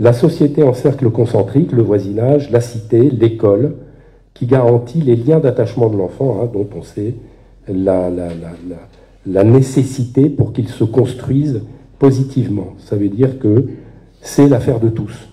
La 0.00 0.12
société 0.12 0.64
en 0.64 0.74
cercle 0.74 1.10
concentrique, 1.10 1.70
le 1.70 1.82
voisinage, 1.82 2.50
la 2.50 2.60
cité, 2.60 3.08
l'école, 3.08 3.76
qui 4.34 4.46
garantit 4.46 5.00
les 5.00 5.14
liens 5.14 5.38
d'attachement 5.38 5.90
de 5.90 5.96
l'enfant, 5.96 6.40
hein, 6.42 6.50
dont 6.52 6.66
on 6.76 6.82
sait 6.82 7.14
la, 7.68 8.10
la 9.26 9.44
nécessité 9.44 10.28
pour 10.28 10.52
qu'il 10.52 10.68
se 10.68 10.82
construise 10.82 11.62
positivement. 12.00 12.74
Ça 12.78 12.96
veut 12.96 13.10
dire 13.10 13.38
que 13.38 13.68
c'est 14.22 14.48
l'affaire 14.48 14.80
de 14.80 14.88
tous. 14.88 15.31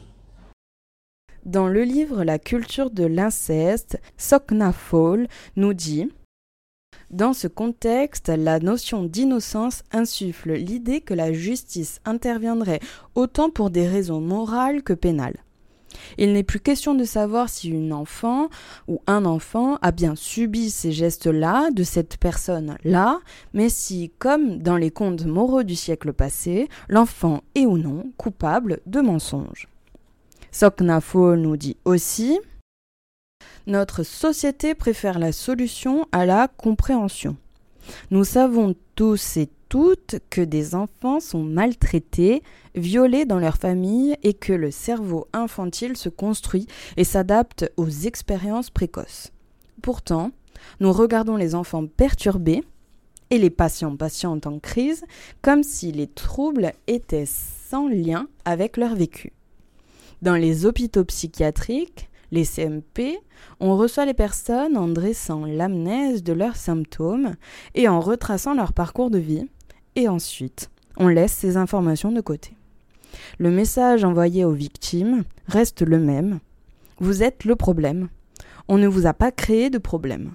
Dans 1.45 1.67
le 1.67 1.83
livre 1.83 2.23
La 2.23 2.37
culture 2.37 2.91
de 2.91 3.05
l'inceste, 3.05 3.99
Sokna 4.17 4.73
Fall 4.73 5.27
nous 5.55 5.73
dit 5.73 6.09
dans 7.11 7.33
ce 7.33 7.47
contexte, 7.47 8.29
la 8.29 8.59
notion 8.59 9.03
d'innocence 9.03 9.81
insuffle 9.91 10.53
l'idée 10.53 11.01
que 11.01 11.15
la 11.15 11.33
justice 11.33 12.01
interviendrait 12.05 12.81
autant 13.15 13.49
pour 13.49 13.71
des 13.71 13.87
raisons 13.87 14.21
morales 14.21 14.83
que 14.83 14.93
pénales. 14.93 15.37
Il 16.19 16.33
n'est 16.33 16.43
plus 16.43 16.59
question 16.59 16.93
de 16.93 17.03
savoir 17.03 17.49
si 17.49 17.69
une 17.69 17.93
enfant 17.93 18.49
ou 18.87 19.01
un 19.07 19.25
enfant 19.25 19.77
a 19.81 19.91
bien 19.91 20.15
subi 20.15 20.69
ces 20.69 20.91
gestes-là 20.91 21.71
de 21.71 21.81
cette 21.81 22.17
personne-là, 22.17 23.19
mais 23.53 23.69
si, 23.69 24.11
comme 24.19 24.59
dans 24.59 24.77
les 24.77 24.91
contes 24.91 25.25
moraux 25.25 25.63
du 25.63 25.75
siècle 25.75 26.13
passé, 26.13 26.69
l'enfant 26.89 27.41
est 27.55 27.65
ou 27.65 27.79
non 27.79 28.11
coupable 28.17 28.81
de 28.85 29.01
mensonges. 29.01 29.67
Soknafo 30.51 31.35
nous 31.35 31.57
dit 31.57 31.77
aussi 31.85 32.39
Notre 33.67 34.03
société 34.03 34.75
préfère 34.75 35.19
la 35.19 35.31
solution 35.31 36.07
à 36.11 36.25
la 36.25 36.47
compréhension. 36.47 37.37
Nous 38.11 38.23
savons 38.23 38.75
tous 38.95 39.37
et 39.37 39.49
toutes 39.69 40.17
que 40.29 40.41
des 40.41 40.73
enfants 40.73 41.19
sont 41.19 41.43
maltraités, 41.43 42.41
violés 42.75 43.25
dans 43.25 43.39
leur 43.39 43.57
famille 43.57 44.15
et 44.23 44.33
que 44.33 44.53
le 44.53 44.71
cerveau 44.71 45.27
infantile 45.31 45.95
se 45.95 46.09
construit 46.09 46.67
et 46.97 47.03
s'adapte 47.03 47.71
aux 47.77 47.89
expériences 47.89 48.71
précoces. 48.71 49.31
Pourtant, 49.81 50.31
nous 50.79 50.91
regardons 50.91 51.35
les 51.35 51.55
enfants 51.55 51.85
perturbés 51.85 52.63
et 53.29 53.37
les 53.37 53.51
patients 53.51 53.95
patientes 53.95 54.47
en 54.47 54.59
crise 54.59 55.05
comme 55.41 55.63
si 55.63 55.91
les 55.91 56.07
troubles 56.07 56.73
étaient 56.87 57.27
sans 57.27 57.87
lien 57.87 58.27
avec 58.45 58.75
leur 58.75 58.95
vécu. 58.95 59.31
Dans 60.21 60.35
les 60.35 60.65
hôpitaux 60.65 61.05
psychiatriques, 61.05 62.09
les 62.31 62.43
CMP, 62.43 63.17
on 63.61 63.77
reçoit 63.77 64.05
les 64.05 64.13
personnes 64.13 64.77
en 64.77 64.89
dressant 64.89 65.45
l'amnèse 65.45 66.23
de 66.23 66.33
leurs 66.33 66.57
symptômes 66.57 67.35
et 67.73 67.87
en 67.87 68.01
retraçant 68.01 68.53
leur 68.53 68.73
parcours 68.73 69.09
de 69.09 69.17
vie, 69.17 69.47
et 69.95 70.07
ensuite, 70.09 70.69
on 70.97 71.07
laisse 71.07 71.31
ces 71.31 71.55
informations 71.55 72.11
de 72.11 72.21
côté. 72.21 72.53
Le 73.37 73.49
message 73.49 74.03
envoyé 74.03 74.43
aux 74.43 74.51
victimes 74.51 75.23
reste 75.47 75.81
le 75.81 75.99
même. 75.99 76.39
Vous 76.99 77.23
êtes 77.23 77.45
le 77.45 77.55
problème. 77.55 78.09
On 78.67 78.77
ne 78.77 78.87
vous 78.87 79.07
a 79.07 79.13
pas 79.13 79.31
créé 79.31 79.69
de 79.69 79.77
problème. 79.77 80.33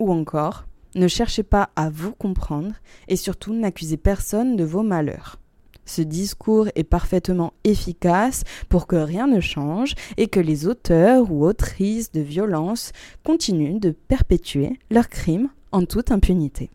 Ou 0.00 0.12
encore, 0.12 0.64
ne 0.96 1.06
cherchez 1.08 1.44
pas 1.44 1.70
à 1.76 1.88
vous 1.90 2.12
comprendre 2.12 2.74
et 3.08 3.16
surtout 3.16 3.54
n'accusez 3.54 3.96
personne 3.96 4.56
de 4.56 4.64
vos 4.64 4.82
malheurs. 4.82 5.38
Ce 5.84 6.02
discours 6.02 6.68
est 6.74 6.84
parfaitement 6.84 7.52
efficace 7.64 8.44
pour 8.68 8.86
que 8.86 8.96
rien 8.96 9.26
ne 9.26 9.40
change 9.40 9.94
et 10.16 10.28
que 10.28 10.40
les 10.40 10.66
auteurs 10.66 11.30
ou 11.30 11.44
autrices 11.44 12.12
de 12.12 12.20
violence 12.20 12.92
continuent 13.24 13.80
de 13.80 13.90
perpétuer 13.90 14.78
leurs 14.90 15.08
crimes 15.08 15.48
en 15.72 15.84
toute 15.84 16.10
impunité. 16.10 16.70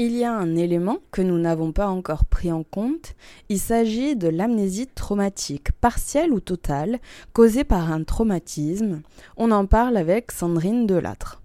Il 0.00 0.12
y 0.12 0.22
a 0.22 0.32
un 0.32 0.54
élément 0.54 0.98
que 1.10 1.22
nous 1.22 1.38
n'avons 1.38 1.72
pas 1.72 1.88
encore 1.88 2.24
pris 2.24 2.52
en 2.52 2.62
compte, 2.62 3.16
il 3.48 3.58
s'agit 3.58 4.14
de 4.14 4.28
l'amnésie 4.28 4.86
traumatique, 4.86 5.72
partielle 5.72 6.32
ou 6.32 6.38
totale, 6.38 7.00
causée 7.32 7.64
par 7.64 7.90
un 7.90 8.04
traumatisme. 8.04 9.02
On 9.36 9.50
en 9.50 9.66
parle 9.66 9.96
avec 9.96 10.30
Sandrine 10.30 10.86
Delattre. 10.86 11.42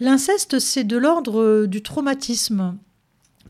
L'inceste, 0.00 0.60
c'est 0.60 0.84
de 0.84 0.96
l'ordre 0.96 1.66
du 1.66 1.82
traumatisme. 1.82 2.78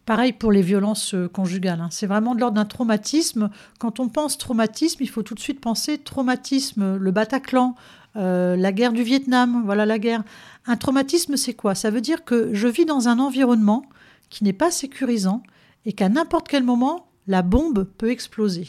Pareil 0.08 0.32
pour 0.32 0.52
les 0.52 0.62
violences 0.62 1.14
conjugales. 1.34 1.82
Hein. 1.82 1.88
C'est 1.90 2.06
vraiment 2.06 2.34
de 2.34 2.40
l'ordre 2.40 2.54
d'un 2.54 2.64
traumatisme. 2.64 3.50
Quand 3.78 4.00
on 4.00 4.08
pense 4.08 4.38
traumatisme, 4.38 5.02
il 5.02 5.10
faut 5.10 5.22
tout 5.22 5.34
de 5.34 5.38
suite 5.38 5.60
penser 5.60 5.98
traumatisme, 5.98 6.96
le 6.96 7.10
Bataclan, 7.10 7.74
euh, 8.16 8.56
la 8.56 8.72
guerre 8.72 8.94
du 8.94 9.02
Vietnam, 9.02 9.60
voilà 9.66 9.84
la 9.84 9.98
guerre. 9.98 10.24
Un 10.64 10.78
traumatisme, 10.78 11.36
c'est 11.36 11.52
quoi? 11.52 11.74
Ça 11.74 11.90
veut 11.90 12.00
dire 12.00 12.24
que 12.24 12.54
je 12.54 12.68
vis 12.68 12.86
dans 12.86 13.08
un 13.08 13.18
environnement 13.18 13.84
qui 14.30 14.44
n'est 14.44 14.54
pas 14.54 14.70
sécurisant 14.70 15.42
et 15.84 15.92
qu'à 15.92 16.08
n'importe 16.08 16.48
quel 16.48 16.64
moment, 16.64 17.10
la 17.26 17.42
bombe 17.42 17.84
peut 17.98 18.10
exploser. 18.10 18.66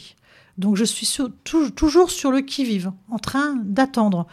Donc 0.58 0.76
je 0.76 0.84
suis 0.84 1.08
toujours 1.74 2.10
sur 2.10 2.32
le 2.32 2.42
qui-vive, 2.42 2.92
en 3.10 3.18
train 3.18 3.56
d'attendre. 3.64 4.26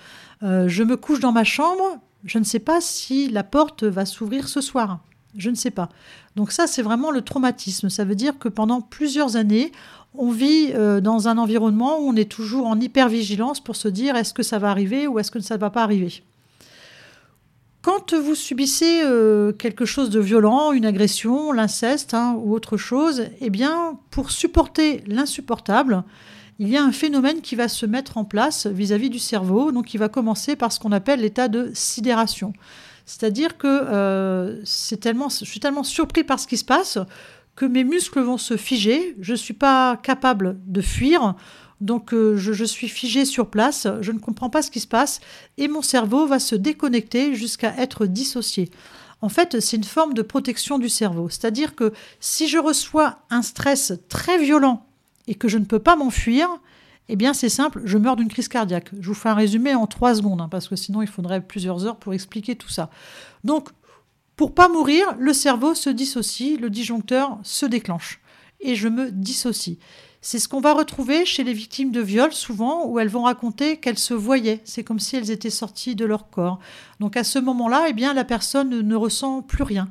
Euh, 0.44 0.68
je 0.68 0.84
me 0.84 0.98
couche 0.98 1.22
dans 1.22 1.32
ma 1.32 1.46
chambre, 1.46 2.02
je 2.26 2.38
ne 2.38 2.44
sais 2.44 2.60
pas 2.60 2.82
si 2.82 3.30
la 3.30 3.46
porte 3.46 3.86
va 3.86 4.06
s'ouvrir 4.06 4.50
ce 4.50 4.60
soir. 4.60 5.00
Je 5.38 5.50
ne 5.50 5.56
sais 5.56 5.72
pas. 5.72 5.90
Donc 6.36 6.52
ça, 6.52 6.68
c'est 6.68 6.82
vraiment 6.82 7.12
le 7.12 7.22
traumatisme. 7.22 7.90
Ça 7.90 8.04
veut 8.04 8.16
dire 8.16 8.38
que 8.40 8.50
pendant 8.50 8.82
plusieurs 8.82 9.36
années, 9.36 9.72
on 10.16 10.32
vit 10.32 10.72
euh, 10.74 11.00
dans 11.00 11.28
un 11.28 11.38
environnement 11.38 12.00
où 12.00 12.10
on 12.10 12.16
est 12.16 12.30
toujours 12.30 12.68
en 12.68 12.80
hypervigilance 12.80 13.60
pour 13.60 13.76
se 13.76 13.88
dire 13.88 14.16
est-ce 14.16 14.34
que 14.34 14.44
ça 14.44 14.60
va 14.60 14.72
arriver 14.72 15.08
ou 15.08 15.20
est-ce 15.20 15.32
que 15.32 15.40
ça 15.40 15.56
ne 15.56 15.60
va 15.60 15.70
pas 15.70 15.84
arriver? 15.84 16.24
Quand 17.82 18.14
vous 18.14 18.36
subissez 18.36 19.02
euh, 19.04 19.54
quelque 19.54 19.86
chose 19.86 20.10
de 20.10 20.20
violent, 20.20 20.74
une 20.74 20.86
agression, 20.86 21.54
l'inceste 21.54 22.14
hein, 22.14 22.36
ou 22.38 22.54
autre 22.54 22.76
chose, 22.76 23.26
eh 23.40 23.50
bien, 23.50 23.98
pour 24.12 24.32
supporter 24.32 25.04
l'insupportable, 25.08 26.04
il 26.60 26.68
y 26.68 26.76
a 26.76 26.84
un 26.84 26.92
phénomène 26.92 27.42
qui 27.42 27.56
va 27.56 27.68
se 27.68 27.86
mettre 27.86 28.18
en 28.18 28.26
place 28.26 28.66
vis-à-vis 28.66 29.10
du 29.10 29.20
cerveau, 29.20 29.72
donc 29.72 29.86
qui 29.86 29.98
va 29.98 30.10
commencer 30.10 30.56
par 30.56 30.74
ce 30.74 30.80
qu'on 30.80 30.92
appelle 30.92 31.22
l'état 31.22 31.48
de 31.48 31.72
sidération. 31.74 32.52
C'est-à-dire 33.08 33.58
que 33.58 33.68
euh, 33.68 34.62
tellement, 35.02 35.30
je 35.30 35.46
suis 35.46 35.62
tellement 35.62 35.86
surpris 35.86 36.26
par 36.26 36.40
ce 36.40 36.46
qui 36.46 36.58
se 36.58 36.66
passe 36.66 37.00
que 37.56 37.66
mes 37.66 37.86
muscles 37.86 38.20
vont 38.20 38.38
se 38.38 38.58
figer, 38.58 39.16
je 39.20 39.32
ne 39.32 39.38
suis 39.38 39.54
pas 39.56 39.98
capable 39.98 40.58
de 40.68 40.82
fuir, 40.82 41.34
donc 41.80 42.14
euh, 42.14 42.36
je, 42.36 42.64
suis 42.66 42.90
figé 42.90 43.24
sur 43.24 43.50
place, 43.50 43.88
je 44.02 44.12
ne 44.12 44.20
comprends 44.20 44.50
pas 44.50 44.62
ce 44.62 44.70
qui 44.70 44.82
se 44.82 44.88
passe 44.88 45.22
et 45.58 45.68
mon 45.68 45.82
cerveau 45.82 46.28
va 46.28 46.38
se 46.38 46.54
déconnecter 46.54 47.34
jusqu'à 47.34 47.74
être 47.78 48.06
dissocié. 48.06 48.70
En 49.22 49.30
fait, 49.30 49.62
c'est 49.62 49.78
une 49.78 49.84
forme 49.86 50.14
de 50.14 50.22
protection 50.22 50.78
du 50.78 50.90
cerveau. 50.90 51.30
C'est-à-dire 51.30 51.76
que 51.76 51.94
si 52.20 52.48
je 52.48 52.58
reçois 52.58 53.20
un 53.32 53.42
stress 53.42 53.94
très 54.10 54.38
violent 54.38 54.86
et 55.28 55.34
que 55.34 55.48
je 55.48 55.58
ne 55.58 55.66
peux 55.66 55.80
pas 55.80 55.96
m'enfuir, 55.96 56.50
eh 57.10 57.16
bien 57.16 57.34
c'est 57.34 57.50
simple, 57.50 57.82
je 57.86 57.98
meurs 57.98 58.16
d'une 58.16 58.28
crise 58.28 58.48
cardiaque. 58.48 58.90
Je 59.00 59.08
vous 59.08 59.14
fais 59.14 59.30
un 59.30 59.34
résumé 59.34 59.76
en 59.76 59.88
trois 59.88 60.16
secondes, 60.16 60.42
hein, 60.42 60.50
parce 60.50 60.68
que 60.68 60.76
sinon 60.76 61.02
il 61.02 61.08
faudrait 61.08 61.42
plusieurs 61.42 61.86
heures 61.86 61.98
pour 61.98 62.14
expliquer 62.14 62.56
tout 62.56 62.70
ça. 62.70 62.90
Donc, 63.44 63.70
pour 64.36 64.54
pas 64.54 64.70
mourir, 64.70 65.16
le 65.18 65.34
cerveau 65.34 65.74
se 65.74 65.90
dissocie, 65.90 66.60
le 66.60 66.70
disjoncteur 66.70 67.40
se 67.44 67.66
déclenche, 67.66 68.22
et 68.60 68.76
je 68.76 68.88
me 68.88 69.12
dissocie. 69.12 69.78
C'est 70.22 70.40
ce 70.40 70.50
qu'on 70.50 70.60
va 70.60 70.74
retrouver 70.74 71.26
chez 71.26 71.44
les 71.44 71.54
victimes 71.54 71.92
de 71.92 72.02
viol 72.02 72.34
souvent, 72.34 72.86
où 72.86 73.00
elles 73.00 73.08
vont 73.08 73.24
raconter 73.24 73.78
qu'elles 73.78 73.98
se 73.98 74.14
voyaient. 74.14 74.62
C'est 74.66 74.84
comme 74.84 75.00
si 75.00 75.16
elles 75.16 75.32
étaient 75.32 75.50
sorties 75.50 75.96
de 75.96 76.06
leur 76.06 76.30
corps. 76.30 76.60
Donc 77.00 77.16
à 77.16 77.24
ce 77.24 77.40
moment-là, 77.40 77.86
eh 77.88 77.94
bien, 77.94 78.14
la 78.14 78.26
personne 78.26 78.82
ne 78.82 78.96
ressent 78.96 79.42
plus 79.42 79.64
rien. 79.64 79.90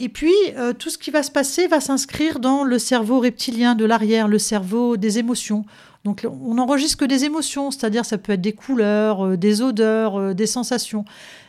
Et 0.00 0.08
puis, 0.08 0.34
euh, 0.56 0.72
tout 0.72 0.90
ce 0.90 0.98
qui 0.98 1.10
va 1.10 1.22
se 1.22 1.30
passer 1.30 1.66
va 1.66 1.80
s'inscrire 1.80 2.38
dans 2.38 2.64
le 2.64 2.78
cerveau 2.78 3.18
reptilien 3.18 3.74
de 3.74 3.84
l'arrière, 3.84 4.28
le 4.28 4.38
cerveau 4.38 4.96
des 4.96 5.18
émotions. 5.18 5.64
Donc, 6.04 6.26
on 6.28 6.54
n'enregistre 6.54 6.96
que 6.96 7.04
des 7.04 7.24
émotions, 7.24 7.70
c'est-à-dire 7.70 8.04
ça 8.04 8.18
peut 8.18 8.32
être 8.32 8.40
des 8.40 8.52
couleurs, 8.52 9.26
euh, 9.26 9.36
des 9.36 9.62
odeurs, 9.62 10.16
euh, 10.16 10.34
des 10.34 10.46
sensations. 10.46 11.04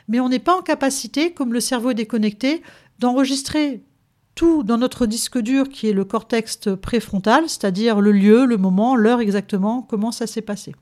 Mais 0.07 0.19
on 0.19 0.29
n'est 0.29 0.39
pas 0.39 0.57
en 0.57 0.61
capacité, 0.61 1.31
comme 1.31 1.53
le 1.53 1.59
cerveau 1.59 1.91
est 1.91 1.95
déconnecté, 1.95 2.63
d'enregistrer 2.97 3.83
tout 4.35 4.63
dans 4.63 4.77
notre 4.77 5.05
disque 5.05 5.37
dur 5.37 5.69
qui 5.69 5.87
est 5.89 5.93
le 5.93 6.05
cortex 6.05 6.69
préfrontal, 6.81 7.43
c'est-à-dire 7.47 8.01
le 8.01 8.11
lieu, 8.11 8.45
le 8.45 8.57
moment, 8.57 8.95
l'heure 8.95 9.19
exactement, 9.19 9.81
comment 9.81 10.11
ça 10.11 10.27
s'est 10.27 10.41
passé. 10.41 10.73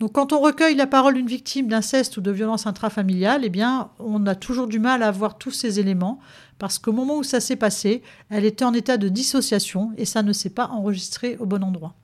Donc 0.00 0.12
quand 0.12 0.32
on 0.32 0.40
recueille 0.40 0.74
la 0.74 0.86
parole 0.86 1.14
d'une 1.14 1.26
victime 1.26 1.68
d'inceste 1.68 2.16
ou 2.16 2.20
de 2.20 2.30
violence 2.30 2.66
intrafamiliale, 2.66 3.42
eh 3.44 3.48
bien, 3.48 3.90
on 3.98 4.26
a 4.26 4.34
toujours 4.34 4.66
du 4.66 4.78
mal 4.78 5.02
à 5.02 5.08
avoir 5.08 5.38
tous 5.38 5.52
ces 5.52 5.78
éléments 5.78 6.18
parce 6.58 6.78
qu'au 6.78 6.92
moment 6.92 7.18
où 7.18 7.22
ça 7.22 7.40
s'est 7.40 7.56
passé, 7.56 8.02
elle 8.30 8.44
était 8.44 8.64
en 8.64 8.74
état 8.74 8.96
de 8.96 9.08
dissociation 9.08 9.92
et 9.96 10.04
ça 10.04 10.22
ne 10.22 10.32
s'est 10.32 10.50
pas 10.50 10.68
enregistré 10.68 11.36
au 11.38 11.46
bon 11.46 11.62
endroit. 11.62 11.94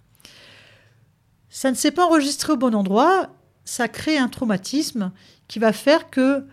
Ça 1.51 1.71
ne 1.71 1.77
s'est 1.77 1.91
pas 1.91 2.07
enregistré 2.07 2.53
au 2.53 2.57
bon 2.57 2.75
endroit, 2.75 3.31
ça 3.65 3.89
crée 3.89 4.19
un 4.19 4.29
traumatisme 4.29 5.13
qui 5.47 5.59
va 5.59 5.73
faire 5.73 6.11
que 6.11 6.45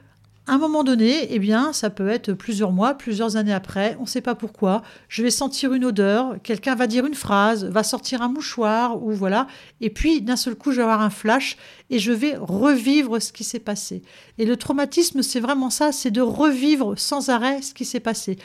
à 0.48 0.54
un 0.54 0.58
moment 0.60 0.84
donné, 0.84 1.34
eh 1.34 1.40
bien, 1.40 1.74
ça 1.74 1.90
peut 1.90 2.08
être 2.08 2.34
plusieurs 2.34 2.72
mois, 2.72 2.94
plusieurs 2.94 3.36
années 3.36 3.54
après, 3.54 3.96
on 4.00 4.04
ne 4.04 4.08
sait 4.08 4.22
pas 4.22 4.36
pourquoi. 4.36 4.84
Je 5.10 5.24
vais 5.24 5.32
sentir 5.32 5.74
une 5.74 5.86
odeur, 5.86 6.36
quelqu'un 6.44 6.76
va 6.76 6.86
dire 6.86 7.08
une 7.08 7.16
phrase, 7.16 7.66
va 7.66 7.82
sortir 7.82 8.22
un 8.22 8.28
mouchoir, 8.28 9.02
ou 9.02 9.12
voilà. 9.12 9.48
Et 9.82 9.90
puis, 9.90 10.22
d'un 10.22 10.36
seul 10.36 10.54
coup, 10.54 10.72
je 10.72 10.78
vais 10.78 10.84
avoir 10.84 11.02
un 11.02 11.10
flash 11.10 11.58
et 11.90 11.98
je 11.98 12.12
vais 12.12 12.36
revivre 12.38 13.20
ce 13.20 13.32
qui 13.32 13.44
s'est 13.44 13.60
passé. 13.60 14.04
Et 14.38 14.46
le 14.46 14.56
traumatisme, 14.56 15.24
c'est 15.24 15.40
vraiment 15.40 15.72
ça, 15.72 15.92
c'est 15.92 16.12
de 16.12 16.22
revivre 16.22 16.94
sans 16.96 17.30
arrêt 17.30 17.64
ce 17.64 17.74
qui 17.74 17.86
s'est 17.86 18.00
passé. 18.00 18.38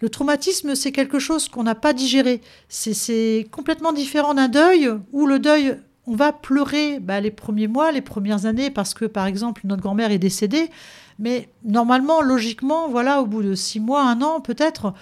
Le 0.00 0.08
traumatisme, 0.08 0.74
c'est 0.74 0.90
quelque 0.90 1.18
chose 1.18 1.48
qu'on 1.48 1.64
n'a 1.64 1.74
pas 1.74 1.92
digéré. 1.92 2.40
C'est 2.68 3.46
complètement 3.52 3.92
différent 3.92 4.32
d'un 4.32 4.48
deuil 4.48 4.90
où 5.12 5.26
le 5.26 5.38
deuil, 5.38 5.76
on 6.06 6.16
va 6.16 6.32
pleurer 6.32 6.98
bah, 6.98 7.20
les 7.20 7.30
premiers 7.30 7.68
mois, 7.68 7.92
les 7.92 8.00
premières 8.00 8.46
années, 8.46 8.70
parce 8.70 8.94
que, 8.94 9.04
par 9.04 9.26
exemple, 9.26 9.62
notre 9.64 9.82
grand-mère 9.82 10.10
est 10.10 10.18
décédée. 10.18 10.70
Mais 11.18 11.48
normalement, 11.64 12.20
logiquement, 12.20 12.88
voilà, 12.88 13.20
au 13.22 13.26
bout 13.26 13.42
de 13.42 13.54
six 13.54 13.78
mois, 13.78 14.02
un 14.02 14.20
an 14.22 14.40
peut-être, 14.40 14.94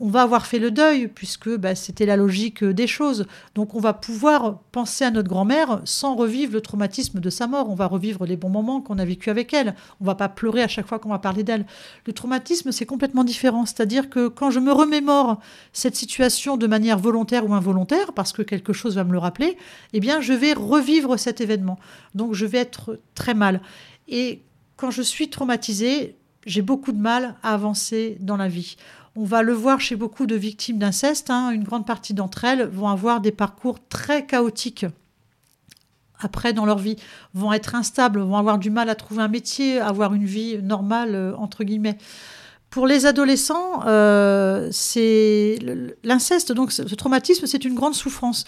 on 0.00 0.08
va 0.08 0.22
avoir 0.22 0.46
fait 0.46 0.58
le 0.58 0.72
deuil, 0.72 1.06
puisque 1.06 1.48
bah, 1.56 1.76
c'était 1.76 2.04
la 2.04 2.16
logique 2.16 2.64
des 2.64 2.88
choses. 2.88 3.26
Donc 3.54 3.76
on 3.76 3.80
va 3.80 3.92
pouvoir 3.92 4.58
penser 4.72 5.04
à 5.04 5.12
notre 5.12 5.28
grand-mère 5.28 5.80
sans 5.84 6.16
revivre 6.16 6.52
le 6.52 6.60
traumatisme 6.60 7.20
de 7.20 7.30
sa 7.30 7.46
mort. 7.46 7.70
On 7.70 7.76
va 7.76 7.86
revivre 7.86 8.26
les 8.26 8.36
bons 8.36 8.48
moments 8.48 8.80
qu'on 8.80 8.98
a 8.98 9.04
vécu 9.04 9.30
avec 9.30 9.54
elle. 9.54 9.76
On 10.00 10.04
va 10.04 10.16
pas 10.16 10.28
pleurer 10.28 10.62
à 10.62 10.68
chaque 10.68 10.88
fois 10.88 10.98
qu'on 10.98 11.10
va 11.10 11.20
parler 11.20 11.44
d'elle. 11.44 11.64
Le 12.06 12.12
traumatisme, 12.12 12.72
c'est 12.72 12.86
complètement 12.86 13.22
différent. 13.22 13.66
C'est-à-dire 13.66 14.10
que 14.10 14.26
quand 14.26 14.50
je 14.50 14.58
me 14.58 14.72
remémore 14.72 15.38
cette 15.72 15.94
situation 15.94 16.56
de 16.56 16.66
manière 16.66 16.98
volontaire 16.98 17.48
ou 17.48 17.54
involontaire, 17.54 18.12
parce 18.14 18.32
que 18.32 18.42
quelque 18.42 18.72
chose 18.72 18.96
va 18.96 19.04
me 19.04 19.12
le 19.12 19.18
rappeler, 19.18 19.56
eh 19.92 20.00
bien 20.00 20.20
je 20.20 20.32
vais 20.32 20.54
revivre 20.54 21.18
cet 21.20 21.40
événement. 21.40 21.78
Donc 22.16 22.34
je 22.34 22.46
vais 22.46 22.58
être 22.58 22.98
très 23.14 23.34
mal. 23.34 23.60
Et 24.08 24.42
quand 24.76 24.90
je 24.90 25.02
suis 25.02 25.30
traumatisée, 25.30 26.16
j'ai 26.46 26.62
beaucoup 26.62 26.92
de 26.92 27.00
mal 27.00 27.36
à 27.44 27.54
avancer 27.54 28.18
dans 28.20 28.36
la 28.36 28.48
vie. 28.48 28.76
On 29.16 29.24
va 29.24 29.42
le 29.42 29.52
voir 29.52 29.80
chez 29.80 29.94
beaucoup 29.94 30.26
de 30.26 30.34
victimes 30.34 30.78
d'inceste. 30.78 31.30
Hein. 31.30 31.50
une 31.50 31.64
grande 31.64 31.86
partie 31.86 32.14
d'entre 32.14 32.44
elles 32.44 32.66
vont 32.66 32.88
avoir 32.88 33.20
des 33.20 33.32
parcours 33.32 33.78
très 33.88 34.26
chaotiques 34.26 34.86
après 36.20 36.52
dans 36.52 36.64
leur 36.64 36.78
vie, 36.78 36.96
vont 37.34 37.52
être 37.52 37.74
instables, 37.74 38.20
vont 38.20 38.36
avoir 38.36 38.58
du 38.58 38.70
mal 38.70 38.88
à 38.88 38.94
trouver 38.94 39.22
un 39.22 39.28
métier, 39.28 39.80
avoir 39.80 40.14
une 40.14 40.24
vie 40.24 40.58
normale, 40.62 41.14
euh, 41.14 41.36
entre 41.36 41.64
guillemets. 41.64 41.98
Pour 42.70 42.86
les 42.86 43.06
adolescents, 43.06 43.86
euh, 43.86 44.68
c'est 44.72 45.58
l'inceste, 46.02 46.50
donc 46.50 46.72
ce 46.72 46.82
traumatisme, 46.94 47.46
c'est 47.46 47.64
une 47.64 47.74
grande 47.74 47.94
souffrance. 47.94 48.44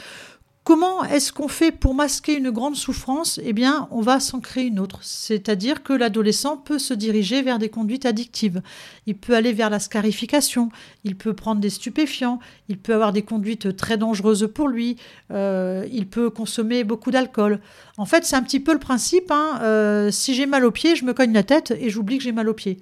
Comment 0.66 1.04
est-ce 1.04 1.32
qu'on 1.32 1.46
fait 1.46 1.70
pour 1.70 1.94
masquer 1.94 2.36
une 2.36 2.50
grande 2.50 2.74
souffrance? 2.74 3.38
Eh 3.44 3.52
bien, 3.52 3.86
on 3.92 4.00
va 4.00 4.18
s'en 4.18 4.40
créer 4.40 4.64
une 4.64 4.80
autre. 4.80 4.98
C'est-à-dire 5.02 5.84
que 5.84 5.92
l'adolescent 5.92 6.56
peut 6.56 6.80
se 6.80 6.92
diriger 6.92 7.40
vers 7.40 7.60
des 7.60 7.68
conduites 7.68 8.04
addictives. 8.04 8.62
Il 9.06 9.16
peut 9.16 9.36
aller 9.36 9.52
vers 9.52 9.70
la 9.70 9.78
scarification, 9.78 10.70
il 11.04 11.14
peut 11.14 11.34
prendre 11.34 11.60
des 11.60 11.70
stupéfiants, 11.70 12.40
il 12.68 12.78
peut 12.78 12.94
avoir 12.94 13.12
des 13.12 13.22
conduites 13.22 13.76
très 13.76 13.96
dangereuses 13.96 14.50
pour 14.52 14.66
lui, 14.66 14.96
euh, 15.30 15.86
il 15.92 16.08
peut 16.08 16.30
consommer 16.30 16.82
beaucoup 16.82 17.12
d'alcool. 17.12 17.60
En 17.96 18.04
fait, 18.04 18.24
c'est 18.24 18.34
un 18.34 18.42
petit 18.42 18.58
peu 18.58 18.72
le 18.72 18.80
principe. 18.80 19.30
Hein, 19.30 19.60
euh, 19.62 20.10
si 20.10 20.34
j'ai 20.34 20.46
mal 20.46 20.64
au 20.64 20.72
pied, 20.72 20.96
je 20.96 21.04
me 21.04 21.14
cogne 21.14 21.32
la 21.32 21.44
tête 21.44 21.74
et 21.78 21.90
j'oublie 21.90 22.18
que 22.18 22.24
j'ai 22.24 22.32
mal 22.32 22.48
au 22.48 22.54
pied. 22.54 22.80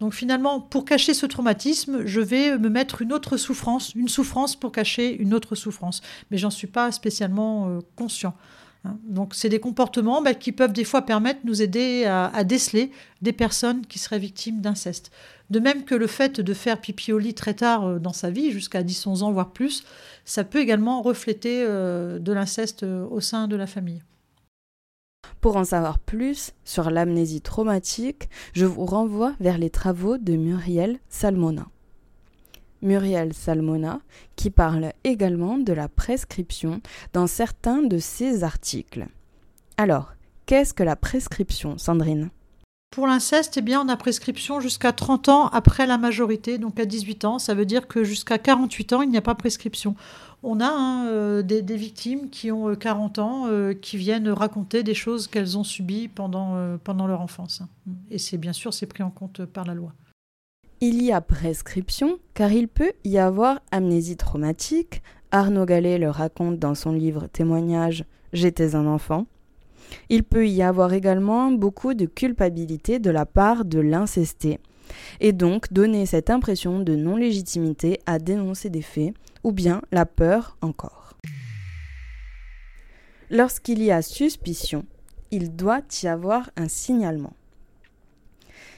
Donc 0.00 0.14
finalement, 0.14 0.60
pour 0.60 0.84
cacher 0.84 1.14
ce 1.14 1.26
traumatisme, 1.26 2.04
je 2.06 2.20
vais 2.20 2.58
me 2.58 2.68
mettre 2.68 3.02
une 3.02 3.12
autre 3.12 3.36
souffrance, 3.36 3.94
une 3.94 4.08
souffrance 4.08 4.56
pour 4.56 4.72
cacher 4.72 5.16
une 5.16 5.34
autre 5.34 5.54
souffrance. 5.54 6.02
Mais 6.30 6.38
j'en 6.38 6.50
suis 6.50 6.66
pas 6.66 6.90
spécialement 6.92 7.68
euh, 7.68 7.78
conscient. 7.96 8.34
Hein. 8.84 8.98
Donc 9.04 9.34
c'est 9.34 9.48
des 9.48 9.60
comportements 9.60 10.22
bah, 10.22 10.34
qui 10.34 10.52
peuvent 10.52 10.72
des 10.72 10.84
fois 10.84 11.02
permettre, 11.02 11.40
nous 11.44 11.62
aider 11.62 12.04
à, 12.04 12.44
déceler 12.44 12.90
des 13.20 13.32
personnes 13.32 13.86
qui 13.86 13.98
seraient 13.98 14.18
victimes 14.18 14.60
d'inceste. 14.60 15.12
De 15.50 15.60
même 15.60 15.84
que 15.84 15.94
le 15.94 16.06
fait 16.06 16.40
de 16.40 16.54
faire 16.54 16.80
pipi 16.80 17.12
au 17.12 17.18
lit 17.18 17.34
très 17.34 17.54
tard 17.54 17.84
euh, 17.84 17.98
dans 17.98 18.12
sa 18.12 18.30
vie, 18.30 18.50
jusqu'à 18.50 18.82
10-11 18.82 19.22
ans, 19.22 19.32
voire 19.32 19.52
plus, 19.52 19.84
ça 20.24 20.44
peut 20.44 20.60
également 20.60 21.02
refléter 21.02 21.62
euh, 21.62 22.18
de 22.18 22.32
l'inceste 22.32 22.82
au 22.82 23.20
sein 23.20 23.48
de 23.48 23.56
la 23.56 23.66
famille. 23.66 24.02
Pour 25.42 25.56
en 25.56 25.64
savoir 25.64 25.98
plus 25.98 26.52
sur 26.64 26.88
l'amnésie 26.88 27.40
traumatique, 27.40 28.28
je 28.52 28.64
vous 28.64 28.86
renvoie 28.86 29.34
vers 29.40 29.58
les 29.58 29.70
travaux 29.70 30.16
de 30.16 30.34
Muriel 30.36 31.00
Salmona. 31.08 31.66
Muriel 32.80 33.34
Salmona, 33.34 34.00
qui 34.36 34.50
parle 34.50 34.92
également 35.02 35.58
de 35.58 35.72
la 35.72 35.88
prescription 35.88 36.80
dans 37.12 37.26
certains 37.26 37.82
de 37.82 37.98
ses 37.98 38.44
articles. 38.44 39.06
Alors, 39.76 40.12
qu'est-ce 40.46 40.74
que 40.74 40.84
la 40.84 40.94
prescription, 40.94 41.76
Sandrine? 41.76 42.30
Pour 42.92 43.06
l'inceste, 43.06 43.56
eh 43.56 43.62
bien, 43.62 43.80
on 43.80 43.88
a 43.88 43.96
prescription 43.96 44.60
jusqu'à 44.60 44.92
30 44.92 45.28
ans 45.28 45.46
après 45.48 45.86
la 45.86 45.96
majorité, 45.98 46.58
donc 46.58 46.78
à 46.78 46.84
18 46.84 47.24
ans. 47.24 47.38
Ça 47.38 47.54
veut 47.54 47.64
dire 47.64 47.88
que 47.88 48.04
jusqu'à 48.04 48.38
48 48.38 48.92
ans, 48.92 49.02
il 49.02 49.08
n'y 49.08 49.16
a 49.16 49.22
pas 49.22 49.34
prescription. 49.34 49.96
On 50.44 50.58
a 50.58 50.66
hein, 50.66 51.06
euh, 51.06 51.42
des, 51.42 51.62
victimes 51.76 52.28
qui 52.28 52.50
ont 52.50 52.74
40 52.74 53.18
euh, 53.18 53.22
ans, 53.22 53.46
euh, 53.46 53.74
qui 53.74 53.96
viennent 53.96 54.28
raconter 54.28 54.82
des 54.82 54.94
choses 54.94 55.28
qu'elles 55.28 55.56
ont 55.56 55.64
subies 55.64 56.08
pendant, 56.08 56.78
pendant 56.82 57.06
leur 57.06 57.20
enfance. 57.20 57.62
Et 58.10 58.18
c'est 58.18 58.38
bien 58.38 58.52
sûr, 58.52 58.74
c'est 58.74 58.86
pris 58.86 59.02
en 59.02 59.10
compte 59.10 59.44
par 59.44 59.64
la 59.64 59.74
loi. 59.74 59.92
Il 60.80 61.00
y 61.02 61.12
a 61.12 61.20
prescription, 61.20 62.18
car 62.34 62.50
il 62.50 62.66
peut 62.66 62.92
y 63.04 63.18
avoir 63.18 63.60
amnésie 63.70 64.16
traumatique. 64.16 65.02
Arnaud 65.30 65.64
Gallet 65.64 65.98
le 65.98 66.10
raconte 66.10 66.58
dans 66.58 66.74
son 66.74 66.92
livre 66.92 67.28
Témoignage 67.28 68.04
J'étais 68.32 68.74
un 68.74 68.86
enfant. 68.86 69.26
Il 70.08 70.24
peut 70.24 70.48
y 70.48 70.62
avoir 70.62 70.92
également 70.92 71.52
beaucoup 71.52 71.94
de 71.94 72.06
culpabilité 72.06 72.98
de 72.98 73.10
la 73.10 73.26
part 73.26 73.64
de 73.64 73.78
l'incesté, 73.78 74.58
et 75.20 75.32
donc 75.32 75.72
donner 75.72 76.06
cette 76.06 76.30
impression 76.30 76.80
de 76.80 76.96
non-légitimité 76.96 78.00
à 78.06 78.18
dénoncer 78.18 78.70
des 78.70 78.82
faits, 78.82 79.14
ou 79.44 79.52
bien 79.52 79.82
la 79.90 80.06
peur 80.06 80.56
encore. 80.60 81.16
Lorsqu'il 83.30 83.82
y 83.82 83.90
a 83.90 84.02
suspicion, 84.02 84.84
il 85.30 85.56
doit 85.56 85.80
y 86.02 86.06
avoir 86.06 86.50
un 86.56 86.68
signalement. 86.68 87.32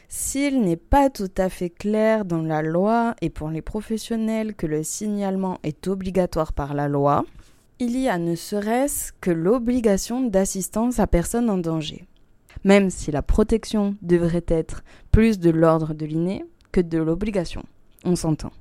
S'il 0.08 0.60
n'est 0.60 0.76
pas 0.76 1.10
tout 1.10 1.32
à 1.36 1.48
fait 1.48 1.70
clair 1.70 2.24
dans 2.24 2.42
la 2.42 2.62
loi 2.62 3.16
et 3.20 3.30
pour 3.30 3.48
les 3.48 3.62
professionnels 3.62 4.54
que 4.54 4.68
le 4.68 4.84
signalement 4.84 5.58
est 5.64 5.88
obligatoire 5.88 6.52
par 6.52 6.74
la 6.74 6.86
loi, 6.86 7.24
il 7.80 7.98
y 7.98 8.08
a 8.08 8.16
ne 8.18 8.36
serait-ce 8.36 9.12
que 9.20 9.32
l'obligation 9.32 10.20
d'assistance 10.20 11.00
à 11.00 11.08
personne 11.08 11.50
en 11.50 11.58
danger. 11.58 12.06
Même 12.62 12.90
si 12.90 13.10
la 13.10 13.22
protection 13.22 13.96
devrait 14.02 14.46
être 14.46 14.84
plus 15.10 15.40
de 15.40 15.50
l'ordre 15.50 15.94
de 15.94 16.06
l'inné 16.06 16.44
que 16.70 16.80
de 16.80 16.98
l'obligation. 16.98 17.64
On 18.04 18.14
s'entend. 18.14 18.52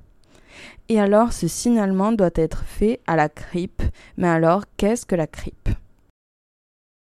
Et 0.88 1.00
alors 1.00 1.32
ce 1.32 1.48
signalement 1.48 2.12
doit 2.12 2.30
être 2.34 2.64
fait 2.64 3.00
à 3.06 3.16
la 3.16 3.28
CRIP. 3.28 3.82
Mais 4.16 4.28
alors 4.28 4.64
qu'est-ce 4.76 5.06
que 5.06 5.14
la 5.14 5.26
CRIP 5.26 5.70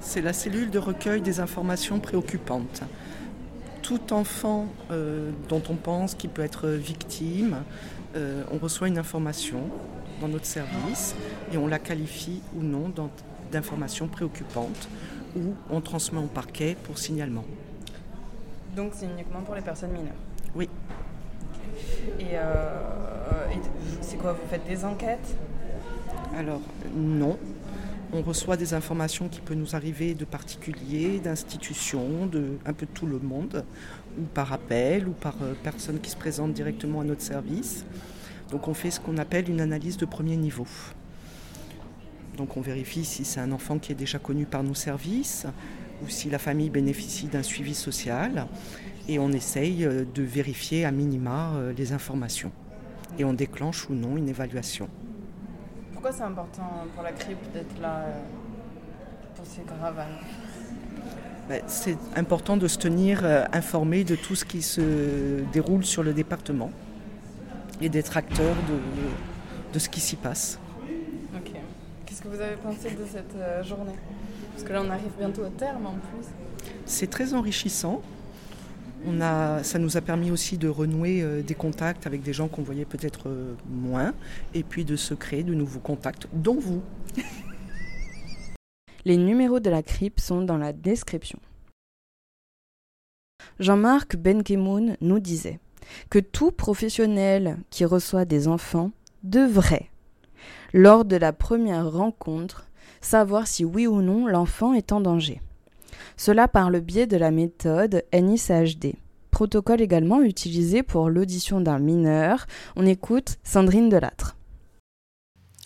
C'est 0.03 0.23
la 0.23 0.33
cellule 0.33 0.71
de 0.71 0.79
recueil 0.79 1.21
des 1.21 1.41
informations 1.41 2.01
préoccupantes. 2.01 2.83
Tout 3.83 4.13
enfant 4.13 4.67
euh, 4.91 5.31
dont 5.49 5.63
on 5.71 5.77
pense 5.77 6.15
qu'il 6.15 6.31
peut 6.31 6.43
être 6.43 6.69
victime, 6.69 7.59
euh, 8.17 8.43
on 8.53 8.59
reçoit 8.59 8.89
une 8.89 8.99
information 8.99 9.61
dans 10.21 10.29
notre 10.29 10.47
service 10.47 11.15
et 11.53 11.57
on 11.57 11.67
la 11.67 11.79
qualifie 11.79 12.43
ou 12.57 12.63
non 12.63 12.93
d'information 13.53 14.09
préoccupante 14.09 14.89
ou 15.37 15.55
on 15.71 15.81
transmet 15.81 16.19
au 16.19 16.27
parquet 16.27 16.77
pour 16.85 16.99
signalement. 16.99 17.45
Donc 18.75 18.93
c'est 18.95 19.07
uniquement 19.07 19.41
pour 19.43 19.55
les 19.55 19.61
personnes 19.61 19.93
mineures? 19.93 20.15
Oui. 20.55 20.69
Euh, 22.21 22.21
et, 22.21 22.37
c'est 24.01 24.17
quoi 24.17 24.33
Vous 24.33 24.49
faites 24.49 24.67
des 24.67 24.85
enquêtes? 24.85 25.37
Alors 26.37 26.61
non. 26.95 27.39
On 28.11 28.23
reçoit 28.23 28.57
des 28.57 28.73
informations 28.73 29.29
qui 29.29 29.43
peuvent 29.43 29.59
nous 29.59 29.77
arriver 29.77 30.15
de 30.15 30.25
particuliers, 30.25 31.19
d'institutions, 31.19 32.25
de 32.25 32.57
un 32.65 32.73
peu 32.73 32.87
tout 32.87 33.05
le 33.05 33.19
monde, 33.19 33.65
ou 34.19 34.23
par 34.23 34.55
appel, 34.55 35.09
ou 35.09 35.13
par 35.13 35.35
euh, 35.43 35.53
personnes 35.63 36.01
qui 36.01 36.09
se 36.09 36.17
présentent 36.17 36.55
directement 36.55 37.03
à 37.03 37.05
notre 37.05 37.21
service. 37.21 37.85
Donc 38.51 38.67
on 38.67 38.73
fait 38.73 38.91
ce 38.91 38.99
qu'on 38.99 39.19
appelle 39.19 39.51
une 39.51 39.61
analyse 39.61 39.99
de 39.99 40.07
premier 40.07 40.37
niveau. 40.37 40.67
Donc 42.39 42.57
on 42.57 42.63
vérifie 42.63 43.05
si 43.05 43.27
c'est 43.27 43.41
un 43.41 43.53
enfant 43.53 43.79
qui 43.79 43.93
est 43.93 43.97
déjà 43.97 44.19
connu 44.19 44.47
par 44.47 44.63
nos 44.63 44.75
services 44.75 45.47
ou 46.03 46.09
si 46.09 46.31
la 46.31 46.39
famille 46.39 46.71
bénéficie 46.71 47.27
d'un 47.27 47.43
suivi 47.43 47.75
social 47.75 48.47
et 49.07 49.19
on 49.19 49.33
essaye 49.33 49.85
euh, 49.85 50.05
de 50.15 50.23
vérifier 50.23 50.87
à 50.87 50.93
minima 50.93 51.53
euh, 51.57 51.73
les 51.77 51.93
informations 51.93 52.53
et 53.17 53.25
on 53.25 53.33
déclenche 53.33 53.89
ou 53.89 53.95
non 53.95 54.17
une 54.17 54.29
évaluation. 54.29 54.89
Pourquoi 55.93 56.13
c'est 56.13 56.23
important 56.23 56.85
pour 56.95 57.03
la 57.03 57.13
CRIP 57.13 57.39
d'être 57.53 57.81
là 57.81 58.01
euh, 58.01 58.13
pour 59.37 59.47
ces 59.47 59.63
caravanes? 59.63 60.19
Ben, 61.49 61.63
c'est 61.67 61.97
important 62.15 62.57
de 62.59 62.69
se 62.69 62.77
tenir 62.77 63.25
informé 63.53 64.05
de 64.05 64.17
tout 64.17 64.35
ce 64.35 64.45
qui 64.45 64.61
se 64.61 65.43
déroule 65.53 65.85
sur 65.85 66.03
le 66.03 66.13
département 66.13 66.71
et 67.81 67.89
d'être 67.89 68.17
acteur 68.19 68.55
de, 68.69 69.73
de 69.73 69.79
ce 69.79 69.89
qui 69.89 70.01
s'y 70.01 70.17
passe. 70.17 70.59
Ok. 71.35 71.53
Qu'est-ce 72.05 72.23
que 72.23 72.29
vous 72.29 72.41
avez 72.41 72.57
pensé 72.57 72.91
de 72.91 73.07
cette 73.11 73.35
euh, 73.37 73.63
journée? 73.63 73.97
Parce 74.53 74.63
que 74.63 74.73
là, 74.73 74.83
on 74.85 74.91
arrive 74.91 75.13
bientôt 75.19 75.43
au 75.43 75.49
terme 75.51 75.87
en 75.87 75.93
plus. 75.93 76.27
C'est 76.85 77.09
très 77.09 77.33
enrichissant. 77.33 78.03
On 79.07 79.21
ça 79.63 79.79
nous 79.79 79.97
a 79.97 80.01
permis 80.01 80.31
aussi 80.31 80.59
de 80.59 80.69
renouer 80.69 81.23
euh, 81.23 81.43
des 81.43 81.55
contacts 81.55 82.07
avec 82.07 82.23
des 82.23 82.33
gens 82.33 82.49
qu'on 82.49 82.63
voyait 82.63 82.85
peut-être 82.85 83.29
euh, 83.29 83.55
moins, 83.69 84.13
et 84.55 84.63
puis 84.63 84.85
de 84.85 84.97
se 84.97 85.15
créer 85.15 85.43
de 85.43 85.55
nouveaux 85.55 85.81
contacts, 85.81 86.27
dont 86.33 86.59
vous. 86.59 86.83
Les 89.05 89.17
numéros 89.17 89.61
de 89.61 89.71
la 89.71 89.83
CRIP 89.83 90.21
sont 90.21 90.43
dans 90.43 90.59
la 90.59 90.73
description. 90.73 91.39
Jean-Marc 93.61 94.17
Benkemoun 94.17 94.97
nous 95.01 95.21
disait 95.21 95.61
que 96.11 96.19
tout 96.19 96.51
professionnel 96.51 97.59
qui 97.71 97.85
reçoit 97.85 98.25
des 98.25 98.49
enfants 98.49 98.91
devrait, 99.23 99.91
lors 100.73 101.05
de 101.05 101.17
la 101.17 101.33
première 101.33 101.91
rencontre, 101.91 102.67
savoir 103.01 103.47
si 103.47 103.65
oui 103.65 103.87
ou 103.87 104.03
non 104.03 104.27
l'enfant 104.27 104.75
est 104.75 104.93
en 104.93 105.01
danger. 105.01 105.41
Cela 106.17 106.49
par 106.49 106.71
le 106.71 106.81
biais 106.81 107.07
de 107.07 107.17
la 107.17 107.31
méthode 107.31 108.05
NICHD. 108.13 108.95
Protocole 109.31 109.81
également 109.81 110.23
utilisé 110.23 110.83
pour 110.83 111.11
l'audition 111.11 111.61
d'un 111.61 111.79
mineur. 111.79 112.47
On 112.77 112.87
écoute 112.87 113.37
Sandrine 113.45 113.89
Delattre. 113.89 114.37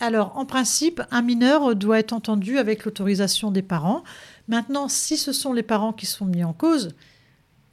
Alors, 0.00 0.36
en 0.36 0.46
principe, 0.46 1.00
un 1.12 1.22
mineur 1.22 1.76
doit 1.76 2.00
être 2.00 2.12
entendu 2.12 2.58
avec 2.58 2.84
l'autorisation 2.84 3.52
des 3.52 3.62
parents. 3.62 4.02
Maintenant, 4.48 4.88
si 4.88 5.16
ce 5.16 5.32
sont 5.32 5.52
les 5.52 5.62
parents 5.62 5.92
qui 5.92 6.06
sont 6.06 6.26
mis 6.26 6.42
en 6.42 6.52
cause, 6.52 6.96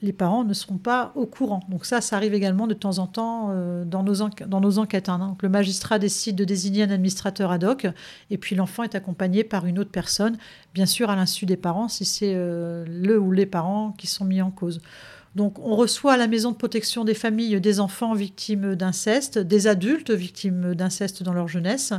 les 0.02 0.14
parents 0.14 0.44
ne 0.44 0.54
seront 0.54 0.78
pas 0.78 1.12
au 1.16 1.26
courant. 1.26 1.62
Donc 1.70 1.86
ça, 1.86 2.00
ça 2.00 2.16
arrive 2.16 2.34
également 2.34 2.68
de 2.68 2.74
temps 2.74 3.00
en 3.00 3.08
temps 3.08 3.50
euh, 3.52 3.84
dans, 3.84 4.04
nos 4.04 4.22
enquêtes. 4.80 5.10
Hein. 5.10 5.36
Le 5.42 5.50
magistrat 5.50 6.00
décide 6.00 6.36
de 6.36 6.46
désigner 6.46 6.84
un 6.84 6.90
administrateur 6.90 7.52
ad 7.52 7.64
hoc, 7.64 7.88
et 8.30 8.38
puis 8.38 8.56
l'enfant 8.56 8.84
est 8.84 8.96
accompagné 8.96 9.44
par 9.44 9.66
une 9.66 9.78
autre 9.78 9.92
personne, 9.92 10.38
bien 10.74 10.86
sûr 10.86 11.10
à 11.10 11.16
l'insu 11.16 11.46
des 11.46 11.58
parents, 11.58 11.90
si 11.90 12.06
c'est 12.06 12.34
euh, 12.34 12.86
le 12.88 13.20
ou 13.20 13.32
les 13.32 13.46
parents 13.46 13.94
qui 13.98 14.08
sont 14.08 14.26
mis 14.26 14.42
en 14.42 14.52
cause. 14.52 14.82
Donc 15.36 15.60
on 15.60 15.76
reçoit 15.76 16.14
à 16.14 16.18
la 16.18 16.28
maison 16.28 16.52
de 16.52 16.56
protection 16.56 17.06
des 17.06 17.14
familles 17.14 17.62
des 17.62 17.80
enfants 17.80 18.14
victimes 18.14 18.76
d'inceste, 18.76 19.38
des 19.38 19.68
adultes 19.68 20.12
victimes 20.12 20.74
d'inceste 20.74 21.22
dans 21.22 21.34
leur 21.34 21.48
jeunesse. 21.48 21.94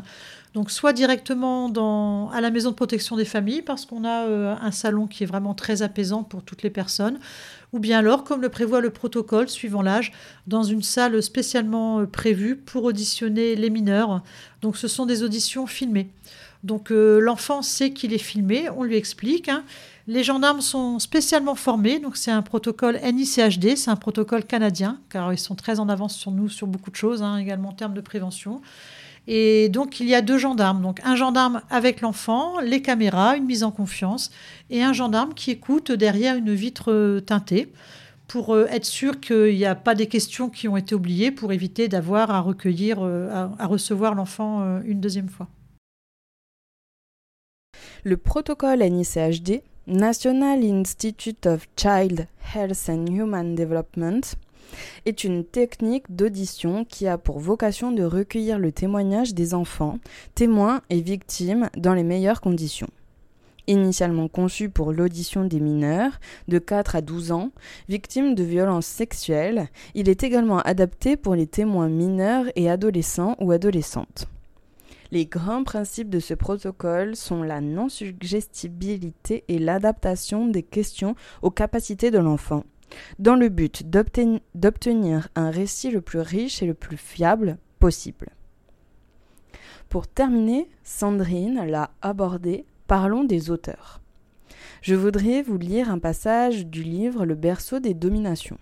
Donc 0.52 0.72
soit 0.72 0.92
directement 0.92 2.30
à 2.32 2.40
la 2.40 2.50
maison 2.50 2.70
de 2.70 2.74
protection 2.74 3.16
des 3.16 3.24
familles 3.24 3.62
parce 3.62 3.86
qu'on 3.86 4.04
a 4.04 4.24
euh, 4.24 4.56
un 4.60 4.72
salon 4.72 5.06
qui 5.06 5.22
est 5.22 5.26
vraiment 5.26 5.54
très 5.54 5.82
apaisant 5.82 6.24
pour 6.24 6.42
toutes 6.42 6.64
les 6.64 6.70
personnes, 6.70 7.20
ou 7.72 7.78
bien 7.78 7.98
alors, 7.98 8.24
comme 8.24 8.40
le 8.40 8.48
prévoit 8.48 8.80
le 8.80 8.90
protocole 8.90 9.48
suivant 9.48 9.82
l'âge, 9.82 10.12
dans 10.46 10.62
une 10.62 10.82
salle 10.82 11.22
spécialement 11.22 12.00
euh, 12.00 12.06
prévue 12.06 12.56
pour 12.56 12.84
auditionner 12.84 13.54
les 13.54 13.70
mineurs. 13.70 14.22
Donc 14.62 14.76
ce 14.76 14.88
sont 14.88 15.06
des 15.06 15.22
auditions 15.22 15.66
filmées. 15.66 16.10
Donc 16.64 16.90
euh, 16.90 17.20
l'enfant 17.20 17.62
sait 17.62 17.90
qu'il 17.90 18.12
est 18.12 18.18
filmé, 18.18 18.68
on 18.76 18.82
lui 18.82 18.96
explique. 18.96 19.48
Hein. 19.48 19.64
Les 20.06 20.24
gendarmes 20.24 20.60
sont 20.60 20.98
spécialement 20.98 21.54
formés, 21.54 22.00
donc 22.00 22.16
c'est 22.16 22.30
un 22.30 22.42
protocole 22.42 22.98
NICHD, 23.02 23.76
c'est 23.76 23.90
un 23.90 23.96
protocole 23.96 24.44
canadien, 24.44 24.98
car 25.08 25.32
ils 25.32 25.38
sont 25.38 25.54
très 25.54 25.78
en 25.78 25.88
avance 25.88 26.16
sur 26.16 26.32
nous 26.32 26.48
sur 26.48 26.66
beaucoup 26.66 26.90
de 26.90 26.96
choses, 26.96 27.22
hein, 27.22 27.36
également 27.36 27.68
en 27.68 27.74
termes 27.74 27.94
de 27.94 28.00
prévention. 28.00 28.60
Et 29.26 29.68
donc, 29.68 30.00
il 30.00 30.08
y 30.08 30.14
a 30.14 30.22
deux 30.22 30.38
gendarmes. 30.38 30.82
Donc, 30.82 31.00
un 31.04 31.14
gendarme 31.14 31.62
avec 31.70 32.00
l'enfant, 32.00 32.58
les 32.60 32.82
caméras, 32.82 33.36
une 33.36 33.44
mise 33.44 33.62
en 33.62 33.70
confiance, 33.70 34.30
et 34.70 34.82
un 34.82 34.92
gendarme 34.92 35.34
qui 35.34 35.50
écoute 35.50 35.92
derrière 35.92 36.36
une 36.36 36.52
vitre 36.52 37.20
teintée 37.20 37.72
pour 38.30 38.54
euh, 38.54 38.66
être 38.70 38.84
sûr 38.84 39.18
qu'il 39.18 39.56
n'y 39.56 39.64
a 39.64 39.74
pas 39.74 39.96
des 39.96 40.06
questions 40.06 40.50
qui 40.50 40.68
ont 40.68 40.76
été 40.76 40.94
oubliées 40.94 41.32
pour 41.32 41.52
éviter 41.52 41.88
d'avoir 41.88 42.30
à 42.30 42.40
recueillir, 42.40 42.98
euh, 43.00 43.48
à, 43.58 43.66
recevoir 43.66 44.14
l'enfant 44.14 44.62
euh, 44.62 44.80
une 44.84 45.00
deuxième 45.00 45.28
fois. 45.28 45.48
Le 48.04 48.16
protocole 48.16 48.78
NICHD, 48.78 49.62
National 49.88 50.64
Institute 50.64 51.46
of 51.46 51.66
Child 51.76 52.28
Health 52.54 52.88
and 52.88 53.06
Human 53.06 53.56
Development, 53.56 54.36
est 55.06 55.24
une 55.24 55.44
technique 55.44 56.14
d'audition 56.14 56.84
qui 56.84 57.06
a 57.06 57.18
pour 57.18 57.38
vocation 57.38 57.92
de 57.92 58.02
recueillir 58.02 58.58
le 58.58 58.72
témoignage 58.72 59.34
des 59.34 59.54
enfants, 59.54 59.98
témoins 60.34 60.82
et 60.90 61.00
victimes 61.00 61.70
dans 61.76 61.94
les 61.94 62.04
meilleures 62.04 62.40
conditions. 62.40 62.90
Initialement 63.66 64.26
conçu 64.28 64.68
pour 64.68 64.92
l'audition 64.92 65.44
des 65.44 65.60
mineurs 65.60 66.18
de 66.48 66.58
4 66.58 66.96
à 66.96 67.00
12 67.02 67.30
ans, 67.30 67.50
victimes 67.88 68.34
de 68.34 68.42
violences 68.42 68.86
sexuelles, 68.86 69.68
il 69.94 70.08
est 70.08 70.24
également 70.24 70.60
adapté 70.60 71.16
pour 71.16 71.34
les 71.34 71.46
témoins 71.46 71.88
mineurs 71.88 72.46
et 72.56 72.68
adolescents 72.68 73.36
ou 73.38 73.52
adolescentes. 73.52 74.26
Les 75.12 75.26
grands 75.26 75.64
principes 75.64 76.08
de 76.10 76.20
ce 76.20 76.34
protocole 76.34 77.16
sont 77.16 77.42
la 77.42 77.60
non-suggestibilité 77.60 79.44
et 79.48 79.58
l'adaptation 79.58 80.46
des 80.46 80.62
questions 80.62 81.16
aux 81.42 81.50
capacités 81.50 82.10
de 82.12 82.18
l'enfant, 82.18 82.64
dans 83.18 83.36
le 83.36 83.48
but 83.48 83.84
d'obtenir 83.88 85.28
un 85.34 85.50
récit 85.50 85.90
le 85.90 86.00
plus 86.00 86.20
riche 86.20 86.62
et 86.62 86.66
le 86.66 86.74
plus 86.74 86.96
fiable 86.96 87.58
possible. 87.78 88.30
Pour 89.88 90.06
terminer, 90.06 90.68
Sandrine 90.84 91.66
l'a 91.66 91.90
abordé, 92.02 92.64
parlons 92.86 93.24
des 93.24 93.50
auteurs. 93.50 94.00
Je 94.82 94.94
voudrais 94.94 95.42
vous 95.42 95.58
lire 95.58 95.90
un 95.90 95.98
passage 95.98 96.66
du 96.66 96.82
livre 96.82 97.26
Le 97.26 97.34
berceau 97.34 97.80
des 97.80 97.92
dominations. 97.92 98.58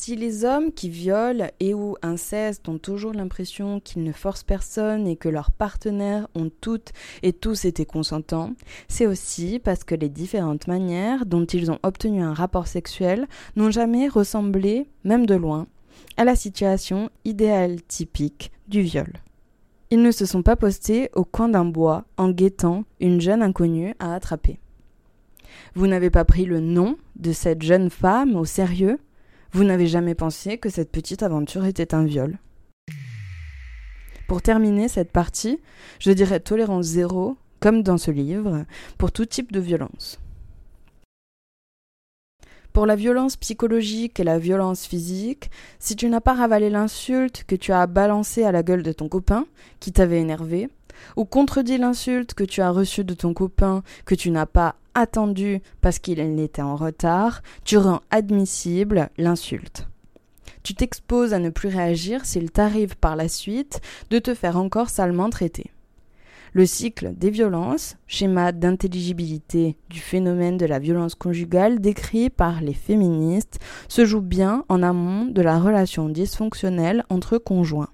Si 0.00 0.14
les 0.14 0.44
hommes 0.44 0.70
qui 0.70 0.88
violent 0.88 1.48
et 1.58 1.74
ou 1.74 1.96
incestent 2.02 2.68
ont 2.68 2.78
toujours 2.78 3.12
l'impression 3.12 3.80
qu'ils 3.80 4.04
ne 4.04 4.12
forcent 4.12 4.44
personne 4.44 5.08
et 5.08 5.16
que 5.16 5.28
leurs 5.28 5.50
partenaires 5.50 6.28
ont 6.36 6.52
toutes 6.60 6.92
et 7.24 7.32
tous 7.32 7.64
été 7.64 7.84
consentants, 7.84 8.52
c'est 8.86 9.06
aussi 9.06 9.58
parce 9.58 9.82
que 9.82 9.96
les 9.96 10.08
différentes 10.08 10.68
manières 10.68 11.26
dont 11.26 11.44
ils 11.44 11.72
ont 11.72 11.80
obtenu 11.82 12.22
un 12.22 12.32
rapport 12.32 12.68
sexuel 12.68 13.26
n'ont 13.56 13.72
jamais 13.72 14.06
ressemblé, 14.06 14.86
même 15.02 15.26
de 15.26 15.34
loin, 15.34 15.66
à 16.16 16.22
la 16.22 16.36
situation 16.36 17.10
idéale 17.24 17.82
typique 17.82 18.52
du 18.68 18.82
viol. 18.82 19.12
Ils 19.90 20.00
ne 20.00 20.12
se 20.12 20.26
sont 20.26 20.44
pas 20.44 20.54
postés 20.54 21.10
au 21.16 21.24
coin 21.24 21.48
d'un 21.48 21.64
bois 21.64 22.04
en 22.16 22.30
guettant 22.30 22.84
une 23.00 23.20
jeune 23.20 23.42
inconnue 23.42 23.96
à 23.98 24.14
attraper. 24.14 24.60
Vous 25.74 25.88
n'avez 25.88 26.10
pas 26.10 26.24
pris 26.24 26.44
le 26.44 26.60
nom 26.60 26.96
de 27.16 27.32
cette 27.32 27.62
jeune 27.62 27.90
femme 27.90 28.36
au 28.36 28.44
sérieux? 28.44 29.00
Vous 29.52 29.64
n'avez 29.64 29.86
jamais 29.86 30.14
pensé 30.14 30.58
que 30.58 30.68
cette 30.68 30.90
petite 30.90 31.22
aventure 31.22 31.64
était 31.64 31.94
un 31.94 32.04
viol. 32.04 32.38
Pour 34.26 34.42
terminer 34.42 34.88
cette 34.88 35.10
partie, 35.10 35.58
je 35.98 36.12
dirais 36.12 36.40
tolérance 36.40 36.84
zéro, 36.84 37.36
comme 37.60 37.82
dans 37.82 37.96
ce 37.96 38.10
livre, 38.10 38.66
pour 38.98 39.10
tout 39.10 39.24
type 39.24 39.52
de 39.52 39.60
violence. 39.60 40.20
Pour 42.74 42.84
la 42.84 42.94
violence 42.94 43.36
psychologique 43.36 44.20
et 44.20 44.24
la 44.24 44.38
violence 44.38 44.86
physique, 44.86 45.50
si 45.78 45.96
tu 45.96 46.08
n'as 46.08 46.20
pas 46.20 46.34
ravalé 46.34 46.68
l'insulte 46.68 47.44
que 47.44 47.56
tu 47.56 47.72
as 47.72 47.86
balancée 47.86 48.44
à 48.44 48.52
la 48.52 48.62
gueule 48.62 48.82
de 48.82 48.92
ton 48.92 49.08
copain, 49.08 49.46
qui 49.80 49.92
t'avait 49.92 50.20
énervé, 50.20 50.68
ou 51.16 51.24
contredit 51.24 51.78
l'insulte 51.78 52.34
que 52.34 52.44
tu 52.44 52.60
as 52.60 52.70
reçue 52.70 53.04
de 53.04 53.14
ton 53.14 53.32
copain 53.32 53.82
que 54.04 54.14
tu 54.14 54.30
n'as 54.30 54.46
pas 54.46 54.76
attendu 54.98 55.60
parce 55.80 55.98
qu'il 55.98 56.20
était 56.20 56.62
en 56.62 56.76
retard, 56.76 57.42
tu 57.64 57.76
rends 57.76 58.00
admissible 58.10 59.10
l'insulte. 59.18 59.88
Tu 60.62 60.74
t'exposes 60.74 61.32
à 61.32 61.38
ne 61.38 61.50
plus 61.50 61.68
réagir 61.68 62.24
s'il 62.24 62.50
t'arrive 62.50 62.96
par 62.96 63.16
la 63.16 63.28
suite 63.28 63.80
de 64.10 64.18
te 64.18 64.34
faire 64.34 64.56
encore 64.56 64.90
salement 64.90 65.30
traiter. 65.30 65.70
Le 66.52 66.66
cycle 66.66 67.12
des 67.14 67.30
violences, 67.30 67.96
schéma 68.06 68.52
d'intelligibilité 68.52 69.76
du 69.90 70.00
phénomène 70.00 70.56
de 70.56 70.66
la 70.66 70.78
violence 70.78 71.14
conjugale 71.14 71.78
décrit 71.78 72.30
par 72.30 72.60
les 72.60 72.74
féministes, 72.74 73.58
se 73.88 74.04
joue 74.04 74.22
bien 74.22 74.64
en 74.68 74.82
amont 74.82 75.26
de 75.26 75.42
la 75.42 75.58
relation 75.58 76.08
dysfonctionnelle 76.08 77.04
entre 77.10 77.38
conjoints. 77.38 77.90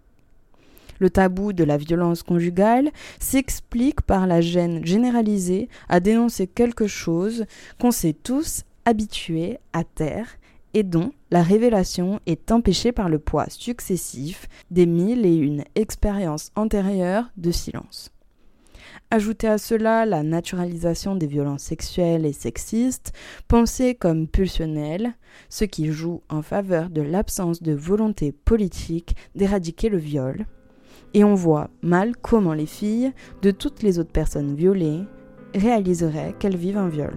Le 1.04 1.10
tabou 1.10 1.52
de 1.52 1.64
la 1.64 1.76
violence 1.76 2.22
conjugale 2.22 2.90
s'explique 3.20 4.00
par 4.00 4.26
la 4.26 4.40
gêne 4.40 4.86
généralisée 4.86 5.68
à 5.90 6.00
dénoncer 6.00 6.46
quelque 6.46 6.86
chose 6.86 7.44
qu'on 7.78 7.90
s'est 7.90 8.14
tous 8.14 8.62
habitués 8.86 9.58
à 9.74 9.84
taire 9.84 10.38
et 10.72 10.82
dont 10.82 11.12
la 11.30 11.42
révélation 11.42 12.20
est 12.24 12.50
empêchée 12.50 12.90
par 12.90 13.10
le 13.10 13.18
poids 13.18 13.50
successif 13.50 14.48
des 14.70 14.86
mille 14.86 15.26
et 15.26 15.36
une 15.36 15.64
expériences 15.74 16.52
antérieures 16.56 17.30
de 17.36 17.50
silence. 17.50 18.10
Ajoutez 19.10 19.48
à 19.48 19.58
cela 19.58 20.06
la 20.06 20.22
naturalisation 20.22 21.16
des 21.16 21.26
violences 21.26 21.64
sexuelles 21.64 22.24
et 22.24 22.32
sexistes, 22.32 23.12
pensées 23.46 23.94
comme 23.94 24.26
pulsionnelles, 24.26 25.12
ce 25.50 25.66
qui 25.66 25.92
joue 25.92 26.22
en 26.30 26.40
faveur 26.40 26.88
de 26.88 27.02
l'absence 27.02 27.62
de 27.62 27.74
volonté 27.74 28.32
politique 28.32 29.14
d'éradiquer 29.34 29.90
le 29.90 29.98
viol, 29.98 30.46
et 31.14 31.24
on 31.24 31.34
voit 31.34 31.70
mal 31.82 32.16
comment 32.16 32.52
les 32.52 32.66
filles 32.66 33.12
de 33.42 33.50
toutes 33.50 33.82
les 33.82 33.98
autres 33.98 34.12
personnes 34.12 34.54
violées 34.54 35.04
réaliseraient 35.54 36.34
qu'elles 36.38 36.56
vivent 36.56 36.78
un 36.78 36.88
viol. 36.88 37.14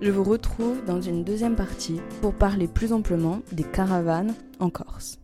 Je 0.00 0.10
vous 0.10 0.24
retrouve 0.24 0.84
dans 0.84 1.00
une 1.00 1.24
deuxième 1.24 1.54
partie 1.54 2.00
pour 2.20 2.34
parler 2.34 2.66
plus 2.66 2.92
amplement 2.92 3.40
des 3.52 3.62
caravanes 3.62 4.34
en 4.58 4.68
Corse. 4.68 5.23